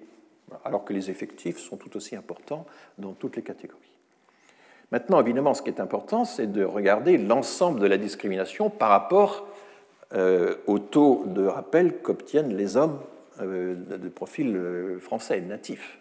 alors 0.65 0.85
que 0.85 0.93
les 0.93 1.11
effectifs 1.11 1.59
sont 1.59 1.77
tout 1.77 1.97
aussi 1.97 2.15
importants 2.15 2.67
dans 2.99 3.13
toutes 3.13 3.37
les 3.37 3.43
catégories. 3.43 3.81
Maintenant, 4.93 5.21
évidemment, 5.21 5.55
ce 5.55 5.63
qui 5.63 5.71
est 5.71 5.81
important, 5.81 6.25
c'est 6.25 6.47
de 6.47 6.63
regarder 6.63 7.17
l'ensemble 7.17 7.81
de 7.81 7.87
la 7.87 7.97
discrimination 7.97 8.69
par 8.69 8.91
rapport 8.91 9.47
euh, 10.15 10.55
au 10.69 10.79
taux 10.79 11.25
de 11.27 11.45
rappel 11.45 11.97
qu'obtiennent 11.99 12.57
les 12.57 12.77
hommes 12.77 13.01
euh, 13.01 13.14
de 13.41 14.09
profil 14.09 14.57
euh, 14.57 14.99
français, 14.99 15.41
natif. 15.41 15.99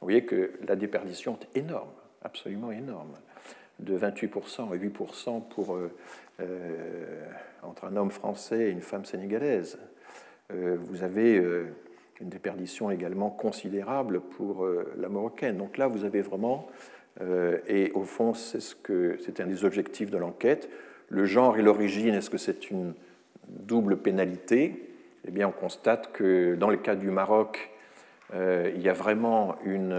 Vous 0.00 0.06
voyez 0.06 0.24
que 0.24 0.52
la 0.66 0.76
déperdition 0.76 1.38
est 1.40 1.58
énorme, 1.58 1.90
absolument 2.22 2.72
énorme, 2.72 3.14
de 3.78 3.96
28% 3.96 4.72
à 4.72 4.76
8% 4.76 5.48
pour, 5.48 5.78
entre 7.62 7.84
un 7.84 7.96
homme 7.96 8.10
français 8.10 8.68
et 8.68 8.70
une 8.70 8.80
femme 8.80 9.04
sénégalaise. 9.04 9.78
vous 10.50 11.04
avez 11.04 11.36
une 12.20 12.28
déperdition 12.28 12.90
également 12.90 13.30
considérable 13.30 14.20
pour 14.20 14.66
la 14.96 15.08
marocaine. 15.08 15.56
Donc 15.56 15.78
là, 15.78 15.86
vous 15.86 16.04
avez 16.04 16.20
vraiment 16.20 16.68
euh, 17.20 17.58
et 17.66 17.90
au 17.92 18.04
fond, 18.04 18.34
c'est 18.34 18.60
ce 18.60 18.74
que 18.74 19.18
c'était 19.24 19.42
un 19.42 19.46
des 19.46 19.64
objectifs 19.64 20.10
de 20.10 20.18
l'enquête. 20.18 20.70
Le 21.08 21.26
genre 21.26 21.58
et 21.58 21.62
l'origine, 21.62 22.14
est-ce 22.14 22.30
que 22.30 22.38
c'est 22.38 22.70
une 22.70 22.94
double 23.48 23.98
pénalité? 23.98 24.91
Eh 25.26 25.30
bien, 25.30 25.48
on 25.48 25.52
constate 25.52 26.12
que 26.12 26.54
dans 26.54 26.70
le 26.70 26.76
cas 26.76 26.94
du 26.94 27.10
Maroc, 27.10 27.70
il 28.34 28.80
y 28.80 28.88
a 28.88 28.94
vraiment 28.94 29.56
une, 29.66 29.94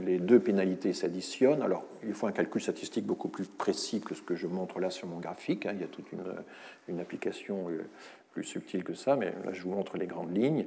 les 0.00 0.18
deux 0.18 0.40
pénalités 0.40 0.94
s'additionnent. 0.94 1.60
Alors, 1.60 1.84
il 2.02 2.14
faut 2.14 2.26
un 2.26 2.32
calcul 2.32 2.62
statistique 2.62 3.04
beaucoup 3.04 3.28
plus 3.28 3.44
précis 3.44 4.00
que 4.00 4.14
ce 4.14 4.22
que 4.22 4.34
je 4.34 4.46
montre 4.46 4.80
là 4.80 4.88
sur 4.88 5.06
mon 5.06 5.18
graphique. 5.18 5.66
Hein. 5.66 5.72
Il 5.74 5.80
y 5.82 5.84
a 5.84 5.86
toute 5.86 6.06
une, 6.88 6.98
application 6.98 7.66
plus 8.32 8.44
subtile 8.44 8.84
que 8.84 8.94
ça, 8.94 9.16
mais 9.16 9.26
là, 9.44 9.52
je 9.52 9.62
vous 9.62 9.70
montre 9.70 9.98
les 9.98 10.06
grandes 10.06 10.34
lignes. 10.34 10.64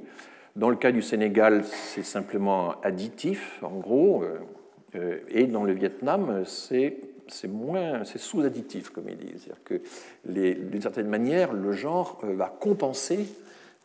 Dans 0.54 0.70
le 0.70 0.76
cas 0.76 0.92
du 0.92 1.02
Sénégal, 1.02 1.64
c'est 1.64 2.04
simplement 2.04 2.80
additif, 2.82 3.58
en 3.64 3.78
gros, 3.78 4.24
et 5.28 5.46
dans 5.48 5.64
le 5.64 5.72
Vietnam, 5.72 6.44
c'est 6.46 7.48
moins, 7.48 8.04
c'est 8.04 8.18
sous-additif, 8.18 8.90
comme 8.90 9.08
ils 9.08 9.16
disent. 9.16 9.42
C'est-à-dire 9.44 9.62
que, 9.64 9.80
d'une 10.24 10.82
certaine 10.82 11.08
manière, 11.08 11.52
le 11.52 11.72
genre 11.72 12.18
euh, 12.24 12.34
va 12.34 12.48
compenser 12.48 13.26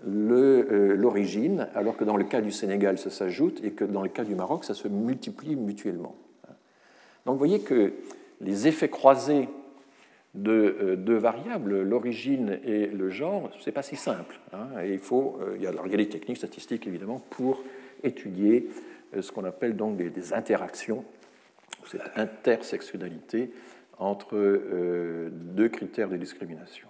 euh, 0.08 0.96
l'origine, 0.96 1.68
alors 1.76 1.98
que 1.98 2.04
dans 2.04 2.18
le 2.18 2.24
cas 2.24 2.42
du 2.42 2.52
Sénégal, 2.52 2.98
ça 2.98 3.10
s'ajoute, 3.10 3.64
et 3.64 3.72
que 3.72 3.84
dans 3.84 4.02
le 4.02 4.10
cas 4.10 4.24
du 4.24 4.36
Maroc, 4.36 4.66
ça 4.66 4.74
se 4.74 4.88
multiplie 4.88 5.56
mutuellement. 5.56 6.16
Donc 7.26 7.34
vous 7.34 7.40
voyez 7.40 7.62
que 7.62 7.94
les 8.40 8.68
effets 8.68 8.90
croisés 8.90 9.48
de 10.34 10.52
euh, 10.82 10.96
deux 10.96 11.18
variables, 11.18 11.82
l'origine 11.82 12.60
et 12.66 12.88
le 12.88 13.10
genre, 13.10 13.52
c'est 13.60 13.72
pas 13.72 13.84
si 13.84 13.96
simple. 13.96 14.40
Hein. 14.54 14.82
et 14.84 14.94
il 14.94 15.00
faut, 15.00 15.40
il 15.56 15.62
y, 15.62 15.68
a, 15.68 15.70
alors, 15.70 15.86
il 15.86 15.92
y 15.92 15.96
a 15.96 15.98
des 15.98 16.10
techniques 16.10 16.38
statistiques 16.38 16.88
évidemment 16.88 17.22
pour 17.30 17.64
étudier 18.04 18.68
ce 19.20 19.32
qu'on 19.32 19.44
appelle 19.44 19.76
donc 19.76 19.98
des 19.98 20.34
interactions 20.34 21.04
cette 21.88 22.02
intersectionnalité 22.16 23.52
entre 23.98 24.36
euh, 24.36 25.30
deux 25.32 25.70
critères 25.70 26.10
de 26.10 26.18
discrimination. 26.18 26.88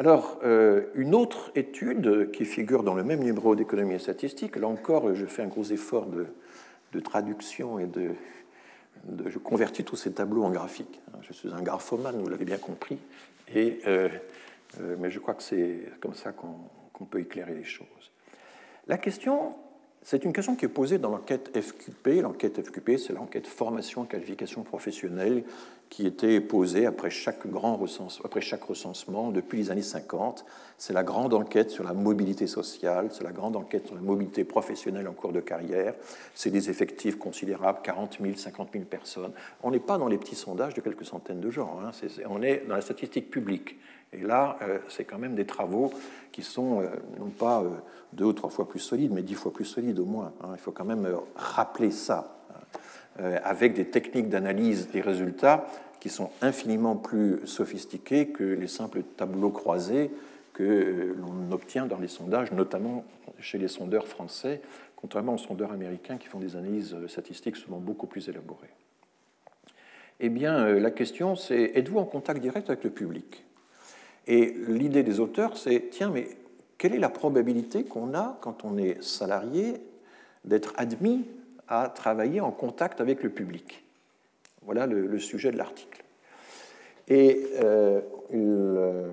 Alors, 0.00 0.38
euh, 0.44 0.86
une 0.94 1.14
autre 1.14 1.52
étude 1.54 2.30
qui 2.30 2.46
figure 2.46 2.82
dans 2.82 2.94
le 2.94 3.04
même 3.04 3.20
numéro 3.20 3.54
d'économie 3.54 3.96
et 3.96 3.98
statistique, 3.98 4.56
là 4.56 4.66
encore, 4.66 5.14
je 5.14 5.26
fais 5.26 5.42
un 5.42 5.46
gros 5.48 5.64
effort 5.64 6.06
de, 6.06 7.00
traduction 7.00 7.78
et 7.78 7.84
de, 7.84 8.12
Je 9.26 9.36
convertis 9.36 9.84
tous 9.84 9.96
ces 9.96 10.12
tableaux 10.12 10.42
en 10.44 10.52
graphiques. 10.52 11.02
Je 11.20 11.34
suis 11.34 11.52
un 11.52 11.60
graphomane, 11.60 12.18
vous 12.18 12.30
l'avez 12.30 12.46
bien 12.46 12.56
compris, 12.56 12.98
et, 13.54 13.80
euh, 13.86 14.08
mais 14.98 15.10
je 15.10 15.18
crois 15.18 15.34
que 15.34 15.42
c'est 15.42 15.92
comme 16.00 16.14
ça 16.14 16.32
qu'on 16.32 17.04
peut 17.04 17.20
éclairer 17.20 17.54
les 17.54 17.64
choses. 17.64 18.10
La 18.86 18.96
question 18.96 19.54
c'est 20.02 20.24
une 20.24 20.32
question 20.32 20.56
qui 20.56 20.64
est 20.64 20.68
posée 20.68 20.98
dans 20.98 21.10
l'enquête 21.10 21.50
FQP. 21.54 22.22
L'enquête 22.22 22.62
FQP, 22.62 22.96
c'est 22.96 23.12
l'enquête 23.12 23.46
formation 23.46 24.04
qualification 24.06 24.62
professionnelle 24.62 25.44
qui 25.90 26.06
était 26.06 26.40
posée 26.40 26.86
après 26.86 27.10
chaque, 27.10 27.46
grand 27.48 27.76
recensement 27.76 29.30
depuis 29.30 29.58
les 29.58 29.70
années 29.70 29.82
50. 29.82 30.46
C'est 30.78 30.92
la 30.92 31.02
grande 31.02 31.34
enquête 31.34 31.70
sur 31.70 31.84
la 31.84 31.92
mobilité 31.92 32.46
sociale, 32.46 33.08
c'est 33.10 33.24
la 33.24 33.32
grande 33.32 33.56
enquête 33.56 33.88
sur 33.88 33.96
la 33.96 34.00
mobilité 34.00 34.44
professionnelle 34.44 35.06
en 35.06 35.12
cours 35.12 35.32
de 35.32 35.40
carrière. 35.40 35.94
C'est 36.34 36.50
des 36.50 36.70
effectifs 36.70 37.18
considérables, 37.18 37.80
40 37.82 38.18
000, 38.22 38.36
50 38.36 38.68
000 38.72 38.84
personnes. 38.84 39.32
On 39.62 39.72
n'est 39.72 39.80
pas 39.80 39.98
dans 39.98 40.08
les 40.08 40.16
petits 40.16 40.36
sondages 40.36 40.74
de 40.74 40.80
quelques 40.80 41.04
centaines 41.04 41.40
de 41.40 41.50
gens, 41.50 41.78
hein. 41.84 41.90
on 42.28 42.40
est 42.40 42.64
dans 42.66 42.76
la 42.76 42.80
statistique 42.80 43.28
publique. 43.30 43.76
Et 44.12 44.22
là, 44.22 44.56
euh, 44.62 44.78
c'est 44.88 45.04
quand 45.04 45.18
même 45.18 45.34
des 45.34 45.46
travaux 45.46 45.92
qui 46.32 46.42
sont 46.42 46.80
euh, 46.80 46.88
non 47.18 47.30
pas 47.30 47.62
euh, 47.62 47.70
deux 48.12 48.24
ou 48.24 48.32
trois 48.32 48.50
fois 48.50 48.68
plus 48.68 48.80
solides, 48.80 49.12
mais 49.12 49.22
dix 49.22 49.34
fois 49.34 49.52
plus 49.52 49.64
solides 49.64 50.00
au 50.00 50.04
moins. 50.04 50.32
Hein. 50.42 50.50
Il 50.54 50.60
faut 50.60 50.72
quand 50.72 50.84
même 50.84 51.08
rappeler 51.36 51.92
ça, 51.92 52.36
hein, 52.50 53.36
avec 53.44 53.74
des 53.74 53.86
techniques 53.86 54.28
d'analyse 54.28 54.88
des 54.90 55.00
résultats 55.00 55.66
qui 56.00 56.08
sont 56.08 56.30
infiniment 56.42 56.96
plus 56.96 57.46
sophistiquées 57.46 58.28
que 58.28 58.42
les 58.42 58.66
simples 58.66 59.02
tableaux 59.02 59.50
croisés 59.50 60.10
que 60.54 61.14
l'on 61.16 61.52
obtient 61.52 61.86
dans 61.86 61.98
les 61.98 62.08
sondages, 62.08 62.50
notamment 62.52 63.04
chez 63.38 63.58
les 63.58 63.68
sondeurs 63.68 64.08
français, 64.08 64.60
contrairement 64.96 65.34
aux 65.34 65.38
sondeurs 65.38 65.72
américains 65.72 66.16
qui 66.16 66.26
font 66.26 66.40
des 66.40 66.56
analyses 66.56 66.96
statistiques 67.06 67.56
souvent 67.56 67.78
beaucoup 67.78 68.06
plus 68.06 68.28
élaborées. 68.28 68.70
Eh 70.18 70.28
bien, 70.28 70.66
la 70.66 70.90
question, 70.90 71.36
c'est 71.36 71.72
êtes-vous 71.74 71.98
en 71.98 72.04
contact 72.04 72.40
direct 72.40 72.68
avec 72.68 72.82
le 72.82 72.90
public? 72.90 73.44
Et 74.30 74.54
l'idée 74.68 75.02
des 75.02 75.18
auteurs, 75.18 75.56
c'est, 75.56 75.90
tiens, 75.90 76.08
mais 76.08 76.28
quelle 76.78 76.94
est 76.94 77.00
la 77.00 77.08
probabilité 77.08 77.82
qu'on 77.82 78.14
a 78.14 78.38
quand 78.40 78.64
on 78.64 78.78
est 78.78 79.02
salarié 79.02 79.74
d'être 80.44 80.72
admis 80.76 81.26
à 81.66 81.88
travailler 81.88 82.40
en 82.40 82.52
contact 82.52 83.00
avec 83.00 83.24
le 83.24 83.30
public? 83.30 83.84
Voilà 84.62 84.86
le, 84.86 85.18
sujet 85.18 85.50
de 85.50 85.56
l'article. 85.56 86.04
Et 87.08 87.44
euh, 87.60 88.02
il 88.30 88.38
euh, 88.38 89.08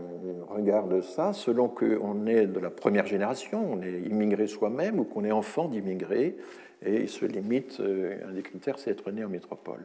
regarde 0.49 1.01
ça 1.01 1.33
selon 1.33 1.67
qu'on 1.67 2.27
est 2.27 2.45
de 2.45 2.59
la 2.59 2.69
première 2.69 3.07
génération, 3.07 3.73
on 3.73 3.81
est 3.81 4.01
immigré 4.01 4.45
soi-même 4.45 4.99
ou 4.99 5.03
qu'on 5.03 5.25
est 5.25 5.31
enfant 5.31 5.67
d'immigrés, 5.67 6.37
et 6.85 7.01
il 7.01 7.09
se 7.09 7.25
limite, 7.25 7.79
euh, 7.79 8.19
un 8.29 8.33
des 8.33 8.43
critères, 8.43 8.77
c'est 8.77 8.91
être 8.91 9.09
né 9.09 9.25
en 9.25 9.29
métropole. 9.29 9.81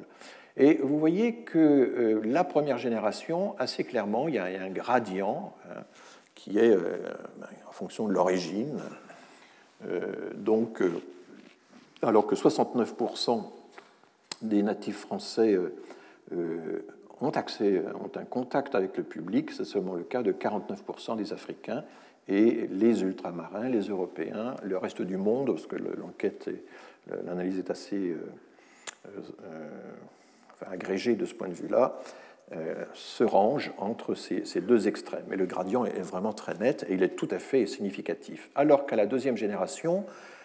Et 0.56 0.74
vous 0.82 0.98
voyez 0.98 1.36
que 1.36 1.58
euh, 1.58 2.20
la 2.24 2.44
première 2.44 2.78
génération, 2.78 3.54
assez 3.58 3.84
clairement, 3.84 4.28
il 4.28 4.34
y 4.34 4.38
a 4.38 4.44
un 4.44 4.70
gradient 4.70 5.54
hein, 5.70 5.82
qui 6.34 6.58
est 6.58 6.70
euh, 6.70 6.98
ben, 7.38 7.46
en 7.68 7.72
fonction 7.72 8.06
de 8.06 8.12
l'origine. 8.12 8.78
donc, 10.34 10.82
alors 12.02 12.26
que 12.26 12.36
69% 12.36 13.42
des 14.42 14.62
natifs 14.62 15.00
français 15.00 15.58
ont, 16.30 17.32
ont 17.32 17.32
un 18.14 18.24
contact 18.24 18.74
avec 18.74 18.96
le 18.96 19.02
public, 19.02 19.50
c'est 19.50 19.64
seulement 19.64 19.94
le 19.94 20.04
cas 20.04 20.22
de 20.22 20.32
49% 20.32 21.16
des 21.16 21.32
Africains 21.32 21.82
et 22.28 22.68
les 22.70 23.02
ultramarins, 23.02 23.68
les 23.68 23.88
Européens, 23.88 24.54
le 24.62 24.78
reste 24.78 25.02
du 25.02 25.16
monde, 25.16 25.46
parce 25.46 25.66
que 25.66 25.76
l'enquête, 25.76 26.48
l'analyse 27.24 27.58
est 27.58 27.70
assez 27.70 28.14
euh, 30.62 30.70
euh, 30.70 30.72
agrégée 30.72 31.14
de 31.14 31.24
ce 31.24 31.34
point 31.34 31.48
de 31.48 31.54
vue-là, 31.54 31.98
euh, 32.54 32.84
se 32.94 33.24
range 33.24 33.72
entre 33.78 34.14
ces, 34.14 34.60
deux 34.60 34.88
extrêmes. 34.88 35.26
Et 35.32 35.36
le 35.36 35.46
gradient 35.46 35.84
est 35.84 36.02
vraiment 36.02 36.32
très 36.32 36.54
net 36.54 36.84
et 36.88 36.94
il 36.94 37.02
est 37.02 37.16
tout 37.16 37.28
à 37.30 37.38
fait 37.38 37.66
significatif. 37.66 38.50
Alors 38.54 38.86
qu'à 38.86 38.96
la 38.96 39.06
deuxième 39.06 39.36
génération, 39.36 40.04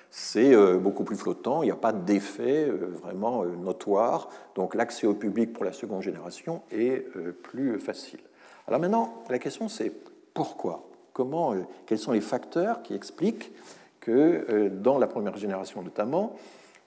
c'est 0.10 0.56
beaucoup 0.78 1.04
plus 1.04 1.18
flottant, 1.18 1.64
il 1.64 1.66
n'y 1.66 1.72
a 1.72 1.76
pas 1.76 1.92
d'effet 1.92 2.70
vraiment 2.70 3.44
notoire, 3.44 4.30
donc 4.56 4.74
l'accès 4.74 5.06
au 5.06 5.14
public 5.14 5.52
pour 5.52 5.66
la 5.66 5.74
seconde 5.74 6.02
génération 6.02 6.62
est 6.72 7.06
plus 7.44 7.78
facile. 7.78 8.22
Alors 8.68 8.80
maintenant, 8.80 9.24
la 9.30 9.38
question 9.38 9.68
c'est 9.68 9.92
pourquoi? 10.38 10.88
Comment, 11.14 11.56
euh, 11.56 11.64
quels 11.88 11.98
sont 11.98 12.12
les 12.12 12.22
facteurs 12.22 12.84
qui 12.84 12.94
expliquent 12.94 13.52
que 14.00 14.46
euh, 14.50 14.70
dans 14.70 15.00
la 15.00 15.08
première 15.08 15.36
génération 15.36 15.82
notamment, 15.82 16.36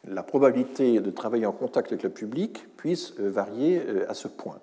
la 0.08 0.22
probabilité 0.22 1.00
de 1.00 1.10
travailler 1.10 1.46
en 1.46 1.52
contact 1.52 1.92
avec 1.92 2.02
le 2.02 2.10
public 2.10 2.66
puisse 2.76 3.14
euh, 3.20 3.30
varier 3.30 3.82
à 4.08 4.14
ce 4.14 4.28
point. 4.28 4.58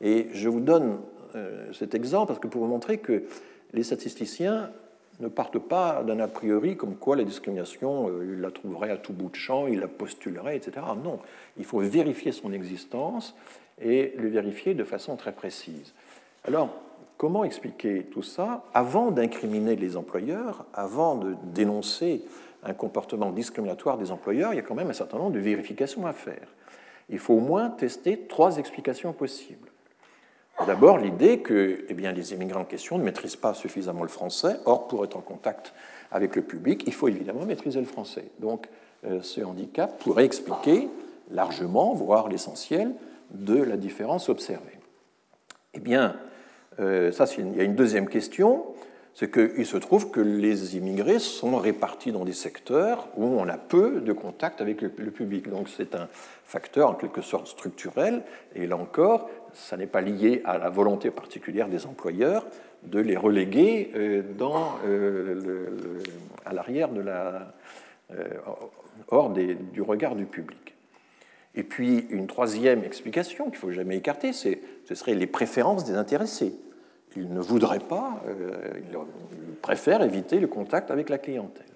Et 0.00 0.28
je 0.32 0.48
vous 0.48 0.60
donne 0.60 0.98
cet 1.72 1.94
exemple 1.94 2.26
parce 2.26 2.40
que 2.40 2.46
pour 2.46 2.60
vous 2.60 2.68
montrer 2.68 2.98
que 2.98 3.22
les 3.72 3.84
statisticiens 3.84 4.70
ne 5.20 5.28
partent 5.28 5.60
pas 5.60 6.02
d'un 6.02 6.20
a 6.20 6.28
priori 6.28 6.76
comme 6.76 6.96
quoi 6.96 7.16
la 7.16 7.24
discrimination, 7.24 8.10
ils 8.22 8.40
la 8.40 8.50
trouveraient 8.50 8.90
à 8.90 8.98
tout 8.98 9.14
bout 9.14 9.30
de 9.30 9.36
champ, 9.36 9.66
ils 9.66 9.80
la 9.80 9.88
postuleraient, 9.88 10.56
etc. 10.56 10.84
Non, 11.02 11.20
il 11.56 11.64
faut 11.64 11.78
vérifier 11.78 12.32
son 12.32 12.52
existence 12.52 13.34
et 13.80 14.12
le 14.18 14.28
vérifier 14.28 14.74
de 14.74 14.84
façon 14.84 15.16
très 15.16 15.32
précise. 15.32 15.94
Alors, 16.44 16.68
Comment 17.22 17.44
expliquer 17.44 18.02
tout 18.10 18.24
ça 18.24 18.64
avant 18.74 19.12
d'incriminer 19.12 19.76
les 19.76 19.96
employeurs, 19.96 20.66
avant 20.74 21.14
de 21.14 21.36
dénoncer 21.54 22.24
un 22.62 22.74
comportement 22.74 23.30
discriminatoire 23.30 23.98
des 23.98 24.10
employeurs 24.10 24.52
Il 24.52 24.56
y 24.56 24.60
a 24.60 24.62
quand 24.62 24.74
même 24.74 24.90
un 24.90 24.94
certain 24.94 25.18
nombre 25.18 25.32
de 25.32 25.40
vérifications 25.40 26.06
à 26.06 26.12
faire. 26.12 26.46
Il 27.08 27.18
faut 27.18 27.34
au 27.34 27.40
moins 27.40 27.70
tester 27.70 28.26
trois 28.28 28.58
explications 28.58 29.12
possibles. 29.12 29.68
D'abord, 30.66 30.98
l'idée 30.98 31.40
que 31.40 31.84
eh 31.88 31.94
bien, 31.94 32.12
les 32.12 32.32
immigrants 32.32 32.60
en 32.60 32.64
question 32.64 32.98
ne 32.98 33.02
maîtrisent 33.02 33.36
pas 33.36 33.54
suffisamment 33.54 34.02
le 34.02 34.08
français. 34.08 34.58
Or, 34.64 34.86
pour 34.86 35.04
être 35.04 35.16
en 35.16 35.20
contact 35.20 35.72
avec 36.10 36.36
le 36.36 36.42
public, 36.42 36.84
il 36.86 36.92
faut 36.92 37.08
évidemment 37.08 37.44
maîtriser 37.44 37.80
le 37.80 37.86
français. 37.86 38.26
Donc, 38.38 38.68
euh, 39.04 39.20
ce 39.22 39.40
handicap 39.40 39.98
pourrait 39.98 40.24
expliquer 40.24 40.88
largement, 41.30 41.94
voire 41.94 42.28
l'essentiel, 42.28 42.92
de 43.30 43.60
la 43.60 43.76
différence 43.76 44.28
observée. 44.28 44.78
Eh 45.74 45.80
bien, 45.80 46.16
euh, 46.78 47.10
ça, 47.10 47.24
il 47.38 47.56
y 47.56 47.60
a 47.60 47.64
une 47.64 47.74
deuxième 47.74 48.08
question, 48.08 48.66
c'est 49.14 49.30
qu'il 49.30 49.66
se 49.66 49.76
trouve 49.76 50.10
que 50.10 50.20
les 50.20 50.76
immigrés 50.76 51.18
sont 51.18 51.56
répartis 51.58 52.12
dans 52.12 52.24
des 52.24 52.32
secteurs 52.32 53.08
où 53.16 53.24
on 53.24 53.48
a 53.48 53.58
peu 53.58 54.00
de 54.00 54.12
contact 54.12 54.60
avec 54.60 54.80
le, 54.80 54.88
public. 54.88 55.48
Donc 55.48 55.68
c'est 55.68 55.94
un 55.94 56.08
facteur 56.44 56.90
en 56.90 56.94
quelque 56.94 57.20
sorte 57.20 57.46
structurel, 57.46 58.22
et 58.54 58.66
là 58.66 58.76
encore, 58.76 59.28
ça 59.52 59.76
n'est 59.76 59.86
pas 59.86 60.00
lié 60.00 60.40
à 60.44 60.58
la 60.58 60.70
volonté 60.70 61.10
particulière 61.10 61.68
des 61.68 61.86
employeurs 61.86 62.46
de 62.84 62.98
les 62.98 63.16
reléguer 63.16 63.90
euh, 63.94 64.22
euh, 64.84 66.00
à 66.44 66.52
l'arrière 66.52 66.88
de 66.88 67.00
la, 67.00 67.54
hors 69.08 69.30
du 69.30 69.82
regard 69.82 70.16
du 70.16 70.26
public. 70.26 70.74
Et 71.54 71.62
puis 71.62 72.06
une 72.10 72.26
troisième 72.26 72.82
explication 72.82 73.44
qu'il 73.44 73.54
ne 73.54 73.58
faut 73.58 73.70
jamais 73.72 73.98
écarter, 73.98 74.32
ce 74.32 74.56
serait 74.94 75.14
les 75.14 75.26
préférences 75.26 75.84
des 75.84 75.94
intéressés. 75.94 76.54
Ils 77.16 77.32
ne 77.32 77.40
voudraient 77.40 77.78
pas, 77.78 78.22
euh, 78.26 78.52
ils 78.76 79.54
préfèrent 79.56 80.02
éviter 80.02 80.40
le 80.40 80.46
contact 80.46 80.90
avec 80.90 81.08
la 81.08 81.18
clientèle. 81.18 81.66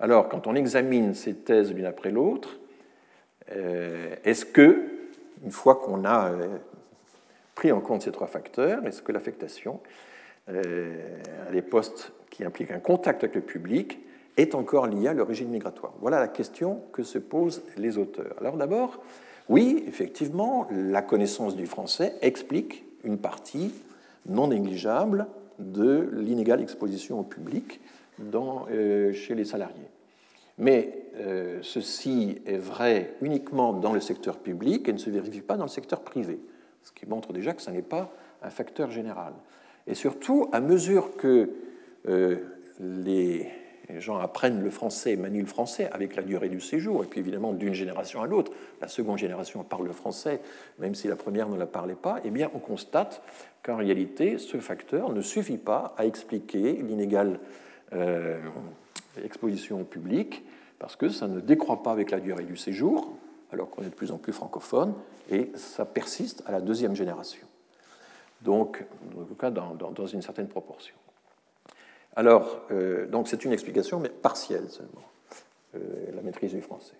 Alors, 0.00 0.28
quand 0.28 0.46
on 0.46 0.54
examine 0.54 1.14
ces 1.14 1.34
thèses 1.34 1.72
l'une 1.74 1.86
après 1.86 2.10
l'autre, 2.10 2.58
est-ce 4.24 4.44
que, 4.44 4.84
une 5.42 5.50
fois 5.50 5.76
qu'on 5.76 6.04
a 6.04 6.30
pris 7.54 7.72
en 7.72 7.80
compte 7.80 8.02
ces 8.02 8.12
trois 8.12 8.26
facteurs, 8.28 8.86
est-ce 8.86 9.02
que 9.02 9.10
l'affectation 9.10 9.80
à 10.48 11.50
des 11.50 11.62
postes 11.62 12.12
qui 12.30 12.44
impliquent 12.44 12.70
un 12.70 12.78
contact 12.78 13.24
avec 13.24 13.34
le 13.34 13.40
public 13.40 13.98
est 14.36 14.54
encore 14.54 14.86
liée 14.86 15.08
à 15.08 15.14
l'origine 15.14 15.48
migratoire? 15.48 15.94
Voilà 16.00 16.20
la 16.20 16.28
question 16.28 16.82
que 16.92 17.02
se 17.02 17.18
posent 17.18 17.62
les 17.76 17.98
auteurs. 17.98 18.36
Alors 18.38 18.56
d'abord, 18.56 19.00
oui, 19.48 19.82
effectivement, 19.88 20.68
la 20.70 21.02
connaissance 21.02 21.56
du 21.56 21.66
français 21.66 22.14
explique 22.20 22.84
une 23.02 23.18
partie 23.18 23.74
non 24.28 24.48
négligeable 24.48 25.26
de 25.58 26.08
l'inégale 26.12 26.60
exposition 26.60 27.20
au 27.20 27.24
public 27.24 27.80
dans, 28.18 28.66
euh, 28.70 29.12
chez 29.12 29.34
les 29.34 29.44
salariés. 29.44 29.88
Mais 30.58 31.06
euh, 31.16 31.58
ceci 31.62 32.40
est 32.46 32.56
vrai 32.56 33.14
uniquement 33.20 33.72
dans 33.72 33.92
le 33.92 34.00
secteur 34.00 34.38
public 34.38 34.88
et 34.88 34.92
ne 34.92 34.98
se 34.98 35.10
vérifie 35.10 35.40
pas 35.40 35.56
dans 35.56 35.64
le 35.64 35.70
secteur 35.70 36.00
privé, 36.00 36.40
ce 36.82 36.92
qui 36.92 37.06
montre 37.06 37.32
déjà 37.32 37.54
que 37.54 37.62
ce 37.62 37.70
n'est 37.70 37.82
pas 37.82 38.12
un 38.42 38.50
facteur 38.50 38.90
général. 38.90 39.32
Et 39.86 39.94
surtout, 39.94 40.48
à 40.52 40.60
mesure 40.60 41.16
que 41.16 41.50
euh, 42.08 42.36
les 42.80 43.48
gens 43.96 44.18
apprennent 44.18 44.62
le 44.62 44.70
français 44.70 45.12
et 45.12 45.16
manient 45.16 45.40
le 45.40 45.46
français 45.46 45.88
avec 45.92 46.14
la 46.14 46.22
durée 46.22 46.48
du 46.48 46.60
séjour, 46.60 47.02
et 47.02 47.06
puis 47.06 47.20
évidemment 47.20 47.52
d'une 47.52 47.74
génération 47.74 48.22
à 48.22 48.26
l'autre, 48.26 48.52
la 48.80 48.88
seconde 48.88 49.18
génération 49.18 49.64
parle 49.64 49.86
le 49.86 49.92
français, 49.92 50.40
même 50.78 50.94
si 50.94 51.08
la 51.08 51.16
première 51.16 51.48
ne 51.48 51.56
la 51.56 51.66
parlait 51.66 51.94
pas, 51.94 52.20
eh 52.24 52.30
bien 52.30 52.50
on 52.54 52.58
constate 52.58 53.22
qu'en 53.62 53.76
réalité, 53.76 54.38
ce 54.38 54.58
facteur 54.58 55.12
ne 55.12 55.22
suffit 55.22 55.58
pas 55.58 55.94
à 55.96 56.04
expliquer 56.06 56.74
l'inégale 56.74 57.40
euh, 57.94 58.38
exposition 59.24 59.80
au 59.80 59.84
public, 59.84 60.44
parce 60.78 60.94
que 60.94 61.08
ça 61.08 61.26
ne 61.26 61.40
décroît 61.40 61.82
pas 61.82 61.90
avec 61.90 62.10
la 62.10 62.20
durée 62.20 62.44
du 62.44 62.56
séjour, 62.56 63.16
alors 63.52 63.70
qu'on 63.70 63.82
est 63.82 63.90
de 63.90 63.94
plus 63.94 64.12
en 64.12 64.18
plus 64.18 64.32
francophone, 64.32 64.94
et 65.30 65.50
ça 65.54 65.84
persiste 65.84 66.42
à 66.46 66.52
la 66.52 66.60
deuxième 66.60 66.94
génération. 66.94 67.46
Donc, 68.42 68.84
en 69.18 69.24
tout 69.24 69.34
cas, 69.34 69.50
dans 69.50 70.06
une 70.06 70.22
certaine 70.22 70.46
proportion. 70.46 70.94
Alors, 72.18 72.62
euh, 72.72 73.06
donc 73.06 73.28
c'est 73.28 73.44
une 73.44 73.52
explication, 73.52 74.00
mais 74.00 74.08
partielle 74.08 74.68
seulement, 74.70 75.06
euh, 75.76 75.78
la 76.16 76.20
maîtrise 76.20 76.52
du 76.52 76.60
français. 76.60 76.96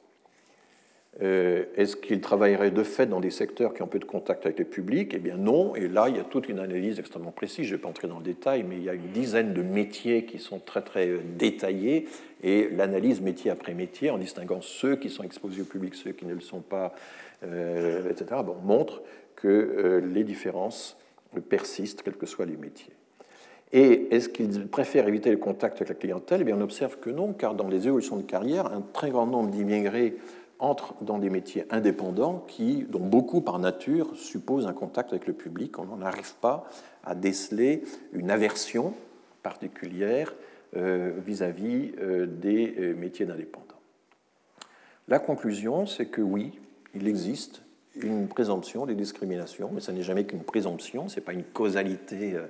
Euh, 1.20 1.64
est-ce 1.74 1.96
qu'il 1.96 2.20
travaillerait 2.20 2.70
de 2.70 2.84
fait 2.84 3.06
dans 3.06 3.18
des 3.18 3.32
secteurs 3.32 3.74
qui 3.74 3.82
ont 3.82 3.88
peu 3.88 3.98
de 3.98 4.04
contact 4.04 4.46
avec 4.46 4.60
le 4.60 4.64
public? 4.64 5.14
Eh 5.16 5.18
bien 5.18 5.36
non, 5.36 5.74
et 5.74 5.88
là 5.88 6.08
il 6.08 6.14
y 6.14 6.20
a 6.20 6.22
toute 6.22 6.48
une 6.48 6.60
analyse 6.60 7.00
extrêmement 7.00 7.32
précise, 7.32 7.66
je 7.66 7.72
ne 7.72 7.76
vais 7.78 7.82
pas 7.82 7.88
entrer 7.88 8.06
dans 8.06 8.18
le 8.18 8.24
détail, 8.24 8.62
mais 8.62 8.76
il 8.76 8.84
y 8.84 8.88
a 8.88 8.94
une 8.94 9.10
dizaine 9.10 9.54
de 9.54 9.62
métiers 9.62 10.24
qui 10.24 10.38
sont 10.38 10.60
très 10.60 10.82
très 10.82 11.18
détaillés, 11.36 12.06
et 12.44 12.68
l'analyse 12.68 13.20
métier 13.20 13.50
après 13.50 13.74
métier, 13.74 14.10
en 14.10 14.18
distinguant 14.18 14.60
ceux 14.60 14.94
qui 14.94 15.10
sont 15.10 15.24
exposés 15.24 15.62
au 15.62 15.64
public, 15.64 15.96
ceux 15.96 16.12
qui 16.12 16.26
ne 16.26 16.34
le 16.34 16.40
sont 16.40 16.60
pas, 16.60 16.94
etc., 17.42 18.42
montre 18.62 19.02
que 19.34 20.00
les 20.14 20.22
différences 20.22 20.96
persistent, 21.48 22.02
quels 22.02 22.16
que 22.16 22.26
soient 22.26 22.46
les 22.46 22.56
métiers. 22.56 22.94
Et 23.72 24.14
est-ce 24.14 24.28
qu'ils 24.28 24.66
préfèrent 24.68 25.08
éviter 25.08 25.30
le 25.30 25.36
contact 25.36 25.76
avec 25.76 25.88
la 25.88 25.94
clientèle? 25.94 26.40
Eh 26.40 26.44
bien, 26.44 26.56
On 26.56 26.60
observe 26.62 26.98
que 26.98 27.10
non, 27.10 27.32
car 27.32 27.54
dans 27.54 27.68
les 27.68 27.86
évolutions 27.86 28.16
de 28.16 28.22
carrière, 28.22 28.66
un 28.72 28.80
très 28.80 29.10
grand 29.10 29.26
nombre 29.26 29.50
d'immigrés 29.50 30.16
entrent 30.58 30.94
dans 31.02 31.18
des 31.18 31.30
métiers 31.30 31.64
indépendants 31.70 32.44
dont 32.88 33.00
beaucoup 33.00 33.40
par 33.40 33.58
nature 33.58 34.16
supposent 34.16 34.66
un 34.66 34.72
contact 34.72 35.12
avec 35.12 35.26
le 35.26 35.32
public. 35.32 35.78
On 35.78 35.84
n'en 35.84 36.02
arrive 36.02 36.34
pas 36.40 36.68
à 37.04 37.14
déceler 37.14 37.82
une 38.12 38.30
aversion 38.30 38.94
particulière 39.42 40.34
euh, 40.76 41.12
vis-à-vis 41.24 41.92
euh, 42.00 42.26
des 42.26 42.74
euh, 42.78 42.94
métiers 42.94 43.24
d'indépendants. 43.24 43.64
La 45.06 45.18
conclusion, 45.18 45.86
c'est 45.86 46.06
que 46.06 46.20
oui, 46.20 46.58
il 46.94 47.08
existe 47.08 47.62
une 47.96 48.28
présomption 48.28 48.86
des 48.86 48.94
discriminations, 48.94 49.70
mais 49.72 49.80
ça 49.80 49.92
n'est 49.92 50.02
jamais 50.02 50.24
qu'une 50.24 50.42
présomption, 50.42 51.08
ce 51.08 51.16
n'est 51.16 51.24
pas 51.24 51.32
une 51.32 51.44
causalité 51.44 52.34
euh, 52.34 52.46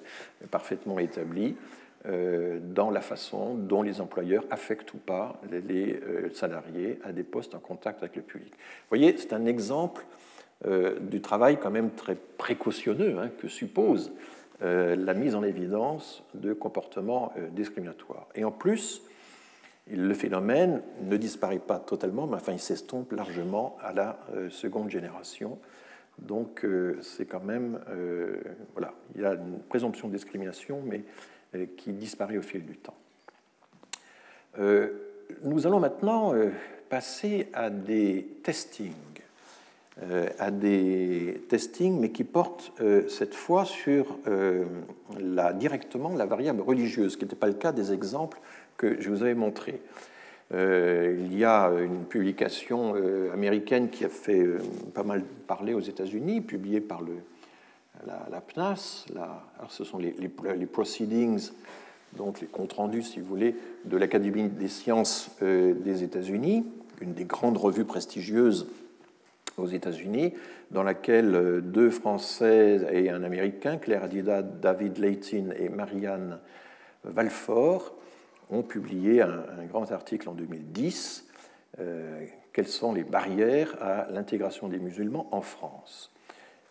parfaitement 0.51 0.99
établie 0.99 1.57
euh, 2.07 2.59
dans 2.63 2.91
la 2.91 3.01
façon 3.01 3.55
dont 3.55 3.83
les 3.83 4.01
employeurs 4.01 4.45
affectent 4.51 4.95
ou 4.95 4.99
pas 4.99 5.41
les 5.51 5.95
euh, 5.95 6.31
salariés 6.33 6.99
à 7.05 7.13
des 7.13 7.25
postes 7.25 7.55
en 7.55 7.59
contact 7.59 8.03
avec 8.03 8.17
le 8.17 8.23
public. 8.23 8.53
Vous 8.53 8.97
voyez, 8.97 9.17
c'est 9.17 9.33
un 9.33 9.47
exemple 9.47 10.05
du 11.01 11.21
travail 11.21 11.61
quand 11.61 11.71
même 11.71 11.93
très 11.93 12.17
précautionneux 12.17 13.17
hein, 13.21 13.31
que 13.39 13.47
suppose 13.47 14.11
la 14.61 15.15
mise 15.15 15.37
en 15.37 15.45
évidence 15.45 16.25
de 16.35 16.53
comportements 16.53 17.33
discriminatoires. 17.53 18.27
Et 18.35 18.43
en 18.43 18.51
plus, 18.51 19.03
le 19.91 20.15
phénomène 20.15 20.83
ne 21.03 21.17
disparaît 21.17 21.59
pas 21.59 21.79
totalement, 21.79 22.27
mais 22.27 22.37
enfin 22.37 22.53
il 22.53 22.61
s'estompe 22.61 23.13
largement 23.13 23.77
à 23.83 23.93
la 23.93 24.19
euh, 24.35 24.51
seconde 24.51 24.91
génération. 24.91 25.59
Donc 26.19 26.65
euh, 26.65 26.99
c'est 27.01 27.27
quand 27.27 27.43
même, 27.43 27.81
euh, 27.91 28.37
voilà, 28.75 28.93
il 29.15 29.23
y 29.23 29.25
a 29.25 29.35
une 29.35 29.61
présomption 29.69 30.09
de 30.09 30.15
discrimination, 30.15 30.83
mais 30.85 31.05
qui 31.79 31.93
disparaît 31.93 32.37
au 32.37 32.43
fil 32.43 32.63
du 32.67 32.77
temps. 32.77 32.97
nous 34.59 35.67
allons 35.67 35.81
maintenant 35.81 36.35
passer 36.91 37.49
à 37.55 37.71
des 37.71 38.29
testings, 38.43 38.93
à 40.39 40.51
des 40.51 41.43
testings, 41.49 41.99
mais 41.99 42.11
qui 42.11 42.25
portent 42.25 42.75
cette 43.09 43.35
fois 43.35 43.65
sur 43.65 44.19
la, 45.19 45.55
directement 45.55 46.11
la 46.11 46.27
variable 46.27 46.61
religieuse, 46.61 47.13
ce 47.13 47.17
qui 47.17 47.25
n'était 47.25 47.35
pas 47.35 47.47
le 47.47 47.55
cas 47.55 47.73
des 47.73 47.91
exemples 47.91 48.39
que 48.79 49.01
je 49.03 49.11
vous 49.11 49.23
avais 49.23 49.35
montré. 49.35 49.83
Euh, 50.55 51.15
il 51.27 51.37
y 51.37 51.45
a 51.45 51.69
une 51.69 52.05
publication 52.05 52.95
euh, 52.97 53.31
américaine 53.35 53.91
qui 53.91 54.07
a 54.07 54.09
fait 54.09 54.41
euh, 54.41 54.61
pas 54.95 55.03
mal 55.03 55.23
parler 55.47 55.75
aux 55.75 55.81
États-Unis, 55.81 56.41
publiée 56.41 56.81
par 56.81 57.03
le, 57.03 57.13
la, 58.07 58.41
PNAS. 58.41 59.05
alors 59.11 59.71
ce 59.71 59.85
sont 59.85 59.99
les, 59.99 60.15
les, 60.19 60.67
proceedings, 60.67 61.51
donc 62.17 62.41
les 62.41 62.47
comptes 62.47 62.73
rendus, 62.73 63.03
si 63.03 63.21
vous 63.21 63.27
voulez, 63.27 63.57
de 63.85 63.97
l'Académie 63.99 64.49
des 64.49 64.69
sciences 64.69 65.31
des 65.43 66.05
États-Unis, 66.05 66.65
une 67.01 67.13
des 67.13 67.25
grandes 67.25 67.59
revues 67.59 67.85
prestigieuses 67.85 68.69
aux 69.59 69.67
États-Unis, 69.67 70.33
dans 70.71 70.85
laquelle 70.85 71.61
deux 71.63 71.91
Françaises 71.91 72.87
et 72.93 73.11
un 73.11 73.25
Américain, 73.25 73.77
Claire 73.79 74.05
Adida, 74.05 74.43
David 74.43 74.99
Leighton 74.99 75.51
et 75.59 75.69
Marianne 75.69 76.39
Valfort, 77.05 77.98
ont 78.51 78.63
publié 78.63 79.23
un, 79.23 79.65
grand 79.69 79.91
article 79.93 80.29
en 80.29 80.33
2010, 80.33 81.27
euh, 81.81 82.25
Quelles 82.53 82.69
sont 82.69 82.93
les 82.93 83.05
barrières 83.05 83.77
à 83.81 84.11
l'intégration 84.11 84.69
des 84.69 84.79
musulmans 84.79 85.29
en 85.33 85.41
France 85.41 86.11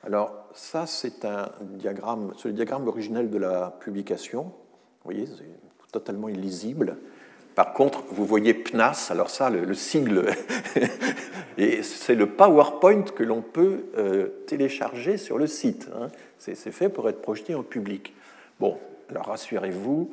Alors 0.04 0.34
ça, 0.54 0.86
c'est 0.86 1.24
un 1.26 1.52
diagramme, 1.62 2.34
c'est 2.38 2.50
le 2.50 2.54
diagramme 2.54 2.88
originel 2.88 3.30
de 3.30 3.38
la 3.38 3.78
publication. 3.80 4.44
Vous 4.44 5.12
voyez, 5.12 5.26
c'est 5.28 5.92
totalement 5.92 6.30
illisible. 6.30 6.98
Par 7.58 7.74
contre, 7.74 8.04
vous 8.12 8.24
voyez 8.26 8.54
PNAS, 8.54 9.08
alors 9.10 9.32
ça, 9.32 9.50
le, 9.50 9.74
sigle, 9.74 10.30
et 11.58 11.82
c'est 11.82 12.14
le 12.14 12.28
PowerPoint 12.28 13.02
que 13.02 13.24
l'on 13.24 13.42
peut 13.42 13.86
euh, 13.98 14.28
télécharger 14.46 15.18
sur 15.18 15.40
le 15.40 15.48
site. 15.48 15.90
Hein. 15.96 16.10
C'est 16.38 16.56
fait 16.56 16.88
pour 16.88 17.10
être 17.10 17.20
projeté 17.20 17.56
en 17.56 17.64
public. 17.64 18.14
Bon, 18.60 18.78
alors 19.10 19.26
rassurez-vous, 19.26 20.12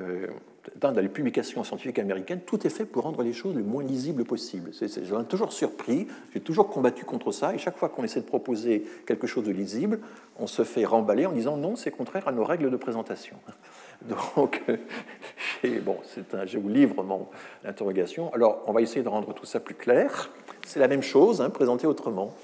euh, 0.00 0.26
dans 0.74 0.90
les 0.90 1.08
publications 1.08 1.64
scientifiques 1.64 1.98
américaines, 1.98 2.40
tout 2.40 2.66
est 2.66 2.70
fait 2.70 2.84
pour 2.84 3.04
rendre 3.04 3.22
les 3.22 3.32
choses 3.32 3.54
le 3.54 3.62
moins 3.62 3.84
lisibles 3.84 4.24
possible. 4.24 4.70
J'en 5.04 5.22
ai 5.22 5.24
toujours 5.24 5.52
surpris, 5.52 6.06
j'ai 6.34 6.40
toujours 6.40 6.68
combattu 6.68 7.04
contre 7.04 7.32
ça, 7.32 7.54
et 7.54 7.58
chaque 7.58 7.76
fois 7.76 7.88
qu'on 7.88 8.04
essaie 8.04 8.20
de 8.20 8.26
proposer 8.26 8.84
quelque 9.06 9.26
chose 9.26 9.44
de 9.44 9.52
lisible, 9.52 10.00
on 10.38 10.46
se 10.46 10.64
fait 10.64 10.84
remballer 10.84 11.26
en 11.26 11.32
disant 11.32 11.56
non, 11.56 11.76
c'est 11.76 11.90
contraire 11.90 12.28
à 12.28 12.32
nos 12.32 12.44
règles 12.44 12.70
de 12.70 12.76
présentation. 12.76 13.36
Donc, 14.36 14.62
bon, 15.84 15.96
un, 16.34 16.46
je 16.46 16.58
vous 16.58 16.68
livre 16.68 17.02
mon 17.02 17.28
interrogation. 17.64 18.32
Alors, 18.34 18.62
on 18.66 18.72
va 18.72 18.82
essayer 18.82 19.02
de 19.02 19.08
rendre 19.08 19.32
tout 19.32 19.46
ça 19.46 19.60
plus 19.60 19.74
clair. 19.74 20.30
C'est 20.66 20.80
la 20.80 20.88
même 20.88 21.02
chose, 21.02 21.40
hein, 21.40 21.50
présenté 21.50 21.86
autrement. 21.86 22.34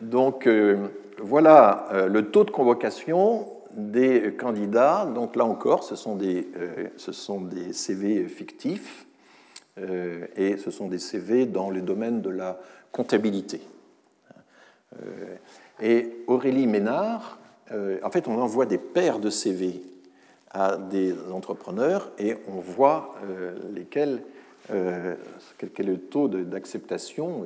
Donc, 0.00 0.46
euh, 0.46 0.88
voilà 1.18 1.86
euh, 1.92 2.08
le 2.08 2.30
taux 2.30 2.44
de 2.44 2.50
convocation 2.50 3.46
des 3.74 4.34
candidats. 4.34 5.06
Donc 5.06 5.36
là 5.36 5.44
encore, 5.44 5.84
ce 5.84 5.96
sont 5.96 6.16
des, 6.16 6.48
euh, 6.56 6.88
ce 6.96 7.12
sont 7.12 7.40
des 7.40 7.72
CV 7.72 8.28
fictifs 8.28 9.06
euh, 9.78 10.26
et 10.36 10.56
ce 10.56 10.70
sont 10.70 10.88
des 10.88 10.98
CV 10.98 11.46
dans 11.46 11.70
le 11.70 11.82
domaine 11.82 12.22
de 12.22 12.30
la 12.30 12.58
comptabilité. 12.92 13.60
Euh, 14.94 15.36
et 15.82 16.24
Aurélie 16.26 16.66
Ménard, 16.66 17.38
en 18.02 18.10
fait, 18.10 18.28
on 18.28 18.40
envoie 18.40 18.66
des 18.66 18.78
paires 18.78 19.18
de 19.18 19.30
CV 19.30 19.82
à 20.50 20.76
des 20.76 21.14
entrepreneurs 21.32 22.12
et 22.18 22.36
on 22.46 22.60
voit 22.60 23.14
lesquels, 23.72 24.22
quel 24.68 25.68
est 25.78 25.82
le 25.82 25.98
taux 25.98 26.28
d'acceptation, 26.28 27.44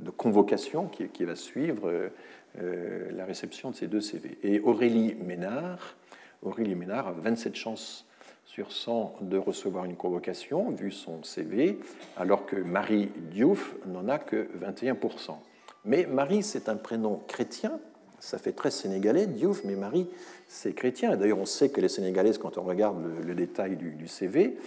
de, 0.00 0.10
convocation 0.10 0.88
qui, 0.88 1.24
va 1.24 1.36
suivre 1.36 2.10
la 2.58 3.24
réception 3.24 3.70
de 3.70 3.76
ces 3.76 3.86
deux 3.86 4.00
CV. 4.00 4.38
Et 4.42 4.60
Aurélie 4.60 5.14
Ménard, 5.14 5.96
Aurélie 6.42 6.74
Ménard 6.74 7.08
a 7.08 7.12
27 7.12 7.54
chances 7.54 8.06
sur 8.46 8.72
100 8.72 9.18
de 9.20 9.38
recevoir 9.38 9.84
une 9.84 9.94
convocation, 9.94 10.70
vu 10.70 10.90
son 10.90 11.22
CV, 11.22 11.78
alors 12.16 12.46
que 12.46 12.56
Marie 12.56 13.10
Diouf 13.30 13.76
n'en 13.86 14.08
a 14.08 14.18
que 14.18 14.48
21%. 14.58 15.36
Mais 15.84 16.06
Marie, 16.06 16.42
c'est 16.42 16.68
un 16.68 16.76
prénom 16.76 17.20
chrétien, 17.28 17.78
ça 18.18 18.38
fait 18.38 18.52
très 18.52 18.70
sénégalais, 18.70 19.26
Diouf, 19.26 19.62
mais 19.64 19.76
Marie, 19.76 20.08
c'est 20.48 20.72
chrétien. 20.72 21.16
D'ailleurs, 21.16 21.38
on 21.38 21.46
sait 21.46 21.70
que 21.70 21.80
les 21.80 21.88
sénégalaises, 21.88 22.38
quand 22.38 22.58
on 22.58 22.62
regarde 22.62 22.96
le, 23.24 23.34
détail 23.34 23.76
du, 23.76 24.08
CV, 24.08 24.58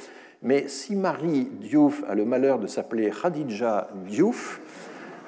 mais 0.41 0.67
si 0.67 0.95
Marie 0.95 1.45
Diouf 1.45 2.03
a 2.07 2.15
le 2.15 2.23
malheur 2.23 2.59
de 2.59 2.67
s'appeler 2.67 3.11
Khadija 3.11 3.89
Diouf, 4.07 4.61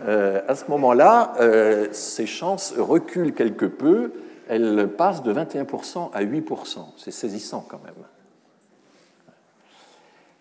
euh, 0.01 0.41
à 0.47 0.55
ce 0.55 0.69
moment-là, 0.69 1.33
euh, 1.39 1.87
ses 1.91 2.25
chances 2.25 2.73
reculent 2.77 3.33
quelque 3.33 3.65
peu. 3.65 4.13
Elle 4.47 4.89
passe 4.95 5.23
de 5.23 5.33
21% 5.33 6.11
à 6.13 6.23
8%. 6.23 6.79
C'est 6.97 7.11
saisissant 7.11 7.65
quand 7.67 7.81
même. 7.83 7.93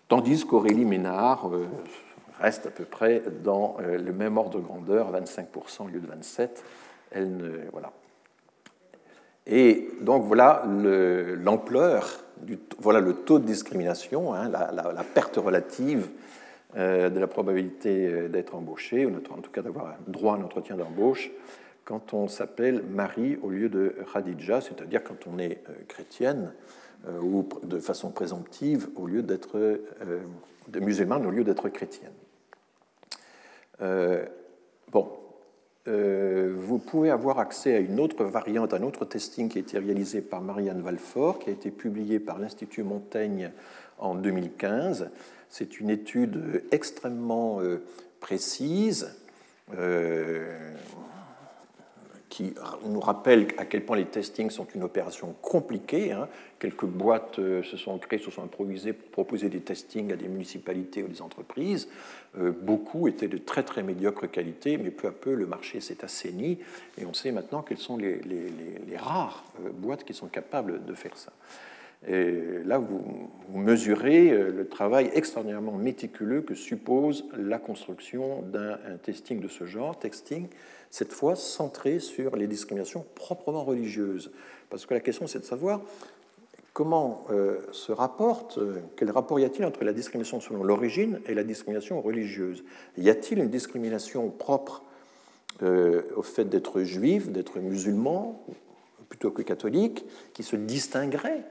Tandis 0.07 0.45
qu'Aurélie 0.45 0.85
Ménard 0.85 1.49
euh, 1.49 1.65
reste 2.39 2.67
à 2.67 2.69
peu 2.69 2.83
près 2.83 3.23
dans 3.43 3.77
le 3.79 4.11
même 4.13 4.37
ordre 4.37 4.59
de 4.59 4.63
grandeur, 4.63 5.11
25% 5.11 5.85
au 5.85 5.87
lieu 5.87 5.99
de 5.99 6.07
27%. 6.07 6.49
Elle 7.11 7.37
ne, 7.37 7.51
voilà. 7.71 7.91
Et 9.47 9.89
donc 10.01 10.23
voilà 10.23 10.63
l'ampleur, 10.65 12.23
voilà 12.79 12.99
le 12.99 13.13
taux 13.13 13.39
de 13.39 13.45
discrimination, 13.45 14.33
hein, 14.33 14.49
la, 14.49 15.03
perte 15.03 15.37
relative 15.37 16.07
euh, 16.07 16.09
de 16.75 17.19
la 17.19 17.27
probabilité 17.27 18.07
euh, 18.07 18.27
d'être 18.27 18.53
embauché, 18.53 19.05
ou 19.05 19.15
en 19.15 19.41
tout 19.41 19.51
cas 19.51 19.61
d'avoir 19.61 19.95
droit 20.07 20.33
à 20.33 20.37
un 20.37 20.43
entretien 20.43 20.75
d'embauche, 20.75 21.31
quand 21.85 22.13
on 22.13 22.27
s'appelle 22.27 22.83
Marie 22.83 23.37
au 23.41 23.49
lieu 23.49 23.69
de 23.69 23.95
Khadija, 24.11 24.59
c'est-à-dire 24.59 25.03
quand 25.03 25.27
on 25.27 25.39
est 25.39 25.63
euh, 25.69 25.73
chrétienne 25.87 26.51
ou 27.21 27.47
de 27.61 27.77
façon 27.77 28.09
présomptive 28.09 28.87
au 28.95 29.05
lieu 29.05 29.21
d'être 29.21 29.79
musulmane 30.73 31.23
au 31.27 31.29
lieu 31.29 31.43
d'être 31.43 31.69
chrétienne. 31.69 32.13
bon, 34.91 35.11
vous 35.85 36.79
pouvez 36.79 37.11
avoir 37.11 37.37
accès 37.37 37.75
à 37.75 37.79
une 37.79 37.99
autre 37.99 38.23
variante, 38.23 38.73
un 38.73 38.81
autre 38.81 39.05
testing 39.05 39.49
qui 39.49 39.59
a 39.59 39.61
été 39.61 39.77
réalisé 39.77 40.21
par 40.21 40.41
Marianne 40.41 40.81
Valfort, 40.81 41.37
qui 41.37 41.51
a 41.51 41.53
été 41.53 41.69
publié 41.69 42.19
par 42.19 42.39
l'Institut 42.39 42.81
Montaigne 42.81 43.51
en 43.99 44.15
2015, 44.15 45.11
c'est 45.57 45.79
une 45.79 45.89
étude 45.89 46.65
extrêmement 46.73 47.61
euh, 47.61 47.81
précise 48.19 49.15
euh, 49.77 50.53
qui 52.27 52.53
nous 52.85 52.99
rappelle 52.99 53.47
à 53.57 53.63
quel 53.63 53.85
point 53.85 53.95
les 53.95 54.07
testings 54.07 54.49
sont 54.49 54.67
une 54.75 54.83
opération 54.83 55.33
compliquée. 55.41 56.11
Hein. 56.11 56.27
Quelques 56.59 56.83
boîtes 56.83 57.39
euh, 57.39 57.63
se 57.63 57.77
sont 57.77 57.97
créées, 57.99 58.19
se 58.19 58.31
sont 58.31 58.43
improvisées 58.43 58.91
pour 58.91 59.09
proposer 59.11 59.47
des 59.47 59.61
testings 59.61 60.11
à 60.11 60.17
des 60.17 60.27
municipalités 60.27 61.03
ou 61.03 61.07
des 61.07 61.21
entreprises. 61.21 61.87
beaucoup 62.35 63.07
étaient 63.07 63.29
de 63.29 63.37
très 63.37 63.63
très 63.63 63.81
médiocre 63.81 64.29
qualité, 64.29 64.77
mais 64.77 64.91
peu 64.91 65.07
à 65.07 65.13
peu 65.13 65.33
le 65.35 65.45
marché 65.45 65.79
s'est 65.79 66.03
assaini 66.03 66.59
et 66.97 67.05
on 67.05 67.13
sait 67.13 67.31
maintenant 67.31 67.61
quelles 67.61 67.77
sont 67.77 67.95
les 67.95 68.97
rares 68.97 69.45
boîtes 69.71 70.03
qui 70.03 70.13
sont 70.13 70.27
capables 70.27 70.83
de 70.83 70.93
faire 70.93 71.15
ça. 71.15 71.31
Et 72.07 72.59
là, 72.65 72.77
vous, 72.77 73.01
mesurez 73.53 74.31
euh, 74.31 74.51
le 74.51 74.67
travail 74.67 75.09
extraordinairement 75.13 75.73
méticuleux 75.73 76.41
que 76.41 76.53
suppose 76.53 77.25
la 77.37 77.57
construction 77.57 78.41
d'un 78.41 78.77
testing 79.01 79.39
de 79.39 79.47
ce 79.47 79.65
genre, 79.65 79.97
testing 79.97 80.47
cette 80.91 81.13
fois 81.13 81.35
centré 81.35 81.99
sur 81.99 82.35
les 82.35 82.47
discriminations 82.47 83.05
proprement 83.15 83.63
religieuses. 83.63 84.31
Parce 84.69 84.85
que 84.85 84.93
la 84.93 84.99
question, 84.99 85.25
c'est 85.25 85.39
de 85.39 85.45
savoir 85.45 85.81
comment 86.73 87.25
euh, 87.31 87.61
se 87.71 87.91
rapporte, 87.91 88.57
euh, 88.59 88.81
quel 88.97 89.09
rapport 89.09 89.39
y 89.39 89.45
a-t-il 89.45 89.65
entre 89.65 89.83
la 89.83 89.93
discrimination 89.93 90.39
selon 90.39 90.63
l'origine 90.63 91.19
et 91.27 91.33
la 91.33 91.43
discrimination 91.43 92.01
religieuse? 92.01 92.63
Y 92.97 93.09
a-t-il 93.09 93.39
une 93.39 93.49
discrimination 93.49 94.29
propre 94.29 94.83
au 96.17 96.21
fait 96.21 96.43
d'être 96.43 96.81
juif, 96.81 97.29
d'être 97.29 97.59
musulman, 97.59 98.45
plutôt 99.07 99.31
que 99.31 99.41
catholique, 99.41 100.03
qui 100.33 100.43
se 100.43 100.57
distinguerait 100.57 101.45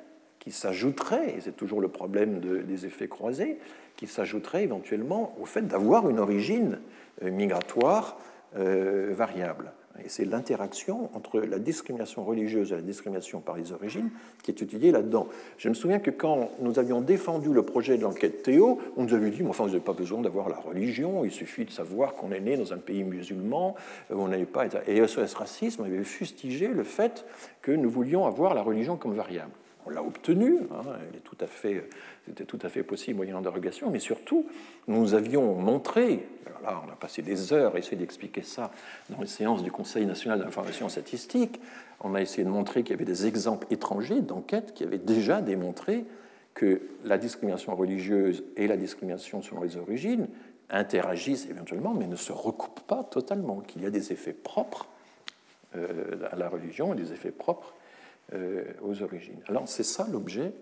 qui 0.45 0.53
s'ajouterait, 0.53 1.37
et 1.37 1.41
c'est 1.41 1.57
toujours 1.57 1.81
le 1.81 1.89
problème 1.89 2.41
des 2.41 2.87
effets 2.87 3.09
croisés, 3.09 3.59
qui 3.97 4.07
s'ajouterait 4.07 4.63
éventuellement 4.63 5.35
au 5.41 5.47
fait 5.47 5.67
d'avoir 5.67 6.09
une 6.09 6.19
origine 6.19 6.79
euh, 7.23 7.31
migratoire 7.31 8.19
euh, 8.57 9.13
variable. 9.17 9.73
Et 10.05 10.09
c'est 10.09 10.25
l'interaction 10.25 11.09
entre 11.15 11.41
la 11.41 11.61
discrimination 11.61 12.25
religieuse 12.25 12.73
et 12.73 12.75
la 12.75 12.83
discrimination 12.83 13.41
par 13.41 13.57
les 13.57 13.73
origines 13.73 14.11
qui 14.43 14.51
est 14.51 14.61
étudiée 14.61 14.91
là-dedans. 14.91 15.29
Je 15.57 15.69
me 15.69 15.75
souviens 15.75 16.01
que 16.01 16.11
quand 16.11 16.51
nous 16.61 16.81
avions 16.81 17.01
défendu 17.01 17.53
le 17.53 17.63
projet 17.63 17.97
de 17.97 18.03
l'enquête 18.03 18.43
Théo, 18.43 18.81
on 18.97 19.05
nous 19.05 19.15
avait 19.15 19.31
dit, 19.31 19.43
mais 19.45 19.51
enfin, 19.51 19.63
vous 19.63 19.71
n'avez 19.71 19.85
pas 19.85 19.93
besoin 19.93 20.21
d'avoir 20.21 20.49
la 20.49 20.57
religion, 20.57 21.25
il 21.25 21.31
suffit 21.31 21.65
de 21.65 21.71
savoir 21.71 22.15
qu'on 22.15 22.33
est 22.33 22.41
né 22.41 22.57
dans 22.57 22.73
un 22.73 22.79
pays 22.79 23.05
musulman, 23.05 23.77
euh, 24.11 24.17
on 24.17 24.29
n'avait 24.29 24.47
pas... 24.47 24.67
Et 24.89 25.07
SOS 25.07 25.35
Racisme 25.35 25.85
avait 25.85 26.03
fustigé 26.03 26.67
le 26.69 26.83
fait 26.83 27.25
que 27.63 27.71
nous 27.71 27.89
voulions 27.89 28.27
avoir 28.27 28.55
la 28.55 28.63
religion 28.63 28.97
comme 28.97 29.15
variable. 29.15 29.53
On 29.87 29.91
l'a 29.91 30.03
obtenu, 30.03 30.61
hein, 30.73 30.83
c'était 32.27 32.45
tout 32.45 32.59
à 32.63 32.69
fait 32.69 32.83
possible 32.83 33.17
moyennant 33.17 33.43
dérogation, 33.43 33.91
mais 33.91 33.99
surtout, 33.99 34.47
nous 34.87 35.15
avions 35.15 35.55
montré, 35.55 36.27
là 36.63 36.83
on 36.87 36.91
a 36.91 36.97
passé 36.97 37.21
des 37.23 37.53
heures 37.53 37.75
à 37.75 37.79
essayer 37.79 37.97
d'expliquer 37.97 38.43
ça 38.43 38.71
dans 39.11 39.21
les 39.21 39.27
séances 39.27 39.63
du 39.63 39.71
Conseil 39.71 40.07
national 40.07 40.41
d'information 40.41 40.89
statistique, 40.89 41.61
on 42.01 42.15
a 42.15 42.23
essayé 42.23 42.45
de 42.45 42.49
montrer 42.49 42.83
qu'il 42.83 42.93
y 42.93 42.95
avait 42.95 43.05
des 43.05 43.27
exemples 43.27 43.67
étrangers 43.71 44.21
d'enquêtes 44.21 44.73
qui 44.75 44.85
avaient 44.85 44.99
déjà 44.99 45.43
démontré 45.43 46.05
que 46.55 46.83
la 47.05 47.19
discrimination 47.19 47.75
religieuse 47.75 48.45
et 48.57 48.67
la 48.67 48.77
discrimination 48.77 49.43
selon 49.43 49.63
les 49.63 49.77
origines 49.77 50.29
interagissent 50.71 51.47
éventuellement, 51.51 51.95
mais 51.95 52.07
ne 52.07 52.17
se 52.17 52.33
recoupent 52.33 52.87
pas 52.87 53.05
totalement, 53.05 53.61
qu'il 53.61 53.83
y 53.83 53.87
a 53.87 53.91
des 53.91 54.13
effets 54.13 54.33
propres 54.33 54.87
euh, 55.77 56.29
à 56.31 56.37
la 56.37 56.49
religion 56.49 56.95
et 56.95 56.97
des 56.97 57.13
effets 57.13 57.31
propres 57.33 57.75
aux 58.83 59.03
origines. 59.03 59.41
Alors 59.49 59.69
c'est 59.69 59.85
ça 59.85 60.09
l'objet 60.11 60.53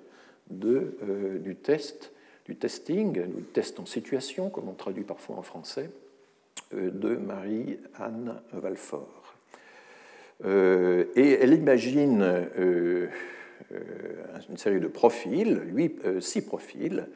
euh, 0.64 1.39
du 1.39 1.56
test, 1.56 2.12
du 2.47 2.56
testing, 2.56 3.12
du 3.12 3.43
test 3.43 3.80
en 3.80 3.86
situation, 3.86 4.51
comme 4.51 4.68
on 4.68 4.74
traduit 4.74 5.05
parfois 5.05 5.36
en 5.36 5.43
français, 5.43 5.90
euh, 6.74 6.90
de 6.90 7.16
Marie-Anne 7.16 8.40
Valfort. 8.52 9.34
et 10.44 11.39
elle 11.40 11.55
imagine 11.55 12.48
une 14.48 14.56
série 14.56 14.80
de 14.80 14.89
profils, 14.89 15.62
six 16.20 16.43
profils, 16.43 17.06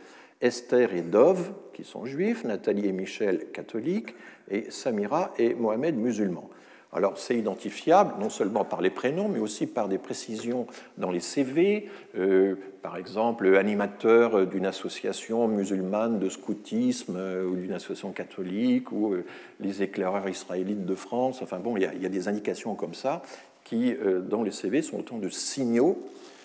Esther 0.40 0.94
et 0.94 1.02
Dove, 1.02 1.52
qui 1.72 1.82
sont 1.82 2.06
juifs, 2.06 2.44
Nathalie 2.44 2.86
et 2.86 2.92
Michel, 2.92 3.50
catholiques, 3.52 4.14
et 4.48 4.70
Samira 4.70 5.34
et 5.38 5.54
Mohamed, 5.54 5.96
musulmans. 5.96 6.50
Alors 6.96 7.18
c'est 7.18 7.36
identifiable 7.36 8.14
non 8.18 8.30
seulement 8.30 8.64
par 8.64 8.80
les 8.80 8.88
prénoms, 8.88 9.28
mais 9.28 9.38
aussi 9.38 9.66
par 9.66 9.86
des 9.86 9.98
précisions 9.98 10.66
dans 10.96 11.10
les 11.10 11.20
CV, 11.20 11.90
euh, 12.16 12.54
par 12.80 12.96
exemple 12.96 13.54
animateur 13.54 14.46
d'une 14.46 14.64
association 14.64 15.46
musulmane 15.46 16.18
de 16.18 16.30
scoutisme 16.30 17.16
euh, 17.18 17.44
ou 17.44 17.54
d'une 17.56 17.74
association 17.74 18.12
catholique 18.12 18.92
ou 18.92 19.12
euh, 19.12 19.26
les 19.60 19.82
éclaireurs 19.82 20.26
israélites 20.26 20.86
de 20.86 20.94
France. 20.94 21.42
Enfin 21.42 21.58
bon, 21.58 21.76
il 21.76 21.82
y, 21.82 22.06
a, 22.06 22.08
des 22.08 22.28
indications 22.28 22.74
comme 22.74 22.94
ça 22.94 23.20
qui, 23.62 23.94
dans 24.30 24.42
les 24.42 24.52
CV, 24.52 24.80
sont 24.80 25.00
autant 25.00 25.18
de 25.18 25.28
signaux 25.28 25.98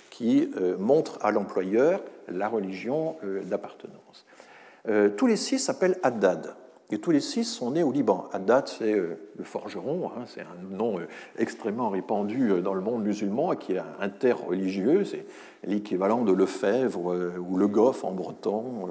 qui 0.09 0.49
montrent 0.79 1.19
à 1.21 1.29
l'employeur 1.29 2.01
la 2.27 2.47
religion 2.47 3.15
d'appartenance. 3.43 4.25
tous 5.17 5.27
les 5.27 5.35
six 5.35 5.59
s'appellent 5.59 5.99
Haddad. 6.01 6.55
Et 6.93 6.99
tous 6.99 7.11
les 7.11 7.21
six 7.21 7.45
sont 7.45 7.71
nés 7.71 7.83
au 7.83 7.91
Liban. 7.93 8.27
Haddad, 8.33 8.67
c'est 8.67 8.93
euh, 8.93 9.15
le 9.37 9.45
forgeron, 9.45 10.11
hein, 10.11 10.25
c'est 10.27 10.41
un 10.41 10.75
nom 10.75 10.99
euh, 10.99 11.07
extrêmement 11.37 11.89
répandu 11.89 12.51
euh, 12.51 12.61
dans 12.61 12.73
le 12.73 12.81
monde 12.81 13.03
musulman 13.03 13.55
qui 13.55 13.73
est 13.73 13.81
interreligieux, 14.01 15.05
c'est 15.05 15.25
l'équivalent 15.63 16.25
de 16.25 16.33
Lefebvre 16.33 17.37
ou 17.39 17.57
Le 17.57 17.67
Goff 17.67 18.03
en 18.03 18.11
breton. 18.11 18.89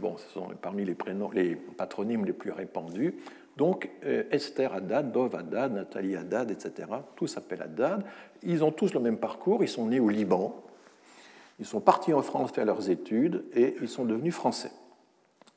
Bon, 0.00 0.16
ce 0.16 0.28
sont 0.34 0.48
parmi 0.60 0.84
les, 0.84 0.96
prénoms, 0.96 1.30
les 1.30 1.54
patronymes 1.54 2.24
les 2.24 2.32
plus 2.32 2.50
répandus. 2.50 3.14
Donc 3.56 3.88
Esther 4.02 4.74
Haddad, 4.74 5.12
Dov 5.12 5.36
Haddad, 5.36 5.72
Nathalie 5.72 6.16
Haddad, 6.16 6.50
etc., 6.50 6.88
tous 7.14 7.28
s'appellent 7.28 7.62
Haddad. 7.62 8.02
Ils 8.42 8.64
ont 8.64 8.72
tous 8.72 8.92
le 8.92 8.98
même 8.98 9.18
parcours, 9.18 9.62
ils 9.62 9.68
sont 9.68 9.86
nés 9.86 10.00
au 10.00 10.08
Liban, 10.08 10.60
ils 11.60 11.66
sont 11.66 11.80
partis 11.80 12.12
en 12.12 12.22
France 12.22 12.50
faire 12.50 12.64
leurs 12.64 12.90
études 12.90 13.44
et 13.54 13.76
ils 13.80 13.88
sont 13.88 14.04
devenus 14.04 14.34
français. 14.34 14.72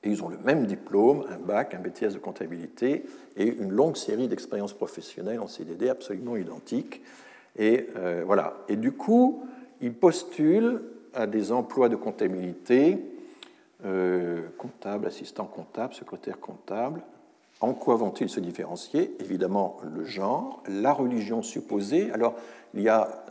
Et 0.04 0.10
ils 0.10 0.24
ont 0.24 0.30
le 0.30 0.38
même 0.38 0.66
diplôme, 0.66 1.26
un 1.30 1.40
bac, 1.40 1.74
un 1.74 1.80
BTS 1.80 2.14
de 2.14 2.20
comptabilité 2.20 3.04
et 3.36 3.46
une 3.46 3.72
longue 3.72 3.98
série 3.98 4.28
d'expériences 4.28 4.74
professionnelles 4.74 5.40
en 5.40 5.48
CDD 5.48 5.90
absolument 5.90 6.38
identiques. 6.38 7.02
Et 7.58 7.88
euh, 7.98 8.24
voilà. 8.26 8.56
Et 8.70 8.78
du 8.78 8.94
coup, 8.94 9.44
ils 9.82 9.94
postulent 9.94 10.82
à 11.14 11.28
des 11.28 11.52
emplois 11.52 11.90
de 11.90 11.96
comptabilité, 11.96 12.98
euh, 13.86 14.42
comptable, 14.58 15.08
assistant 15.08 15.46
comptable, 15.46 15.94
secrétaire 15.94 16.40
comptable, 16.40 17.02
En 17.62 17.74
quoi 17.74 17.96
vont-ils 17.96 18.30
se 18.30 18.40
différencier? 18.40 19.14
Évidemment, 19.20 19.78
le 19.94 20.06
genre, 20.06 20.64
la 20.68 20.94
religion 20.94 21.42
supposée. 21.42 22.10
Alors, 22.12 22.36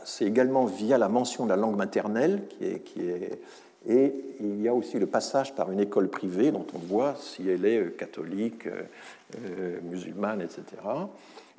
c'est 0.03 0.25
également 0.25 0.65
via 0.65 0.97
la 0.99 1.09
mention 1.09 1.45
de 1.45 1.49
la 1.49 1.55
langue 1.55 1.75
maternelle 1.75 2.43
qui 2.59 3.01
est, 3.01 3.41
et 3.87 4.13
il 4.41 4.61
y 4.61 4.67
a 4.67 4.73
aussi 4.73 4.99
le 4.99 5.05
passage 5.05 5.55
par 5.55 5.71
une 5.71 5.79
école 5.79 6.09
privée 6.09 6.51
dont 6.51 6.65
on 6.73 6.79
voit 6.79 7.15
si 7.15 7.49
elle 7.49 7.65
est 7.65 7.95
catholique, 7.97 8.67
euh, 8.67 9.79
musulmane, 9.83 10.41
etc. 10.41 10.63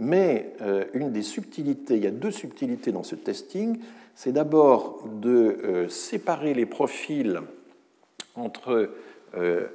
Mais 0.01 0.55
euh, 0.63 0.85
une 0.95 1.13
des 1.13 1.23
subtilités, 1.23 1.97
il 1.97 2.05
y 2.05 2.07
a 2.07 2.11
deux 2.11 2.31
subtilités 2.31 2.91
dans 2.91 3.03
ce 3.03 3.15
testing, 3.15 3.79
c'est 4.15 4.33
d'abord 4.33 5.07
de 5.07 5.59
euh, 5.63 5.89
séparer 5.89 6.55
les 6.55 6.67
profils 6.67 7.41
entre 8.35 8.91
euh, 9.35 9.67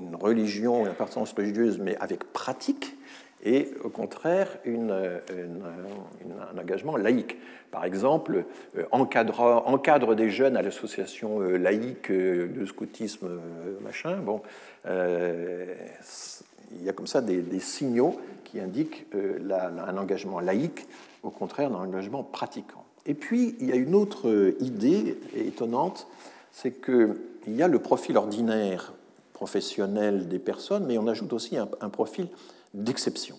une 0.00 0.16
religion, 0.16 0.82
une 0.82 0.88
appartenance 0.88 1.32
religieuse, 1.32 1.78
mais 1.78 1.96
avec 1.98 2.24
pratique, 2.32 2.96
et 3.42 3.70
au 3.84 3.88
contraire 3.88 4.58
un 4.66 6.58
engagement 6.58 6.96
laïque. 6.96 7.36
Par 7.70 7.84
exemple, 7.84 8.44
encadre, 8.90 9.62
encadre 9.66 10.14
des 10.14 10.30
jeunes 10.30 10.56
à 10.56 10.62
l'association 10.62 11.40
laïque 11.40 12.12
de 12.12 12.66
scoutisme, 12.66 13.40
machin. 13.82 14.18
Bon, 14.18 14.42
il 14.84 16.82
y 16.82 16.88
a 16.88 16.92
comme 16.92 17.06
ça 17.06 17.20
des, 17.20 17.42
des 17.42 17.60
signaux 17.60 18.20
qui 18.44 18.60
indiquent 18.60 19.06
un 19.14 19.96
engagement 19.96 20.40
laïque, 20.40 20.86
au 21.22 21.30
contraire 21.30 21.70
d'un 21.70 21.78
engagement 21.78 22.22
pratiquant. 22.22 22.84
Et 23.06 23.14
puis, 23.14 23.56
il 23.60 23.68
y 23.68 23.72
a 23.72 23.76
une 23.76 23.94
autre 23.94 24.54
idée 24.60 25.18
étonnante, 25.34 26.06
c'est 26.52 26.82
qu'il 26.82 27.16
y 27.48 27.62
a 27.62 27.68
le 27.68 27.78
profil 27.78 28.16
ordinaire 28.16 28.92
professionnel 29.32 30.28
des 30.28 30.38
personnes, 30.38 30.84
mais 30.86 30.98
on 30.98 31.08
ajoute 31.08 31.32
aussi 31.32 31.56
un, 31.56 31.88
profil 31.88 32.28
d'exception. 32.74 33.36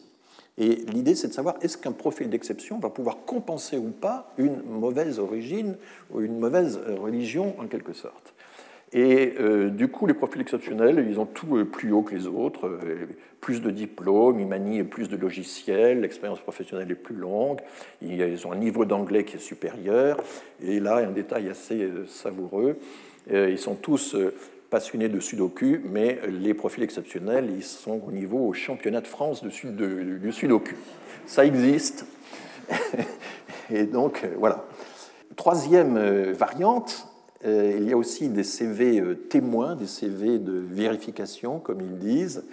Et 0.57 0.75
l'idée, 0.93 1.15
c'est 1.15 1.29
de 1.29 1.33
savoir 1.33 1.55
est-ce 1.61 1.77
qu'un 1.77 1.91
profil 1.91 2.29
d'exception 2.29 2.77
va 2.77 2.89
pouvoir 2.89 3.25
compenser 3.25 3.77
ou 3.77 3.89
pas 3.89 4.31
une 4.37 4.61
mauvaise 4.63 5.17
origine 5.17 5.75
ou 6.11 6.21
une 6.21 6.37
mauvaise 6.37 6.79
religion, 7.01 7.55
en 7.59 7.65
quelque 7.65 7.93
sorte. 7.93 8.33
Et 8.93 9.33
euh, 9.39 9.69
du 9.69 9.87
coup, 9.87 10.05
les 10.05 10.13
profils 10.13 10.39
exceptionnels, 10.39 11.03
ils 11.09 11.19
ont 11.19 11.25
tout 11.25 11.57
euh, 11.57 11.65
plus 11.65 11.91
haut 11.91 12.03
que 12.03 12.13
les 12.13 12.27
autres, 12.27 12.67
euh, 12.67 13.07
plus 13.41 13.59
de 13.59 13.71
diplômes, 13.71 14.39
ils 14.39 14.45
manient 14.45 14.83
plus 14.83 15.09
de 15.09 15.17
logiciels, 15.17 16.01
l'expérience 16.01 16.39
professionnelle 16.39 16.91
est 16.91 16.95
plus 16.95 17.15
longue, 17.15 17.59
ils 18.03 18.47
ont 18.47 18.51
un 18.51 18.57
niveau 18.57 18.85
d'anglais 18.85 19.25
qui 19.25 19.37
est 19.37 19.39
supérieur. 19.39 20.17
Et 20.61 20.79
là, 20.79 20.97
un 20.97 21.11
détail 21.11 21.49
assez 21.49 21.89
savoureux, 22.07 22.77
ils 23.29 23.57
sont 23.57 23.75
tous 23.75 24.15
passionnés 24.73 25.07
de 25.07 25.19
sudoku, 25.19 25.81
mais 25.85 26.19
les 26.27 26.55
profils 26.55 26.81
exceptionnels, 26.81 27.47
ils 27.55 27.63
sont 27.63 28.01
au 28.07 28.11
niveau 28.11 28.39
au 28.39 28.53
championnat 28.53 29.01
de 29.01 29.07
France 29.07 29.43
de, 29.43 30.17
de, 30.17 30.31
sudoku. 30.31 30.73
Ça 31.27 31.45
existe. 31.45 32.07
Et 33.69 33.83
donc, 33.83 34.25
voilà. 34.39 34.65
Troisième 35.35 36.31
variante, 36.31 37.07
euh, 37.45 37.77
il 37.77 37.87
y 37.87 37.93
a 37.93 37.97
aussi 37.97 38.29
des 38.29 38.43
CV 38.43 38.99
euh, 38.99 39.13
témoins, 39.13 39.75
des 39.75 39.85
CV 39.85 40.39
de 40.39 40.53
vérification, 40.53 41.59
comme 41.59 41.81
ils 41.81 41.99
disent, 41.99 42.43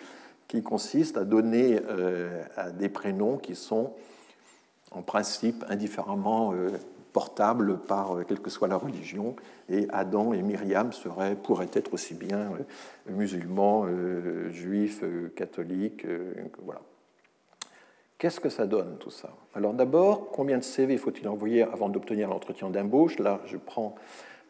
qui 0.47 0.63
consistent 0.63 1.17
à 1.17 1.25
donner 1.25 1.81
euh, 1.89 2.43
à 2.55 2.71
des 2.71 2.91
prénoms 2.91 3.39
qui 3.39 3.55
sont 3.55 3.95
en 4.91 5.01
principe 5.01 5.65
indifféremment 5.71 6.53
portables 7.12 7.78
par 7.78 8.19
quelle 8.27 8.41
que 8.41 8.51
soit 8.51 8.69
la 8.69 8.77
religion. 8.77 9.37
Et 9.69 9.87
Adam 9.91 10.32
et 10.32 10.43
Myriam 10.43 10.93
seraient, 10.93 11.37
pourraient 11.37 11.70
être 11.73 11.95
aussi 11.95 12.15
bien 12.15 12.51
musulmans, 13.09 13.87
juifs, 14.51 15.05
catholiques. 15.35 16.07
Voilà. 16.65 16.81
Qu'est-ce 18.19 18.39
que 18.41 18.51
ça 18.51 18.66
donne 18.66 18.99
tout 18.99 19.11
ça? 19.11 19.31
Alors 19.55 19.73
d'abord, 19.73 20.31
combien 20.31 20.59
de 20.59 20.62
CV 20.62 20.99
faut-il 20.99 21.27
envoyer 21.27 21.62
avant 21.62 21.89
d'obtenir 21.89 22.28
l'entretien 22.28 22.69
d'embauche? 22.69 23.19
Là, 23.19 23.41
je 23.47 23.57
prends 23.57 23.95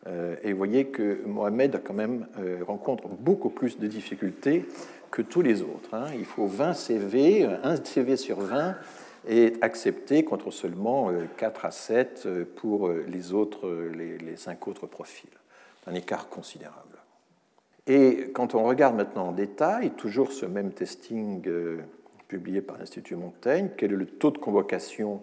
euh, 0.06 0.36
et 0.42 0.52
vous 0.52 0.58
voyez 0.58 0.86
que 0.86 1.20
Mohamed 1.26 1.82
quand 1.84 1.94
même 1.94 2.26
euh, 2.38 2.64
rencontre 2.66 3.08
beaucoup 3.08 3.50
plus 3.50 3.78
de 3.78 3.86
difficultés 3.86 4.64
que 5.10 5.22
tous 5.22 5.42
les 5.42 5.62
autres. 5.62 5.92
Hein. 5.92 6.06
Il 6.14 6.24
faut 6.24 6.46
20 6.46 6.72
CV, 6.72 7.44
un 7.44 7.76
CV 7.76 8.16
sur 8.16 8.40
20 8.40 8.76
est 9.26 9.62
accepté 9.62 10.24
contre 10.24 10.50
seulement 10.50 11.10
4 11.36 11.64
euh, 11.64 11.68
à 11.68 11.70
7 11.70 12.28
pour 12.56 12.88
les, 12.90 13.32
autres, 13.32 13.70
les, 13.94 14.18
les 14.18 14.36
5 14.36 14.68
autres 14.68 14.86
profils. 14.86 15.30
Un 15.86 15.94
écart 15.94 16.28
considérable. 16.28 16.98
Et 17.86 18.30
quand 18.34 18.54
on 18.54 18.64
regarde 18.64 18.96
maintenant 18.96 19.28
en 19.28 19.32
détail, 19.32 19.90
toujours 19.90 20.32
ce 20.32 20.46
même 20.46 20.72
testing 20.72 21.42
publié 22.28 22.60
par 22.60 22.78
l'Institut 22.78 23.16
Montaigne, 23.16 23.70
quel 23.76 23.92
est 23.92 23.96
le 23.96 24.06
taux 24.06 24.30
de 24.30 24.38
convocation 24.38 25.20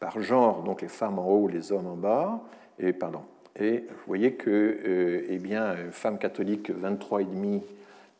par 0.00 0.20
genre, 0.20 0.62
donc 0.62 0.80
les 0.80 0.88
femmes 0.88 1.18
en 1.18 1.28
haut, 1.28 1.48
les 1.48 1.72
hommes 1.72 1.88
en 1.88 1.96
bas, 1.96 2.40
et 2.78 2.92
pardon, 2.92 3.22
et 3.58 3.84
vous 3.88 4.06
voyez 4.06 4.34
que, 4.34 4.50
euh, 4.50 5.26
eh 5.28 5.38
bien, 5.38 5.74
femme 5.90 6.18
catholique, 6.18 6.70
23,5, 6.70 7.62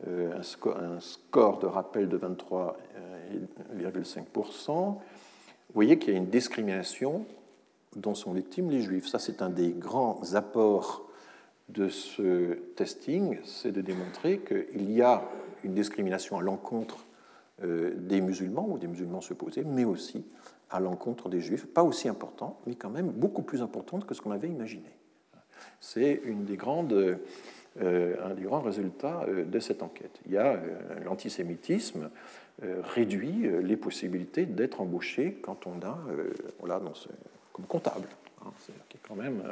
euh, 0.07 0.33
un, 0.35 0.97
un, 0.97 1.01
score 1.01 1.59
de 1.59 1.67
rappel 1.67 2.09
de 2.09 2.19
23,5%. 2.19 2.75
Vous 5.69 5.75
voyez 5.75 5.99
qu'il 5.99 6.13
y 6.13 6.17
a 6.17 6.19
une 6.19 6.31
discrimination 6.31 7.27
dont 7.97 8.15
sont 8.15 8.33
victimes 8.33 8.71
les 8.71 8.83
juifs. 8.83 9.07
Ça, 9.07 9.19
c'est 9.19 9.43
un 9.43 9.51
des 9.51 9.71
grands 9.71 10.35
apports 10.35 11.09
de 11.69 11.89
ce 11.89 12.55
testing, 12.77 13.39
c'est 13.45 13.73
de 13.73 13.81
démontrer 13.81 14.39
qu'il 14.39 14.91
y 14.91 15.03
a 15.03 15.23
une 15.65 15.75
discrimination 15.75 16.39
à 16.39 16.43
l'encontre 16.43 17.05
euh, 17.63 17.93
des 17.97 18.21
musulmans 18.21 18.67
ou 18.69 18.79
des 18.79 18.87
musulmans 18.87 19.21
supposés, 19.21 19.65
mais 19.65 19.85
aussi 19.85 20.25
à 20.71 20.81
l'encontre 20.81 21.29
des 21.29 21.41
juifs, 21.41 21.67
pas 21.67 21.83
aussi 21.83 22.09
important, 22.09 22.61
mais 22.67 22.75
quand 22.75 22.91
même 22.91 23.11
beaucoup 23.11 23.43
plus 23.43 23.63
importante 23.63 24.07
que 24.07 24.15
ce 24.15 24.23
qu'on 24.23 24.31
avait 24.31 24.49
imaginé. 24.49 24.91
C'est 25.81 26.23
euh, 26.25 26.37
un 28.25 28.35
des 28.35 28.43
grands 28.43 28.61
résultats 28.61 29.25
euh, 29.29 29.45
de 29.45 29.59
cette 29.59 29.83
enquête. 29.83 30.21
Il 30.27 30.33
y 30.33 30.39
a 30.39 30.61
l'antisémitisme 31.05 32.11
réduit 32.63 33.49
les 33.63 33.77
possibilités 33.77 34.45
d'être 34.47 34.81
embauché 34.81 35.39
quand 35.43 35.67
on 35.67 35.85
a, 35.87 35.99
voilà, 36.59 36.81
comme 37.53 37.67
comptable. 37.67 38.09
Hein, 38.45 38.51
quand 39.07 39.15
même. 39.15 39.43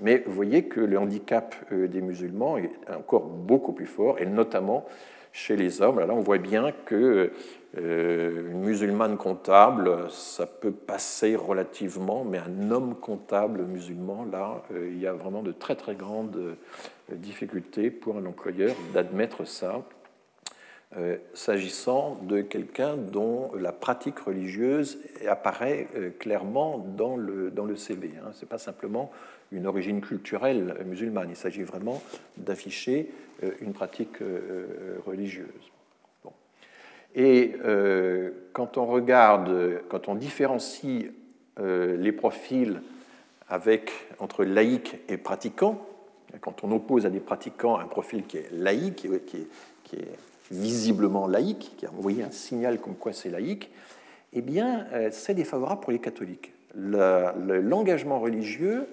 mais 0.00 0.22
vous 0.26 0.32
voyez 0.32 0.64
que 0.64 0.80
le 0.80 0.98
handicap 0.98 1.54
des 1.72 2.00
musulmans 2.00 2.56
est 2.56 2.70
encore 2.90 3.26
beaucoup 3.26 3.72
plus 3.72 3.86
fort, 3.86 4.18
et 4.18 4.26
notamment 4.26 4.86
chez 5.32 5.56
les 5.56 5.82
hommes. 5.82 6.00
Là, 6.00 6.12
on 6.12 6.20
voit 6.20 6.38
bien 6.38 6.72
que 6.84 7.32
euh, 7.76 8.50
une 8.50 8.60
musulmane 8.60 9.16
comptable, 9.16 10.10
ça 10.10 10.46
peut 10.46 10.72
passer 10.72 11.36
relativement, 11.36 12.24
mais 12.24 12.38
un 12.38 12.70
homme 12.70 12.94
comptable 12.94 13.62
musulman, 13.62 14.26
là, 14.30 14.62
euh, 14.72 14.88
il 14.90 14.98
y 14.98 15.06
a 15.06 15.12
vraiment 15.12 15.42
de 15.42 15.52
très 15.52 15.76
très 15.76 15.94
grandes 15.94 16.36
euh, 16.36 16.54
difficultés 17.14 17.90
pour 17.90 18.16
un 18.16 18.26
employeur 18.26 18.74
d'admettre 18.94 19.46
ça, 19.46 19.82
s'agissant 21.34 22.18
de 22.22 22.40
quelqu'un 22.40 22.96
dont 22.96 23.52
la 23.54 23.72
pratique 23.72 24.18
religieuse 24.20 24.98
apparaît 25.28 25.86
clairement 26.18 26.78
dans 26.78 27.16
le, 27.16 27.50
dans 27.50 27.66
le 27.66 27.76
CV. 27.76 28.12
Hein. 28.18 28.30
Ce 28.32 28.40
n'est 28.40 28.48
pas 28.48 28.58
simplement 28.58 29.12
une 29.52 29.66
origine 29.66 30.00
culturelle 30.00 30.76
musulmane, 30.86 31.28
il 31.30 31.36
s'agit 31.36 31.62
vraiment 31.62 32.02
d'afficher 32.38 33.10
une 33.60 33.74
pratique 33.74 34.16
religieuse. 35.06 35.70
Et 37.14 37.54
euh, 37.64 38.30
quand 38.52 38.76
on 38.76 38.86
regarde, 38.86 39.82
quand 39.88 40.08
on 40.08 40.14
différencie 40.14 41.06
euh, 41.58 41.96
les 41.96 42.12
profils 42.12 42.80
avec, 43.48 43.90
entre 44.18 44.44
laïcs 44.44 44.98
et 45.08 45.16
pratiquants, 45.16 45.84
quand 46.40 46.62
on 46.62 46.70
oppose 46.70 47.06
à 47.06 47.10
des 47.10 47.20
pratiquants 47.20 47.78
un 47.78 47.86
profil 47.86 48.24
qui 48.24 48.36
est 48.36 48.50
laïque, 48.52 49.08
qui 49.26 49.96
est 49.96 50.18
visiblement 50.50 51.26
laïque, 51.26 51.74
qui 51.76 51.86
a 51.86 51.90
envoyé 51.90 52.22
un 52.22 52.30
signal 52.30 52.80
comme 52.80 52.94
quoi 52.94 53.12
c'est 53.12 53.30
laïque, 53.30 53.70
eh 54.32 54.42
bien, 54.42 54.86
euh, 54.92 55.08
c'est 55.12 55.34
défavorable 55.34 55.80
pour 55.80 55.92
les 55.92 55.98
catholiques. 55.98 56.52
L'engagement 56.74 58.20
religieux 58.20 58.86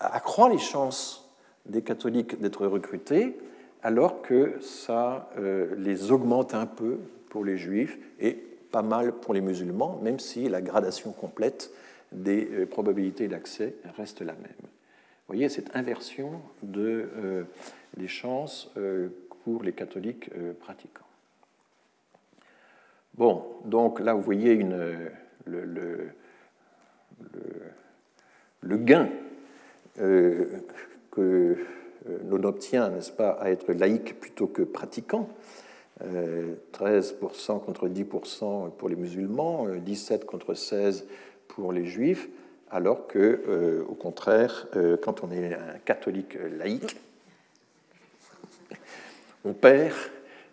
accroît 0.00 0.48
les 0.48 0.58
chances 0.58 1.28
des 1.66 1.82
catholiques 1.82 2.40
d'être 2.40 2.66
recrutés, 2.66 3.36
alors 3.82 4.22
que 4.22 4.54
ça 4.60 5.28
les 5.76 6.10
augmente 6.10 6.54
un 6.54 6.66
peu 6.66 6.98
pour 7.28 7.44
les 7.44 7.56
juifs 7.56 7.98
et 8.18 8.32
pas 8.70 8.82
mal 8.82 9.12
pour 9.12 9.34
les 9.34 9.40
musulmans, 9.40 9.98
même 10.02 10.18
si 10.18 10.48
la 10.48 10.60
gradation 10.62 11.12
complète 11.12 11.70
des 12.12 12.48
euh, 12.52 12.66
probabilités 12.66 13.28
d'accès 13.28 13.74
reste 13.96 14.20
la 14.20 14.32
même. 14.32 14.60
Vous 14.60 15.36
voyez 15.36 15.48
cette 15.48 15.74
inversion 15.76 16.40
de, 16.62 17.08
euh, 17.16 17.44
chances 18.06 18.70
euh, 18.76 19.08
pour 19.44 19.62
les 19.62 19.72
catholiques 19.72 20.30
pratiquants. 20.60 21.04
Bon, 23.14 23.44
donc 23.64 24.00
là, 24.00 24.14
vous 24.14 24.22
voyez 24.22 24.64
le, 25.46 25.92
gain 28.62 29.08
que 29.96 31.56
l'on 32.28 32.44
obtient, 32.44 32.88
n'est-ce 32.88 33.12
pas, 33.12 33.30
à 33.32 33.50
être 33.50 33.72
laïque 33.72 34.18
plutôt 34.20 34.46
que 34.46 34.62
pratiquant. 34.62 35.28
13% 36.02 37.62
contre 37.62 37.88
10% 37.88 38.70
pour 38.70 38.88
les 38.88 38.96
musulmans, 38.96 39.66
17 39.66 40.24
contre 40.24 40.54
16 40.54 41.06
pour 41.48 41.72
les 41.72 41.84
juifs, 41.84 42.28
alors 42.70 43.06
que, 43.06 43.84
au 43.86 43.94
contraire, 43.94 44.68
quand 45.02 45.22
on 45.24 45.30
est 45.30 45.52
un 45.52 45.78
catholique 45.84 46.38
laïque, 46.58 46.96
on 49.44 49.52
perd 49.52 49.94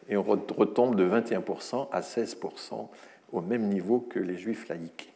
et 0.09 0.17
on 0.17 0.23
retombe 0.23 0.95
de 0.95 1.07
21% 1.09 1.87
à 1.91 2.01
16% 2.01 2.87
au 3.31 3.41
même 3.41 3.67
niveau 3.67 3.99
que 3.99 4.19
les 4.19 4.37
juifs 4.37 4.67
laïcs. 4.69 5.11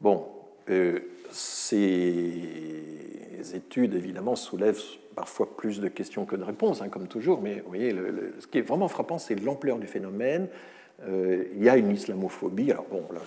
Bon, 0.00 0.26
euh, 0.68 1.00
ces 1.30 2.42
études, 3.54 3.94
évidemment, 3.94 4.36
soulèvent 4.36 4.82
parfois 5.14 5.56
plus 5.56 5.80
de 5.80 5.88
questions 5.88 6.26
que 6.26 6.36
de 6.36 6.44
réponses, 6.44 6.82
hein, 6.82 6.88
comme 6.88 7.06
toujours, 7.06 7.40
mais 7.40 7.60
vous 7.60 7.68
voyez, 7.68 7.94
ce 8.38 8.46
qui 8.46 8.58
est 8.58 8.62
vraiment 8.62 8.88
frappant, 8.88 9.18
c'est 9.18 9.34
l'ampleur 9.36 9.78
du 9.78 9.86
phénomène. 9.86 10.48
Euh, 11.08 11.44
il 11.54 11.62
y 11.62 11.68
a 11.68 11.76
une 11.76 11.90
islamophobie. 11.90 12.72
Alors, 12.72 12.86
bon, 12.90 13.04
là, 13.12 13.20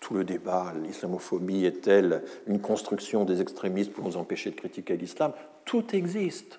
tout 0.00 0.14
le 0.14 0.24
débat, 0.24 0.74
l'islamophobie 0.82 1.64
est-elle 1.64 2.22
une 2.46 2.60
construction 2.60 3.24
des 3.24 3.40
extrémistes 3.40 3.92
pour 3.92 4.04
nous 4.04 4.16
empêcher 4.16 4.50
de 4.50 4.56
critiquer 4.56 4.96
l'islam? 4.96 5.32
Tout 5.64 5.94
existe. 5.94 6.58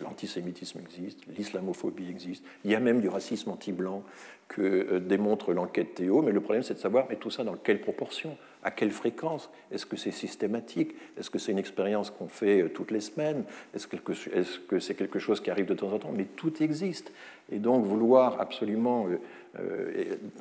L'antisémitisme 0.00 0.80
existe, 0.80 1.20
l'islamophobie 1.36 2.10
existe, 2.10 2.44
il 2.64 2.70
y 2.70 2.74
a 2.74 2.80
même 2.80 3.00
du 3.00 3.08
racisme 3.08 3.50
anti-blanc 3.50 4.02
que 4.48 4.62
euh, 4.62 5.00
démontre 5.00 5.52
l'enquête 5.52 5.94
Théo, 5.94 6.22
mais 6.22 6.32
le 6.32 6.40
problème 6.40 6.62
c'est 6.62 6.74
de 6.74 6.78
savoir, 6.78 7.06
mais 7.08 7.16
tout 7.16 7.30
ça 7.30 7.44
dans 7.44 7.56
quelle 7.56 7.80
proportion, 7.80 8.36
à 8.62 8.70
quelle 8.70 8.90
fréquence? 8.90 9.48
Est-ce 9.70 9.86
que 9.86 9.96
c'est 9.96 10.10
systématique? 10.10 10.94
Est-ce 11.16 11.30
que 11.30 11.38
c'est 11.38 11.52
une 11.52 11.58
expérience 11.58 12.10
qu'on 12.10 12.28
fait 12.28 12.62
euh, 12.62 12.68
toutes 12.68 12.90
les 12.90 13.00
semaines? 13.00 13.44
Est-ce 13.74 13.86
que 13.86 14.78
c'est 14.80 14.94
quelque 14.94 15.18
chose 15.18 15.40
qui 15.40 15.50
arrive 15.50 15.66
de 15.66 15.74
temps 15.74 15.92
en 15.92 15.98
temps? 15.98 16.12
Mais 16.12 16.24
tout 16.24 16.62
existe. 16.62 17.12
Et 17.50 17.58
donc 17.58 17.84
vouloir 17.84 18.40
absolument 18.40 19.06
euh, 19.06 19.20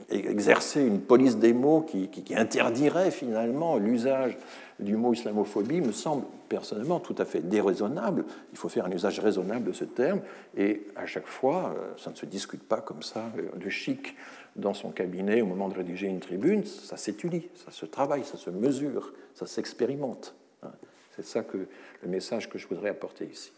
exercer 0.09 0.81
une 0.81 1.01
police 1.01 1.37
des 1.37 1.53
mots 1.53 1.81
qui, 1.81 2.09
interdirait 2.35 3.11
finalement 3.11 3.77
l'usage 3.77 4.37
du 4.79 4.97
mot 4.97 5.13
islamophobie 5.13 5.81
me 5.81 5.91
semble 5.91 6.25
personnellement 6.49 6.99
tout 6.99 7.15
à 7.17 7.25
fait 7.25 7.39
déraisonnable. 7.39 8.25
Il 8.51 8.57
faut 8.57 8.69
faire 8.69 8.85
un 8.85 8.91
usage 8.91 9.19
raisonnable 9.19 9.65
de 9.65 9.71
ce 9.71 9.85
terme, 9.85 10.19
et 10.57 10.85
à 10.95 11.05
chaque 11.05 11.27
fois, 11.27 11.73
euh, 11.77 11.93
ça 11.97 12.11
ne 12.11 12.15
se 12.15 12.25
discute 12.25 12.63
pas 12.63 12.81
comme 12.81 13.01
ça, 13.01 13.31
de 13.55 13.69
chic 13.69 14.15
dans 14.55 14.73
son 14.73 14.91
cabinet 14.91 15.41
au 15.41 15.45
moment 15.45 15.69
de 15.69 15.75
rédiger 15.75 16.07
une 16.07 16.19
tribune, 16.19 16.65
ça 16.65 16.97
s'étudie, 16.97 17.47
ça 17.55 17.71
se 17.71 17.85
travaille, 17.85 18.23
ça 18.23 18.37
se 18.37 18.49
mesure, 18.49 19.13
ça 19.33 19.45
s'expérimente. 19.45 20.35
Hein. 20.63 20.71
C'est 21.15 21.25
ça 21.25 21.43
que 21.43 21.57
le 21.57 22.09
message 22.09 22.49
que 22.49 22.57
je 22.57 22.67
voudrais 22.67 22.89
apporter 22.89 23.25
ici. 23.25 23.51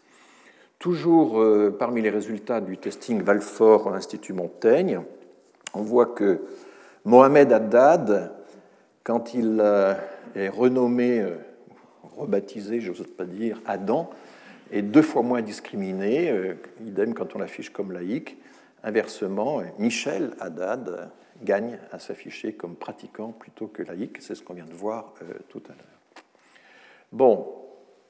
Toujours 0.78 1.40
euh, 1.40 1.74
parmi 1.76 2.02
les 2.02 2.10
résultats 2.10 2.60
du 2.60 2.78
testing 2.78 3.22
Valfort 3.22 3.88
à 3.88 3.90
l'Institut 3.92 4.32
Montaigne, 4.32 5.00
on 5.74 5.82
voit 5.82 6.06
que 6.06 6.40
Mohamed 7.04 7.52
Haddad, 7.52 8.32
quand 9.02 9.32
il 9.34 9.58
euh, 9.60 9.94
est 10.34 10.48
renommé, 10.48 11.20
euh, 11.20 11.36
rebaptisé, 12.16 12.80
je 12.80 12.88
n'ose 12.88 13.06
pas 13.16 13.24
dire, 13.24 13.60
Adam, 13.66 14.10
est 14.70 14.82
deux 14.82 15.02
fois 15.02 15.22
moins 15.22 15.40
discriminé, 15.40 16.30
euh, 16.30 16.54
idem 16.84 17.14
quand 17.14 17.34
on 17.34 17.38
l'affiche 17.38 17.70
comme 17.70 17.92
laïque. 17.92 18.36
Inversement, 18.84 19.62
Michel 19.78 20.32
Haddad 20.38 21.10
gagne 21.42 21.78
à 21.92 21.98
s'afficher 21.98 22.52
comme 22.52 22.76
pratiquant 22.76 23.32
plutôt 23.32 23.66
que 23.66 23.82
laïque, 23.82 24.18
c'est 24.20 24.34
ce 24.34 24.42
qu'on 24.42 24.54
vient 24.54 24.66
de 24.66 24.74
voir 24.74 25.14
tout 25.48 25.62
à 25.66 25.70
l'heure. 25.70 26.24
Bon, 27.10 27.54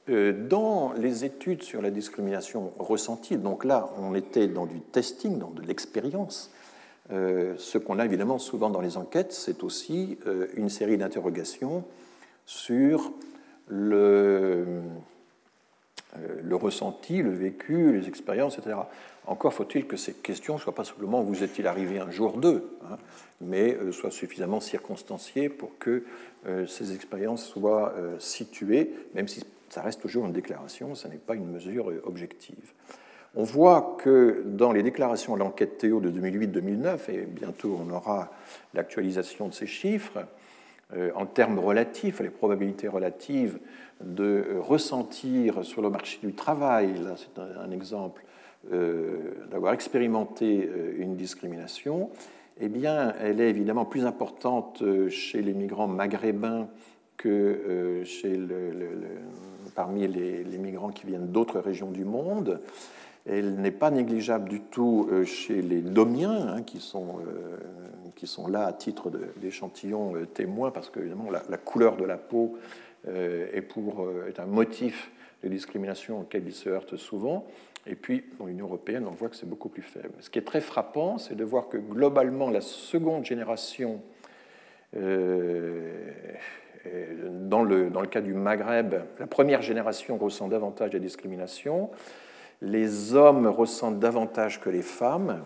dans 0.07 0.93
les 0.93 1.25
études 1.25 1.63
sur 1.63 1.81
la 1.81 1.89
discrimination 1.89 2.71
ressentie, 2.77 3.37
donc 3.37 3.63
là 3.65 3.89
on 3.97 4.13
était 4.13 4.47
dans 4.47 4.67
du 4.67 4.79
testing, 4.79 5.39
dans 5.39 5.49
de 5.49 5.63
l'expérience, 5.63 6.51
euh, 7.11 7.55
ce 7.57 7.77
qu'on 7.77 7.97
a 7.97 8.05
évidemment 8.05 8.37
souvent 8.37 8.69
dans 8.69 8.81
les 8.81 8.97
enquêtes, 8.97 9.33
c'est 9.33 9.63
aussi 9.63 10.19
euh, 10.27 10.47
une 10.55 10.69
série 10.69 10.97
d'interrogations 10.97 11.83
sur 12.45 13.11
le, 13.67 14.81
euh, 16.17 16.41
le, 16.43 16.55
ressenti, 16.55 17.23
le 17.23 17.31
vécu, 17.31 17.93
les 17.93 18.07
expériences, 18.07 18.59
etc. 18.59 18.75
Encore 19.25 19.53
faut-il 19.53 19.87
que 19.87 19.97
ces 19.97 20.13
questions 20.13 20.55
ne 20.55 20.59
soient 20.59 20.75
pas 20.75 20.83
simplement 20.83 21.21
vous 21.21 21.43
est-il 21.43 21.65
arrivé 21.65 21.99
un 21.99 22.11
jour 22.11 22.37
d'eux, 22.37 22.77
hein, 22.89 22.97
mais 23.41 23.77
soient 23.91 24.11
suffisamment 24.11 24.59
circonstanciées 24.59 25.49
pour 25.49 25.77
que 25.77 26.03
ces 26.67 26.95
expériences 26.95 27.45
soient 27.45 27.93
situées, 28.17 28.91
même 29.13 29.27
si 29.27 29.45
ça 29.69 29.83
reste 29.83 30.01
toujours 30.01 30.25
une 30.25 30.31
déclaration, 30.31 30.95
ce 30.95 31.07
n'est 31.07 31.17
pas 31.17 31.35
une 31.35 31.51
mesure 31.51 31.91
objective 32.05 32.73
on 33.35 33.43
voit 33.43 33.97
que 33.99 34.43
dans 34.45 34.71
les 34.71 34.83
déclarations 34.83 35.35
de 35.35 35.39
l'enquête 35.39 35.77
Théo 35.77 35.99
de 35.99 36.11
2008-2009, 36.11 37.11
et 37.11 37.25
bientôt 37.25 37.79
on 37.79 37.91
aura 37.91 38.31
l'actualisation 38.73 39.47
de 39.47 39.53
ces 39.53 39.67
chiffres, 39.67 40.25
euh, 40.95 41.11
en 41.15 41.27
termes 41.27 41.59
relatifs, 41.59 42.19
les 42.19 42.31
probabilités 42.31 42.87
relatives 42.87 43.59
de 44.01 44.57
ressentir 44.59 45.63
sur 45.63 45.81
le 45.81 45.89
marché 45.89 46.19
du 46.23 46.33
travail, 46.33 46.93
là 47.03 47.15
c'est 47.15 47.39
un, 47.39 47.69
exemple, 47.71 48.23
euh, 48.73 49.35
d'avoir 49.51 49.73
expérimenté 49.73 50.67
euh, 50.67 50.95
une 50.97 51.15
discrimination, 51.15 52.09
eh 52.59 52.69
bien, 52.69 53.13
elle 53.21 53.39
est 53.39 53.49
évidemment 53.49 53.85
plus 53.85 54.05
importante 54.05 54.83
chez 55.09 55.41
les 55.41 55.53
migrants 55.53 55.87
maghrébins 55.87 56.67
que 57.15 58.01
chez 58.03 58.37
parmi 59.75 60.05
les, 60.07 60.57
migrants 60.57 60.89
qui 60.89 61.05
viennent 61.05 61.27
d'autres 61.27 61.59
régions 61.59 61.89
du 61.89 62.03
monde. 62.03 62.59
Elle 63.25 63.55
n'est 63.55 63.71
pas 63.71 63.91
négligeable 63.91 64.47
du 64.49 64.61
tout 64.61 65.07
euh, 65.11 65.25
chez 65.25 65.61
les 65.61 65.81
domiens, 65.81 66.47
hein, 66.47 66.63
qui, 66.63 66.79
sont, 66.79 67.19
euh, 67.19 67.57
qui 68.15 68.27
sont 68.27 68.47
là 68.47 68.65
à 68.65 68.73
titre 68.73 69.11
d'échantillon 69.37 70.15
euh, 70.15 70.25
témoin, 70.25 70.71
parce 70.71 70.89
que 70.89 70.99
évidemment, 70.99 71.29
la, 71.29 71.57
couleur 71.57 71.97
de 71.97 72.05
la 72.05 72.17
peau 72.17 72.57
est, 73.07 74.39
un 74.39 74.45
motif 74.45 75.11
de 75.43 75.49
discrimination 75.49 76.21
auquel 76.21 76.45
ils 76.45 76.53
se 76.53 76.69
heurtent 76.69 76.97
souvent. 76.97 77.45
Et 77.87 77.95
puis, 77.95 78.25
dans 78.37 78.45
l'Union 78.45 78.65
européenne, 78.65 79.05
on 79.07 79.11
voit 79.11 79.29
que 79.29 79.35
c'est 79.35 79.49
beaucoup 79.49 79.69
plus 79.69 79.81
faible. 79.81 80.11
Ce 80.19 80.29
qui 80.29 80.37
est 80.37 80.43
très 80.43 80.61
frappant, 80.61 81.17
c'est 81.17 81.35
de 81.35 81.43
voir 81.43 81.69
que 81.69 81.77
globalement, 81.77 82.49
la 82.49 82.61
seconde 82.61 83.25
génération, 83.25 84.01
dans, 84.93 85.01
le, 87.63 87.89
dans 87.89 88.01
le 88.01 88.07
cas 88.07 88.21
du 88.21 88.33
Maghreb, 88.33 88.95
la 89.17 89.27
première 89.27 89.61
génération 89.61 90.17
ressent 90.17 90.49
davantage 90.49 90.89
de 90.91 90.97
discrimination 90.97 91.89
les 92.61 93.15
hommes 93.15 93.47
ressentent 93.47 93.99
davantage 93.99 94.59
que 94.59 94.69
les 94.69 94.81
femmes. 94.81 95.43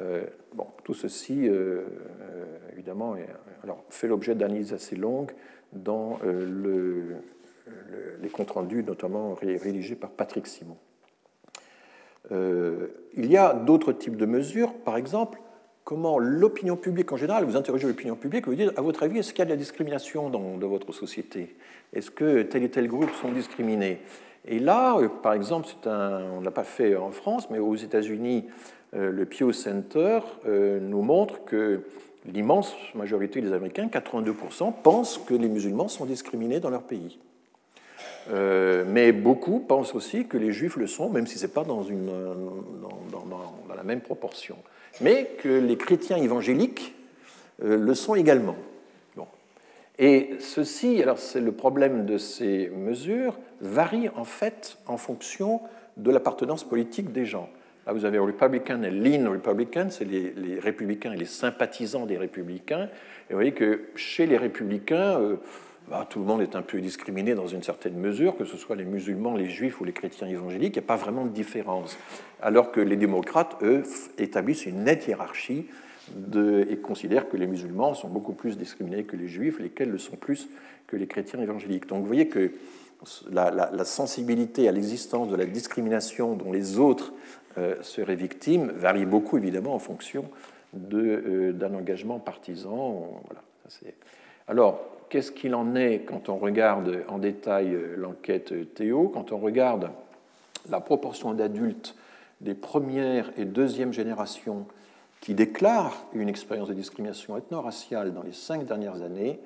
Euh, 0.00 0.24
bon, 0.54 0.66
tout 0.84 0.94
ceci, 0.94 1.46
euh, 1.46 1.82
euh, 2.22 2.44
évidemment, 2.72 3.16
alors, 3.62 3.84
fait 3.90 4.08
l'objet 4.08 4.34
d'analyses 4.34 4.72
assez 4.72 4.96
longues 4.96 5.32
dans 5.72 6.18
le, 6.24 7.16
les 8.20 8.28
comptes 8.28 8.50
rendus, 8.50 8.82
notamment 8.82 9.34
rédigés 9.34 9.94
par 9.94 10.10
Patrick 10.10 10.46
Simon. 10.46 10.76
il 12.30 13.26
y 13.26 13.36
a 13.36 13.54
d'autres 13.54 13.92
types 13.92 14.16
de 14.16 14.26
mesures, 14.26 14.74
par 14.74 14.96
exemple, 14.96 15.40
comment 15.84 16.18
l'opinion 16.18 16.76
publique 16.76 17.12
en 17.12 17.16
général, 17.16 17.44
vous 17.44 17.56
interrogez 17.56 17.86
l'opinion 17.86 18.16
publique, 18.16 18.46
vous 18.46 18.54
dites, 18.54 18.76
à 18.76 18.80
votre 18.80 19.04
avis, 19.04 19.18
est-ce 19.18 19.32
qu'il 19.32 19.40
y 19.40 19.42
a 19.42 19.44
de 19.44 19.50
la 19.50 19.56
discrimination 19.56 20.28
dans, 20.28 20.56
dans 20.56 20.68
votre 20.68 20.92
société? 20.92 21.56
Est-ce 21.92 22.10
que 22.10 22.42
tel 22.42 22.64
et 22.64 22.70
tel 22.70 22.88
groupe 22.88 23.12
sont 23.12 23.30
discriminés? 23.30 24.00
Et 24.46 24.58
là, 24.58 24.96
euh, 24.98 25.08
par 25.08 25.34
exemple, 25.34 25.68
on 25.84 26.40
ne 26.40 26.44
l'a 26.44 26.50
pas 26.50 26.64
fait 26.64 26.96
en 26.96 27.10
France, 27.10 27.48
mais 27.50 27.58
aux 27.58 27.76
États-Unis, 27.76 28.46
euh, 28.94 29.10
le 29.10 29.26
Pew 29.26 29.52
Center 29.52 30.20
euh, 30.46 30.80
nous 30.80 31.02
montre 31.02 31.44
que 31.44 31.82
l'immense 32.26 32.74
majorité 32.94 33.40
des 33.40 33.52
Américains, 33.52 33.86
82%, 33.86 34.72
pensent 34.82 35.18
que 35.18 35.34
les 35.34 35.48
musulmans 35.48 35.88
sont 35.88 36.06
discriminés 36.06 36.60
dans 36.60 36.70
leur 36.70 36.82
pays. 36.82 37.18
mais 38.30 39.12
beaucoup 39.12 39.60
pensent 39.60 39.94
aussi 39.94 40.26
que 40.26 40.36
les 40.36 40.52
juifs 40.52 40.76
le 40.76 40.86
sont, 40.86 41.08
même 41.08 41.26
si 41.26 41.38
ce 41.38 41.46
n'est 41.46 41.52
pas 41.52 41.64
dans, 41.64 41.84
la 43.74 43.82
même 43.82 44.02
proportion. 44.02 44.56
Mais 45.00 45.30
que 45.38 45.48
les 45.48 45.76
chrétiens 45.76 46.18
évangéliques 46.18 46.94
le 47.62 47.94
sont 47.94 48.14
également. 48.14 48.56
Et 50.02 50.30
ceci, 50.38 51.02
alors 51.02 51.18
c'est 51.18 51.42
le 51.42 51.52
problème 51.52 52.06
de 52.06 52.16
ces 52.16 52.70
mesures, 52.74 53.38
varie 53.60 54.08
en 54.16 54.24
fait 54.24 54.78
en 54.86 54.96
fonction 54.96 55.60
de 55.98 56.10
l'appartenance 56.10 56.64
politique 56.64 57.12
des 57.12 57.26
gens. 57.26 57.50
Là, 57.86 57.92
vous 57.92 58.06
avez 58.06 58.18
Republican 58.18 58.82
et 58.82 58.90
Lean 58.90 59.30
Republican, 59.30 59.88
c'est 59.90 60.06
les, 60.06 60.58
républicains 60.58 61.12
et 61.12 61.18
les 61.18 61.26
sympathisants 61.26 62.06
des 62.06 62.16
républicains. 62.16 62.88
Et 63.28 63.32
vous 63.32 63.36
voyez 63.36 63.52
que 63.52 63.88
chez 63.94 64.26
les 64.26 64.38
républicains, 64.38 65.20
euh, 65.20 65.36
bah, 65.90 66.06
tout 66.08 66.20
le 66.20 66.24
monde 66.24 66.40
est 66.40 66.56
un 66.56 66.62
peu 66.62 66.80
discriminé 66.80 67.34
dans 67.34 67.46
une 67.46 67.62
certaine 67.62 67.98
mesure, 67.98 68.36
que 68.36 68.46
ce 68.46 68.56
soit 68.56 68.76
les 68.76 68.86
musulmans, 68.86 69.36
les 69.36 69.50
juifs 69.50 69.82
ou 69.82 69.84
les 69.84 69.92
chrétiens 69.92 70.28
évangéliques, 70.28 70.76
il 70.76 70.80
n'y 70.80 70.84
a 70.84 70.88
pas 70.88 70.96
vraiment 70.96 71.26
de 71.26 71.30
différence. 71.30 71.98
Alors 72.40 72.72
que 72.72 72.80
les 72.80 72.96
démocrates, 72.96 73.58
eux, 73.62 73.82
établissent 74.16 74.64
une 74.64 74.84
nette 74.84 75.06
hiérarchie 75.06 75.66
et 76.68 76.76
considèrent 76.76 77.28
que 77.28 77.36
les 77.36 77.46
musulmans 77.46 77.94
sont 77.94 78.08
beaucoup 78.08 78.32
plus 78.32 78.56
discriminés 78.58 79.04
que 79.04 79.16
les 79.16 79.28
juifs, 79.28 79.58
lesquels 79.58 79.90
le 79.90 79.98
sont 79.98 80.16
plus 80.16 80.48
que 80.86 80.96
les 80.96 81.06
chrétiens 81.06 81.40
évangéliques. 81.40 81.86
Donc 81.86 82.00
vous 82.00 82.06
voyez 82.06 82.28
que 82.28 82.52
la, 83.30 83.84
sensibilité 83.84 84.68
à 84.68 84.72
l'existence 84.72 85.28
de 85.28 85.36
la 85.36 85.46
discrimination 85.46 86.34
dont 86.34 86.52
les 86.52 86.78
autres 86.78 87.12
euh, 87.58 87.74
seraient 87.82 88.16
victimes 88.16 88.70
varie 88.70 89.06
beaucoup 89.06 89.38
évidemment 89.38 89.74
en 89.74 89.78
fonction 89.78 90.24
euh, 90.92 91.52
d'un 91.52 91.74
engagement 91.74 92.18
partisan. 92.18 93.20
Voilà, 93.26 93.42
Alors, 94.46 94.80
qu'est-ce 95.08 95.32
qu'il 95.32 95.54
en 95.54 95.74
est 95.74 96.00
quand 96.06 96.28
on 96.28 96.36
regarde 96.36 97.04
en 97.08 97.18
détail 97.18 97.74
euh, 97.74 97.96
l'enquête 97.96 98.74
Théo? 98.74 99.08
Quand 99.08 99.32
on 99.32 99.38
regarde 99.38 99.90
la 100.68 100.80
proportion 100.80 101.32
d'adultes 101.32 101.96
des 102.40 102.54
premières 102.54 103.30
et 103.36 103.44
deuxième 103.44 103.92
générations 103.92 104.66
qui 105.20 105.34
déclarent 105.34 106.06
une 106.14 106.28
expérience 106.28 106.68
de 106.68 106.74
discrimination 106.74 107.36
ethno-raciale 107.36 108.12
dans 108.12 108.22
les 108.22 108.32
cinq 108.32 108.64
dernières 108.64 109.02
années, 109.02 109.38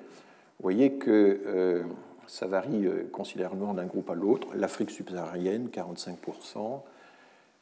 vous 0.57 0.63
voyez 0.63 0.93
que 0.93 1.85
ça 2.27 2.47
varie 2.47 2.85
euh, 2.85 3.07
considérablement 3.11 3.73
d'un 3.73 3.85
groupe 3.85 4.09
à 4.09 4.15
l'autre. 4.15 4.47
L'Afrique 4.55 4.91
subsaharienne, 4.91 5.67
45%, 5.67 6.81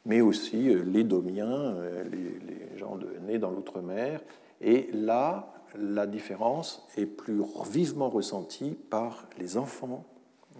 mais 0.06 0.20
aussi 0.20 0.68
euh, 0.68 0.82
les 0.82 1.04
Domiens, 1.04 1.48
euh, 1.48 2.04
les, 2.04 2.78
gens 2.78 2.98
nés 3.26 3.38
dans 3.38 3.50
l'outre-mer. 3.50 4.20
Et 4.60 4.88
là, 4.92 5.52
la 5.78 6.06
différence 6.06 6.86
est 6.96 7.06
plus 7.06 7.42
vivement 7.70 8.08
ressentie 8.08 8.76
par 8.90 9.26
les 9.38 9.56
enfants 9.56 10.04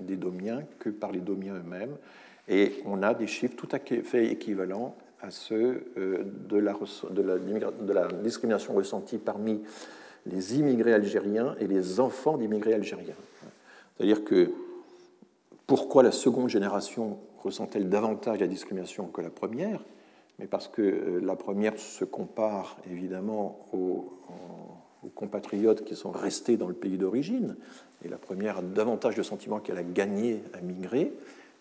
des 0.01 0.17
Domiens 0.17 0.63
que 0.79 0.91
par 0.91 1.13
les 1.13 1.21
Domiens 1.21 1.55
eux-mêmes. 1.55 1.97
Et 2.49 2.83
on 2.85 3.03
a 3.03 3.15
des 3.15 3.27
chiffres 3.27 3.57
tout 3.57 3.69
à 3.73 3.79
fait 3.79 4.27
équivalents 4.27 4.95
à 5.21 5.31
ceux 5.31 5.85
de 5.97 6.57
la, 6.57 6.75
de 7.11 7.23
la, 7.23 7.39
de 7.39 7.93
la 7.93 8.09
discrimination 8.09 8.75
ressentie 8.75 9.19
parmi 9.19 9.63
les 10.27 10.59
immigrés 10.59 10.93
algériens 10.93 11.55
et 11.61 11.67
les 11.67 12.01
enfants 12.01 12.37
d'immigrés 12.37 12.75
algériens. 12.75 13.15
C'est-à-dire 13.97 14.25
que 14.25 14.51
pourquoi 15.67 16.03
la 16.03 16.13
seconde 16.13 16.49
génération 16.49 17.19
ressent-elle 17.43 17.89
davantage 17.89 18.41
la 18.41 18.47
discrimination 18.47 19.07
que 19.07 19.21
la 19.21 19.31
première? 19.31 19.81
Mais 20.39 20.47
parce 20.47 20.69
que 20.69 20.83
euh, 20.83 21.21
la 21.23 21.37
première 21.37 21.79
se 21.79 22.05
compare 22.05 22.77
évidemment 22.91 23.67
aux, 23.73 24.11
compatriotes 25.15 25.85
qui 25.85 25.97
sont 25.97 26.11
restés 26.11 26.57
dans 26.57 26.67
le 26.67 26.75
pays 26.75 26.97
d'origine, 26.97 27.57
et 28.05 28.09
la 28.09 28.17
première 28.17 28.59
a 28.59 28.63
davantage 28.63 29.15
de 29.15 29.23
sentiments 29.23 29.61
qu'elle 29.61 29.77
a 29.77 29.83
gagné 29.83 30.43
à 30.55 30.63
migrer, 30.63 31.13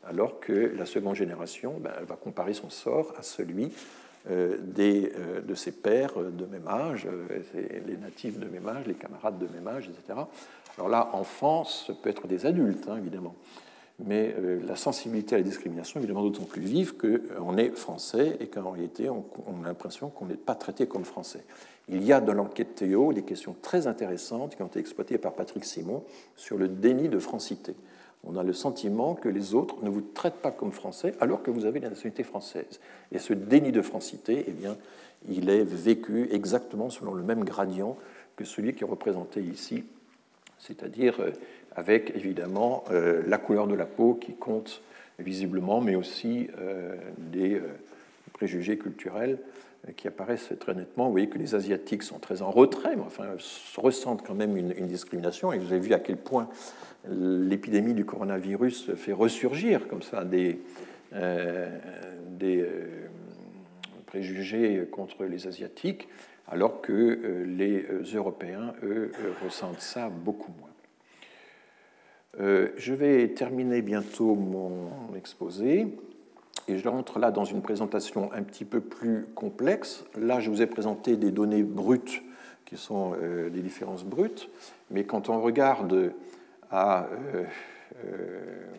alors 0.07 0.39
que 0.39 0.73
la 0.77 0.85
seconde 0.85 1.15
génération 1.15 1.75
ben, 1.79 1.93
va 2.07 2.15
comparer 2.15 2.53
son 2.53 2.69
sort 2.69 3.13
à 3.17 3.23
celui 3.23 3.71
euh, 4.29 4.57
des, 4.61 5.11
euh, 5.17 5.41
de 5.41 5.55
ses 5.55 5.71
pères 5.71 6.13
de 6.15 6.45
même 6.45 6.67
âge, 6.67 7.07
les 7.53 7.97
natifs 7.97 8.39
de 8.39 8.47
même 8.47 8.67
âge, 8.67 8.85
les 8.87 8.93
camarades 8.93 9.37
de 9.37 9.47
même 9.47 9.67
âge, 9.67 9.89
etc. 9.89 10.19
Alors 10.77 10.89
là, 10.89 11.09
enfant, 11.13 11.65
ça 11.65 11.93
peut 11.93 12.09
être 12.09 12.27
des 12.27 12.45
adultes, 12.45 12.87
hein, 12.89 12.97
évidemment. 12.97 13.35
Mais 13.99 14.33
euh, 14.39 14.59
la 14.67 14.75
sensibilité 14.75 15.35
à 15.35 15.37
la 15.37 15.43
discrimination 15.43 15.99
est 15.99 16.03
évidemment 16.03 16.23
d'autant 16.23 16.45
plus 16.45 16.61
vive 16.61 16.95
qu'on 16.97 17.57
est 17.57 17.69
français 17.69 18.37
et 18.39 18.47
qu'en 18.47 18.71
réalité, 18.71 19.09
on, 19.09 19.23
a 19.63 19.67
l'impression 19.67 20.09
qu'on 20.09 20.25
n'est 20.25 20.35
pas 20.35 20.55
traité 20.55 20.87
comme 20.87 21.05
français. 21.05 21.43
Il 21.89 22.03
y 22.03 22.11
a 22.11 22.19
dans 22.19 22.33
l'enquête 22.33 22.75
Théo 22.75 23.13
des 23.13 23.23
questions 23.23 23.55
très 23.61 23.87
intéressantes 23.87 24.55
qui 24.55 24.61
ont 24.61 24.67
été 24.67 24.79
exploitées 24.79 25.17
par 25.17 25.33
Patrick 25.33 25.63
Simon 25.63 26.03
sur 26.35 26.57
le 26.57 26.67
déni 26.67 27.07
de 27.07 27.19
francité. 27.19 27.75
On 28.25 28.37
a 28.37 28.43
le 28.43 28.53
sentiment 28.53 29.15
que 29.15 29.29
les 29.29 29.53
autres 29.53 29.83
ne 29.83 29.89
vous 29.89 30.01
traitent 30.01 30.41
pas 30.41 30.51
comme 30.51 30.71
français 30.71 31.13
alors 31.19 31.43
que 31.43 31.51
vous 31.51 31.65
avez 31.65 31.79
la 31.79 31.89
nationalité 31.89 32.23
française. 32.23 32.79
Et 33.11 33.19
ce 33.19 33.33
déni 33.33 33.71
de 33.71 33.81
francité, 33.81 34.45
eh 34.47 34.51
bien, 34.51 34.77
il 35.27 35.49
est 35.49 35.63
vécu 35.63 36.29
exactement 36.31 36.89
selon 36.89 37.13
le 37.13 37.23
même 37.23 37.43
gradient 37.43 37.97
que 38.35 38.45
celui 38.45 38.73
qui 38.73 38.83
est 38.83 38.87
représenté 38.87 39.41
ici 39.41 39.83
c'est-à-dire 40.63 41.19
euh, 41.19 41.31
avec 41.75 42.13
évidemment 42.15 42.83
euh, 42.91 43.21
la 43.27 43.37
couleur 43.37 43.67
de 43.67 43.75
la 43.75 43.85
peau 43.85 44.15
qui 44.15 44.33
compte 44.33 44.81
visiblement, 45.19 45.81
mais 45.81 45.95
aussi 45.95 46.47
euh, 46.59 46.95
des 47.17 47.61
préjugés 48.33 48.77
culturels 48.77 49.37
qui 49.97 50.07
apparaissent 50.07 50.53
très 50.59 50.73
nettement. 50.73 51.05
Vous 51.05 51.11
voyez 51.11 51.29
que 51.29 51.37
les 51.37 51.55
Asiatiques 51.55 52.03
sont 52.03 52.19
très 52.19 52.41
en 52.41 52.51
retrait, 52.51 52.95
mais 52.95 53.03
enfin, 53.05 53.25
ressentent 53.77 54.25
quand 54.25 54.35
même 54.35 54.55
une, 54.55 54.87
discrimination. 54.87 55.51
Et 55.51 55.57
vous 55.57 55.71
avez 55.71 55.79
vu 55.79 55.93
à 55.93 55.99
quel 55.99 56.17
point 56.17 56.47
l'épidémie 57.09 57.93
du 57.93 58.05
coronavirus 58.05 58.93
fait 58.95 59.11
ressurgir 59.11 59.87
comme 59.89 60.01
ça 60.01 60.23
des, 60.23 60.61
des 61.11 62.65
préjugés 64.05 64.87
contre 64.89 65.25
les 65.25 65.47
Asiatiques 65.47 66.07
alors 66.47 66.81
que 66.81 66.91
euh, 66.91 67.45
les 67.45 67.85
euh, 67.89 68.03
Européens, 68.13 68.73
eux, 68.83 69.11
euh, 69.19 69.33
ressentent 69.43 69.81
ça 69.81 70.09
beaucoup 70.09 70.53
moins. 70.59 70.69
je 72.77 72.93
vais 72.93 73.27
terminer 73.29 73.81
bientôt 73.81 74.33
mon 74.35 75.15
exposé 75.15 75.87
et 76.67 76.77
je 76.77 76.87
rentre 76.87 77.19
là 77.19 77.31
dans 77.31 77.45
une 77.45 77.61
présentation 77.61 78.31
un 78.33 78.43
petit 78.43 78.65
peu 78.65 78.79
plus 78.79 79.25
complexe. 79.35 80.05
Là, 80.17 80.39
je 80.39 80.49
vous 80.49 80.61
ai 80.61 80.67
présenté 80.67 81.17
des 81.17 81.31
données 81.31 81.63
brutes 81.63 82.23
qui 82.65 82.77
sont 82.77 83.13
des 83.51 83.61
différences 83.61 84.03
brutes, 84.03 84.49
mais 84.89 85.03
quand 85.03 85.29
on 85.29 85.41
regarde 85.41 86.13
à, 86.71 87.07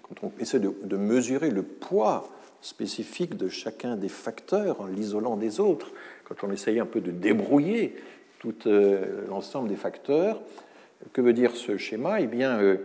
quand 0.03 0.27
on 0.27 0.33
essaie 0.41 0.61
de, 0.61 0.97
mesurer 0.97 1.51
le 1.51 1.63
poids 1.63 2.29
spécifique 2.61 3.37
de 3.37 3.49
chacun 3.49 3.97
des 3.97 4.09
facteurs 4.09 4.81
en 4.81 4.87
l'isolant 4.87 5.37
des 5.37 5.61
autres, 5.61 5.93
quand 6.25 6.45
on 6.45 6.51
essaye 6.51 6.81
un 6.81 6.87
peu 6.87 7.01
de 7.01 7.11
débrouiller 7.11 7.95
tout 8.39 8.55
euh, 8.67 9.25
l'ensemble 9.29 9.69
des 9.69 9.77
facteurs. 9.77 10.41
Que 11.13 11.21
veut 11.21 11.33
dire 11.33 11.57
ce 11.57 11.77
schéma? 11.77 12.21
Eh 12.21 12.27
bien, 12.27 12.59
euh, 12.59 12.77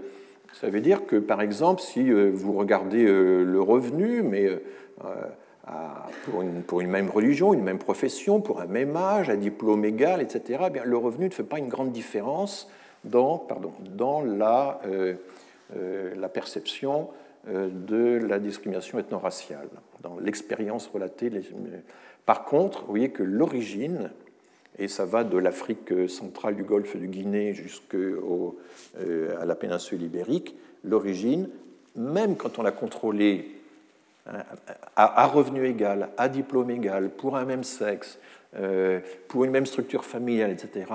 ça 0.53 0.69
veut 0.69 0.81
dire 0.81 1.05
que, 1.05 1.15
par 1.15 1.41
exemple, 1.41 1.81
si 1.81 2.11
euh, 2.11 2.31
vous 2.33 2.53
regardez 2.53 3.03
le 3.03 3.61
revenu, 3.61 4.21
mais 4.21 4.49
pour 6.25 6.41
une, 6.41 6.63
pour 6.63 6.81
une, 6.81 6.89
même 6.89 7.09
religion, 7.09 7.53
une 7.53 7.63
même 7.63 7.79
profession, 7.79 8.41
pour 8.41 8.61
un 8.61 8.65
même 8.65 8.95
âge, 8.95 9.29
un 9.29 9.37
diplôme 9.37 9.85
égal, 9.85 10.21
etc., 10.21 10.63
eh 10.67 10.69
bien, 10.69 10.83
le 10.83 10.97
revenu 10.97 11.25
ne 11.25 11.33
fait 11.33 11.43
pas 11.43 11.59
une 11.59 11.69
grande 11.69 11.91
différence 11.91 12.69
dans, 13.03 13.37
pardon, 13.37 13.71
dans 13.95 14.21
la, 14.21 14.79
perception 16.33 17.09
de 17.47 18.19
la 18.27 18.39
discrimination 18.39 18.99
ethno-raciale, 18.99 19.69
dans 20.01 20.17
l'expérience 20.19 20.87
relatée 20.87 21.29
par 22.29 22.45
contre, 22.45 22.81
vous 22.81 22.89
voyez 22.89 23.09
que 23.09 23.23
l'origine, 23.23 24.11
et 24.77 24.87
ça 24.87 25.03
va 25.03 25.23
de 25.23 25.35
l'Afrique 25.35 25.91
centrale 26.07 26.55
du 26.55 26.63
golfe 26.63 26.95
de 26.95 27.07
Guinée 27.07 27.55
jusqu'à 27.55 27.97
euh, 27.97 28.53
la 29.43 29.55
péninsule 29.55 30.03
ibérique, 30.03 30.55
l'origine, 30.83 31.49
même 31.95 32.35
quand 32.35 32.59
on 32.59 32.61
l'a 32.61 32.71
contrôlée 32.71 33.47
à, 34.95 35.25
revenu 35.27 35.65
égal, 35.65 36.09
à 36.17 36.29
diplôme 36.29 36.71
égal, 36.71 37.09
pour 37.09 37.37
un 37.37 37.45
même 37.45 37.63
sexe, 37.63 38.19
euh, 38.57 38.99
pour 39.27 39.43
une 39.43 39.51
même 39.51 39.65
structure 39.65 40.03
familiale, 40.03 40.51
etc., 40.51 40.85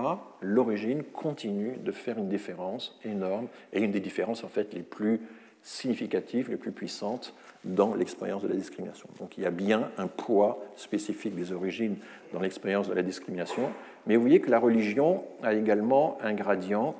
l'origine 0.40 1.02
continue 1.04 1.76
de 1.76 1.92
faire 1.92 2.18
une 2.18 2.28
différence 2.28 2.98
énorme, 3.04 3.46
et 3.72 3.80
une 3.80 3.92
des 3.92 4.00
différences 4.00 4.44
en 4.44 4.48
fait 4.48 4.74
les 4.74 4.82
plus 4.82 5.20
significatives, 5.62 6.50
les 6.50 6.56
plus 6.56 6.72
puissantes 6.72 7.34
dans 7.64 7.94
l'expérience 7.94 8.42
de 8.42 8.48
la 8.48 8.54
discrimination. 8.54 9.08
Donc 9.18 9.38
il 9.38 9.44
y 9.44 9.46
a 9.46 9.50
bien 9.50 9.90
un 9.96 10.06
poids 10.06 10.62
spécifique 10.76 11.34
des 11.34 11.52
origines 11.52 11.96
dans 12.34 12.40
l'expérience 12.40 12.88
de 12.88 12.94
la 12.94 13.02
discrimination, 13.02 13.70
mais 14.06 14.16
vous 14.16 14.22
voyez 14.22 14.40
que 14.40 14.50
la 14.50 14.58
religion 14.58 15.24
a 15.42 15.54
également 15.54 16.18
un 16.22 16.34
gradient 16.34 16.94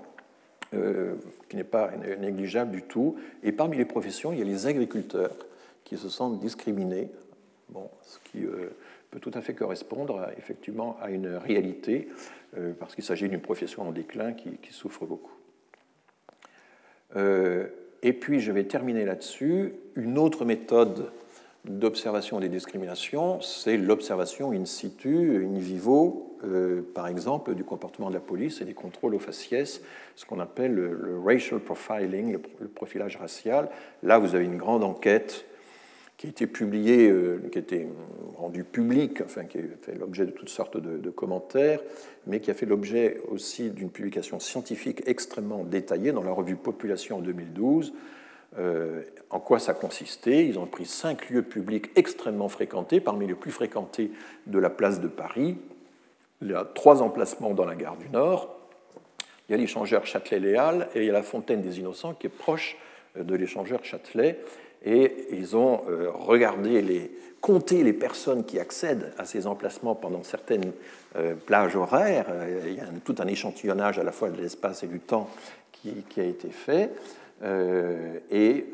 euh, 0.73 1.15
qui 1.51 1.57
n'est 1.57 1.65
pas 1.65 1.91
négligeable 2.19 2.71
du 2.71 2.83
tout, 2.83 3.17
et 3.43 3.53
parmi 3.53 3.77
les 3.77 3.85
professions, 3.85 4.33
il 4.33 4.39
y 4.39 4.43
a 4.43 4.47
les 4.47 4.67
agriculteurs 4.67 5.37
qui 5.85 5.97
se 5.97 6.09
sentent 6.09 6.39
discriminés, 6.39 7.11
bon, 7.69 7.89
ce 8.03 8.19
qui 8.31 8.45
euh, 8.45 8.71
peut 9.11 9.21
tout 9.21 9.33
à 9.35 9.41
fait 9.41 9.55
correspondre 9.55 10.27
effectivement 10.37 10.97
à 11.01 11.11
une 11.11 11.29
réalité, 11.29 12.09
euh, 12.57 12.73
parce 12.79 12.95
qu'il 12.95 13.05
s'agit 13.05 13.29
d'une 13.29 13.41
profession 13.41 13.89
en 13.89 13.93
déclin 13.93 14.33
qui, 14.33 14.59
souffre 14.71 15.07
beaucoup. 15.07 15.33
Et 18.05 18.13
puis, 18.13 18.41
je 18.41 18.53
vais 18.53 18.65
terminer 18.65 19.07
là-dessus. 19.07 19.73
Une 19.97 20.19
autre 20.19 20.45
méthode 20.45 21.11
d'observation 21.65 22.39
des 22.39 22.51
discriminations, 22.51 23.41
c'est 23.41 23.79
l'observation 23.79 24.53
in 24.53 24.67
situ, 24.67 25.47
in 25.47 25.59
vivo, 25.59 26.37
euh, 26.45 26.83
par 26.95 27.09
exemple, 27.09 27.55
du 27.55 27.65
comportement 27.65 28.11
de 28.11 28.15
la 28.15 28.21
police 28.21 28.61
et 28.61 28.67
des 28.67 28.75
contrôles 28.75 29.15
aux 29.15 29.19
faciès, 29.19 29.81
ce 30.15 30.27
qu'on 30.27 30.41
appelle 30.41 30.75
le, 30.75 31.19
racial 31.25 31.61
profiling, 31.61 32.39
le, 32.61 32.69
profilage 32.69 33.17
racial. 33.17 33.71
Là, 34.03 34.19
vous 34.19 34.35
avez 34.35 34.45
une 34.45 34.59
grande 34.59 34.85
enquête 34.85 35.47
qui 36.17 36.27
a 36.27 36.31
été 36.31 36.47
publié, 36.47 37.09
euh, 37.09 37.43
qui 37.51 37.59
a 37.59 37.61
été 37.61 37.89
rendu 38.37 38.65
public, 38.65 39.21
enfin 39.23 39.45
qui 39.45 39.59
a 39.59 39.63
fait 39.83 39.95
l'objet 39.95 40.27
de 40.27 40.31
toutes 40.31 40.49
sortes 40.49 40.77
de, 40.77 41.11
commentaires, 41.11 41.81
mais 42.27 42.41
qui 42.41 42.51
a 42.51 42.55
fait 42.55 42.67
l'objet 42.67 43.21
aussi 43.29 43.71
d'une 43.71 43.91
publication 43.91 44.39
scientifique 44.39 45.03
extrêmement 45.07 45.65
détaillée 45.65 46.13
dans 46.13 46.23
la 46.23 46.33
revue 46.33 46.57
Population 46.57 47.19
en 47.19 47.21
2012. 47.21 47.93
Euh, 48.59 49.03
en 49.31 49.41
quoi 49.41 49.59
ça 49.59 49.75
consistait 49.75 50.47
Ils 50.47 50.59
ont 50.59 50.67
pris 50.67 50.87
cinq 50.87 51.31
lieux 51.31 51.43
publics 51.43 51.91
extrêmement 51.97 52.49
fréquentés, 52.49 53.01
parmi 53.01 53.27
les 53.27 53.35
plus 53.35 53.51
fréquentés 53.51 54.13
de 54.47 54.59
la 54.59 54.71
place 54.71 55.01
de 55.01 55.09
Paris. 55.09 55.57
Il 56.43 56.51
y 56.51 56.55
a 56.55 56.65
trois 56.65 57.03
emplacements 57.03 57.55
dans 57.55 57.65
la 57.65 57.75
gare 57.75 57.97
du 57.97 58.09
Nord. 58.11 58.57
Il 59.49 59.53
y 59.53 59.55
a 59.55 59.59
l'échangeur 59.59 60.07
Châtelet-Léal 60.07 60.89
et 60.95 61.01
il 61.01 61.07
y 61.07 61.11
a 61.11 61.13
la 61.13 61.23
fontaine 61.23 61.63
des 61.63 61.81
Innocents 61.81 62.15
qui 62.15 62.29
est 62.29 62.31
proche 62.31 62.77
de 63.17 63.35
l'échangeur 63.35 63.85
Châtelet. 63.85 64.39
Et 64.85 65.29
ils 65.33 65.57
ont 65.57 65.81
regardé 66.15 66.83
les, 66.83 67.11
compté 67.41 67.83
les 67.83 67.95
personnes 67.95 68.45
qui 68.45 68.59
accèdent 68.59 69.13
à 69.19 69.25
ces 69.25 69.47
emplacements 69.47 69.95
pendant 69.95 70.23
certaines 70.23 70.73
plages 71.47 71.75
horaires. 71.75 72.27
Il 72.67 72.75
y 72.75 72.81
a 72.81 72.87
tout 73.03 73.15
un 73.19 73.27
échantillonnage 73.27 73.99
à 73.99 74.05
la 74.05 74.13
fois 74.13 74.29
de 74.29 74.41
l'espace 74.41 74.83
et 74.83 74.87
du 74.87 75.01
temps 75.01 75.31
qui 75.73 76.21
a 76.21 76.25
été 76.25 76.49
fait. 76.51 76.91
et 78.31 78.67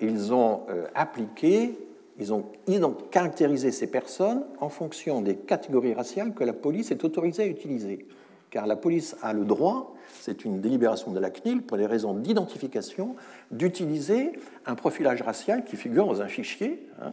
ils 0.00 0.32
ont 0.32 0.62
appliqué 0.94 1.76
ils 2.18 2.32
ont 2.32 2.96
caractérisé 3.10 3.72
ces 3.72 3.88
personnes 3.88 4.44
en 4.60 4.68
fonction 4.68 5.20
des 5.20 5.36
catégories 5.36 5.94
raciales 5.94 6.32
que 6.32 6.44
la 6.44 6.52
police 6.52 6.90
est 6.90 7.04
autorisée 7.04 7.42
à 7.42 7.46
utiliser. 7.46 8.06
Car 8.50 8.66
la 8.66 8.76
police 8.76 9.16
a 9.22 9.32
le 9.32 9.44
droit, 9.44 9.94
c'est 10.20 10.44
une 10.44 10.60
délibération 10.60 11.10
de 11.12 11.20
la 11.20 11.30
CNIL 11.30 11.62
pour 11.62 11.76
des 11.76 11.86
raisons 11.86 12.14
d'identification, 12.14 13.16
d'utiliser 13.50 14.32
un 14.66 14.74
profilage 14.74 15.22
racial 15.22 15.64
qui 15.64 15.76
figure 15.76 16.06
dans 16.06 16.22
un 16.22 16.28
fichier. 16.28 16.86
Hein. 17.02 17.12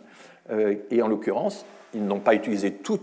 Euh, 0.51 0.75
et 0.91 1.01
en 1.01 1.07
l'occurrence, 1.07 1.65
ils 1.93 2.05
n'ont 2.05 2.19
pas 2.19 2.35
utilisé 2.35 2.71
tout 2.71 2.97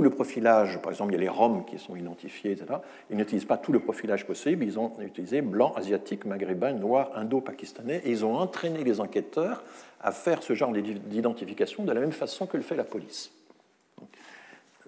le 0.00 0.10
profilage, 0.10 0.80
par 0.80 0.92
exemple, 0.92 1.12
il 1.12 1.16
y 1.16 1.18
a 1.18 1.22
les 1.22 1.28
Roms 1.28 1.64
qui 1.64 1.78
sont 1.78 1.96
identifiés, 1.96 2.52
etc. 2.52 2.78
Ils 3.10 3.16
n'utilisent 3.16 3.44
pas 3.44 3.56
tout 3.56 3.72
le 3.72 3.80
profilage 3.80 4.24
possible, 4.24 4.64
ils 4.64 4.78
ont 4.78 4.92
utilisé 5.00 5.42
blanc, 5.42 5.72
asiatique, 5.74 6.26
maghrébin, 6.26 6.74
noir, 6.74 7.10
indo-pakistanais, 7.16 8.00
et 8.04 8.10
ils 8.10 8.24
ont 8.24 8.36
entraîné 8.36 8.84
les 8.84 9.00
enquêteurs 9.00 9.64
à 10.00 10.12
faire 10.12 10.44
ce 10.44 10.54
genre 10.54 10.72
d'identification 10.72 11.82
de 11.82 11.92
la 11.92 12.00
même 12.00 12.12
façon 12.12 12.46
que 12.46 12.56
le 12.56 12.62
fait 12.62 12.76
la 12.76 12.84
police. 12.84 13.32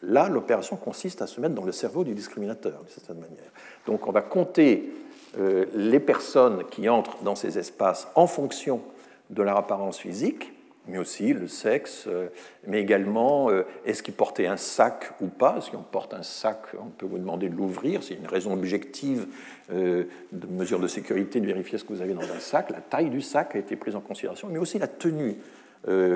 Là, 0.03 0.29
l'opération 0.29 0.77
consiste 0.77 1.23
à 1.23 1.27
se 1.27 1.41
mettre 1.41 1.55
dans 1.55 1.65
le 1.65 1.73
cerveau 1.73 2.05
du 2.05 2.15
discriminateur, 2.15 2.81
d'une 2.81 2.89
certaine 2.89 3.19
manière. 3.19 3.51
Donc 3.87 4.07
on 4.07 4.12
va 4.12 4.23
compter 4.23 4.93
euh, 5.39 5.65
les 5.74 6.01
personnes 6.01 6.65
qui 6.70 6.89
entrent 6.89 7.23
dans 7.23 7.35
ces 7.35 7.59
espaces 7.59 8.09
en 8.15 8.27
fonction 8.27 8.83
de 9.31 9.43
leur 9.43 9.57
apparence 9.57 9.99
physique, 9.99 10.53
mais 10.89 10.99
aussi 10.99 11.33
le 11.33 11.47
sexe, 11.47 12.05
euh, 12.09 12.27
mais 12.66 12.81
également 12.81 13.49
euh, 13.49 13.62
est-ce 13.87 14.03
qu'il 14.03 14.15
portait 14.15 14.47
un 14.47 14.57
sac 14.59 15.12
ou 15.20 15.29
pas? 15.29 15.61
Si 15.62 15.74
on 15.74 15.83
porte 15.83 16.12
un 16.12 16.23
sac, 16.23 16.59
on 16.79 16.91
peut 16.91 17.07
vous 17.07 17.19
demander 17.19 17.49
de 17.49 17.57
l'ouvrir. 17.57 18.03
C'est 18.03 18.15
une 18.15 18.27
raison 18.27 18.53
objective 18.53 19.27
de 19.70 20.07
mesure 20.51 20.81
de 20.81 20.89
sécurité 20.89 21.41
de 21.41 21.47
vérifier 21.47 21.79
ce 21.79 21.85
que 21.85 21.95
vous 21.95 22.03
avez 22.03 22.12
dans 22.12 22.20
un 22.20 22.41
sac. 22.41 22.69
La 22.70 22.81
taille 22.81 23.09
du 23.09 23.23
sac 23.23 23.55
a 23.55 23.59
été 23.59 23.74
prise 23.77 23.97
en 23.97 24.01
considération, 24.01 24.49
mais 24.51 24.59
aussi 24.59 24.79
la 24.79 24.89
tenue. 24.89 25.37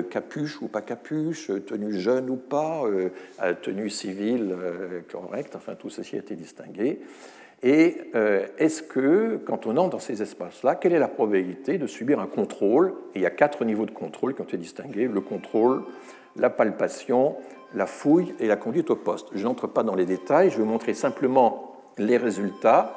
Capuche 0.09 0.61
ou 0.61 0.67
pas 0.67 0.81
capuche, 0.81 1.51
tenue 1.65 1.93
jeune 1.93 2.29
ou 2.29 2.37
pas, 2.37 2.83
tenue 3.61 3.89
civile 3.89 4.55
correcte, 5.11 5.55
enfin 5.55 5.75
tout 5.75 5.89
ceci 5.89 6.15
a 6.15 6.19
été 6.19 6.35
distingué. 6.35 7.01
Et 7.63 7.97
euh, 8.13 8.45
est-ce 8.59 8.83
que, 8.83 9.39
quand 9.45 9.65
on 9.65 9.77
entre 9.77 9.89
dans 9.89 9.99
ces 9.99 10.21
espaces-là, 10.21 10.75
quelle 10.75 10.93
est 10.93 10.99
la 10.99 11.07
probabilité 11.07 11.77
de 11.77 11.87
subir 11.87 12.19
un 12.19 12.27
contrôle? 12.27 12.93
Il 13.15 13.21
y 13.21 13.25
a 13.25 13.31
quatre 13.31 13.65
niveaux 13.65 13.87
de 13.87 13.91
contrôle 13.91 14.35
qui 14.35 14.41
ont 14.41 14.45
été 14.45 14.57
distingués 14.57 15.07
le 15.07 15.21
contrôle, 15.21 15.83
la 16.35 16.51
palpation, 16.51 17.35
la 17.73 17.87
fouille 17.87 18.35
et 18.39 18.47
la 18.47 18.57
conduite 18.57 18.91
au 18.91 18.95
poste. 18.95 19.29
Je 19.33 19.43
n'entre 19.43 19.65
pas 19.65 19.81
dans 19.81 19.95
les 19.95 20.05
détails, 20.05 20.51
je 20.51 20.57
vais 20.57 20.63
vous 20.63 20.69
montrer 20.69 20.93
simplement 20.93 21.75
les 21.97 22.17
résultats. 22.17 22.95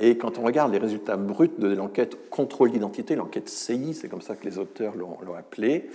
Et 0.00 0.16
quand 0.16 0.38
on 0.38 0.42
regarde 0.42 0.72
les 0.72 0.78
résultats 0.78 1.16
bruts 1.16 1.50
de 1.58 1.68
l'enquête 1.68 2.30
contrôle 2.30 2.70
d'identité, 2.70 3.16
l'enquête 3.16 3.50
CI, 3.50 3.92
c'est 3.92 4.08
comme 4.08 4.22
ça 4.22 4.34
que 4.34 4.46
les 4.46 4.58
auteurs 4.58 4.96
l'ont 4.96 5.34
appelé, 5.34 5.90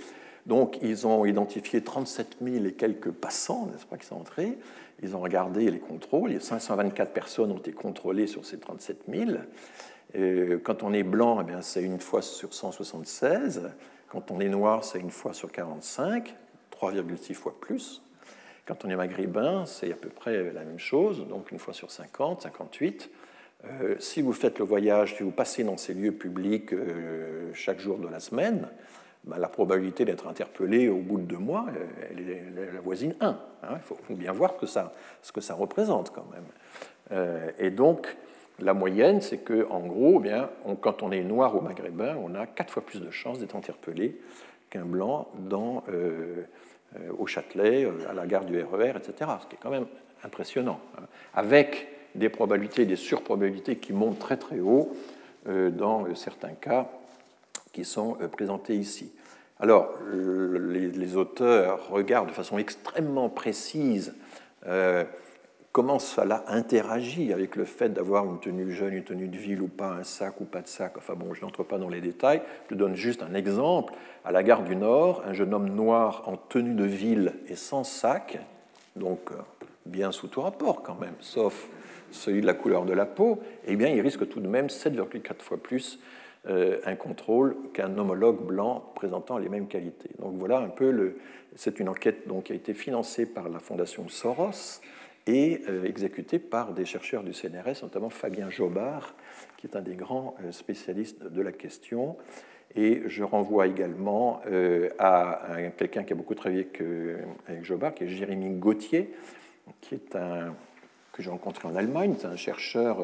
donc 0.46 0.78
ils 0.80 1.08
ont 1.08 1.24
identifié 1.24 1.82
37 1.82 2.36
000 2.40 2.64
et 2.66 2.72
quelques 2.72 3.10
passants, 3.10 3.66
n'est-ce 3.66 3.84
pas, 3.84 3.96
qui 3.96 4.06
sont 4.06 4.16
entrés. 4.16 4.56
Ils 5.02 5.16
ont 5.16 5.20
regardé 5.20 5.70
les 5.70 5.80
contrôles. 5.80 6.40
524 6.40 7.12
personnes 7.12 7.50
ont 7.50 7.58
été 7.58 7.72
contrôlées 7.72 8.28
sur 8.28 8.46
ces 8.46 8.58
37 8.58 9.02
000. 9.08 9.30
quand 10.62 10.84
on 10.84 10.92
est 10.92 11.02
blanc, 11.02 11.44
eh 11.46 11.52
c'est 11.62 11.82
une 11.82 11.98
fois 11.98 12.22
sur 12.22 12.54
176. 12.54 13.70
Quand 14.08 14.30
on 14.30 14.38
est 14.38 14.48
noir, 14.48 14.84
c'est 14.84 15.00
une 15.00 15.10
fois 15.10 15.34
sur 15.34 15.50
45, 15.50 16.32
3,6 16.80 17.34
fois 17.34 17.56
plus. 17.60 18.02
Quand 18.66 18.84
on 18.84 18.88
est 18.88 18.96
maghrébin, 18.96 19.66
c'est 19.66 19.92
à 19.92 19.96
peu 19.96 20.08
près 20.08 20.52
la 20.52 20.62
même 20.62 20.78
chose, 20.78 21.26
donc 21.28 21.50
une 21.50 21.58
fois 21.58 21.74
sur 21.74 21.90
50, 21.90 22.42
58. 22.42 23.10
Euh, 23.68 23.96
si 23.98 24.22
vous 24.22 24.32
faites 24.32 24.58
le 24.58 24.64
voyage, 24.64 25.16
si 25.16 25.22
vous 25.22 25.30
passez 25.30 25.64
dans 25.64 25.76
ces 25.76 25.94
lieux 25.94 26.12
publics 26.12 26.72
euh, 26.72 27.50
chaque 27.52 27.80
jour 27.80 27.98
de 27.98 28.08
la 28.08 28.20
semaine, 28.20 28.68
bah, 29.24 29.36
la 29.38 29.48
probabilité 29.48 30.04
d'être 30.04 30.28
interpellé 30.28 30.88
au 30.88 30.98
bout 30.98 31.18
de 31.18 31.24
deux 31.24 31.38
mois, 31.38 31.66
euh, 31.68 31.84
elle 32.10 32.30
est 32.30 32.72
la 32.74 32.80
voisine 32.80 33.14
1. 33.20 33.28
Hein. 33.28 33.38
Il 33.72 33.82
faut, 33.82 33.96
bien 34.10 34.32
voir 34.32 34.54
ce 34.60 35.32
que 35.32 35.40
ça 35.40 35.54
représente 35.54 36.12
quand 36.12 36.26
même. 36.30 36.44
Et 37.60 37.70
donc, 37.70 38.16
la 38.58 38.74
moyenne, 38.74 39.20
c'est 39.20 39.38
que, 39.38 39.68
en 39.70 39.80
gros, 39.80 40.16
eh 40.18 40.22
bien, 40.22 40.50
quand 40.80 41.04
on 41.04 41.12
est 41.12 41.22
noir 41.22 41.54
ou 41.54 41.60
maghrébin, 41.60 42.16
on 42.16 42.34
a 42.34 42.46
quatre 42.46 42.72
fois 42.72 42.84
plus 42.84 43.00
de 43.00 43.10
chances 43.12 43.38
d'être 43.38 43.54
interpellé 43.54 44.20
qu'un 44.70 44.84
blanc 44.84 45.28
dans, 45.38 45.84
au 47.16 47.26
Châtelet, 47.26 47.88
à 48.08 48.12
la 48.12 48.26
gare 48.26 48.44
du 48.44 48.60
RER, 48.60 48.94
etc. 48.96 49.30
Ce 49.40 49.46
qui 49.46 49.54
est 49.54 49.58
quand 49.60 49.70
même 49.70 49.86
impressionnant. 50.24 50.80
Hein. 50.98 51.04
Avec 51.34 51.95
des 52.16 52.28
probabilités, 52.28 52.84
des 52.84 52.96
surprobabilités 52.96 53.76
qui 53.76 53.92
montent 53.92 54.18
très 54.18 54.36
très 54.36 54.60
haut 54.60 54.90
dans 55.46 56.12
certains 56.14 56.54
cas 56.60 56.88
qui 57.76 57.84
sont 57.84 58.16
euh, 58.22 58.28
présentés 58.28 58.74
ici. 58.74 59.12
Alors, 59.60 59.90
les, 60.12 61.16
auteurs 61.16 61.88
regardent 61.90 62.28
de 62.28 62.32
façon 62.32 62.58
extrêmement 62.58 63.28
précise 63.28 64.14
euh, 64.66 65.04
comment 65.72 65.98
cela 65.98 66.44
interagit 66.48 67.32
avec 67.32 67.54
le 67.56 67.64
fait 67.64 67.90
d'avoir 67.90 68.24
une 68.24 68.40
tenue 68.40 68.70
jeune, 68.70 68.94
une 68.94 69.04
tenue 69.04 69.28
de 69.28 69.36
ville 69.36 69.62
ou 69.62 69.68
pas, 69.68 69.90
un 69.92 70.04
sac 70.04 70.40
ou 70.40 70.44
pas 70.44 70.62
de 70.62 70.68
sac. 70.68 70.96
Enfin 70.96 71.14
bon, 71.14 71.34
je 71.34 71.42
n'entre 71.42 71.62
pas 71.62 71.78
dans 71.78 71.88
les 71.88 72.00
détails. 72.00 72.42
Je 72.70 72.74
donne 72.74 72.96
juste 72.96 73.22
un 73.22 73.34
exemple. 73.34 73.94
À 74.24 74.32
la 74.32 74.42
gare 74.42 74.62
du 74.62 74.76
Nord, 74.76 75.22
un 75.26 75.34
jeune 75.34 75.52
homme 75.52 75.68
noir 75.68 76.22
en 76.26 76.36
tenue 76.36 76.74
de 76.74 76.84
ville 76.84 77.34
et 77.48 77.56
sans 77.56 77.84
sac, 77.84 78.38
donc 78.94 79.20
euh, 79.32 79.36
bien 79.84 80.12
sous 80.12 80.28
tout 80.28 80.40
rapport 80.40 80.82
quand 80.82 80.98
même, 80.98 81.14
sauf 81.20 81.68
celui 82.16 82.40
de 82.40 82.46
la 82.46 82.54
couleur 82.54 82.84
de 82.84 82.92
la 82.92 83.06
peau, 83.06 83.40
eh 83.66 83.76
bien, 83.76 83.88
il 83.88 84.00
risque 84.00 84.28
tout 84.28 84.40
de 84.40 84.48
même 84.48 84.66
7,4 84.66 85.40
fois 85.40 85.58
plus 85.58 86.00
euh, 86.48 86.78
un 86.84 86.94
contrôle 86.94 87.56
qu'un 87.72 87.98
homologue 87.98 88.46
blanc 88.46 88.92
présentant 88.94 89.36
les 89.36 89.48
mêmes 89.48 89.66
qualités. 89.66 90.10
Donc 90.20 90.34
voilà 90.36 90.58
un 90.58 90.68
peu 90.68 90.92
le. 90.92 91.18
C'est 91.56 91.80
une 91.80 91.88
enquête 91.88 92.28
donc, 92.28 92.44
qui 92.44 92.52
a 92.52 92.54
été 92.54 92.72
financée 92.72 93.26
par 93.26 93.48
la 93.48 93.58
Fondation 93.58 94.08
Soros 94.08 94.80
et 95.26 95.62
euh, 95.68 95.84
exécutée 95.84 96.38
par 96.38 96.72
des 96.72 96.84
chercheurs 96.84 97.24
du 97.24 97.32
CNRS, 97.32 97.82
notamment 97.82 98.10
Fabien 98.10 98.48
Jobard, 98.48 99.16
qui 99.56 99.66
est 99.66 99.74
un 99.74 99.80
des 99.80 99.96
grands 99.96 100.36
euh, 100.44 100.52
spécialistes 100.52 101.24
de 101.24 101.42
la 101.42 101.50
question. 101.50 102.16
Et 102.76 103.02
je 103.06 103.24
renvoie 103.24 103.66
également 103.66 104.42
à, 104.98 105.56
quelqu'un 105.78 106.04
qui 106.04 106.12
a 106.12 106.16
beaucoup 106.16 106.34
travaillé 106.34 106.68
avec 107.48 107.64
Jobard, 107.64 107.94
qui 107.94 108.04
est 108.04 108.08
Jérémy 108.08 108.50
Gauthier, 108.50 109.14
qui 109.80 109.94
est 109.94 110.14
un, 110.14 110.54
que 111.16 111.22
j'ai 111.22 111.30
rencontré 111.30 111.66
en 111.66 111.74
Allemagne. 111.74 112.14
C'est 112.18 112.26
un 112.26 112.36
chercheur 112.36 112.98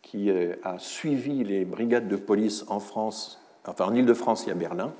qui 0.00 0.30
euh, 0.30 0.54
a 0.62 0.78
suivi 0.78 1.44
les 1.44 1.64
brigades 1.66 2.08
de 2.08 2.16
police 2.16 2.64
en 2.68 2.80
France, 2.80 3.40
enfin 3.66 3.84
en 3.84 3.94
Ile-de-France 3.94 4.48
et 4.48 4.50
à 4.50 4.54
Berlin, 4.54 4.94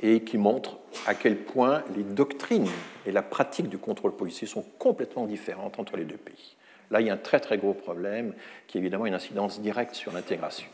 et 0.00 0.24
qui 0.24 0.38
montre 0.38 0.78
à 1.06 1.14
quel 1.14 1.36
point 1.36 1.84
les 1.94 2.02
doctrines 2.02 2.68
et 3.06 3.12
la 3.12 3.22
pratique 3.22 3.68
du 3.68 3.78
contrôle 3.78 4.16
policier 4.16 4.48
sont 4.48 4.64
complètement 4.78 5.26
différentes 5.26 5.78
entre 5.78 5.96
les 5.96 6.04
deux 6.04 6.16
pays. 6.16 6.56
Là, 6.90 7.00
il 7.00 7.06
y 7.06 7.10
a 7.10 7.14
un 7.14 7.18
très 7.18 7.38
très 7.38 7.58
gros 7.58 7.74
problème 7.74 8.34
qui 8.66 8.76
est 8.76 8.80
évidemment 8.80 9.06
une 9.06 9.14
incidence 9.14 9.60
directe 9.60 9.94
sur 9.94 10.12
l'intégration. 10.12 10.68